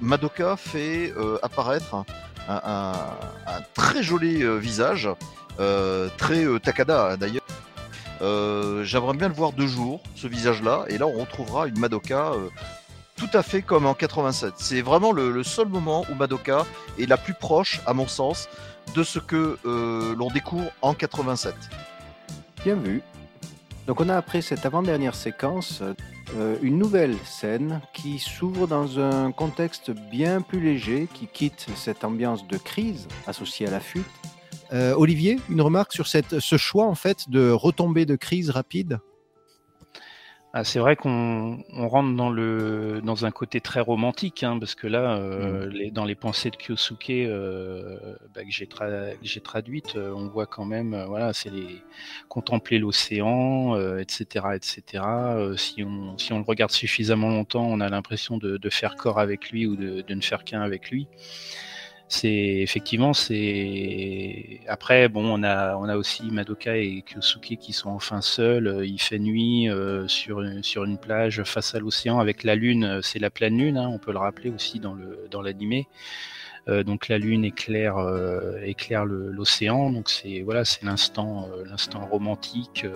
[0.00, 2.04] Madoka fait apparaître
[2.48, 2.92] un,
[3.74, 5.08] très joli visage,
[6.18, 7.42] très Takada d'ailleurs.
[8.22, 12.32] Euh, J'aimerais bien le voir deux jours, ce visage-là, et là on retrouvera une Madoka
[12.32, 12.48] euh,
[13.16, 14.54] tout à fait comme en 87.
[14.56, 16.66] C'est vraiment le, seul moment où Madoka
[16.98, 18.48] est la plus proche, à mon sens,
[18.94, 21.54] de ce que euh, l'on découvre en 87.
[22.64, 23.02] Bien vu.
[23.86, 25.82] Donc on a après cette avant-dernière séquence
[26.60, 32.48] une nouvelle scène qui s'ouvre dans un contexte bien plus léger, qui quitte cette ambiance
[32.48, 34.04] de crise associée à la fuite.
[34.72, 38.98] Euh, Olivier, une remarque sur cette, ce choix en fait de retomber de crise rapide?
[40.58, 44.74] Ah, c'est vrai qu'on on rentre dans le dans un côté très romantique, hein, parce
[44.74, 47.98] que là, euh, les- dans les pensées de Kyosuke euh,
[48.34, 51.82] bah, que j'ai tra- traduites, euh, on voit quand même, voilà, c'est les
[52.30, 55.04] contempler l'océan, etc., etc.
[55.58, 59.18] Si on si on le regarde suffisamment longtemps, on a l'impression de, de faire corps
[59.18, 61.06] avec lui ou de, de ne faire qu'un avec lui.
[62.08, 62.28] C'est
[62.62, 68.20] effectivement c'est après bon on a on a aussi Madoka et Kyosuke qui sont enfin
[68.20, 68.68] seuls.
[68.68, 72.54] Euh, Il fait nuit euh, sur une- sur une plage face à l'océan avec la
[72.54, 72.84] lune.
[72.84, 75.88] euh, C'est la pleine lune, hein, on peut le rappeler aussi dans le dans l'animé.
[76.86, 77.96] Donc la lune éclaire
[78.64, 79.90] éclaire l'océan.
[79.90, 82.86] Donc c'est voilà c'est l'instant l'instant romantique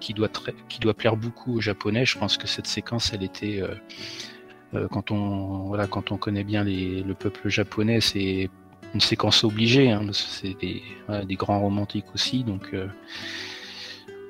[0.00, 0.28] qui doit
[0.68, 2.04] qui doit plaire beaucoup aux japonais.
[2.06, 3.62] Je pense que cette séquence elle était
[4.90, 8.48] quand on voilà quand on connaît bien les, le peuple japonais c'est
[8.94, 10.82] une séquence obligée, hein, parce que c'est des,
[11.26, 12.88] des grands romantiques aussi, donc euh,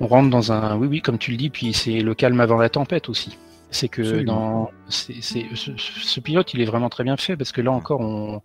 [0.01, 2.57] on rentre dans un, oui oui comme tu le dis, puis c'est le calme avant
[2.59, 3.37] la tempête aussi.
[3.71, 4.33] C'est que Absolument.
[4.33, 7.71] dans, c'est, c'est- ce, ce pilote il est vraiment très bien fait parce que là
[7.71, 8.43] encore on,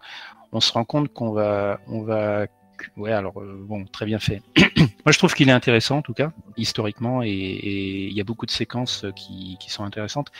[0.51, 2.45] on se rend compte qu'on va, on va,
[2.95, 4.43] ouais alors euh, bon très bien fait.
[4.77, 8.45] Moi je trouve qu'il est intéressant en tout cas historiquement et il y a beaucoup
[8.45, 10.31] de séquences qui, qui sont intéressantes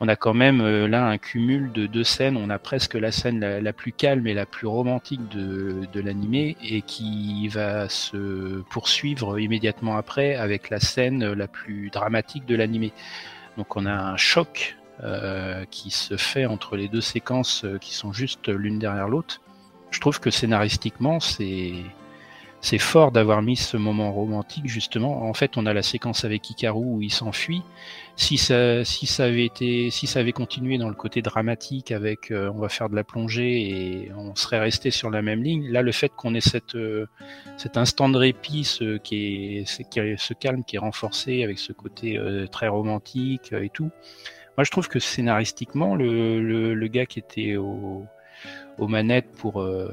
[0.00, 2.36] on a quand même euh, là un cumul de deux scènes.
[2.36, 6.56] On a presque la scène la, plus calme et la plus romantique de, de l'animé
[6.62, 12.92] et qui va se poursuivre immédiatement après avec la scène la plus dramatique de l'animé.
[13.56, 17.94] Donc on a un choc euh, qui se fait entre les deux séquences euh, qui
[17.94, 19.40] sont juste l'une derrière l'autre.
[19.90, 21.74] Je trouve que scénaristiquement c'est
[22.60, 25.28] c'est fort d'avoir mis ce moment romantique justement.
[25.28, 27.62] En fait, on a la séquence avec Hikaru où il s'enfuit
[28.16, 32.30] si ça, si ça avait été, si ça avait continué dans le côté dramatique avec,
[32.30, 35.68] euh, on va faire de la plongée et on serait resté sur la même ligne.
[35.70, 37.06] Là, le fait qu'on ait cette, euh,
[37.56, 41.58] cet instant de répit, ce qui est, ce, qui est- calme qui est renforcé avec
[41.58, 43.90] ce côté euh, très romantique euh, et tout.
[44.56, 48.04] Moi, je trouve que scénaristiquement, le, le, le gars qui était au,
[48.78, 49.88] aux manettes pour euh,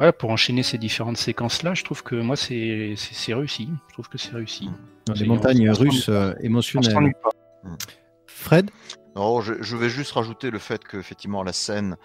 [0.00, 3.68] Ouais, pour enchaîner ces différentes séquences-là, je trouve que moi, c'est c'est- c'est réussi.
[3.88, 4.70] Je trouve que c'est réussi.
[5.06, 6.92] Dans C'est- les montagnes on- russes euh, On émotionnelles.
[6.92, 7.30] s'ennuie pas.
[8.26, 8.70] Fred?
[9.16, 11.96] Non, je, je vais juste rajouter le fait que effectivement la scène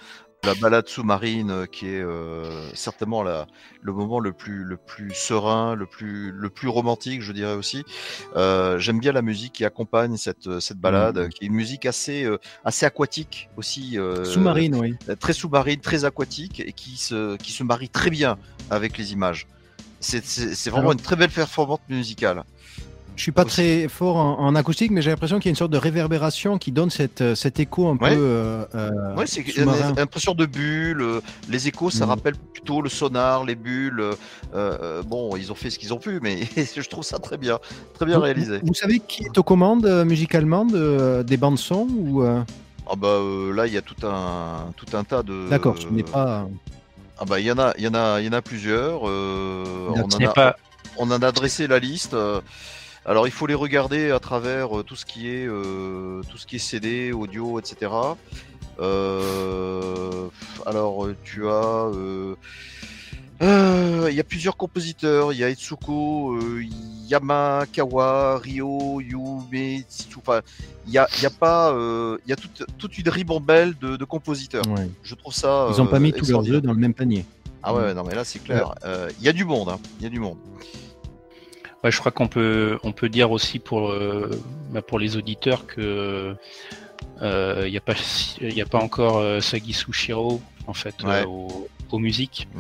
[0.44, 3.48] la balade sous-marine euh, qui est euh, certainement la,
[3.82, 7.84] le moment le plus, le plus serein, le plus, le plus romantique, je dirais aussi.
[8.36, 11.30] Euh, J'aime bien la musique qui accompagne cette, cette balade, Mhm.
[11.30, 13.98] qui est une musique assez, euh, assez aquatique aussi.
[13.98, 14.96] euh, Sous-marine, oui.
[15.20, 18.38] très sous-marine, très aquatique et qui se, qui se marie très bien
[18.70, 19.48] avec les images.
[20.00, 20.22] C'est-
[20.70, 22.44] vraiment Alors- une très belle performance musicale.
[23.16, 25.56] Je suis pas très fort en, en acoustique, mais j'ai l'impression qu'il y a une
[25.56, 28.14] sorte de réverbération qui donne cette, euh, cet écho un Ouais.
[28.14, 29.92] peu euh, euh, Ouais, c'est une sous-marin.
[29.94, 31.02] une impression de bulles.
[31.02, 32.10] euh, Les échos, ça Mhm.
[32.12, 34.04] rappelle plutôt le sonar, les bulles.
[34.54, 36.40] euh, bon, ils ont fait ce qu'ils ont pu, mais
[36.78, 37.58] je trouve ça très bien,
[37.94, 38.58] très bien Vous- réalisé.
[38.60, 42.42] Vous, vous savez qui est aux commandes musicalement de- des bandes son ou euh,
[42.90, 45.50] Ah bah euh, là, il y a tout un tout un tas de.
[45.50, 46.48] D'accord, ce n'est pas.
[47.18, 49.08] Ah bah il y en a, il y en a, il y en a plusieurs.
[49.08, 49.64] euh,
[49.96, 50.56] on en a, pas,
[50.98, 52.14] on en a dressé la liste.
[53.06, 56.46] Alors il faut les regarder à travers euh, tout ce qui est euh, tout ce
[56.48, 57.92] qui est CD, audio, etc.
[58.80, 60.28] Euh,
[60.66, 61.92] alors tu as
[63.42, 65.34] il y a plusieurs compositeurs.
[65.34, 66.64] Il y a Itsuko, euh,
[67.08, 69.84] Yamakawa, Ryo, Yume,
[70.18, 70.42] Enfin,
[70.88, 71.76] il y a, y a pas,
[72.26, 74.66] il y a toute, toute une ribambelle de, de compositeurs.
[74.68, 74.90] Ouais.
[75.04, 75.68] Je trouve ça.
[75.72, 77.26] Ils n'ont pas mis tous leurs œufs dans le même panier.
[77.62, 78.74] Ah ouais, non mais là c'est clair.
[79.20, 79.80] Il y a du monde, hein.
[80.00, 80.38] il y a du monde.
[81.86, 84.32] Ouais, je crois qu'on peut, on peut dire aussi pour, euh,
[84.72, 86.36] bah, pour les auditeurs que
[87.22, 87.78] euh, il n'y
[88.62, 91.22] a a pas encore euh, Sagisu Shiro en fait Ouais.
[91.22, 91.26] euh,
[91.92, 92.60] aux, musiques, Mm.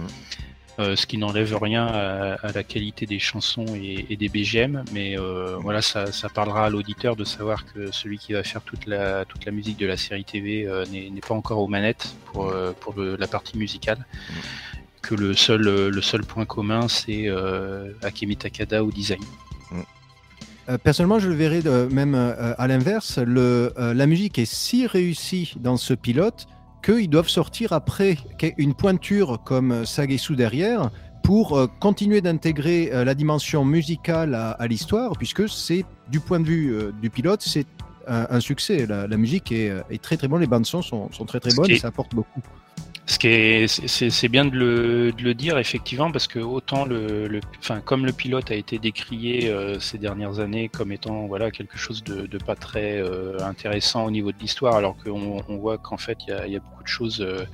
[0.78, 4.84] Euh, ce qui n'enlève rien à, à la qualité des chansons et, et des BGM,
[4.92, 8.62] mais euh, voilà, ça, ça parlera à l'auditeur de savoir que celui qui va faire
[8.62, 12.14] toute la, toute la musique de la série TV euh, n'est pas encore aux manettes
[12.26, 14.06] pour, euh, pour le- la partie musicale.
[15.08, 19.19] Que le seul, euh, le seul point commun, c'est euh, Akemi Takada au design.
[20.67, 23.19] Euh, personnellement, je le verrais de- même à l'inverse.
[23.19, 26.48] Le, euh, la musique est si réussie dans ce pilote
[26.84, 28.17] qu'ils doivent sortir après
[28.58, 30.90] une pointure comme Sagesu derrière
[31.24, 36.40] pour euh, continuer d'intégrer euh, la dimension musicale à, à l'histoire, puisque c'est du point
[36.40, 37.67] de vue euh, du pilote, c'est
[38.08, 38.88] un, un succès.
[38.88, 41.53] La, la musique est, est très très bonne, les bandes son sont, sont très très
[41.53, 42.42] bonnes et ça apporte beaucoup.
[43.08, 47.27] Ce qui est, c'est bien de le, de le dire effectivement parce que autant le,
[47.27, 51.51] le- enfin comme le pilote a été décrié euh, ces dernières années comme étant voilà
[51.51, 55.58] quelque chose de, de pas très euh, intéressant au niveau de l'histoire, alors qu'on on
[55.58, 57.45] voit qu'en fait il y a, y a beaucoup de choses, euh,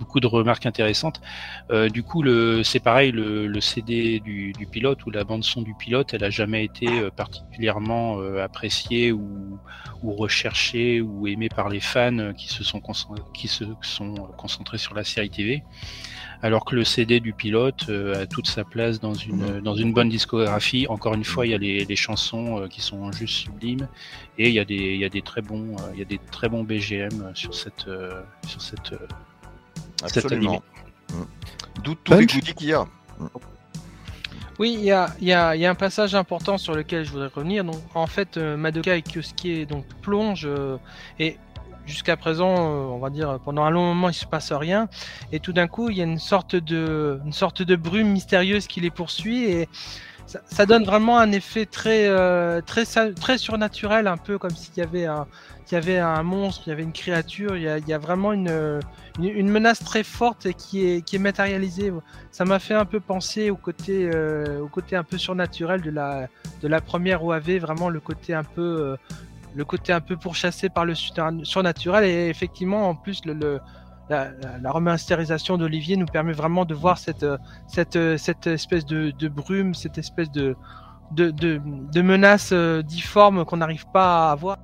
[0.00, 1.20] beaucoup de remarques intéressantes.
[1.70, 2.24] Euh, du coup,
[2.64, 6.64] c'est pareil, le, CD du, pilote ou la bande son du pilote, elle a jamais
[6.64, 9.58] été euh, particulièrement euh, appréciée ou,
[10.02, 15.62] recherchée ou aimée par les fans qui se sont, concentrés sur la série TV.
[16.42, 20.86] Alors que le CD du pilote a toute sa place dans une, bonne discographie.
[20.88, 23.88] Encore une fois, il y a les, chansons qui sont juste sublimes
[24.38, 24.64] et il y a
[25.10, 27.84] des, très bons, BGM sur cette,
[30.02, 30.62] Absolument.
[31.12, 31.82] Mm.
[31.82, 32.86] D'où tous les goodies qu'il y a.
[34.58, 37.04] Oui, il y a, il y, a, il y a un passage important sur lequel
[37.04, 37.64] je voudrais revenir.
[37.64, 40.76] Donc, en fait, euh, Madoka et Kyosuke donc, plongent euh,
[41.18, 41.38] et
[41.86, 44.88] jusqu'à présent, euh, on va dire, pendant un long moment, il se passe rien.
[45.32, 48.66] Et tout d'un coup, il y a une sorte de, une sorte de brume mystérieuse
[48.66, 49.68] qui les poursuit et
[50.46, 54.82] ça, donne vraiment un effet très, euh, très, très surnaturel, un peu comme s'il y
[54.82, 55.26] avait un,
[55.72, 57.56] y avait un monstre, il y avait une créature.
[57.56, 58.80] Il y a, vraiment une,
[59.20, 61.92] une, menace très forte qui est, qui est matérialisée.
[62.30, 65.90] Ça m'a fait un peu penser au côté, euh, au côté un peu surnaturel de
[65.90, 66.28] la,
[66.62, 68.96] de la première OAV, vraiment le côté un peu, euh,
[69.54, 72.04] le côté un peu pourchassé par le surna- surnaturel.
[72.04, 73.60] Et effectivement, en plus, le-
[74.10, 74.30] la,
[74.62, 77.38] la- remasterisation d'Olivier nous permet vraiment de voir cette, euh,
[77.96, 78.16] euh,
[78.46, 80.56] espèce de, brume, cette espèce de
[82.02, 84.58] menace euh, difforme qu'on n'arrive pas à voir.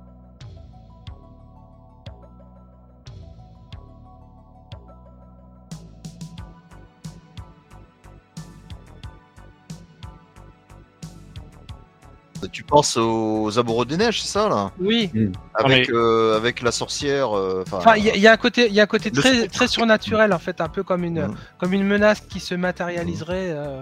[12.51, 14.71] Tu penses aux amoureux des neiges, c'est ça là?
[14.79, 15.09] Oui,
[15.53, 17.35] avec, mais- euh, avec la sorcière.
[17.37, 19.11] euh, Enfin, il y, a- il y a un côté, il y a un côté
[19.11, 21.35] très, très surnaturel en fait, un peu comme une, Mm.
[21.57, 23.49] comme une menace qui se matérialiserait.
[23.51, 23.81] euh,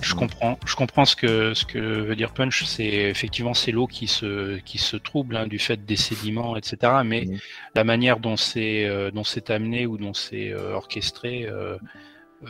[0.00, 2.64] Je comprends, je comprends ce que ce que veut dire Punch.
[2.64, 7.02] C'est effectivement c'est l'eau qui se qui se trouble hein, du fait des sédiments, etc.
[7.04, 7.38] Mais Mhm.
[7.74, 11.46] la manière dont c'est euh, dont c'est amené ou dont c'est euh, orchestré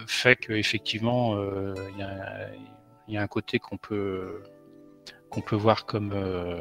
[0.06, 2.48] fait que effectivement euh, il y, a,
[3.08, 4.42] il y a un côté qu'on peut
[5.32, 6.60] qu'on peut voir comme euh,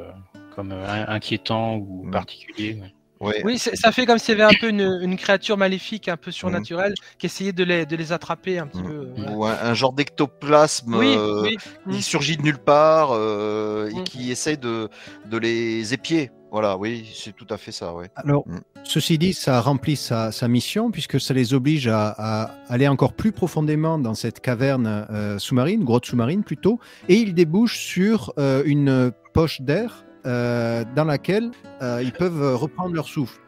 [0.55, 2.11] comme euh, inquiétant ou Mhm.
[2.11, 2.73] particulier.
[2.81, 3.27] ouais.
[3.27, 3.41] ouais.
[3.45, 6.17] Oui, c'est- ça fait comme s'il y avait un peu une, une créature maléfique, un
[6.17, 8.87] peu surnaturelle, qui essayait de les, de les attraper un petit Mm.
[8.87, 8.99] peu.
[8.99, 9.31] Ou voilà.
[9.37, 11.57] ou un, un genre d'ectoplasme Oui, euh, oui.
[11.91, 12.01] qui Mm.
[12.01, 14.03] surgit de nulle part euh, et Mm.
[14.03, 14.89] qui essaye de,
[15.25, 16.31] de les épier.
[16.51, 18.09] Voilà, oui, c'est tout à fait ça, ouais.
[18.15, 18.59] Alors, Mm.
[18.83, 23.13] ceci dit, ça remplit sa, sa mission puisque ça les oblige à, à aller encore
[23.13, 28.63] plus profondément dans cette caverne euh, sous-marine, grotte sous-marine plutôt, et ils débouchent sur euh,
[28.65, 33.39] une poche d'air euh, dans laquelle ils peuvent reprendre leur souffle.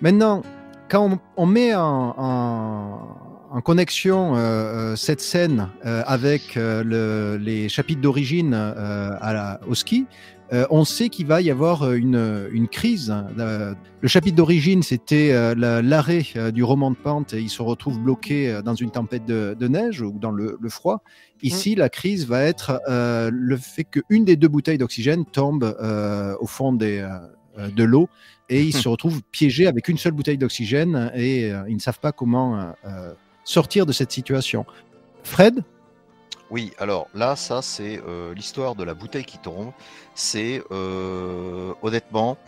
[0.00, 0.42] Maintenant,
[0.88, 1.04] quand
[1.36, 3.16] on, on met en, en-
[3.52, 4.34] en connexion
[4.96, 8.54] cette scène avec le- les chapitres d'origine
[9.68, 10.06] au ski,
[10.52, 13.12] euh, on sait qu'il va y avoir euh, une, une crise.
[13.38, 17.48] Euh, le chapitre d'origine, c'était euh, la- l'arrêt euh, du roman de pente et il
[17.50, 21.02] se retrouve bloqué euh, dans une tempête de, de neige ou dans le, le froid.
[21.42, 26.34] Ici, la crise va être euh, le fait qu'une des deux bouteilles d'oxygène tombe euh,
[26.40, 26.98] au fond des,
[27.58, 28.08] euh, de l'eau
[28.48, 31.98] et ils se retrouvent piégés avec une seule bouteille d'oxygène et euh, ils ne savent
[32.00, 33.12] pas comment euh, euh,
[33.44, 34.64] sortir de cette situation.
[35.24, 35.62] Fred?
[36.50, 39.72] Oui, alors là, ça, c'est euh, l'histoire de la bouteille qui tombe.
[40.14, 42.38] C'est euh, honnêtement,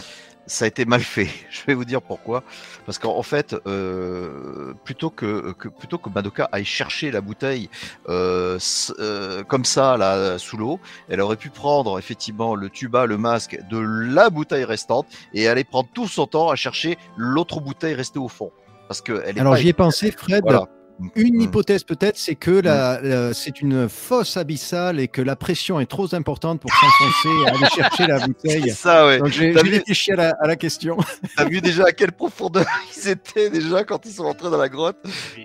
[0.49, 1.29] ça a été mal fait.
[1.51, 2.43] Je vais vous dire pourquoi.
[2.87, 7.69] Parce qu'en en fait, euh, plutôt que, que plutôt que Madoka aille chercher la bouteille
[8.09, 8.59] euh,
[8.99, 13.59] euh, comme ça là sous l'eau, elle aurait pu prendre effectivement le tuba, le masque
[13.71, 18.19] de la bouteille restante et aller prendre tout son temps à chercher l'autre bouteille restée
[18.19, 18.51] au fond.
[18.89, 20.43] Parce que elle est Alors j'y ai pensé, Fred.
[20.43, 20.67] Voilà.
[21.15, 25.79] Une hypothèse peut-être, c'est que la- la- c'est une fosse abyssale et que la pression
[25.79, 28.71] est trop importante pour s'enfoncer et aller chercher la bouteille.
[28.73, 29.19] Ça, ouais.
[29.19, 30.97] Donc j'ai vu- réfléchi à la, à la question.
[31.37, 34.69] T'as vu déjà à quelle profondeur ils étaient déjà quand ils sont entrés dans la
[34.69, 34.97] grotte?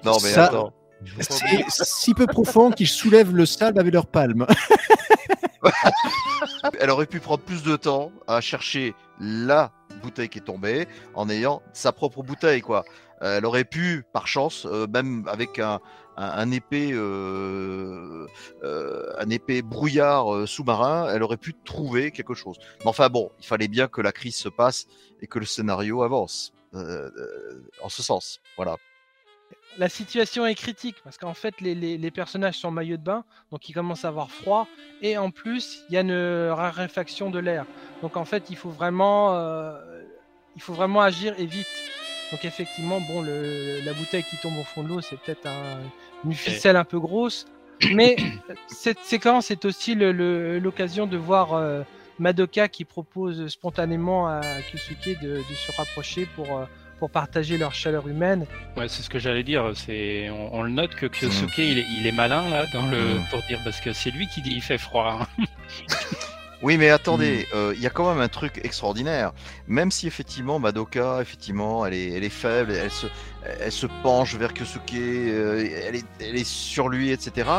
[0.03, 0.73] Non mais Ça- attends.
[1.19, 4.47] C'est si peu profond qu'ils soulèvent le sable avec leurs palmes.
[6.79, 11.29] Elle aurait pu prendre plus de temps à chercher la bouteille qui est tombée en
[11.29, 12.83] ayant sa propre bouteille quoi.
[13.23, 15.79] Euh, Elle aurait pu, par chance, euh, même avec un,
[16.17, 18.27] un, un épais, euh,
[18.63, 22.57] euh, un épais brouillard euh, sous-marin, elle aurait pu trouver quelque chose.
[22.81, 24.87] Mais enfin bon, il fallait bien que la crise se passe
[25.21, 28.41] et que le scénario avance euh, euh, en ce sens.
[28.57, 28.75] Voilà.
[29.77, 33.23] La situation est critique parce qu'en fait les, les- personnages sont en maillot de bain,
[33.51, 34.67] donc ils commencent à avoir froid
[35.01, 37.65] et en plus il y a une raréfaction de l'air.
[38.03, 39.79] Donc en fait il faut vraiment, euh,
[40.55, 41.65] il faut vraiment agir et vite.
[42.33, 45.79] Donc effectivement bon le, la bouteille qui tombe au fond de l'eau c'est peut-être un-
[46.25, 47.45] une ficelle un peu grosse,
[47.91, 48.15] mais
[48.67, 51.83] cette séquence est aussi le- le- l'occasion de voir euh,
[52.19, 56.65] Madoka qui propose spontanément à Kyusuke de, de se rapprocher pour euh,
[56.99, 58.45] pour partager leur chaleur humaine.
[58.77, 59.71] Ouais, c'est ce que j'allais dire.
[59.75, 63.19] C'est, on, on le note que Kyosuke, il, est, il est malin là dans le
[63.29, 65.19] pour dire parce que c'est lui qui dit il fait froid.
[65.39, 65.43] hein.
[66.63, 69.33] Oui, mais attendez, euh, il y a quand même un truc extraordinaire.
[69.67, 73.07] Même si effectivement Madoka, effectivement, elle est, elle est faible, elle se,
[73.59, 77.49] elle se penche vers Kyosuke, euh, elle, est, elle est sur lui, etc.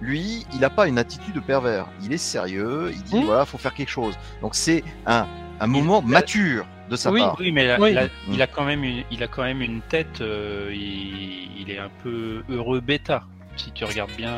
[0.00, 1.86] Lui, il n'a pas une attitude de pervers.
[2.02, 2.90] Il est sérieux.
[2.94, 3.24] Il dit Hmm.
[3.24, 4.14] voilà, faut faire quelque chose.
[4.40, 5.26] Donc c'est un,
[5.60, 7.36] un moment mature de sa Oui, part.
[7.40, 7.92] Oui, mais Oui.
[7.92, 8.34] là, Mm.
[8.34, 10.20] il a quand même une, il a quand même une tête.
[10.20, 13.24] euh, il, il est un peu heureux bêta.
[13.56, 14.32] Si tu regardes bien.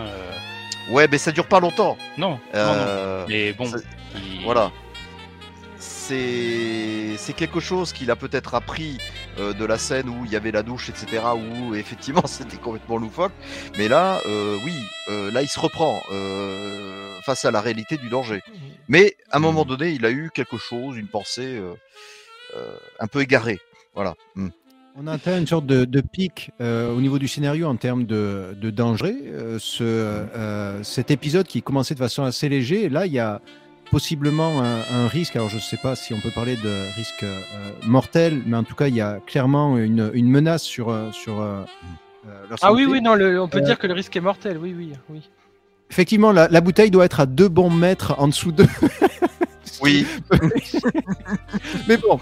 [0.88, 1.96] Euh, Ouais, mais ça dure pas longtemps.
[2.18, 2.40] Non, non, non.
[2.54, 3.70] Euh, Mais bon,
[4.14, 4.70] il- Voilà.
[5.78, 8.98] C'est c'est quelque chose qu'il a peut-être appris
[9.38, 11.22] euh, de la scène où il y avait la douche, etc.
[11.36, 13.32] Où effectivement c'était complètement loufoque.
[13.78, 14.74] Mais là, euh, oui,
[15.08, 18.42] euh, là il se reprend euh, face à la réalité du danger.
[18.88, 21.74] Mais à un moment donné, il a eu quelque chose, une pensée euh,
[22.56, 23.58] euh, un peu égarée.
[23.94, 24.14] Voilà.
[24.36, 24.48] Mm.
[24.98, 28.04] On a atteint une sorte de, de pic euh, au niveau du scénario en termes
[28.04, 29.14] de, de danger.
[29.26, 33.40] Euh, ce, euh, cet épisode qui commençait de façon assez léger, là il y a
[33.90, 35.36] possiblement un, un risque.
[35.36, 37.38] Alors je ne sais pas si on peut parler de risque euh,
[37.86, 40.88] mortel, mais en tout cas il y a clairement une, une menace sur,
[42.62, 44.74] Ah oui oui non le- on peut Euh, dire que le risque est mortel oui
[44.76, 45.28] oui oui.
[45.90, 48.66] Effectivement, la, la bouteille doit être à deux bons mètres en dessous d'eux.
[49.82, 50.04] Oui.
[51.86, 52.18] Mais bon,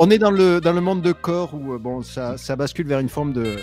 [0.00, 2.86] on est dans le, dans le monde de corps où euh, bon, ça, ça bascule
[2.86, 3.58] vers une forme de,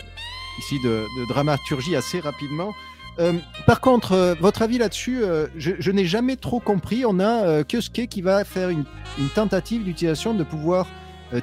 [0.59, 2.73] ici de, dramaturgie assez rapidement.
[3.19, 3.33] Euh,
[3.65, 5.23] par contre, euh, votre avis là-dessus,
[5.57, 7.05] je, n'ai jamais trop compris.
[7.07, 8.85] On a Kyosuke qui va faire une,
[9.17, 10.87] une tentative d'utilisation de pouvoir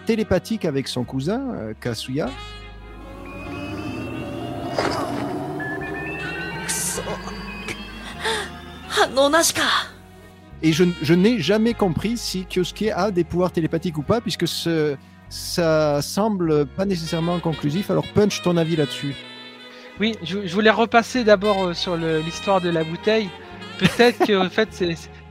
[0.06, 2.30] télépathique avec son cousin, Kasuya.
[10.64, 14.96] Et je, n'ai jamais compris si Kyosuke a des pouvoirs télépathiques ou pas, puisque ce,
[15.28, 17.90] ça semble pas nécessairement conclusif.
[17.90, 19.14] Alors, Punch, ton avis là-dessus
[20.00, 23.28] Oui, je, voulais repasser d'abord euh, sur l'histoire de la bouteille.
[23.78, 24.68] Peut-être que en fait,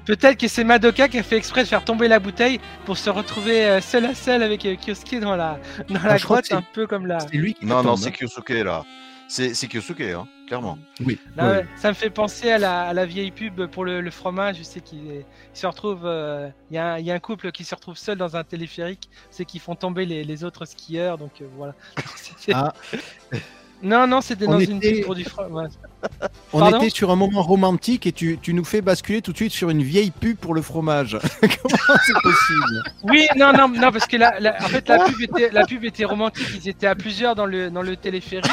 [0.06, 3.09] peut-être que c'est Madoka qui a fait exprès de faire tomber la bouteille pour se
[3.09, 5.59] retrouver euh, seul à seul avec euh, Kyosuke dans la
[5.90, 7.95] dans la je crois grotte un peu comme la C'est lui qui Non, la non,
[7.95, 8.11] c'est.
[8.11, 8.83] Kyosuke là.
[9.30, 10.77] C'est c'est Kyosuke, hein, clairement.
[11.06, 11.17] Oui.
[11.38, 14.11] Ah ouais, ça me fait penser à la, à la vieille pub pour le, le
[14.11, 14.57] fromage.
[14.57, 15.25] Je sais qu'il est-
[15.56, 16.01] il se retrouve.
[16.06, 18.35] euh, Il y, a un- il y a un couple qui se retrouve seul dans
[18.35, 19.09] un téléphérique.
[19.32, 21.17] C'est qu'ils font tomber les, les autres skieurs.
[21.17, 21.73] Donc euh, voilà.
[22.53, 22.73] Ah,
[23.83, 25.71] Non, non, c'était On dans une pub pour du fromage.
[26.53, 29.37] on Pardon était sur un moment romantique et tu, tu nous fais basculer tout de
[29.37, 31.17] suite sur une vieille pub pour le fromage.
[31.41, 35.21] Comment c'est possible Oui, non, non, non, parce que la, la- en fait, la pub
[35.21, 36.47] était, la pub était romantique.
[36.63, 38.49] Ils étaient à plusieurs dans le, dans le téléphérique.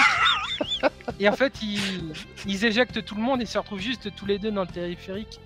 [1.21, 2.13] Et en fait, ils,
[2.47, 5.39] ils éjectent tout le monde et se retrouvent juste tous les deux dans le téléphérique.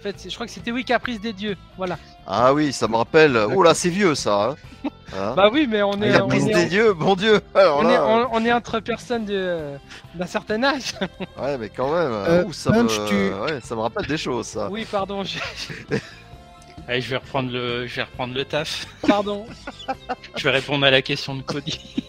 [0.00, 1.58] En fait, je crois que c'était Oui Caprice des dieux.
[1.76, 1.98] Voilà.
[2.26, 3.36] Ah oui, ça me rappelle.
[3.54, 4.56] Oh là, c'est vieux ça.
[4.84, 7.40] Hein Hein Bah oui, mais on est, La on prise est, des dieux, mon dieu.
[7.54, 9.72] Alors on est, là, on- on est entre personnes de-
[10.14, 10.94] d'un certain âge.
[11.38, 12.12] ouais, mais quand même.
[12.12, 13.08] Euh, ouh, ça, Punch, me...
[13.08, 14.68] tu- ouais, ça me rappelle des choses, ça.
[14.70, 15.38] Oui, pardon, je-
[16.88, 18.86] Allez, je vais reprendre le, je vais reprendre le taf.
[19.06, 19.46] pardon.
[20.36, 22.08] Je vais répondre à la question de Cody.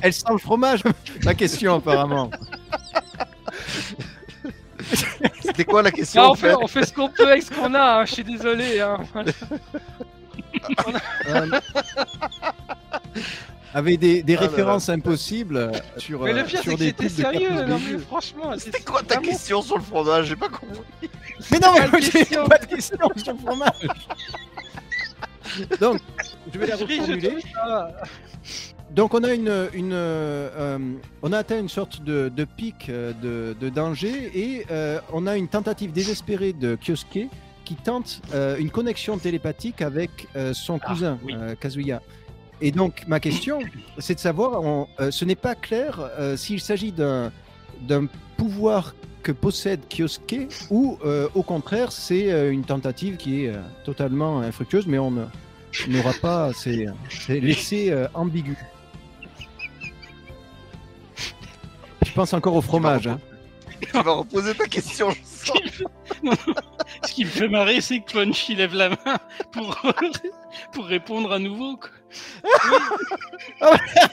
[0.00, 0.82] Elle sent le fromage
[1.24, 2.30] La question apparemment.
[5.42, 7.42] C'était quoi la question Ah, en on, fait, fait on fait ce qu'on peut avec
[7.42, 8.00] ce qu'on a.
[8.00, 8.80] hein, Je suis désolé.
[8.80, 8.98] hein.
[11.28, 11.46] Euh,
[13.74, 14.50] avec des, des Ah là là.
[14.50, 17.64] références impossibles euh, sur, Mais euh, le pire, sur c'est que des de sérieux.
[17.66, 20.26] Non, mais franchement, C'était quoi ta vraiment- question sur le fromage?
[20.26, 21.10] J'ai pas compris.
[21.50, 23.88] Mais non, mais j'ai question pas de question sur le fromage.
[25.80, 26.00] Donc,
[26.52, 27.42] je vais la Je ris, je reformuler.
[28.94, 30.78] Donc on a une, une euh,
[31.22, 35.26] on a atteint une sorte de, de pic euh, de, de danger et euh, on
[35.26, 37.28] a une tentative désespérée de Kyosuke
[37.64, 41.34] qui tente euh, une connexion télépathique avec son Ah, cousin oui.
[41.60, 42.00] Kazuya.
[42.60, 43.58] Et donc ma question,
[43.98, 47.32] c'est de savoir, on- ce n'est pas clair s'il s'agit d'un
[47.82, 48.06] d'un
[48.38, 50.96] pouvoir que possède Kyosuke ou
[51.34, 53.52] au contraire c'est une tentative qui est
[53.84, 55.10] totalement infructueuse, mais on
[55.88, 56.86] n'aura pas, c'est
[57.28, 58.56] laissé ambigu.
[62.16, 63.06] Pense encore au fromage.
[63.06, 63.20] hein.
[63.82, 65.10] Tu vas reposer ta question.
[65.10, 65.58] je sens.
[67.06, 69.18] Ce qui me fait marrer, c'est que Punch il lève la main
[69.52, 69.78] pour,
[70.72, 71.76] pour répondre à nouveau.
[71.76, 71.90] quoi.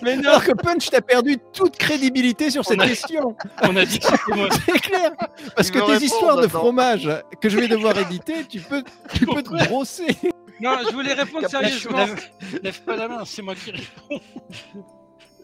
[0.01, 3.37] Mais non, alors que Punch, t'as perdu toute crédibilité sur cette On a- question.
[3.61, 4.49] On a dit que c'était moi.
[4.65, 5.11] C'est clair.
[5.55, 7.09] Parce Il que tes répondre histoires de fromage
[7.39, 8.83] que je vais devoir éditer, tu peux,
[9.13, 10.17] tu peux te brosser.
[10.59, 11.97] Non, je voulais répondre sérieusement.
[11.99, 12.29] Lève,
[12.63, 14.19] lève pas la main, c'est moi qui réponds.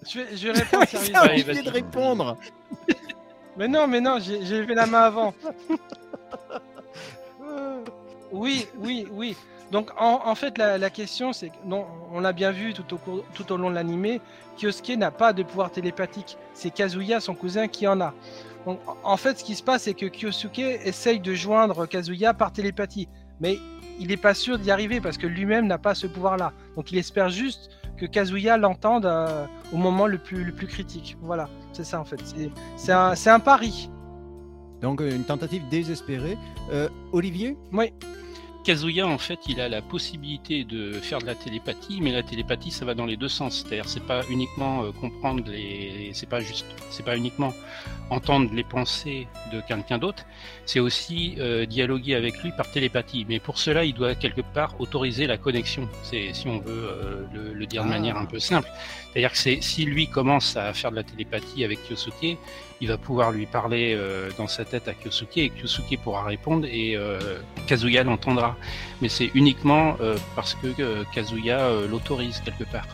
[0.07, 1.19] Je vais, je vais répondre sérieusement.
[1.19, 2.37] Allez, obligé de répondre.
[3.57, 5.33] Mais non, mais non, j'ai levé la main avant.
[8.31, 9.35] Oui, oui, oui.
[9.71, 12.93] Donc en, en fait, la, la question, c'est que, non, on l'a bien vu tout
[12.93, 14.19] au, cours- tout au long de l'animé,
[14.57, 16.37] Kyosuke n'a pas de pouvoir télépathique.
[16.53, 18.13] C'est Kazuya, son cousin, qui en a.
[18.65, 22.33] Donc, en- en fait, ce qui se passe, c'est que Kyosuke essaye de joindre Kazuya
[22.33, 23.07] par télépathie.
[23.39, 23.57] Mais
[23.99, 26.51] il n'est pas sûr d'y arriver parce que lui-même n'a pas ce pouvoir-là.
[26.75, 27.69] Donc il espère juste
[27.99, 31.17] que Kazuya l'entende euh, au moment le plus, le plus critique.
[31.21, 32.19] Voilà, c'est ça en fait.
[32.23, 32.49] C'est-
[33.29, 33.89] un pari.
[34.81, 36.37] Donc euh, une tentative désespérée.
[36.71, 37.57] Euh, Olivier?
[37.73, 37.91] Oui.
[38.63, 42.71] Kazuya, en fait, il a la possibilité de faire de la télépathie, mais la télépathie,
[42.71, 43.63] ça va dans les deux sens.
[43.63, 47.53] C'est-à-dire, c'est pas uniquement euh, comprendre les, c'est pas juste, c'est pas uniquement
[48.09, 50.25] entendre les pensées de quelqu'un d'autre,
[50.65, 53.25] c'est aussi euh, dialoguer avec lui par télépathie.
[53.29, 55.87] Mais pour cela, il doit quelque part autoriser la connexion.
[56.03, 57.91] C'est, si on veut euh, le, le dire de Ah.
[57.91, 58.69] manière un peu simple.
[59.13, 62.37] C'est-à-dire que c'est, si lui commence à faire de la télépathie avec Kyosuke,
[62.81, 66.65] il va pouvoir lui parler euh, dans sa tête à Kyosuke et Kyosuke pourra répondre
[66.65, 67.19] et euh,
[67.67, 68.55] Kazuya l'entendra.
[69.01, 72.87] Mais c'est uniquement euh, parce que euh, Kazuya euh, l'autorise quelque part.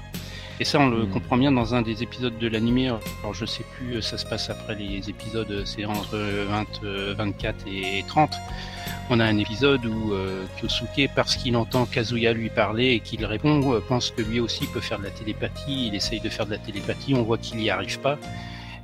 [0.59, 1.09] Et ça, on le Hmm.
[1.09, 2.87] comprend bien dans un des épisodes de l'animé.
[2.87, 7.13] Alors, je sais plus, euh, ça se passe après les épisodes, c'est entre 20, euh,
[7.17, 8.31] 24 et 30.
[9.09, 13.23] On a un épisode où euh, Kyosuke, parce qu'il entend Kazuya lui parler et qu'il
[13.25, 15.87] répond, pense que lui aussi peut faire de la télépathie.
[15.87, 18.17] Il essaye de faire de la télépathie, on voit qu'il n'y arrive pas.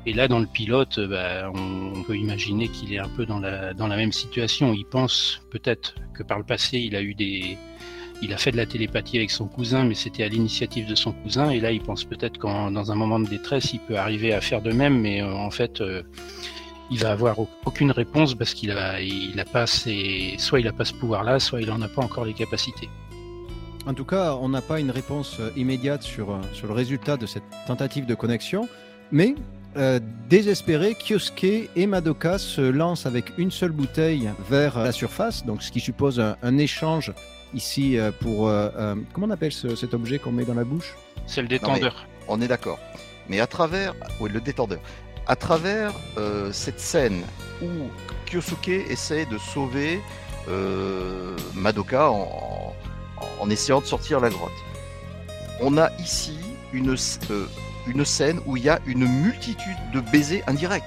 [0.05, 3.39] Et là, dans le pilote, euh, bah, on, peut imaginer qu'il est un peu dans
[3.39, 4.73] la, même situation.
[4.73, 7.57] Il pense peut-être que par le passé, il a eu des,
[8.23, 11.11] il a fait de la télépathie avec son cousin, mais c'était à l'initiative de son
[11.11, 11.51] cousin.
[11.51, 14.41] Et là, il pense peut-être qu'en dans un moment de détresse, il peut arriver à
[14.41, 16.01] faire de même, mais euh, en fait, euh,
[16.89, 20.67] il va avoir au- aucune réponse parce qu'il a, il a pas ses, soit il
[20.67, 22.89] a pas ce pouvoir-là, soit il en a pas encore les capacités.
[23.85, 27.27] En tout cas, on n'a pas une réponse euh, immédiate sur, sur le résultat de
[27.27, 28.67] cette tentative de connexion,
[29.11, 29.35] mais
[29.77, 35.63] euh, désespéré, Kyosuke et Madoka se lancent avec une seule bouteille vers la surface, donc
[35.63, 37.13] ce qui suppose un, un échange
[37.53, 38.47] ici euh, pour...
[38.47, 40.95] euh, euh, comment on appelle ce- cet objet qu'on met dans la bouche?
[41.25, 42.05] C'est le détendeur.
[42.27, 42.79] On est d'accord.
[43.29, 44.79] Mais à travers, oui, le détendeur.
[45.27, 47.21] À travers euh, cette scène
[47.61, 47.67] où
[48.25, 50.01] Kyosuke essaie de sauver
[50.49, 52.73] euh, Madoka en,
[53.39, 54.51] en essayant de sortir la grotte.
[55.61, 56.37] On a ici
[56.73, 57.45] une, euh,
[57.87, 60.83] une scène où il y a une multitude de baisers indirects.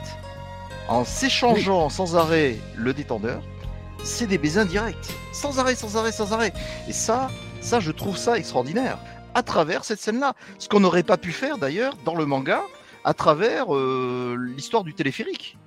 [0.89, 3.43] en s'échangeant sans arrêt le détendeur,
[4.05, 5.15] c'est des baisers indirects.
[5.33, 6.53] Sans arrêt, sans arrêt, sans arrêt.
[6.89, 7.29] Et ça,
[7.61, 8.99] ça, je trouve ça extraordinaire.
[9.35, 10.35] À travers cette scène-là.
[10.59, 12.63] Ce qu'on n'aurait pas pu faire d'ailleurs dans le manga,
[13.05, 15.59] à travers euh, l'histoire du téléphérique.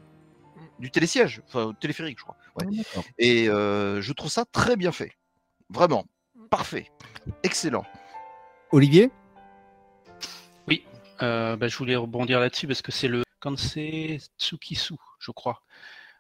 [0.80, 1.42] Du télésiège.
[1.48, 2.38] Enfin, téléphérique, je crois.
[2.62, 2.68] Ouais.
[3.18, 5.14] Et euh, je trouve ça très bien fait.
[5.70, 6.06] Vraiment.
[6.50, 6.92] Parfait.
[7.44, 7.86] Excellent.
[8.72, 9.12] Olivier?
[11.22, 15.62] Euh, bah, je voulais rebondir là-dessus parce que c'est le Kansei Tsukisu, je crois,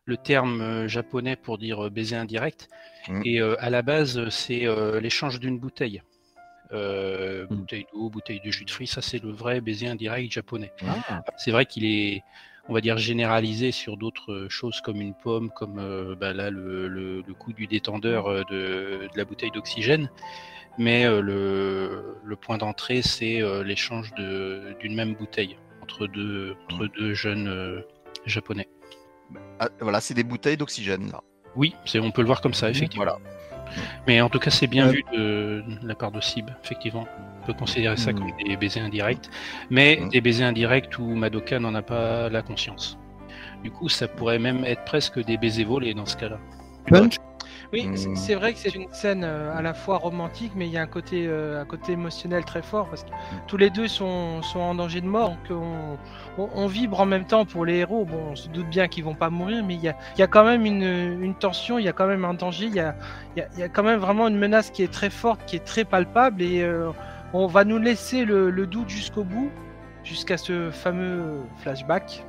[0.05, 2.69] le terme euh, japonais pour dire euh, baiser indirect.
[3.07, 3.21] Mm.
[3.25, 6.01] Et euh, à la base, c'est euh, l'échange d'une bouteille.
[6.71, 7.45] Mm.
[7.49, 10.73] Bouteille d'eau, bouteille de jus de fruits, ça c'est le vrai baiser indirect japonais.
[10.85, 11.23] Ah.
[11.37, 12.23] C'est vrai qu'il est,
[12.67, 17.21] on va dire, généralisé sur d'autres choses comme une pomme, comme bah, là le, le,
[17.25, 20.09] le coup du détendeur de, de la bouteille d'oxygène.
[20.77, 26.55] Mais euh, le, le point d'entrée, c'est euh, l'échange de- d'une même bouteille entre deux,
[26.69, 27.81] entre deux jeunes euh,
[28.25, 28.67] japonais.
[29.59, 31.21] Ah, voilà, c'est des bouteilles d'oxygène là.
[31.55, 33.05] Oui, on peut le voir comme ça, effectivement.
[33.05, 33.19] Voilà.
[34.07, 37.07] Mais en tout cas, c'est bien Euh, vu de, de la part de Sib, effectivement.
[37.41, 38.19] On peut considérer ça Hmm.
[38.19, 39.29] comme des baisers indirects,
[39.69, 42.97] mais des baisers indirects où Madoka n'en a pas la conscience.
[43.63, 46.39] Du coup, ça pourrait même être presque des baisers volés dans ce cas-là.
[46.87, 47.17] Punch?
[47.73, 48.15] Oui, Hmm.
[48.15, 50.81] c'est- vrai que c'est une scène euh, à la fois romantique, mais il y a
[50.81, 53.09] un côté, euh, un côté émotionnel très fort parce que
[53.45, 55.31] tous les deux sont, sont en danger de mort.
[55.31, 55.97] Donc on,
[56.41, 58.05] on- on vibre en même temps pour les héros.
[58.05, 60.23] Bon, on se doute bien qu'ils vont pas mourir, mais il y a, il y
[60.23, 60.81] a quand même une,
[61.21, 62.95] une tension, il y a quand même un danger, il y a,
[63.35, 65.43] il y a- il y a quand même vraiment une menace qui est très forte,
[65.45, 66.91] qui est très palpable et euh,
[67.33, 69.51] on va nous laisser le, le doute jusqu'au bout,
[70.03, 72.25] jusqu'à ce fameux flashback.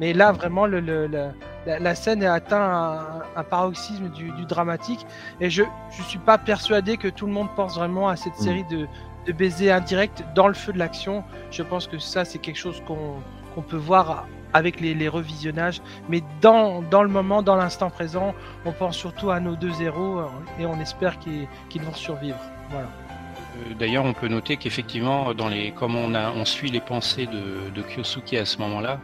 [0.00, 1.32] Mais là, vraiment, le, le- la,
[1.66, 3.00] la- la scène a atteint un,
[3.40, 5.06] un paroxysme du, du dramatique.
[5.40, 8.42] Et je ne suis pas persuadé que tout le monde pense vraiment à cette Mm.
[8.42, 8.86] série de,
[9.26, 11.22] de baisers indirects dans le feu de l'action.
[11.50, 13.16] Je pense que ça, c'est quelque chose qu'on
[13.54, 15.82] qu'on peut voir avec les, les revisionnages.
[16.08, 18.34] Mais dans, dans le moment, dans l'instant présent,
[18.64, 20.26] on pense surtout à nos deux héros euh,
[20.58, 22.38] et on espère qu'ils qu'ils vont survivre.
[22.70, 22.86] Voilà.
[22.88, 27.26] Euh, D'ailleurs, on peut noter qu'effectivement, dans les, comme on, a, on suit les pensées
[27.26, 29.00] de, de Kyosuke à ce moment-là,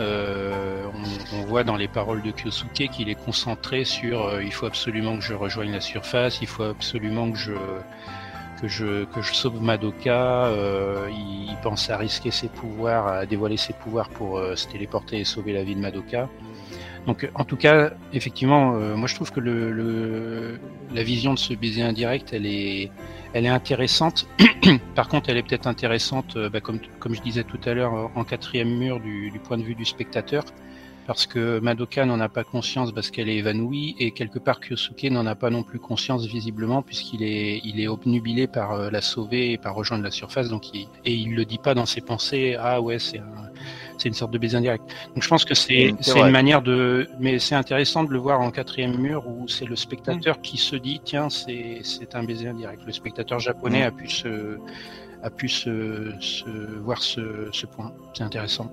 [0.00, 0.84] euh,
[1.32, 5.16] on, voit dans les paroles de Kyosuke qu'il est concentré sur euh, il faut absolument
[5.16, 7.38] que je rejoigne la surface, il faut absolument que
[8.68, 10.46] je sauve Madoka.
[10.46, 15.24] euh, il, pense à risquer ses pouvoirs, à dévoiler ses pouvoirs pour se téléporter et
[15.24, 16.28] sauver la vie de Madoka.
[17.08, 20.60] Donc, en tout cas, effectivement, euh, moi je trouve que le,
[20.94, 22.90] la vision de ce baiser indirect, elle est
[23.32, 24.26] elle est intéressante.
[24.94, 27.94] Par contre, elle est peut-être intéressante, euh, bah, comme, comme je disais tout à l'heure,
[27.94, 30.44] euh, en quatrième mur du, point de vue du spectateur,
[31.06, 35.04] parce que Madoka n'en a pas conscience parce qu'elle est évanouie, et quelque part Kyosuke
[35.10, 39.00] n'en a pas non plus conscience visiblement, puisqu'il est, il est obnubilé par euh, la
[39.00, 42.02] sauver et par rejoindre la surface, donc il, et il le dit pas dans ses
[42.02, 43.50] pensées, ah ouais, c'est un-
[43.98, 44.84] c'est une sorte de baiser indirect.
[45.14, 47.08] Donc je pense que c'est Mm, une manière de...
[47.20, 50.76] Mais c'est intéressant de le voir en quatrième mur où c'est le spectateur qui se
[50.76, 52.82] dit, tiens, c'est c'est un baiser indirect.
[52.86, 53.88] Le spectateur japonais Mm.
[53.88, 54.58] a pu se
[55.22, 56.48] a pu se, se
[56.80, 57.92] voir ce, ce point.
[58.14, 58.70] C'est intéressant.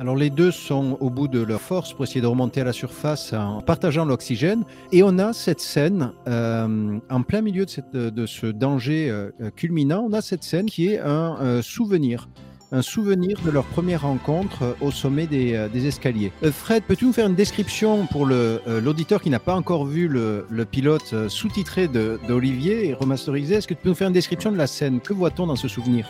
[0.00, 2.72] Alors les deux sont au bout de leur force pour essayer de remonter à la
[2.72, 4.64] surface en partageant l'oxygène.
[4.92, 9.30] Et on a cette scène, euh, en plein milieu de, cette- de ce danger euh,
[9.42, 12.28] euh, culminant, on a cette scène qui est un euh, souvenir.
[12.72, 16.30] Un souvenir de leur première rencontre euh, au sommet des, euh, escaliers.
[16.44, 20.46] Euh, Fred, peux-tu nous faire une description pour l'auditeur qui n'a pas encore vu le,
[20.70, 23.56] pilote sous-titré d'Olivier et remasterisé?
[23.56, 25.00] Est-ce que tu peux nous faire une description de la scène?
[25.00, 26.06] Que voit-on dans ce souvenir?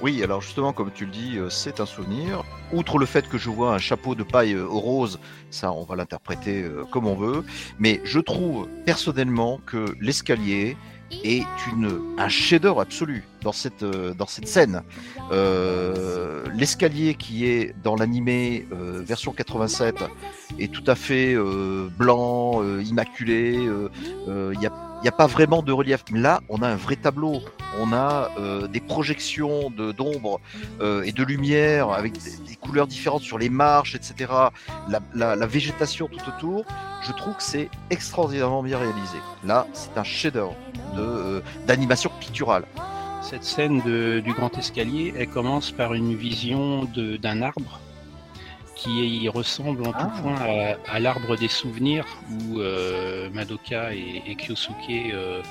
[0.00, 2.42] Oui, alors justement, comme tu le dis, c'est un souvenir.
[2.72, 5.18] Outre le fait que je vois un chapeau de paille au rose,
[5.50, 7.44] ça, on va l'interpréter comme on veut.
[7.78, 10.76] Mais je trouve personnellement que l'escalier
[11.10, 14.82] est une, un chef-d'œuvre absolu dans cette, euh, scène.
[15.30, 20.04] Euh, l'escalier qui est dans l'animé euh, version 87
[20.58, 21.36] est tout à fait
[21.98, 23.68] blanc, immaculé.
[24.26, 24.60] Il
[25.04, 26.02] y a pas vraiment de relief.
[26.12, 27.40] Là, on a un vrai tableau.
[27.78, 30.40] On a euh, des projections de- d'ombre
[30.80, 34.32] euh, et de lumière avec des, couleurs différentes sur les marches, etc.
[34.88, 36.64] La, la- la végétation tout autour.
[37.06, 39.18] Je trouve que c'est extraordinairement bien réalisé.
[39.44, 40.56] Là, c'est un chef-d'œuvre
[40.96, 42.64] de, euh, d'animation picturale.
[43.22, 47.78] Cette scène de- du grand escalier, elle commence par une vision de- d'un arbre
[48.76, 50.04] qui ressemble en Ah.
[50.04, 54.74] tout point à, à l'arbre des souvenirs où euh, Madoka et, et Kyosuke
[55.12, 55.42] euh,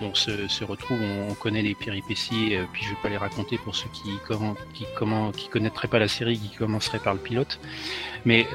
[0.00, 1.00] bon, se, se retrouvent.
[1.02, 4.10] On, on connaît les péripéties, euh, puis je vais pas les raconter pour ceux qui
[4.28, 7.58] comment, qui comment qui connaîtraient pas la série, qui commenceraient par le pilote.
[8.26, 8.46] Mais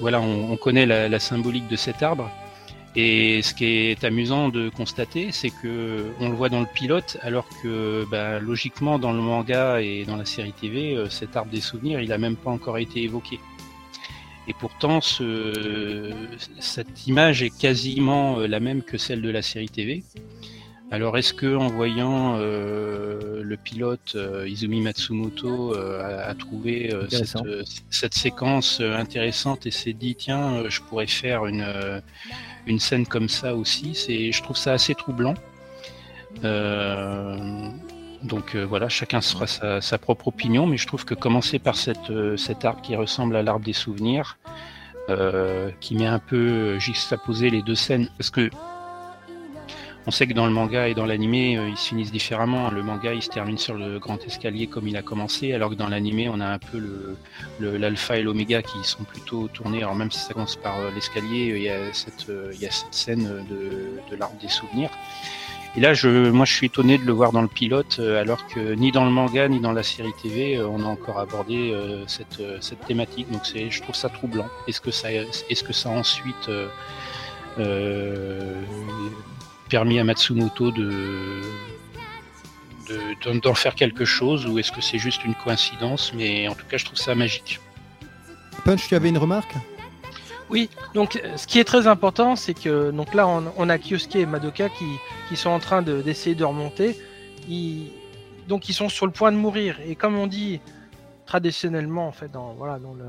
[0.00, 2.28] voilà, on, on connaît la, la symbolique de cet arbre.
[2.94, 7.16] Et ce qui est amusant de constater, c'est que on le voit dans le pilote,
[7.22, 11.62] alors que bah, logiquement dans le manga et dans la série TV, cet arbre des
[11.62, 13.38] souvenirs, il a même pas encore été évoqué.
[14.48, 16.10] Et pourtant, ce,
[16.58, 20.02] cette image est quasiment euh, la même que celle de la série TV.
[20.92, 26.94] Alors, est-ce que en voyant euh, le pilote euh, Izumi Matsumoto euh, a, a trouvé
[27.08, 27.38] cette,
[27.88, 31.64] cette séquence intéressante et s'est dit tiens, je pourrais faire une,
[32.66, 35.32] une scène comme ça aussi C'est, je trouve ça assez troublant.
[38.22, 41.58] Donc euh, voilà, chacun se fera sa, sa propre opinion, mais je trouve que commencer
[41.58, 44.38] par cette, euh, cet arbre qui ressemble à l'arbre des souvenirs,
[45.10, 48.48] euh, qui met un peu juxtaposé les deux scènes, parce que
[50.04, 52.70] on sait que dans le manga et dans l'animé, ils se finissent différemment.
[52.70, 55.76] Le manga, il se termine sur le grand escalier comme il a commencé, alors que
[55.76, 57.16] dans l'animé, on a un peu le,
[57.60, 59.78] le- l'alpha et l'oméga qui sont plutôt tournés.
[59.84, 62.92] Alors même si ça commence par l'escalier, il y a cette, il y a cette
[62.92, 64.90] scène de, de l'arbre des souvenirs.
[65.74, 68.46] Et là, je, moi, je suis étonné de le voir dans le pilote, euh, alors
[68.46, 71.70] que ni dans le manga ni dans la série TV, euh, on a encore abordé
[71.72, 73.30] euh, cette, cette thématique.
[73.30, 74.48] Donc, je trouve ça troublant.
[74.68, 76.50] Est-ce que ça, est-ce que ça a ensuite
[79.70, 81.40] permis à Matsumoto de,
[83.24, 86.12] de- d'en faire quelque chose, ou est-ce que c'est juste une coïncidence?
[86.14, 87.60] Mais en tout cas, je trouve ça magique.
[88.64, 89.54] Punch, tu avais une remarque?
[90.52, 93.78] Oui, donc euh, ce qui est très important, c'est que donc là on, on a
[93.78, 94.84] Kyosuke et Madoka qui,
[95.28, 96.96] qui sont en train de- d'essayer de, remonter.
[97.48, 97.90] Ils,
[98.48, 99.78] donc ils sont sur le point de mourir.
[99.86, 100.60] Et comme on dit
[101.26, 103.06] traditionnellement en fait dans voilà dans le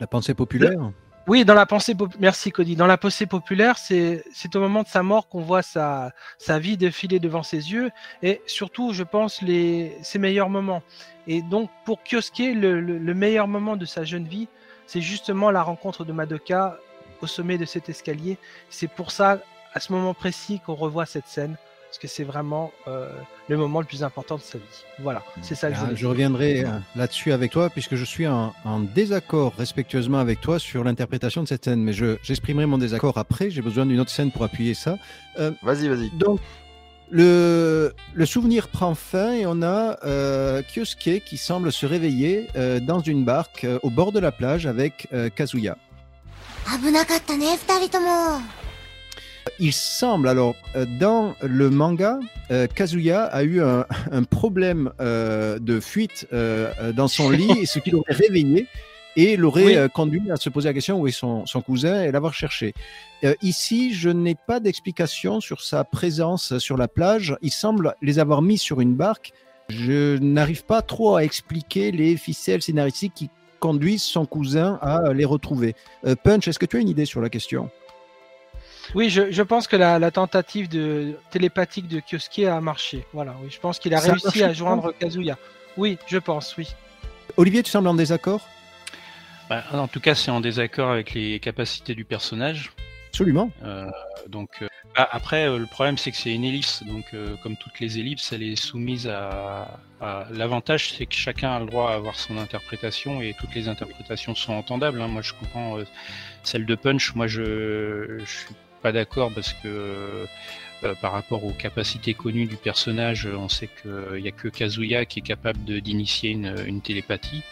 [0.00, 0.78] La pensée populaire
[1.26, 4.82] oui dans la pensée pop- merci Cody dans la pensée populaire c'est c'est au moment
[4.82, 7.90] de sa mort qu'on voit sa sa vie défiler devant ses yeux
[8.22, 10.82] et surtout je pense les ses meilleurs moments.
[11.26, 14.48] Et donc pour Kyosuke le, le, le meilleur moment de sa jeune vie
[14.86, 16.78] c'est justement la rencontre de Madoka
[17.22, 18.38] au sommet de cet escalier.
[18.70, 19.38] C'est pour ça,
[19.72, 21.56] à ce moment précis, qu'on revoit cette scène,
[21.86, 23.08] parce que c'est vraiment euh,
[23.48, 24.64] le moment le plus important de sa vie.
[24.98, 28.26] Voilà, c'est ça que je Ah, je reviendrai euh, là-dessus avec toi, puisque je suis
[28.26, 31.82] en, en désaccord respectueusement avec toi sur l'interprétation de cette scène.
[31.84, 33.50] Mais je- j'exprimerai mon désaccord après.
[33.50, 34.96] J'ai besoin d'une autre scène pour appuyer ça.
[35.62, 36.10] Vas-y, vas-y.
[36.18, 36.40] Donc,
[37.10, 37.92] le,
[38.24, 40.62] souvenir prend fin et on a euh,
[41.24, 45.08] qui semble se réveiller euh, dans une barque euh, au bord de la plage avec
[45.12, 45.76] euh, Kazuya.
[49.58, 50.56] Il semble alors,
[50.98, 52.18] dans le manga,
[52.74, 53.84] Kazuya a eu un,
[54.24, 58.66] problème de fuite dans son lit, et ce qui l'aurait réveillé
[59.16, 59.76] et l'aurait Oui.
[59.76, 62.74] euh, conduit à se poser la question où est son, son cousin et l'avoir cherché.
[63.24, 67.36] Euh, ici, je n'ai pas d'explication sur sa présence sur la plage.
[67.42, 69.32] Il semble les avoir mis sur une barque.
[69.68, 75.24] Je n'arrive pas trop à expliquer les ficelles scénaristiques qui conduisent son cousin à les
[75.24, 75.74] retrouver.
[76.06, 77.70] Euh, Punch, est-ce que tu as une idée sur la question?
[78.94, 83.06] Oui, je, je pense que la, la tentative de télépathique de Kyosuke a marché.
[83.14, 85.38] Voilà, oui, je pense qu'il a Ça réussi à joindre Kazuya.
[85.78, 86.68] Oui, je pense, oui.
[87.38, 88.46] Olivier, tu sembles en désaccord?
[89.48, 92.72] Bah, en tout cas, c'est en désaccord avec les capacités du personnage.
[93.08, 93.50] Absolument.
[93.62, 93.90] Euh,
[94.28, 97.04] donc euh, ah, après, euh, le problème c'est que c'est une ellipse, donc
[97.42, 99.78] comme toutes les ellipses, elle est soumise à.
[100.00, 103.68] à- L'avantage c'est que chacun a le droit à avoir son interprétation et toutes les
[103.68, 105.00] interprétations sont entendables.
[105.00, 105.08] hein.
[105.08, 105.78] Moi, je comprends
[106.42, 107.14] celle de Punch.
[107.14, 110.26] Moi, je je suis pas d'accord parce que
[111.00, 115.20] par rapport aux capacités connues du personnage, on sait qu'il n'y a que Kazuya qui
[115.20, 117.42] est capable d'initier une, une télépathie.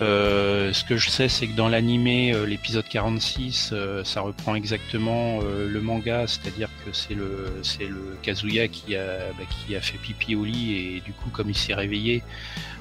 [0.00, 4.54] Euh, ce que je sais, c'est que dans l'animé, euh, l'épisode 46, euh, ça reprend
[4.54, 9.80] exactement le manga, c'est-à-dire que c'est le c'est le Kazuya qui a bah, qui a
[9.80, 12.22] fait pipi au lit et du coup, comme il s'est réveillé,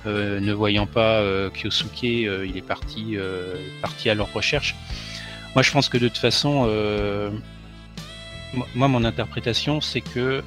[0.06, 3.18] ne voyant pas Kyosuke, il est parti
[3.82, 4.76] parti à leur recherche.
[5.56, 6.68] Moi, je pense que de toute façon,
[8.76, 10.42] moi- mon interprétation, c'est que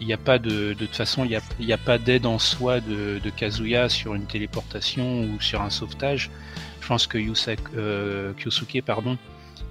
[0.00, 2.80] il n'y a pas de, de toute façon, il a, a pas d'aide en soi
[2.80, 6.30] de, de Kazuya sur une téléportation ou sur un sauvetage.
[6.80, 7.18] Je pense que
[7.76, 9.16] euh, Kyosuke, pardon,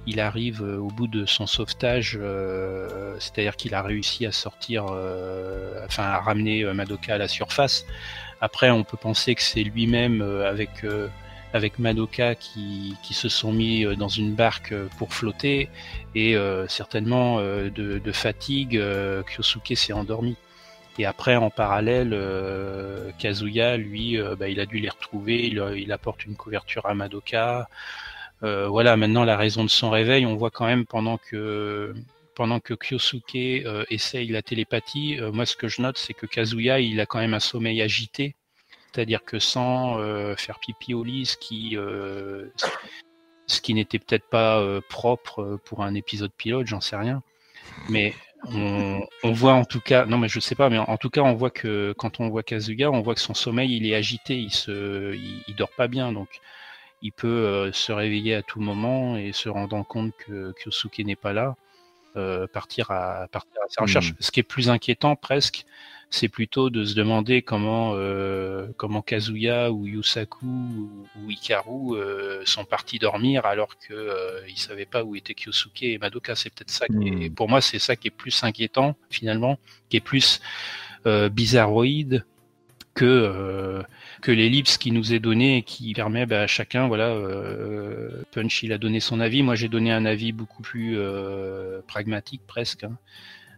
[0.07, 4.85] il arrive euh, au bout de son sauvetage, euh, c'est-à-dire qu'il a réussi à sortir,
[5.85, 7.85] enfin à ramener Madoka à la surface.
[8.41, 10.85] Après, on peut penser que c'est lui-même avec
[11.53, 15.69] avec Madoka qui, qui se sont mis euh, dans une barque euh, pour flotter
[16.15, 18.81] et euh, certainement de, fatigue,
[19.27, 20.35] Kyosuke s'est endormi.
[20.97, 22.17] Et après, en parallèle,
[23.19, 27.69] Kazuya, lui, bah, il a dû les retrouver, il, il apporte une couverture à Madoka.
[28.41, 31.93] Voilà, maintenant la raison de son réveil, on voit quand même pendant que
[32.35, 36.99] pendant que Kyosuke essaye la télépathie, moi ce que je note, c'est que Kazuya, il
[36.99, 38.35] a quand même un sommeil agité,
[38.91, 42.47] c'est-à-dire que sans euh, faire pipi au lit, ce qui euh,
[43.47, 47.21] ce qui n'était peut-être pas euh, propre pour un épisode pilote, j'en sais rien.
[47.89, 48.13] Mais
[48.45, 51.09] on, on voit en tout cas, non mais je sais pas, mais en, en tout
[51.09, 53.95] cas on voit que quand on voit Kazuya, on voit que son sommeil il est
[53.95, 56.29] agité, il se, il, il dort pas bien, donc
[57.01, 61.31] il peut se réveiller à tout moment et se rendant compte que Kyosuke n'est pas
[61.31, 61.55] là,
[62.51, 64.13] partir, à, partir à sa recherche.
[64.19, 65.65] Ce qui est plus inquiétant presque,
[66.09, 72.41] c'est plutôt de se demander comment, euh, comment Kazuya ou Yusaku ou, ou Hikaru euh,
[72.45, 76.35] sont partis dormir alors que euh, ils savaient pas où étaient Kyosuke et Madoka.
[76.35, 79.97] C'est peut-être ça qui est, pour moi, c'est ça qui est plus inquiétant finalement, qui
[79.97, 80.41] est plus
[81.05, 82.25] euh, bizarroïde
[82.95, 83.83] que euh,
[84.21, 88.63] que l'ellipse qui nous est donnée et qui permet bah, à chacun voilà euh, Punch
[88.63, 92.83] il a donné son avis moi j'ai donné un avis beaucoup plus euh, pragmatique presque
[92.83, 92.97] hein.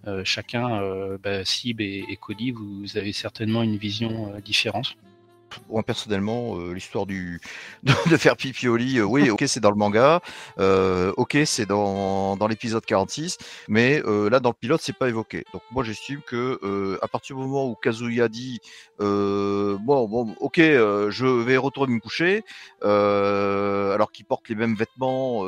[0.08, 4.96] Euh, chacun euh, bah, Sib et, Cody vous avez certainement une vision euh, différente
[5.70, 7.40] Moi personnellement, l'histoire du
[7.84, 10.22] de, faire pipi au lit, oui, ok, c'est dans le manga,
[10.58, 15.46] ok, c'est dans, dans l'épisode 46, mais là dans le pilote, c'est pas évoqué.
[15.54, 18.60] Donc moi j'estime que à partir du moment où Kazuya dit
[19.00, 22.44] bon, bon, ok, je vais retourner me coucher,
[22.82, 25.46] alors qu'il porte les mêmes vêtements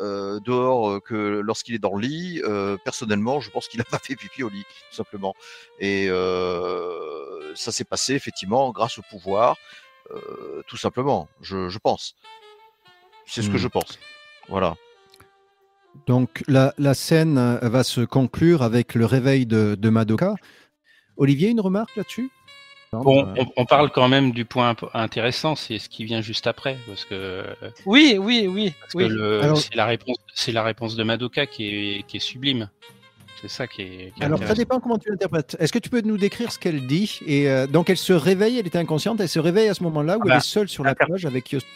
[0.00, 3.84] euh, dehors euh, que lorsqu'il est dans le lit, euh, personnellement, je pense qu'il a
[3.90, 5.34] pas fait pipi au lit, tout simplement.
[5.80, 6.08] Et
[7.54, 9.56] ça s'est passé effectivement grâce au pouvoir,
[10.66, 12.14] tout simplement, je, je pense.
[13.26, 13.58] C'est ce que Hmm.
[13.58, 13.98] je pense.
[14.48, 14.76] Voilà.
[16.06, 20.34] Donc la, la scène va se conclure avec le réveil de, de Madoka.
[21.16, 22.30] Olivier, une remarque là-dessus?
[22.92, 26.46] Bon, Euh, on, on parle quand même du point intéressant, c'est ce qui vient juste
[26.46, 28.72] après, parce que, parce Oui, oui, oui.
[29.04, 32.70] Alors- c'est la réponse, c'est la réponse de Madoka qui est, qui est sublime.
[33.40, 35.56] C'est ça qui est, qui Alors, ça dépend comment tu l'interprètes.
[35.60, 38.58] Est-ce que tu peux nous décrire ce qu'elle dit et euh, Donc, elle se réveille,
[38.58, 40.68] elle était inconsciente, elle se réveille à ce moment-là où Ah elle bah, est seule
[40.68, 41.68] sur la plage avec Yosuke?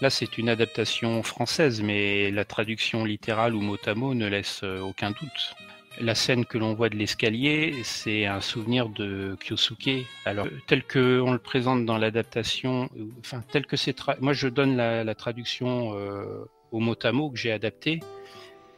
[0.00, 4.62] Là, c'est une adaptation française, mais la traduction littérale ou mot à mot ne laisse
[4.64, 5.54] euh, aucun doute.
[6.00, 10.06] La scène que l'on voit de l'escalier, c'est un souvenir de Kyosuke.
[10.24, 12.88] Alors, euh, tel que on le présente dans l'adaptation,
[13.20, 17.12] enfin, tel que c'est, tra- moi, je donne la, la traduction euh, au mot à
[17.12, 18.00] mot que j'ai adapté.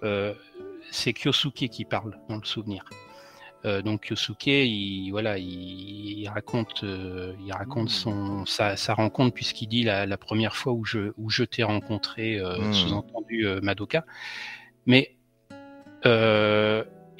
[0.03, 0.35] Euh,
[0.91, 2.85] c'est Kyosuke qui parle dans le souvenir.
[3.65, 9.33] Euh, donc Kyosuke, il, voilà, il, il raconte, euh, il raconte son, sa, sa rencontre
[9.33, 12.73] puisqu'il dit la, la première fois où je, où je t'ai rencontré, euh, Mm.
[12.75, 14.05] sous-entendu Madoka.
[14.85, 15.17] Mais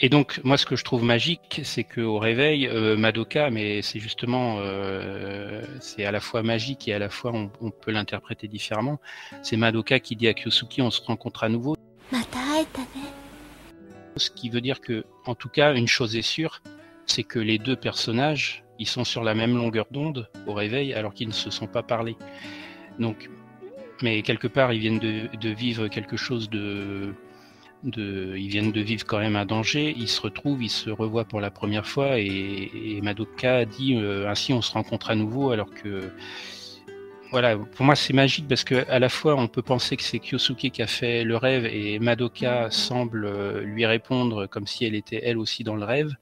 [0.01, 4.01] et donc, moi, ce que je trouve magique, c'est qu'au réveil, euh, Madoka, mais c'est
[4.01, 9.01] justement, euh, c'est à la fois magique et à la fois on, peut l'interpréter différemment.
[9.43, 11.77] C'est Madoka qui dit à Kyosuke, on se rencontre à nouveau.
[14.17, 16.63] Ce qui veut dire que, en tout cas, une chose est sûre,
[17.07, 21.15] c'est que les deux personnages, ils sont sur la même longueur d'onde au réveil, alors
[21.15, 22.17] qu'ils ne se sont pas parlé.
[22.99, 23.31] Donc,
[24.03, 27.15] mais quelque part, ils viennent de vivre quelque chose de
[27.85, 29.95] de, ils viennent de vivre quand même un danger.
[29.97, 34.53] Ils se retrouvent, ils se revoient pour la première fois, et, Madoka dit euh, ainsi,
[34.53, 36.11] on se rencontre à nouveau, alors que
[37.31, 40.21] voilà, pour moi c'est magique parce que à la fois on peut penser que c'est
[40.21, 44.95] Kyosuke qui a fait le rêve et Madoka semble euh, lui répondre comme si elle
[44.95, 46.15] était elle aussi dans le rêve.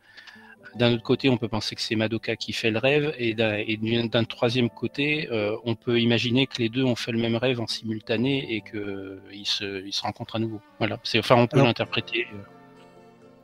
[0.76, 4.24] D'un autre côté, on peut penser que c'est Madoka qui fait le rêve et d'un
[4.24, 7.66] troisième côté, euh, on peut imaginer que les deux ont fait le même rêve en
[7.66, 10.60] simultané et que euh, se, ils se rencontrent à nouveau.
[10.78, 12.26] Voilà, enfin on peut l'interpréter.
[12.32, 12.38] euh,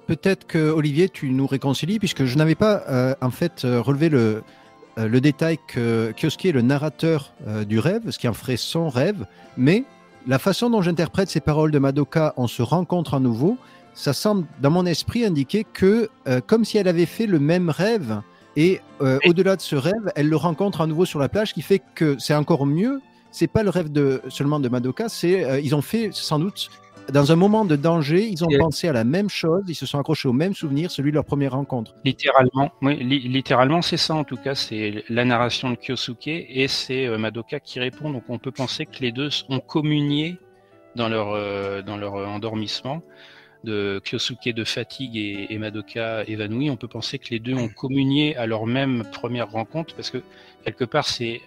[0.06, 4.42] Peut-être que Olivier, tu nous réconcilies, puisque je n'avais pas euh, en fait relevé le,
[4.96, 8.88] le détail que Kyosuke est le narrateur euh, du rêve, ce qui en ferait son
[8.88, 9.26] rêve,
[9.58, 9.84] mais
[10.26, 13.58] la façon dont j'interprète ces paroles de Madoka, on se rencontre à nouveau,
[13.94, 17.70] ça semble dans mon esprit indiquer que euh, comme si elle avait fait le même
[17.70, 18.20] rêve
[18.56, 21.62] et euh, au-delà de ce rêve, elle le rencontre à nouveau sur la plage, qui
[21.62, 23.00] fait que c'est encore mieux.
[23.30, 26.70] C'est pas le rêve de seulement de Madoka, c'est euh, ils ont fait sans doute
[27.12, 29.86] dans un moment de danger, ils ont Et- pensé à la même chose, ils se
[29.86, 31.94] sont accrochés au même souvenir, celui de leur première rencontre.
[32.04, 36.66] Littéralement, oui, li- littéralement, c'est ça en tout cas, c'est la narration de Kyosuke et
[36.68, 38.10] c'est euh, Madoka qui répond.
[38.10, 40.36] Donc on peut penser que les deux ont communié
[40.96, 43.02] dans leur euh, dans leur endormissement,
[43.64, 46.70] de Kyosuke de fatigue et, Madoka évanoui.
[46.70, 50.22] On peut penser que les deux ont communié à leur même première rencontre parce que
[50.64, 51.40] quelque part c'est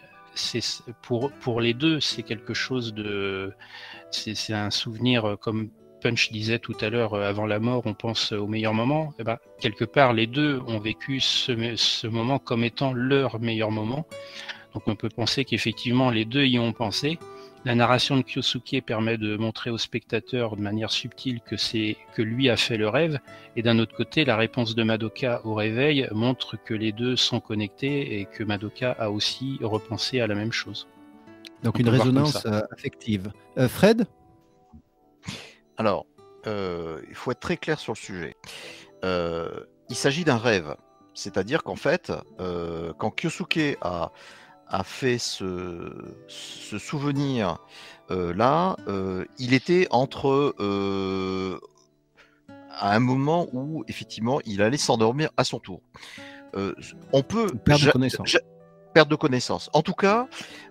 [1.02, 3.54] pour pour les deux c'est quelque chose de
[4.12, 5.70] c'est un souvenir euh, comme
[6.02, 9.14] Punch disait tout à l'heure, euh, avant la mort, on pense au meilleur moment.
[9.20, 14.08] Eh ben, quelque part, les deux ont vécu ce moment comme étant leur meilleur moment.
[14.74, 17.20] Donc, on peut penser qu'effectivement, les deux y ont pensé.
[17.64, 22.24] La narration de Kyosuke permet de montrer au spectateur de manière subtile que c'est que
[22.24, 23.20] lui a fait le rêve,
[23.56, 27.40] et d'un autre côté, la réponse de Madoka au réveil montre que les deux sont
[27.40, 30.88] connectés et que Madoka a aussi repensé à la même chose.
[31.62, 33.32] Donc On une résonance euh, affective.
[33.60, 34.08] Euh, Fred?
[35.78, 36.08] Alors,
[36.48, 38.36] euh, il faut être très clair sur le sujet.
[39.04, 39.50] Euh,
[39.90, 40.76] il s'agit d'un rêve.
[41.14, 44.12] C'est-à-dire qu'en fait, euh, quand Kyosuke a,
[44.72, 45.92] a fait ce,
[46.28, 47.58] ce souvenir
[48.10, 51.60] euh, là, euh, il était entre euh,
[52.70, 55.82] à un moment où effectivement il allait s'endormir à son tour.
[57.14, 58.36] On peut perdre ja- connaissance.
[58.94, 59.70] de connaissance.
[59.72, 60.28] En tout cas,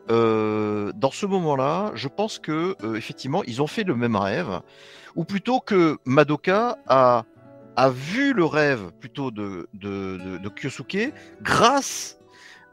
[0.09, 4.61] dans ce moment-là, je pense que effectivement ils ont fait le même rêve,
[5.17, 7.25] ou plutôt que Madoka a
[7.77, 12.20] a vu le rêve plutôt de, de, de, de Kyosuke grâce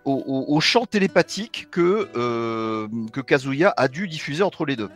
[0.07, 4.89] au, au- au chant télépathique que, euh, que Kazuya a dû diffuser entre les deux.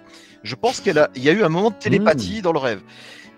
[0.43, 2.81] Je pense qu'il y a eu un moment de télépathie dans le rêve.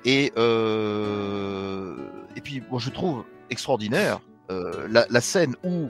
[0.06, 1.96] Et, euh,
[2.36, 4.20] et puis, moi, je trouve extraordinaire
[4.52, 5.90] euh, la, la scène où,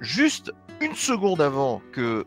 [0.00, 2.24] juste une seconde avant que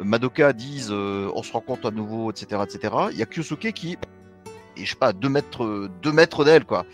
[0.00, 3.98] Madoka dise on se rencontre à nouveau, etc., etc., il y a Kyosuke qui
[4.78, 6.84] et je sais pas, deux mètres, deux mètres d'elle, quoi.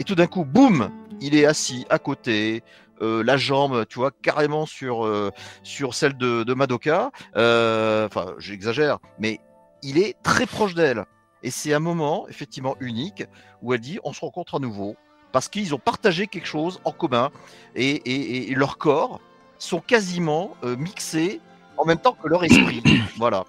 [0.00, 2.62] Et tout d'un coup, boum, il est assis à côté,
[3.02, 5.30] euh, la jambe, tu vois, carrément sur, euh,
[5.62, 7.10] sur celle de, de Madoka.
[7.36, 9.40] Euh, Enfin, j'exagère, mais
[9.82, 11.04] il est très proche d'elle.
[11.42, 13.24] Et c'est un moment, effectivement, unique,
[13.62, 14.96] où elle dit, on se rencontre à nouveau,
[15.32, 17.30] parce qu'ils ont partagé quelque chose en commun,
[17.76, 19.20] et, et, et leurs corps
[19.58, 21.40] sont quasiment mixés
[21.76, 22.82] en même temps que leur esprit.
[23.16, 23.44] voilà.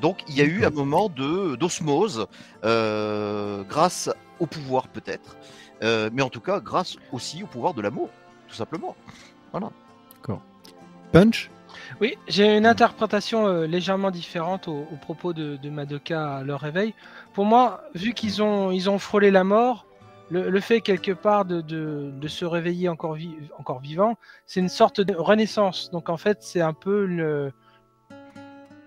[0.00, 2.26] Donc il y a eu un moment de d'osmose
[2.64, 5.36] euh, grâce au pouvoir peut-être,
[5.82, 8.08] euh, mais en tout cas grâce aussi au pouvoir de l'amour,
[8.48, 8.96] tout simplement.
[9.52, 9.70] Voilà.
[11.10, 11.50] Punch?
[12.02, 16.60] Oui, j'ai une interprétation euh, légèrement différente au, au propos de, de Madoka à leur
[16.60, 16.92] réveil.
[17.32, 19.86] Pour moi, vu qu'ils ont, ils ont frôlé la mort,
[20.30, 24.60] le, le fait quelque part de, de, de se réveiller encore, vi- encore vivant, c'est
[24.60, 25.90] une sorte de renaissance.
[25.90, 27.52] Donc en fait, c'est un peu le,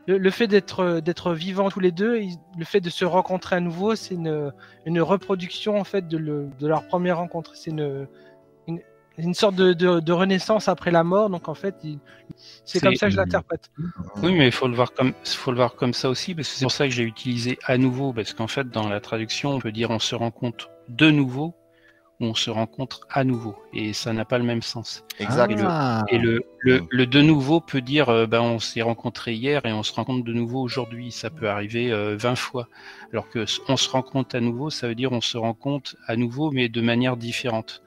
[0.06, 2.20] le, le fait d'être d'être vivants tous les deux,
[2.56, 4.54] le fait de se rencontrer à nouveau, c'est une,
[4.86, 7.56] une reproduction en fait de, le, de leur première rencontre.
[7.56, 8.08] C'est une,
[9.22, 11.30] une, sorte de, de, de renaissance après la mort.
[11.30, 11.76] Donc en fait,
[12.66, 13.72] c'est comme ça que je l'interprète.
[14.22, 16.56] Oui, mais il faut le voir comme faut le voir comme ça aussi, parce que
[16.56, 19.60] c'est pour ça que j'ai utilisé à nouveau, parce qu'en fait, dans la traduction, on
[19.60, 21.56] peut dire on se rencontre de nouveau
[22.20, 25.04] ou on se rencontre à nouveau, et ça n'a pas le même sens.
[25.20, 25.60] Exact.
[25.66, 26.04] Ah.
[26.10, 29.74] Et le, le, le de nouveau peut dire euh, ben, on s'est rencontré hier et
[29.74, 31.12] on se rencontre de nouveau aujourd'hui.
[31.12, 32.68] Ça peut arriver euh, 20 fois.
[33.12, 36.52] Alors que on se rencontre à nouveau, ça veut dire on se rencontre à nouveau,
[36.52, 37.82] mais de manière différente.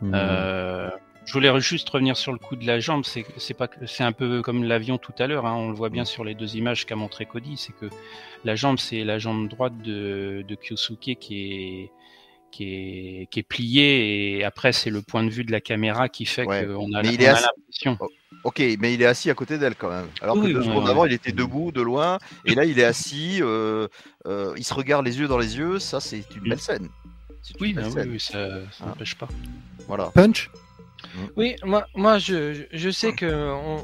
[0.00, 0.12] Hmm.
[0.14, 0.90] Euh,
[1.24, 3.04] je voulais juste revenir sur le coup de la jambe.
[3.04, 5.44] C'est c'est pas c'est un peu comme l'avion tout à l'heure.
[5.46, 7.56] Hein, on le voit bien sur les deux images qu'a montré Cody.
[7.56, 7.86] C'est que
[8.44, 11.90] la jambe, c'est la jambe droite de, de Kyosuke qui est
[12.50, 16.08] qui est, qui est pliée et après c'est le point de vue de la caméra
[16.08, 16.64] qui fait Ouais.
[16.64, 17.98] qu'on a, on assis- l'impression.
[18.44, 20.06] Ok, mais il est assis à côté d'elle quand même.
[20.22, 22.84] Alors que deux secondes oui, avant, il était debout, de loin, et là, il est
[22.84, 23.40] assis.
[23.42, 23.88] euh,
[24.26, 25.78] euh, il se regarde les yeux dans les yeux.
[25.80, 26.48] Ça, c'est une Mm.
[26.48, 26.88] belle scène.
[27.60, 28.38] Oui, ben ça
[28.80, 28.86] Ah.
[28.86, 29.28] n'empêche pas.
[29.86, 30.06] Voilà.
[30.14, 30.50] Punch
[31.36, 33.26] Oui, moi, moi je, je- sais que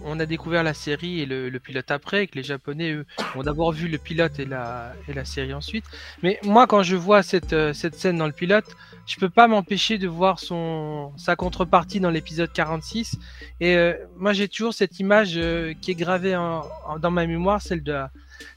[0.05, 3.07] on, a découvert la série et le, le pilote après, et que les Japonais, eux,
[3.37, 5.85] ont d'abord vu le pilote et la, et la série ensuite.
[6.23, 8.67] Mais moi, quand je vois cette, euh, cette scène dans le pilote,
[9.07, 13.17] je peux pas m'empêcher de voir son, sa contrepartie dans l'épisode 46.
[13.61, 17.27] Et euh, moi, j'ai toujours cette image euh, qui est gravée en- en- dans ma
[17.27, 17.97] mémoire, celle de,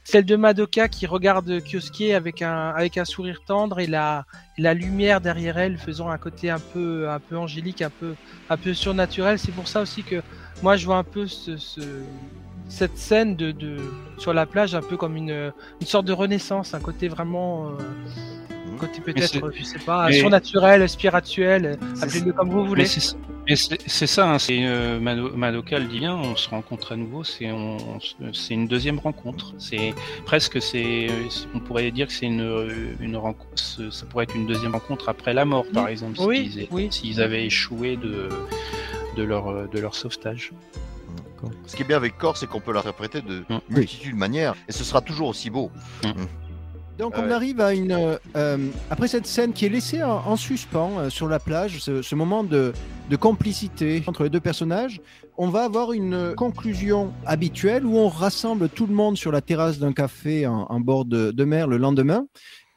[0.04, 2.74] celle de Madoka qui regarde Kyosuke avec un,
[3.04, 4.24] sourire tendre et la,
[4.56, 8.14] lumière derrière elle faisant un côté un peu, angélique, un peu,
[8.48, 9.38] un peu surnaturel.
[9.38, 10.22] C'est pour ça aussi que
[10.62, 12.02] moi je vois un peu ce, ce-
[12.68, 13.76] cette scène de,
[14.18, 15.52] sur la plage un peu comme une,
[15.84, 17.72] sorte de renaissance, un côté vraiment, euh,
[18.78, 22.86] côté peut-être, c'est- je sais pas, mais- surnaturel, spirituel, appelez-le comme vous voulez.
[23.46, 26.96] Mais c'est ça, hein, c'est euh, Mado- Madoka le dit bien, on se rencontre à
[26.96, 27.78] nouveau, c'est on,
[28.20, 29.54] on une deuxième rencontre.
[29.58, 29.94] C'est
[30.26, 31.06] presque c'est
[31.54, 33.56] on pourrait dire que c'est une une rencontre,
[33.90, 36.88] ça pourrait être une deuxième rencontre après la mort par exemple, Oui, s'ils oui.
[36.90, 38.28] s'ils avaient échoué de
[39.16, 40.52] de leur de leur sauvetage.
[41.66, 43.58] Ce qui est bien avec Corps, c'est qu'on peut l'interpréter de Mm.
[43.70, 45.70] multitude de manières, et ce sera toujours aussi beau.
[46.98, 48.58] Donc on arrive à une euh, euh,
[48.90, 52.14] après cette scène qui est laissée en, en suspens euh, sur la plage, ce, ce
[52.16, 52.72] moment de,
[53.08, 55.00] de complicité entre les deux personnages,
[55.36, 59.78] on va avoir une conclusion habituelle où on rassemble tout le monde sur la terrasse
[59.78, 62.26] d'un café en, en bord de, de mer le lendemain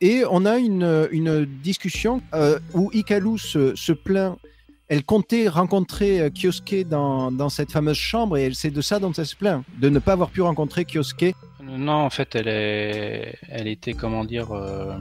[0.01, 4.38] et on a une, une discussion euh, où Ikalu se, se plaint.
[4.88, 9.25] Elle comptait rencontrer Kyosuke dans, dans cette fameuse chambre et c'est de ça dont elle
[9.25, 11.33] se plaint, de ne pas avoir pu rencontrer Kyosuke.
[11.72, 14.93] Non, en fait, elle est, elle était, comment dire, euh,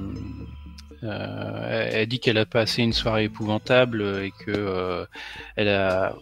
[1.03, 5.05] euh, elle dit qu'elle a passé une soirée épouvantable et que euh,
[5.57, 6.15] elle a.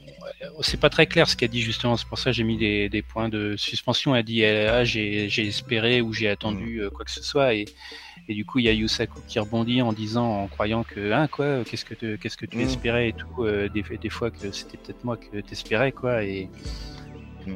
[0.61, 1.97] C'est pas très clair ce qu'elle dit justement.
[1.97, 4.15] C'est pour ça que j'ai mis des, des points de suspension.
[4.17, 7.67] Elle dit, elle, ah, j'ai, espéré ou j'ai attendu euh, quoi que ce soit et.
[8.31, 11.29] Et du coup, il y a Yusaku qui rebondit en disant, en croyant que, hein,
[11.29, 12.61] quoi, qu'est-ce que, tu- qu'est-ce que tu Mm.
[12.61, 16.25] espérais et tout, des, des fois que c'était peut-être moi que t'espérais, quoi.
[16.25, 16.51] Et,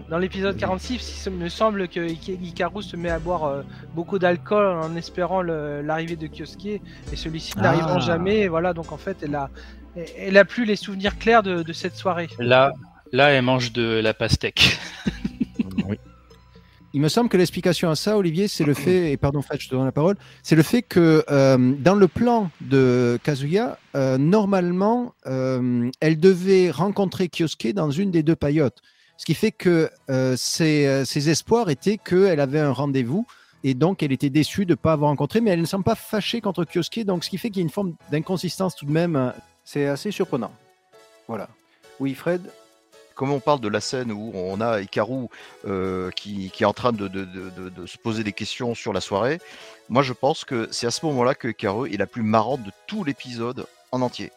[0.09, 3.63] Dans l'épisode 46, il me semble que Hikaru se met à boire euh,
[3.95, 7.63] beaucoup d'alcool en espérant l'arrivée de Kyosuke et celui-ci Ah.
[7.63, 8.41] n'arrivant jamais.
[8.41, 9.51] Et voilà, donc en fait, elle a,
[10.17, 12.29] elle a plus les souvenirs clairs de, de cette soirée.
[12.39, 12.73] Là,
[13.13, 14.79] là, elle mange de la pastèque.
[16.95, 19.75] Il me semble que l'explication à ça, Olivier, c'est le fait, et pardon je te
[19.75, 25.15] donne la parole, c'est le fait que euh, dans le plan de Kazuya, euh, normalement,
[25.27, 28.83] euh, elle devait rencontrer Kyosuke dans une des deux paillotes.
[29.23, 33.25] Ce qui fait que euh, ses, euh, ses espoirs étaient qu'elle avait un rendez-vous
[33.63, 35.95] et donc elle était déçue de ne pas avoir rencontré, mais elle ne semble pas
[35.95, 38.91] fâchée contre Kyosuke, donc ce qui fait qu'il y a une forme d'inconsistance tout de
[38.91, 39.15] même.
[39.15, 39.31] euh,
[39.65, 40.51] C'est assez surprenant.
[41.29, 41.49] Voilà.
[42.01, 42.43] Oui, Fred?
[43.15, 45.29] Comme on parle de la scène où on a Hikaru
[45.69, 48.75] euh, qui, qui est en train de, de- de- de- de se poser des questions
[48.75, 49.39] sur la soirée,
[49.89, 52.73] moi je pense que c'est à ce moment-là que Hikaru est la plus marrante de
[52.89, 54.33] tout l'épisode en entier.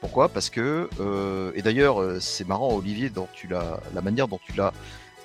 [0.00, 0.28] Pourquoi?
[0.28, 4.38] Parce que, euh, et d'ailleurs euh, c'est marrant Olivier, dont tu l'as, la manière dont
[4.44, 4.72] tu l'as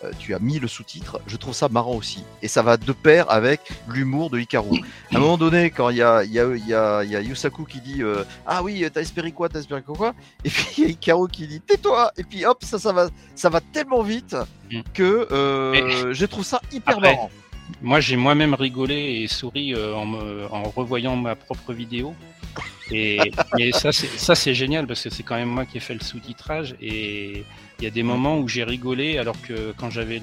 [0.03, 2.25] euh, tu as mis le sous-titre, je trouve ça marrant aussi.
[2.41, 4.79] Et ça va de pair avec l'humour de Hikaru.
[5.13, 7.63] À un moment donné, quand il y a, y, a, y, a, y a Yusaku
[7.63, 10.87] qui dit euh, Ah oui, t'as espéré quoi T'as espéré quoi Et puis il y
[10.87, 14.35] a Hikaru qui dit Tais-toi Et puis hop, ça, ça, va, ça va tellement vite
[14.71, 14.81] Mm.
[14.93, 15.27] que
[16.11, 17.29] je trouve ça hyper Après, marrant.
[17.81, 22.13] Moi, j'ai moi-même rigolé et souri euh, en, me- en revoyant ma propre vidéo.
[22.93, 23.19] Et,
[23.57, 23.91] et ça,
[24.35, 26.75] c'est génial parce que c'est quand même moi qui ai fait le sous-titrage.
[26.81, 27.43] Et
[27.79, 30.19] il y a des moments où j'ai rigolé alors que quand j'avais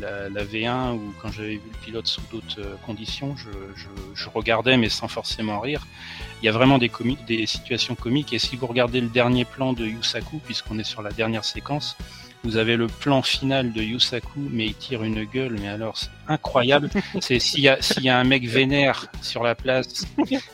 [0.00, 3.86] la, la V1 ou quand j'avais vu le pilote sous d'autres euh, conditions, je, je,
[4.14, 5.86] je regardais mais sans forcément rire.
[6.42, 8.32] Il y a vraiment des, comi- des situations comiques.
[8.34, 11.96] Et si vous regardez le dernier plan de Yusaku, puisqu'on est sur la dernière séquence,
[12.46, 16.10] vous avez le plan final de Yusaku, mais il tire une gueule, mais alors c'est
[16.28, 16.88] incroyable.
[17.20, 20.06] C'est s'il y a s'il y a un mec vénère sur la place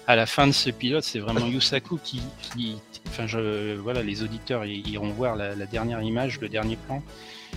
[0.07, 2.77] à la fin de ce pilote, c'est vraiment Yusaku qui, qui
[3.09, 7.03] enfin je voilà, les auditeurs ils iront voir la, la dernière image, le dernier plan.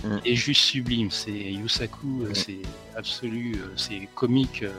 [0.04, 0.18] Mm.
[0.24, 1.10] est juste sublime.
[1.10, 2.58] C'est Yusaku, euh, c'est
[2.96, 4.62] absolu, euh, c'est comique.
[4.62, 4.70] euh.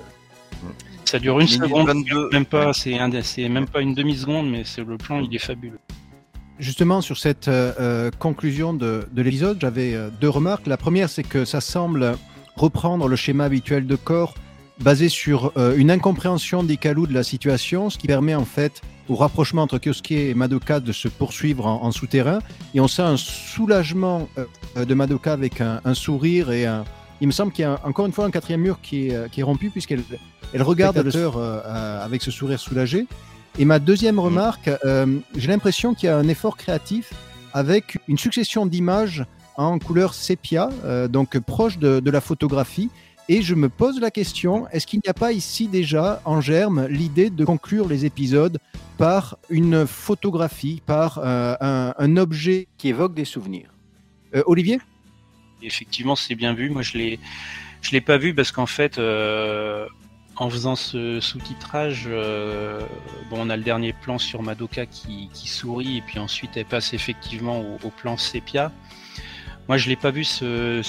[0.64, 0.68] Mm.
[1.06, 2.30] Ça dure une Minute seconde, 22.
[2.32, 5.34] même pas, c'est un, c'est même pas une demi seconde, mais c'est le plan, il
[5.34, 5.80] est fabuleux.
[6.60, 10.66] Justement, sur cette euh, euh, conclusion de, de l'épisode, j'avais euh, deux remarques.
[10.66, 12.18] La première, c'est que ça semble
[12.56, 14.34] reprendre le schéma habituel de corps
[14.80, 19.16] basé sur euh, une incompréhension d'Ikalu de la situation, ce qui permet en fait au
[19.16, 22.40] rapprochement entre Kyosuke et Madoka de se poursuivre en, en souterrain.
[22.74, 26.86] Et on sent un soulagement euh, de Madoka avec un, un sourire et un...
[27.22, 29.40] Il me semble qu'il y a encore une fois un quatrième mur qui est, qui
[29.40, 30.04] est rompu puisqu'elle
[30.54, 33.08] elle regarde le sœur euh, avec ce sourire soulagé.
[33.60, 37.12] Et ma deuxième remarque, euh, j'ai l'impression qu'il y a un effort créatif
[37.54, 42.92] avec une succession d'images en couleur sépia, euh, donc proche de, de la photographie.
[43.30, 46.86] Et je me pose la question, est-ce qu'il n'y a pas ici déjà en germe
[46.86, 48.60] l'idée de conclure les épisodes
[49.00, 53.70] par une photographie, par euh, un, un objet qui évoque des souvenirs.
[54.36, 54.80] Euh, Olivier?
[55.64, 56.70] Effectivement, c'est bien vu.
[56.70, 57.20] Moi, je l'ai,
[57.82, 59.88] je l'ai pas vu parce qu'en fait, euh,
[60.38, 62.82] en faisant ce sous-titrage, euh,
[63.30, 66.94] bon, on a le dernier plan sur Madoka qui, sourit et puis ensuite elle passe
[66.94, 68.72] effectivement au, plan sépia.
[69.68, 70.82] Moi, je l'ai pas vu euh,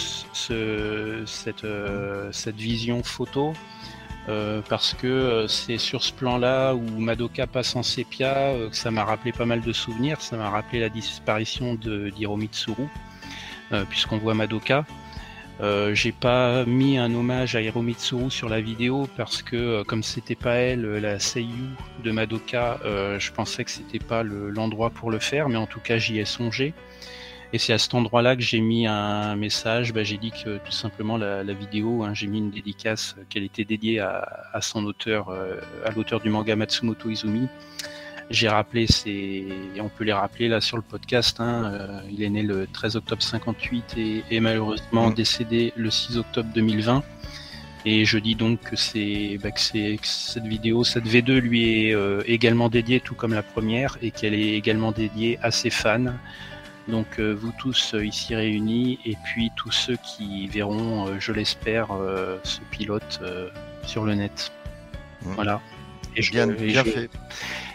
[1.26, 3.54] cette vision photo.
[4.28, 9.04] euh, parce que c'est sur ce plan-là où Madoka passe en sépia que ça m'a
[9.04, 10.20] rappelé pas mal de souvenirs.
[10.20, 12.12] Ça m'a rappelé la disparition de
[13.72, 14.84] euh, puisqu'on voit Madoka.
[15.60, 20.04] Euh, j'ai pas mis un hommage à Hiromitsuru sur la vidéo parce que euh, comme
[20.04, 21.70] c'était pas elle, euh, la Seiyu
[22.04, 25.66] de Madoka, euh, je pensais que c'était pas le- l'endroit pour le faire, mais en
[25.66, 26.74] tout cas j'y ai songé.
[27.52, 29.92] Et c'est à cet endroit-là que j'ai mis un message.
[29.92, 33.42] Bah, j'ai dit que tout simplement la, la vidéo, hein, j'ai mis une dédicace qu'elle
[33.44, 37.48] était dédiée à, à son auteur, euh, à l'auteur du manga Matsumoto Izumi.
[38.30, 39.46] J'ai rappelé et
[39.80, 41.40] on peut les rappeler là sur le podcast.
[41.40, 45.14] Hein, euh, il est né le 13 octobre 58 et est malheureusement Mm.
[45.14, 47.02] décédé le 6 octobre 2020.
[47.86, 51.94] Et je dis donc que c'est bah, que que cette vidéo, cette V2 lui est
[51.94, 56.12] euh, également dédiée, tout comme la première, et qu'elle est également dédiée à ses fans.
[56.88, 61.32] Donc euh, vous tous euh, ici réunis, et puis tous ceux qui verront, euh, je
[61.32, 63.48] l'espère, euh, ce pilote euh,
[63.86, 64.52] sur le net.
[65.24, 65.32] Mm.
[65.34, 65.60] Voilà.
[66.16, 67.10] Et je, Bien, et bien je- fait.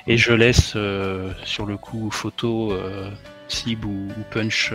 [0.07, 3.09] Et je laisse euh, sur le coup photo, euh,
[3.47, 4.73] Sib ou, ou Punch.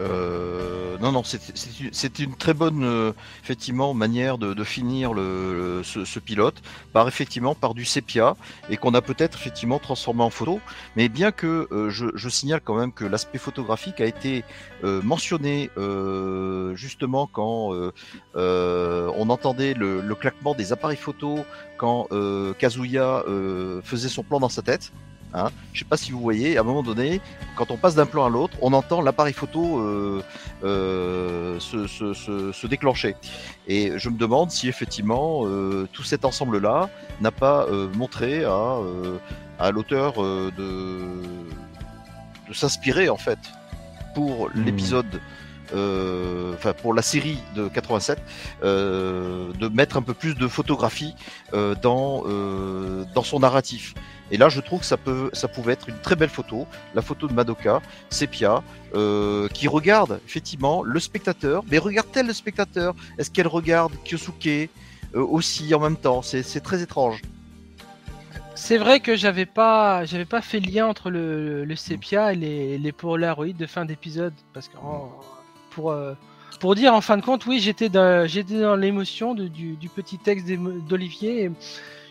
[0.00, 3.12] Euh, non, non, c'est- une- très bonne euh,
[3.42, 6.62] effectivement manière de, de finir le, ce, pilote
[6.92, 8.36] par effectivement par du sépia
[8.70, 10.60] et qu'on a peut-être effectivement transformé en photo.
[10.96, 14.44] Mais bien que euh, je, signale quand même que l'aspect photographique a été
[14.82, 15.70] mentionné
[16.74, 17.72] justement quand
[18.34, 21.44] on entendait le, le claquement des appareils photo
[21.76, 22.08] quand
[22.58, 23.24] Kazuya
[23.82, 24.92] faisait son plan dans sa tête.
[25.34, 25.48] Hein.
[25.72, 27.20] Je sais pas si vous voyez, à un moment donné,
[27.56, 30.22] quand on passe d'un plan à l'autre, on entend l'appareil photo euh,
[30.64, 33.14] euh, se, se- se- se déclencher.
[33.66, 36.88] Et je me demande si effectivement euh, tout cet ensemble-là
[37.20, 38.76] n'a pas montré à,
[39.58, 41.22] à l'auteur de,
[42.48, 43.38] de s'inspirer en fait
[44.14, 44.64] pour Hmm.
[44.64, 45.20] l'épisode,
[45.74, 48.18] euh, enfin pour la série de 87,
[48.64, 51.14] euh, de mettre un peu plus de photographie
[51.52, 52.24] euh, dans,
[53.14, 53.94] dans son narratif.
[54.30, 57.02] Et là, je trouve que ça, peut, ça pouvait être une très belle photo, la
[57.02, 58.62] photo de Madoka, Sepia,
[58.94, 61.64] euh, qui regarde effectivement le spectateur.
[61.70, 62.94] Mais regarde-t-elle le spectateur?
[63.18, 64.68] Est-ce qu'elle regarde Kyosuke euh,
[65.14, 66.22] aussi en même temps?
[66.22, 67.22] C'est très étrange.
[68.54, 72.36] C'est vrai que j'avais pas, j'avais pas fait le lien entre le, le sépia et
[72.36, 75.10] les, les Polaroids de fin d'épisode, parce que en-
[75.70, 76.14] pour euh,
[76.58, 80.46] pour dire en fin de compte, oui, j'étais dans, dans l'émotion du, petit texte
[80.88, 81.52] d'Olivier.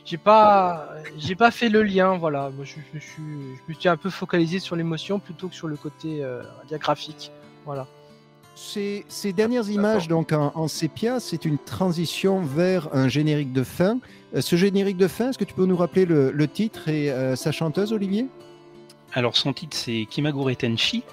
[0.10, 0.88] J'ai pas,
[1.18, 2.50] j'ai pas fait le lien, voilà.
[2.56, 5.68] Moi, je, je suis, je me suis un peu focalisé sur l'émotion plutôt que sur
[5.68, 7.30] le côté euh, graphique,
[7.66, 7.86] voilà.
[8.56, 13.64] Ces, ces dernières images donc en, en sépia, c'est une transition vers un générique de
[13.64, 14.00] fin.
[14.34, 17.12] Euh, ce générique de fin, est-ce que tu peux nous rappeler le, le titre et
[17.12, 18.28] euh, sa chanteuse, Olivier?
[19.14, 21.04] Alors son titre c'est Kimagure Tenshi.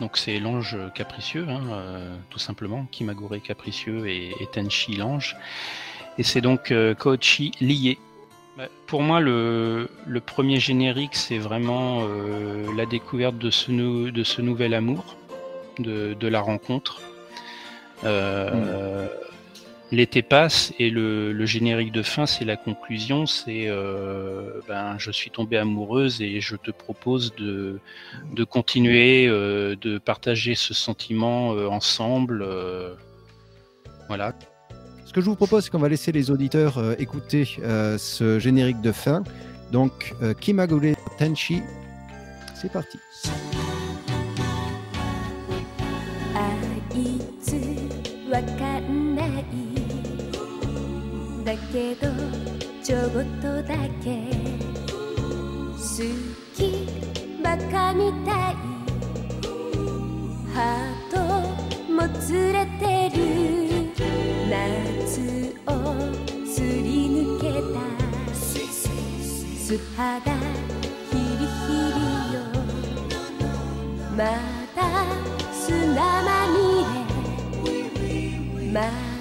[0.00, 2.86] Donc c'est l'ange capricieux, hein, euh, tout simplement.
[2.92, 5.34] Kimagure capricieux et, et Tenshi l'ange.
[6.18, 7.98] Et c'est donc euh, Koichi lié.
[8.86, 14.24] Pour moi, le, le premier générique, c'est vraiment euh, la découverte de ce, nou- de
[14.24, 15.16] ce nouvel amour,
[15.78, 17.02] de, de la rencontre.
[18.04, 19.08] Euh,
[19.92, 23.26] L'été passe et le, le générique de fin, c'est la conclusion.
[23.26, 27.78] C'est euh, ben, je suis tombée amoureuse et je te propose de,
[28.32, 32.44] de continuer, de partager ce sentiment ensemble.
[34.08, 34.32] voilà
[35.15, 38.39] Ce que je vous propose, c'est qu'on va laisser les auditeurs euh, écouter euh, ce
[38.39, 39.23] générique de fin.
[39.71, 41.61] Donc, euh, Kimagure Tenshi,
[42.55, 42.97] c'est parti.
[46.33, 46.39] あ
[46.95, 47.55] いつ
[48.31, 49.45] わかんない
[51.43, 52.07] だけど
[52.81, 53.09] ちょっ
[53.41, 54.31] とだけ
[55.75, 55.87] 好
[56.55, 56.87] き
[57.43, 58.55] バカみたい
[60.53, 61.17] ハート
[61.91, 63.74] もつれてる
[64.48, 65.18] 夏
[65.66, 65.70] を
[66.46, 67.44] すり抜け
[67.74, 67.76] た
[68.32, 70.22] 素肌
[71.10, 72.00] ヒリヒリ
[72.34, 72.36] よ。
[74.16, 74.22] ま
[74.76, 74.78] だ
[75.52, 75.66] 砂
[76.22, 76.56] まみ
[77.64, 78.70] れ。
[78.72, 79.15] まだ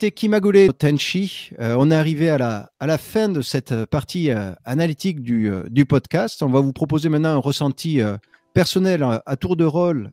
[0.00, 1.50] C'était Kimagure Tenshi.
[1.58, 5.50] Euh, on est arrivé à la, à la fin de cette partie euh, analytique du,
[5.50, 6.40] euh, du podcast.
[6.40, 8.00] On va vous proposer maintenant un ressenti
[8.54, 10.12] personnel à, tour de rôle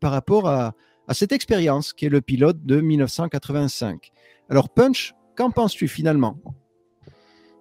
[0.00, 0.74] par rapport à,
[1.08, 4.12] à cette expérience qui est le pilote de 1985.
[4.50, 6.38] Alors Punch, qu'en penses-tu finalement?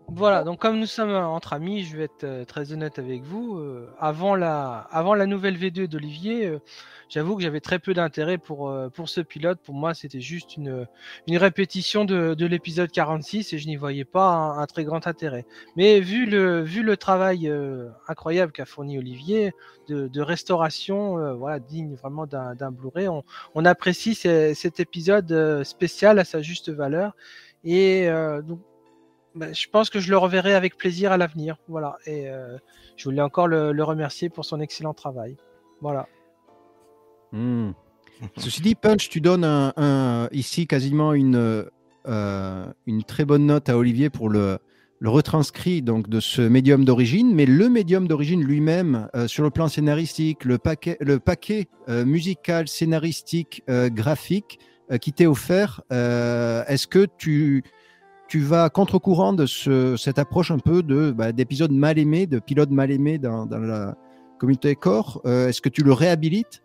[0.09, 3.57] Voilà, donc comme nous sommes entre amis, je vais être euh, très honnête avec vous.
[3.57, 6.59] euh, avant, la, avant la nouvelle V2 d'Olivier, euh,
[7.09, 9.59] j'avoue que j'avais très peu d'intérêt pour, euh, pour ce pilote.
[9.63, 10.85] Pour moi, c'était juste une,
[11.27, 15.45] une répétition de, de l'épisode 46 et je n'y voyais pas un, très grand intérêt.
[15.77, 19.53] Mais vu le, vu le travail euh, incroyable qu'a fourni Olivier
[19.87, 23.23] de, restauration, euh, voilà, digne vraiment d'un Blu-ray, on,
[23.55, 27.15] on apprécie ce- cet épisode euh, spécial à sa juste valeur.
[27.63, 28.59] Et euh, donc,
[29.35, 31.57] bah, je pense que je le reverrai avec plaisir à l'avenir.
[31.67, 31.97] Voilà.
[32.05, 32.57] Et euh,
[32.97, 35.35] je voulais encore le, le remercier pour son excellent travail.
[35.81, 36.07] Voilà.
[37.31, 37.71] Hmm.
[38.37, 41.65] Ceci dit, Punch, tu donnes un, un- ici quasiment une,
[42.07, 44.59] euh, une très bonne note à Olivier pour le,
[44.99, 49.49] le retranscrit donc, de ce médium d'origine, mais le médium d'origine lui-même, euh, sur le
[49.49, 54.59] plan scénaristique, le paquet, le paquet euh, musical, scénaristique, euh, graphique,
[54.91, 55.81] euh, qui t'est offert.
[55.91, 57.63] Euh, Est-ce que tu,
[58.33, 62.39] tu vas contre-courant de ce, cette approche un peu de bah, d'épisodes mal aimés, de
[62.39, 63.95] pilotes mal aimés dans, dans la
[64.39, 66.63] communauté corps Euh, Est-ce que tu le réhabilites?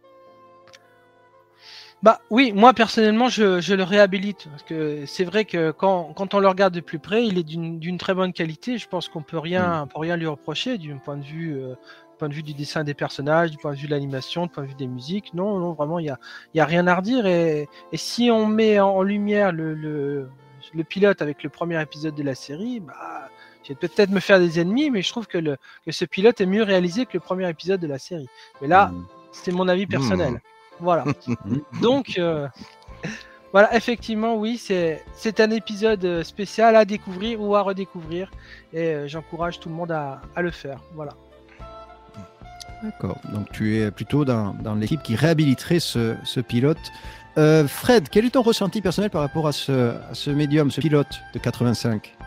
[2.02, 6.32] Bah oui, moi personnellement, je, je le réhabilite parce que c'est vrai que quand, quand
[6.32, 8.78] on le regarde de plus près, il est d'une très bonne qualité.
[8.78, 11.74] Je pense qu'on peut rien, on peut rien lui reprocher du point de vue, euh,
[12.18, 14.62] point de vue du dessin des personnages, du point de vue de l'animation, du point
[14.62, 15.34] de vue des musiques.
[15.34, 16.18] Non, non, vraiment, il y a,
[16.55, 17.26] il y a rien à redire.
[17.26, 20.30] Et, et si on met en lumière le, le,
[20.74, 23.28] le pilote avec le premier épisode de la série, bah,
[23.64, 26.40] je vais peut-être me faire des ennemis, mais je trouve que, le, que ce pilote
[26.40, 28.28] est mieux réalisé que le premier épisode de la série.
[28.60, 29.06] Mais là, Mm.
[29.32, 30.32] c'est mon avis personnel.
[30.32, 30.40] Mm.
[30.80, 31.05] Voilà.
[31.82, 32.48] Donc, euh,
[33.52, 38.30] voilà, effectivement, oui, c'est c'est un épisode euh, spécial à découvrir ou à redécouvrir,
[38.72, 40.80] et euh, j'encourage tout le monde à, à le faire.
[40.94, 41.12] Voilà.
[42.82, 43.18] D'accord.
[43.32, 46.78] Donc tu es plutôt dans, dans l'équipe qui réhabiliterait ce, ce pilote.
[47.36, 50.81] Euh, Fred, quel est ton ressenti personnel par rapport à ce, à ce médium, ce
[50.81, 52.17] pilote de 85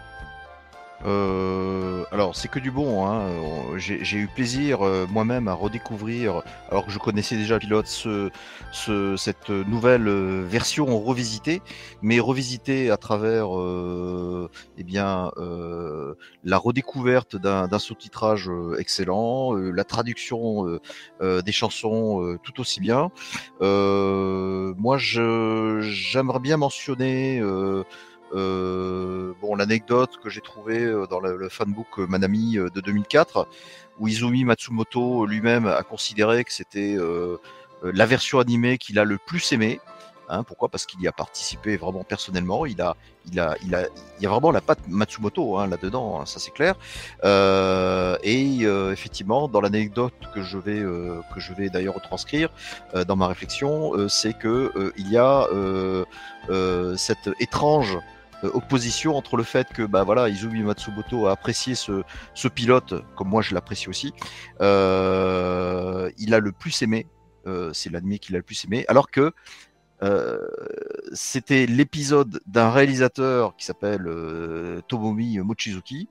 [1.05, 3.05] Euh, alors, c'est que du bon.
[3.07, 3.29] Hein.
[3.77, 8.29] J'ai eu plaisir euh, moi-même à redécouvrir, alors que je connaissais déjà pilote, ce,
[8.71, 11.61] ce- cette nouvelle euh, version revisitée,
[12.01, 16.13] mais revisitée à travers euh, eh bien, euh,
[16.43, 20.79] la redécouverte d'un sous-titrage excellent, la traduction
[21.21, 23.09] des chansons tout aussi bien.
[23.59, 27.41] Moi, j'aimerais bien mentionner.
[28.33, 33.47] Euh, bon, l'anecdote que j'ai trouvée euh, dans le, le fanbook euh, Manami de 2004,
[33.99, 36.97] où Izumi Matsumoto lui-même a considéré que c'était
[37.83, 39.79] la version animée qu'il a le plus aimé.
[40.29, 40.69] Hein, pourquoi?
[40.69, 42.65] Parce qu'il y a participé vraiment personnellement.
[42.65, 42.95] Il a,
[43.31, 43.87] il a, il a,
[44.17, 46.75] il y a vraiment la patte Matsumoto hein, là-dedans, hein, ça c'est clair.
[48.23, 48.61] Et
[48.91, 50.81] effectivement, dans l'anecdote que je vais,
[51.57, 52.49] vais d'ailleurs retranscrire
[53.07, 55.47] dans ma réflexion, c'est que il y a
[56.95, 57.99] cette étrange
[58.47, 62.03] opposition entre le fait que bah voilà Izumi Matsumoto a apprécié ce,
[62.33, 64.13] ce pilote comme moi je l'apprécie aussi
[64.61, 67.07] euh, il a le plus aimé
[67.47, 69.33] euh, c'est l'anime qu'il a le plus aimé alors que
[70.03, 70.39] euh,
[71.13, 76.07] c'était l'épisode d'un réalisateur qui s'appelle euh, Tomomi Mochizuki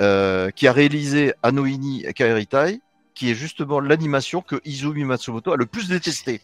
[0.00, 2.80] euh, qui a réalisé Anoini Kaeritai
[3.14, 6.40] qui est justement l'animation que Izumi Matsumoto a le plus détesté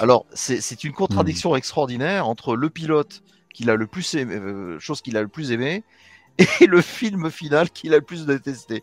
[0.00, 3.22] alors c'est c'est une contradiction extraordinaire entre le pilote
[3.54, 5.82] qu'il a le plus aimé, euh, chose qu'il a le plus aimé,
[6.60, 8.82] et le film final qu'il a le plus détesté.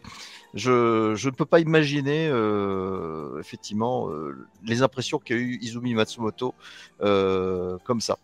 [0.53, 6.55] Je, je ne peux pas imaginer euh, effectivement euh, les impressions qu'a eu Izumi Matsumoto
[7.01, 8.17] euh, comme ça.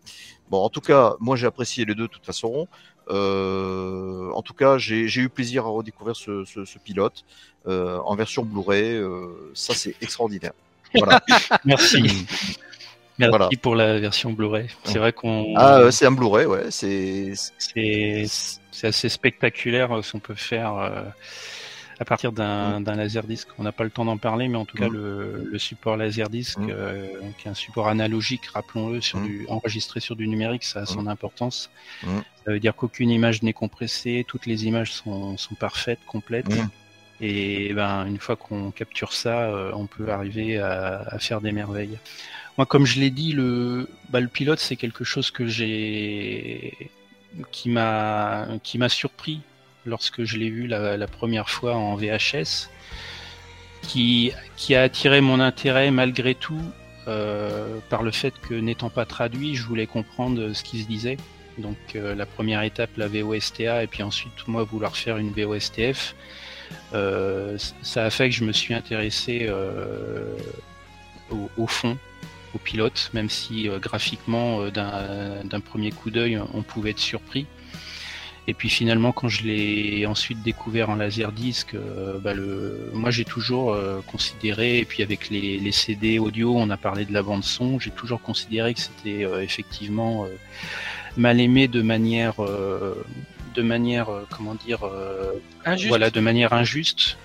[0.50, 2.68] Bon, en tout cas, moi j'ai apprécié les deux de toute façon.
[3.10, 7.24] Euh, en tout cas, j'ai j'ai eu plaisir à redécouvrir ce, ce, ce pilote
[7.68, 8.96] euh, en version Blu-ray.
[8.96, 10.54] euh, ça, c'est extraordinaire.
[10.96, 11.22] Voilà.
[11.66, 12.28] Merci.
[13.20, 13.50] Merci Voilà.
[13.62, 14.68] pour la version Blu-ray.
[14.84, 15.54] C'est vrai qu'on.
[15.58, 16.66] Ah, euh, c'est un Blu-ray, ouais.
[16.70, 18.26] C'est c'est
[18.72, 21.02] c'est assez spectaculaire euh, ce qu'on peut faire euh,
[22.00, 23.48] à partir d'un d'un laserdisc.
[23.58, 24.94] On n'a pas le temps d'en parler, mais en tout cas Mm.
[24.94, 26.68] le, le support laserdisc, Mm.
[26.70, 27.08] euh,
[27.40, 29.26] qui est un support analogique, rappelons-le, sur Mm.
[29.26, 31.72] du enregistré sur du numérique, ça a son importance.
[32.04, 32.08] Mm.
[32.46, 36.50] Ça veut dire qu'aucune image n'est compressée, toutes les images sont, sont parfaites, complètes.
[36.56, 36.70] Mm.
[37.20, 41.52] Et ben une fois qu'on capture ça, euh, on peut arriver à, à faire des
[41.52, 41.98] merveilles.
[42.58, 46.90] Moi, comme je l'ai dit, le, bah, le pilote, c'est quelque chose que j'ai,
[47.52, 49.42] qui m'a, qui m'a surpris
[49.86, 52.70] lorsque je l'ai vu la, première fois en VHS,
[53.84, 56.62] qui, qui a attiré mon intérêt malgré tout
[57.08, 61.18] euh, par le fait que n'étant pas traduit, je voulais comprendre ce qui se disait.
[61.58, 66.16] Donc euh, la première étape, la VOSTA, et puis ensuite moi vouloir faire une VOSTF.
[66.94, 70.36] Euh, ça a fait que je me suis intéressé euh,
[71.32, 71.98] au, au fond,
[72.58, 77.46] pilote, même si euh, graphiquement, euh, d'un d'un premier coup d'œil, on pouvait être surpris.
[78.50, 83.26] Et puis finalement, quand je l'ai ensuite découvert en laserdisc, euh, bah le, moi j'ai
[83.26, 87.24] toujours euh, considéré, et puis avec les, les CD audio, on a parlé de la
[87.24, 90.30] bande son, j'ai toujours considéré que c'était euh, effectivement euh,
[91.18, 93.04] mal aimé de manière, euh,
[93.54, 95.34] de manière, euh, comment dire, euh,
[95.66, 95.90] Injuste.
[95.90, 97.18] voilà, de manière injuste.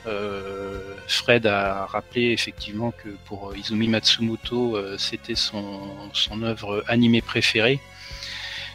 [1.02, 5.80] Euh, Fred a rappelé effectivement que pour Izumi Matsumoto, euh, c'était son,
[6.12, 7.80] son œuvre animée préférée.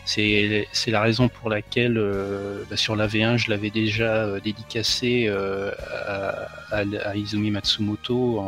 [0.08, 5.26] C'est la raison pour laquelle euh, bah, sur la V1 je l'avais déjà euh, dédicacé
[5.28, 5.72] euh,
[6.72, 8.40] à, Izumi Matsumoto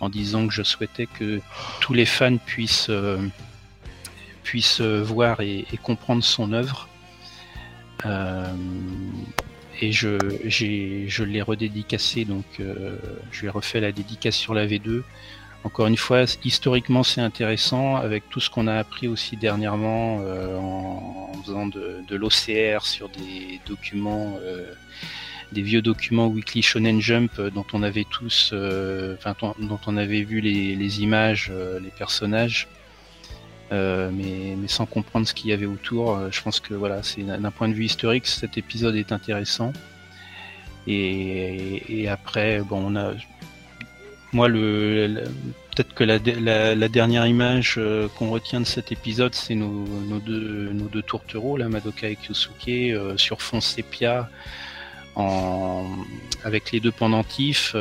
[0.00, 1.40] en, disant que je souhaitais que
[1.80, 3.18] tous les fans puissent euh,
[4.80, 6.88] euh, voir et comprendre son œuvre.
[9.80, 12.96] Et je, l'ai redédicacé, donc euh,
[13.30, 15.02] je lui ai refait la dédicace sur la V2
[15.64, 20.56] encore une fois, historiquement, c'est intéressant avec tout ce qu'on a appris aussi dernièrement euh,
[20.56, 24.72] en, faisant de, l'OCR sur des documents, euh,
[25.50, 28.54] des vieux documents Weekly Shonen Jump dont on avait tous,
[29.14, 32.68] enfin dont- on avait vu les, images, les personnages.
[33.72, 37.22] Euh, mais, sans comprendre ce qu'il y avait autour, Euh, je pense que voilà, c'est
[37.22, 39.72] d'un point de vue historique, cet épisode est intéressant.
[40.86, 43.12] Et, après, bon, on a,
[44.32, 45.24] moi, le,
[45.74, 49.84] peut-être que la, dernière image euh, qu'on retient de cet épisode, c'est nos,
[50.20, 54.30] deux, tourtereaux, là, Madoka et Kyosuke, sur fond sépia,
[56.44, 57.76] avec les deux pendentifs.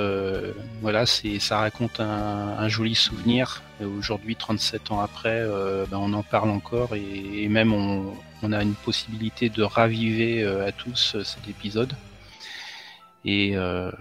[0.82, 3.62] voilà, c'est, ça raconte un joli souvenir.
[3.80, 8.14] Et Aujourd'hui, 37 ans après, euh, ben, on en parle encore et, et même on,
[8.44, 11.94] on a une possibilité de raviver euh, à tous euh, cet épisode.
[13.26, 13.92] Et euh,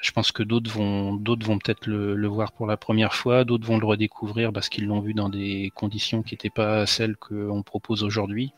[0.00, 3.44] je pense que d'autres vont, d'autres vont peut-être le, le voir pour la première fois,
[3.44, 7.16] d'autres vont le redécouvrir parce qu'ils l'ont vu dans des conditions qui n'étaient pas celles
[7.16, 8.52] qu'on propose aujourd'hui.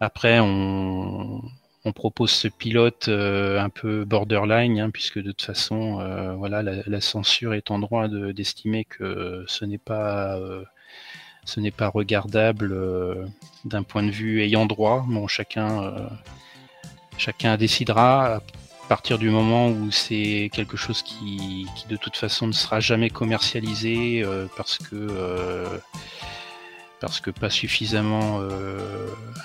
[0.00, 1.42] Après, on,
[1.84, 6.62] on propose ce pilote euh, un peu borderline, hein, puisque de toute façon, euh, voilà,
[6.62, 10.64] la, censure est en droit de- d'estimer que ce n'est pas, euh,
[11.94, 12.76] regardable
[13.64, 15.04] d'un point de vue ayant droit.
[15.08, 15.94] Bon, chacun,
[17.56, 18.40] décidera à
[18.88, 23.10] partir du moment où c'est quelque chose qui, qui de toute façon ne sera jamais
[23.10, 24.24] commercialisé
[24.56, 25.80] parce que
[27.00, 28.78] parce que pas suffisamment euh,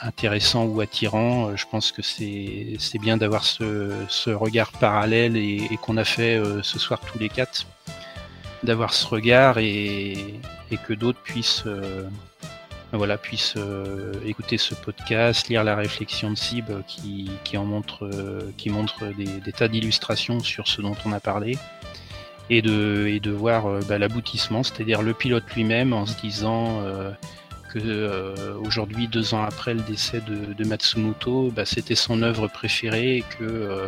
[0.01, 1.49] intéressant ou attirant.
[1.49, 6.03] Euh, Je pense que c'est bien d'avoir ce, ce regard parallèle et, et qu'on a
[6.03, 7.65] fait euh, ce soir tous les quatre,
[8.63, 10.13] d'avoir ce regard et,
[10.71, 12.07] et que d'autres puissent euh,
[12.91, 18.05] voilà puissent euh, écouter ce podcast, lire la réflexion de Sib qui, qui en montre
[18.05, 21.57] euh, qui montre des, tas d'illustrations sur ce dont on a parlé
[22.49, 26.81] et de, et de voir bah, l'aboutissement, c'est-à-dire le pilote lui-même en se disant
[27.73, 32.47] que euh, aujourd'hui, deux ans après le décès de, de Matsumoto, bah, c'était son œuvre
[32.47, 33.87] préférée et que euh,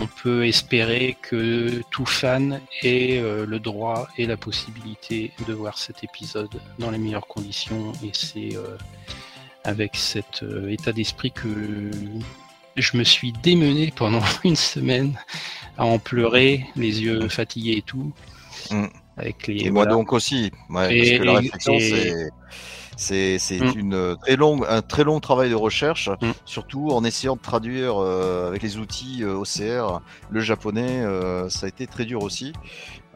[0.00, 5.78] on peut espérer que tout fan ait euh, le droit et la possibilité de voir
[5.78, 8.76] cet épisode dans les meilleures conditions et c'est euh,
[9.64, 11.90] avec cet état d'esprit que
[12.76, 15.18] je me suis démené pendant une semaine
[15.78, 18.12] à en pleurer, les yeux fatigués et tout.
[18.70, 18.86] Mm.
[19.16, 19.96] Avec les, Et moi voilà.
[19.96, 22.28] donc aussi, ouais, Et- parce que la réflexion, et-
[22.98, 23.72] c'est Mm.
[23.78, 26.32] une euh, très longue un très long travail de recherche, Mm.
[26.44, 31.66] surtout en essayant de traduire euh, avec les outils euh, OCR le japonais, euh, ça
[31.66, 32.52] a été très dur aussi.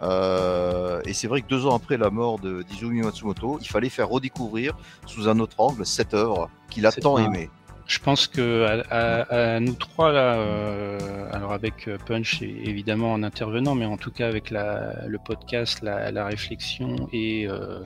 [0.03, 3.89] Euh, et c'est vrai que deux ans après la mort de d'Izumi Matsumoto, il fallait
[3.89, 4.75] faire redécouvrir
[5.07, 7.51] sous un autre angle cette œuvre qu'il a tant aimée.
[7.87, 10.99] Je pense que à, à- à nous trois là, euh,
[11.33, 15.19] alors avec euh, Punch et- évidemment en intervenant, mais en tout cas avec la, le
[15.19, 17.81] podcast, la, la réflexion et euh,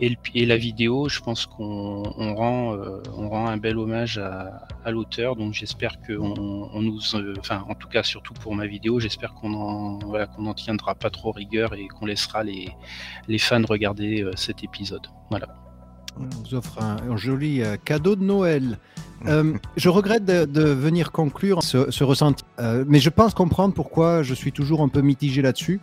[0.00, 3.78] et, le- et la vidéo, je pense qu'on on rend euh, on rend un bel
[3.78, 5.36] hommage à, à l'auteur.
[5.36, 9.00] Donc j'espère que on, on nous, euh, enfin en tout cas surtout pour ma vidéo,
[9.00, 12.70] j'espère qu'on en voilà qu'on en tiendra pas trop rigueur et qu'on laissera les
[13.28, 15.06] les fans regarder euh, cet épisode.
[15.30, 15.46] Voilà.
[16.18, 18.78] On vous offre un, un joli euh, cadeau de Noël.
[19.26, 23.72] Euh, je regrette de, de venir conclure ce, ce ressenti, euh, mais je pense comprendre
[23.72, 25.80] pourquoi je suis toujours un peu mitigé là-dessus.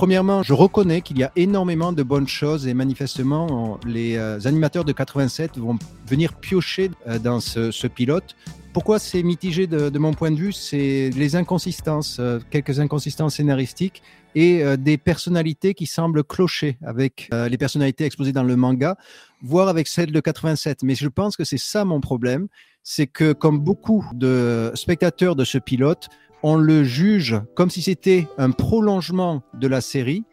[0.00, 4.86] Premièrement, je reconnais qu'il y a énormément de bonnes choses et manifestement, les euh, animateurs
[4.86, 8.34] de 87 vont venir piocher euh, dans ce, pilote.
[8.72, 10.54] Pourquoi c'est mitigé de, mon point de vue?
[10.54, 14.02] C'est les inconsistances, euh, quelques inconsistances scénaristiques
[14.34, 18.96] et des personnalités qui semblent clocher avec les personnalités exposées dans le manga,
[19.42, 20.84] voire avec celles de 87.
[20.84, 22.46] Mais je pense que c'est ça mon problème,
[22.84, 26.08] c'est que comme beaucoup de spectateurs de ce pilote,
[26.42, 30.24] on le juge comme si c'était un prolongement de la série,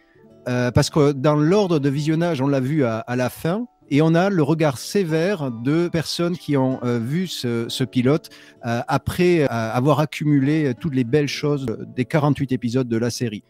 [0.48, 4.16] euh, parce que dans l'ordre de visionnage, on l'a vu à, la fin, et on
[4.16, 8.30] a le regard sévère de personnes qui ont euh, vu ce, pilote
[8.66, 13.44] euh, après avoir accumulé toutes les belles choses des 48 épisodes de la série.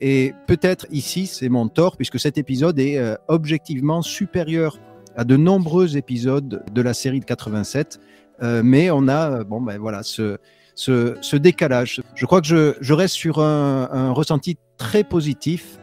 [0.00, 2.98] Et peut-être ici, c'est mon tort, puisque cet épisode est
[3.28, 4.78] objectivement supérieur
[5.16, 8.00] à de nombreux épisodes de la série de 87.
[8.42, 10.38] Euh, mais on a, bon, ben voilà, ce,
[10.80, 12.00] ce, ce décalage.
[12.14, 15.78] Je crois que je, je reste sur un, un ressenti très positif.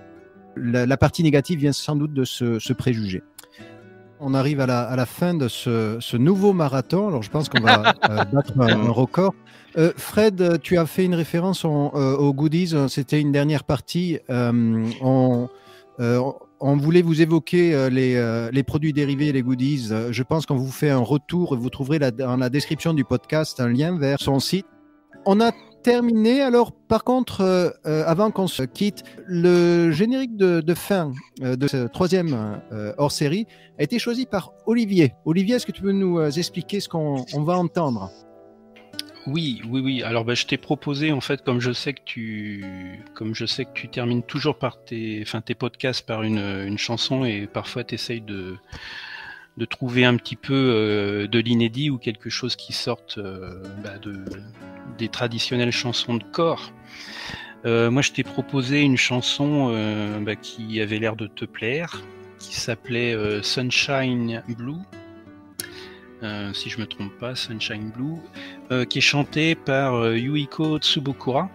[0.56, 3.22] La, la partie négative vient sans doute de ce, ce préjugé.
[4.20, 7.10] On arrive à la, à la fin de ce, ce nouveau marathon.
[7.10, 9.36] Alors, je pense qu'on va euh, battre un, un record.
[9.78, 12.74] Euh, Fred, tu as fait une référence en- euh, aux goodies.
[12.90, 14.18] C'était une dernière partie.
[14.30, 15.48] On,
[16.60, 19.90] on voulait vous évoquer les, les produits dérivés et les goodies.
[20.10, 21.56] Je pense qu'on vous fait un retour.
[21.56, 24.66] Vous trouverez la- dans la description du podcast un lien vers son site.
[25.28, 25.52] On a
[25.84, 26.42] terminé.
[26.42, 31.68] Alors, par contre, euh, euh, avant qu'on se quitte, le générique de, fin euh, de
[31.68, 32.62] ce troisième
[32.98, 33.46] hors-série
[33.78, 35.14] a été choisi par Olivier.
[35.26, 38.10] Olivier, est-ce que tu peux nous expliquer ce qu'on on va entendre?
[39.28, 40.04] Oui, oui, oui.
[40.04, 43.66] Alors, bah, je t'ai proposé, en fait, comme je sais que tu, comme je sais
[43.66, 47.96] que tu termines toujours par tes, tes podcasts par une, une chanson et parfois tu
[47.96, 48.56] essayes de,
[49.58, 53.98] de trouver un petit peu euh, de l'inédit ou quelque chose qui sorte euh, bah,
[53.98, 54.24] de,
[54.98, 56.72] des traditionnelles chansons de corps.
[57.66, 59.74] Euh, moi, je t'ai proposé une chanson
[60.22, 62.02] bah, qui avait l'air de te plaire,
[62.40, 64.84] qui s'appelait Sunshine Blue.
[66.54, 71.50] Si je me trompe pas, Sunshine Blue, qui est chantée par Yuiko Tsubokura.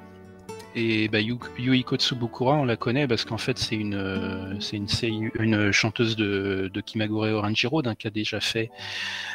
[0.75, 4.78] Et bah, Yu- Yuiko Tsubokura, on la connaît parce qu'en fait, c'est une, euh, c'est
[5.09, 8.70] une, une chanteuse de, de Kimagure Oranjiro, d'un qui a déjà fait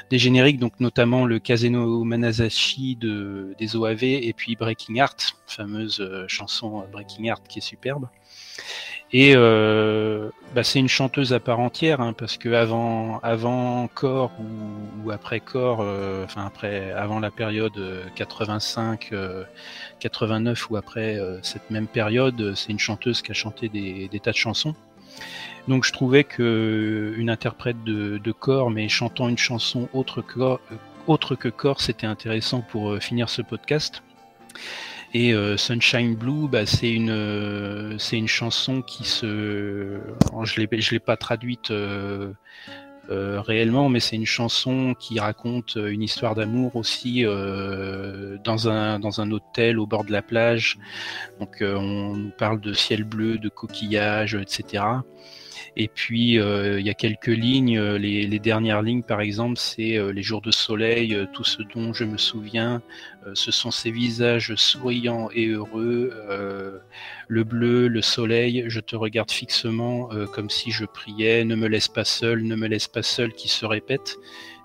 [0.09, 5.99] des génériques, donc notamment le Kazeno Manazashi de, des OAV et puis Breaking Heart, fameuse
[6.01, 8.07] euh, chanson euh, Breaking Heart qui est superbe.
[9.13, 14.31] Et euh, bah, c'est une chanteuse à part entière, hein, parce que avant, avant Core
[14.39, 19.43] ou, ou après Core, euh, enfin après, avant la période euh, 85, euh,
[19.99, 24.09] 89 ou après euh, cette même période, euh, c'est une chanteuse qui a chanté des,
[24.09, 24.75] des tas de chansons.
[25.67, 28.33] Donc je trouvais que une interprète de, de
[28.69, 30.57] mais chantant une chanson autre que, euh,
[31.07, 34.01] autre que Core, c'était intéressant pour euh, finir ce podcast.
[35.19, 40.91] Et euh, Sunshine Blue, bah, c'est une euh, une chanson qui se, alors, je je
[40.91, 42.33] l'ai pas traduite euh,
[43.09, 49.31] réellement, mais c'est une chanson qui raconte une histoire d'amour aussi dans un dans un
[49.31, 50.77] hôtel au bord de la plage.
[51.39, 54.83] Donc on nous parle de ciel bleu, de coquillages, etc.
[55.79, 59.57] Et puis euh, il y a quelques lignes, euh, les, les dernières lignes par exemple,
[59.57, 62.81] c'est euh, les jours de soleil, euh, tout ce dont je me souviens,
[63.27, 66.79] euh, ce sont ces visages souriants et heureux, euh,
[67.27, 71.67] le bleu, le soleil, je te regarde fixement euh, comme si je priais, ne me
[71.67, 74.17] laisse pas seul, ne me laisse pas seul qui se répète.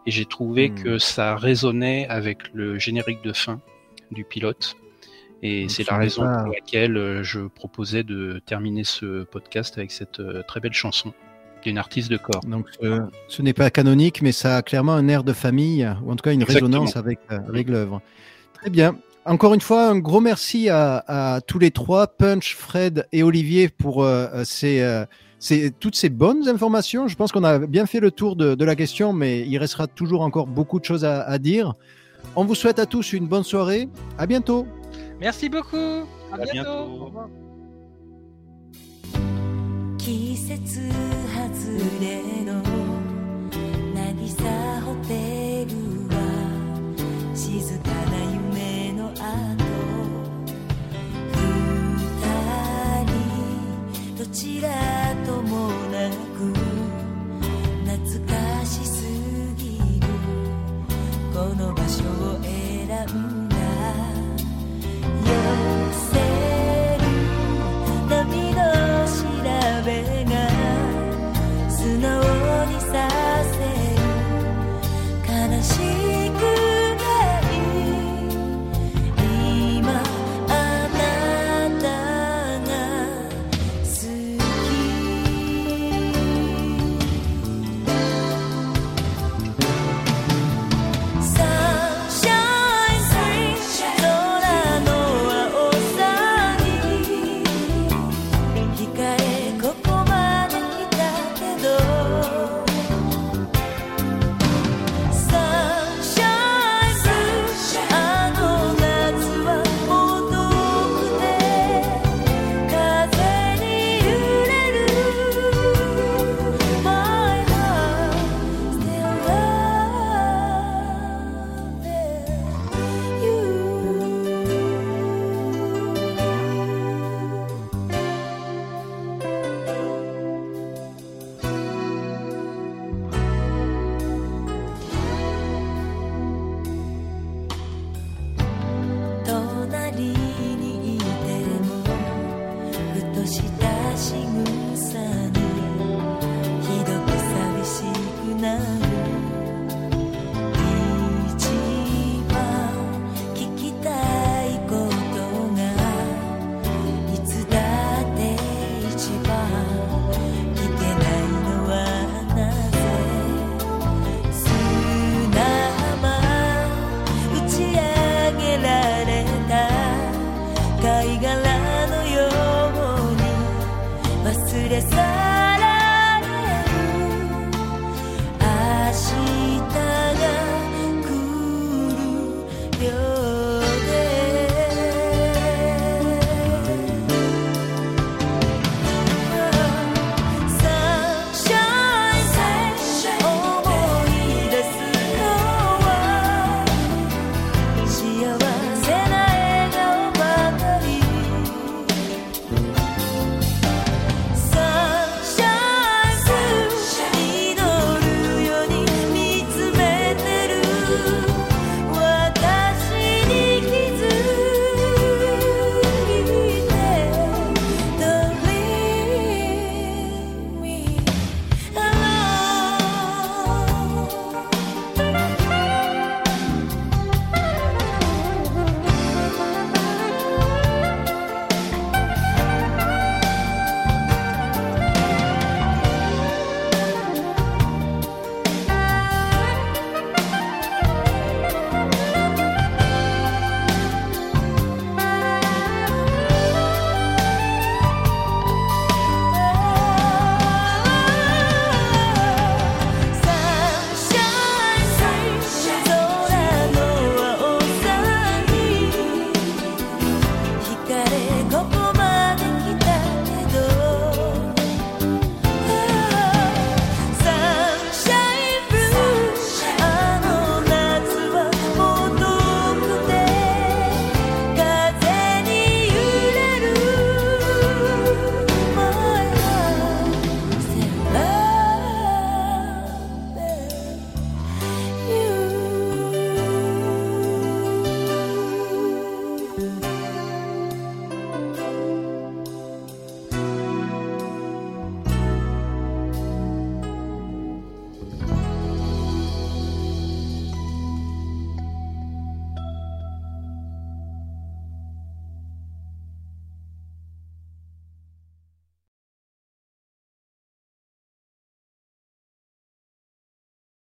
[0.06, 0.82] Et j'ai trouvé Hmm.
[0.82, 3.60] que ça résonnait avec le générique de fin
[4.10, 4.76] du pilote.
[5.42, 9.76] Et c'est ce la raison pas- pour laquelle euh, je proposais de terminer ce podcast
[9.76, 11.12] avec cette euh, très belle chanson
[11.64, 12.40] d'une artiste de corps.
[12.46, 16.10] Donc, euh, ce n'est pas canonique, mais ça a clairement un air de famille, ou
[16.10, 16.68] en tout cas une Exactement.
[16.70, 18.00] résonance avec, avec l'œuvre.
[18.54, 18.96] Très bien.
[19.24, 23.68] Encore une fois, un gros merci à, à tous les trois, Punch, Fred et Olivier,
[23.68, 25.04] pour euh, ces, euh,
[25.38, 27.06] ces- toutes ces bonnes informations.
[27.06, 29.86] Je pense qu'on a bien fait le tour de, de la question, mais il restera
[29.86, 31.74] toujours encore beaucoup de choses à, à dire.
[32.34, 33.88] On vous souhaite à tous une bonne soirée.
[34.18, 34.66] À bientôt.
[35.22, 35.76] Merci beaucoup.
[36.32, 36.50] À, À bientôt.
[36.52, 37.02] bientôt.
[37.02, 37.28] Au revoir.
[39.98, 40.90] 季節外
[42.00, 42.04] れ
[42.44, 42.60] の
[43.94, 45.70] 渚ホテル
[46.10, 46.16] は
[47.36, 49.22] 静かな夢の後
[51.30, 54.68] 二人どちら
[55.24, 56.52] ともなく
[57.86, 59.04] 懐かしす
[59.56, 60.08] ぎる
[61.32, 63.41] この場所を選んだ
[65.24, 65.81] yeah.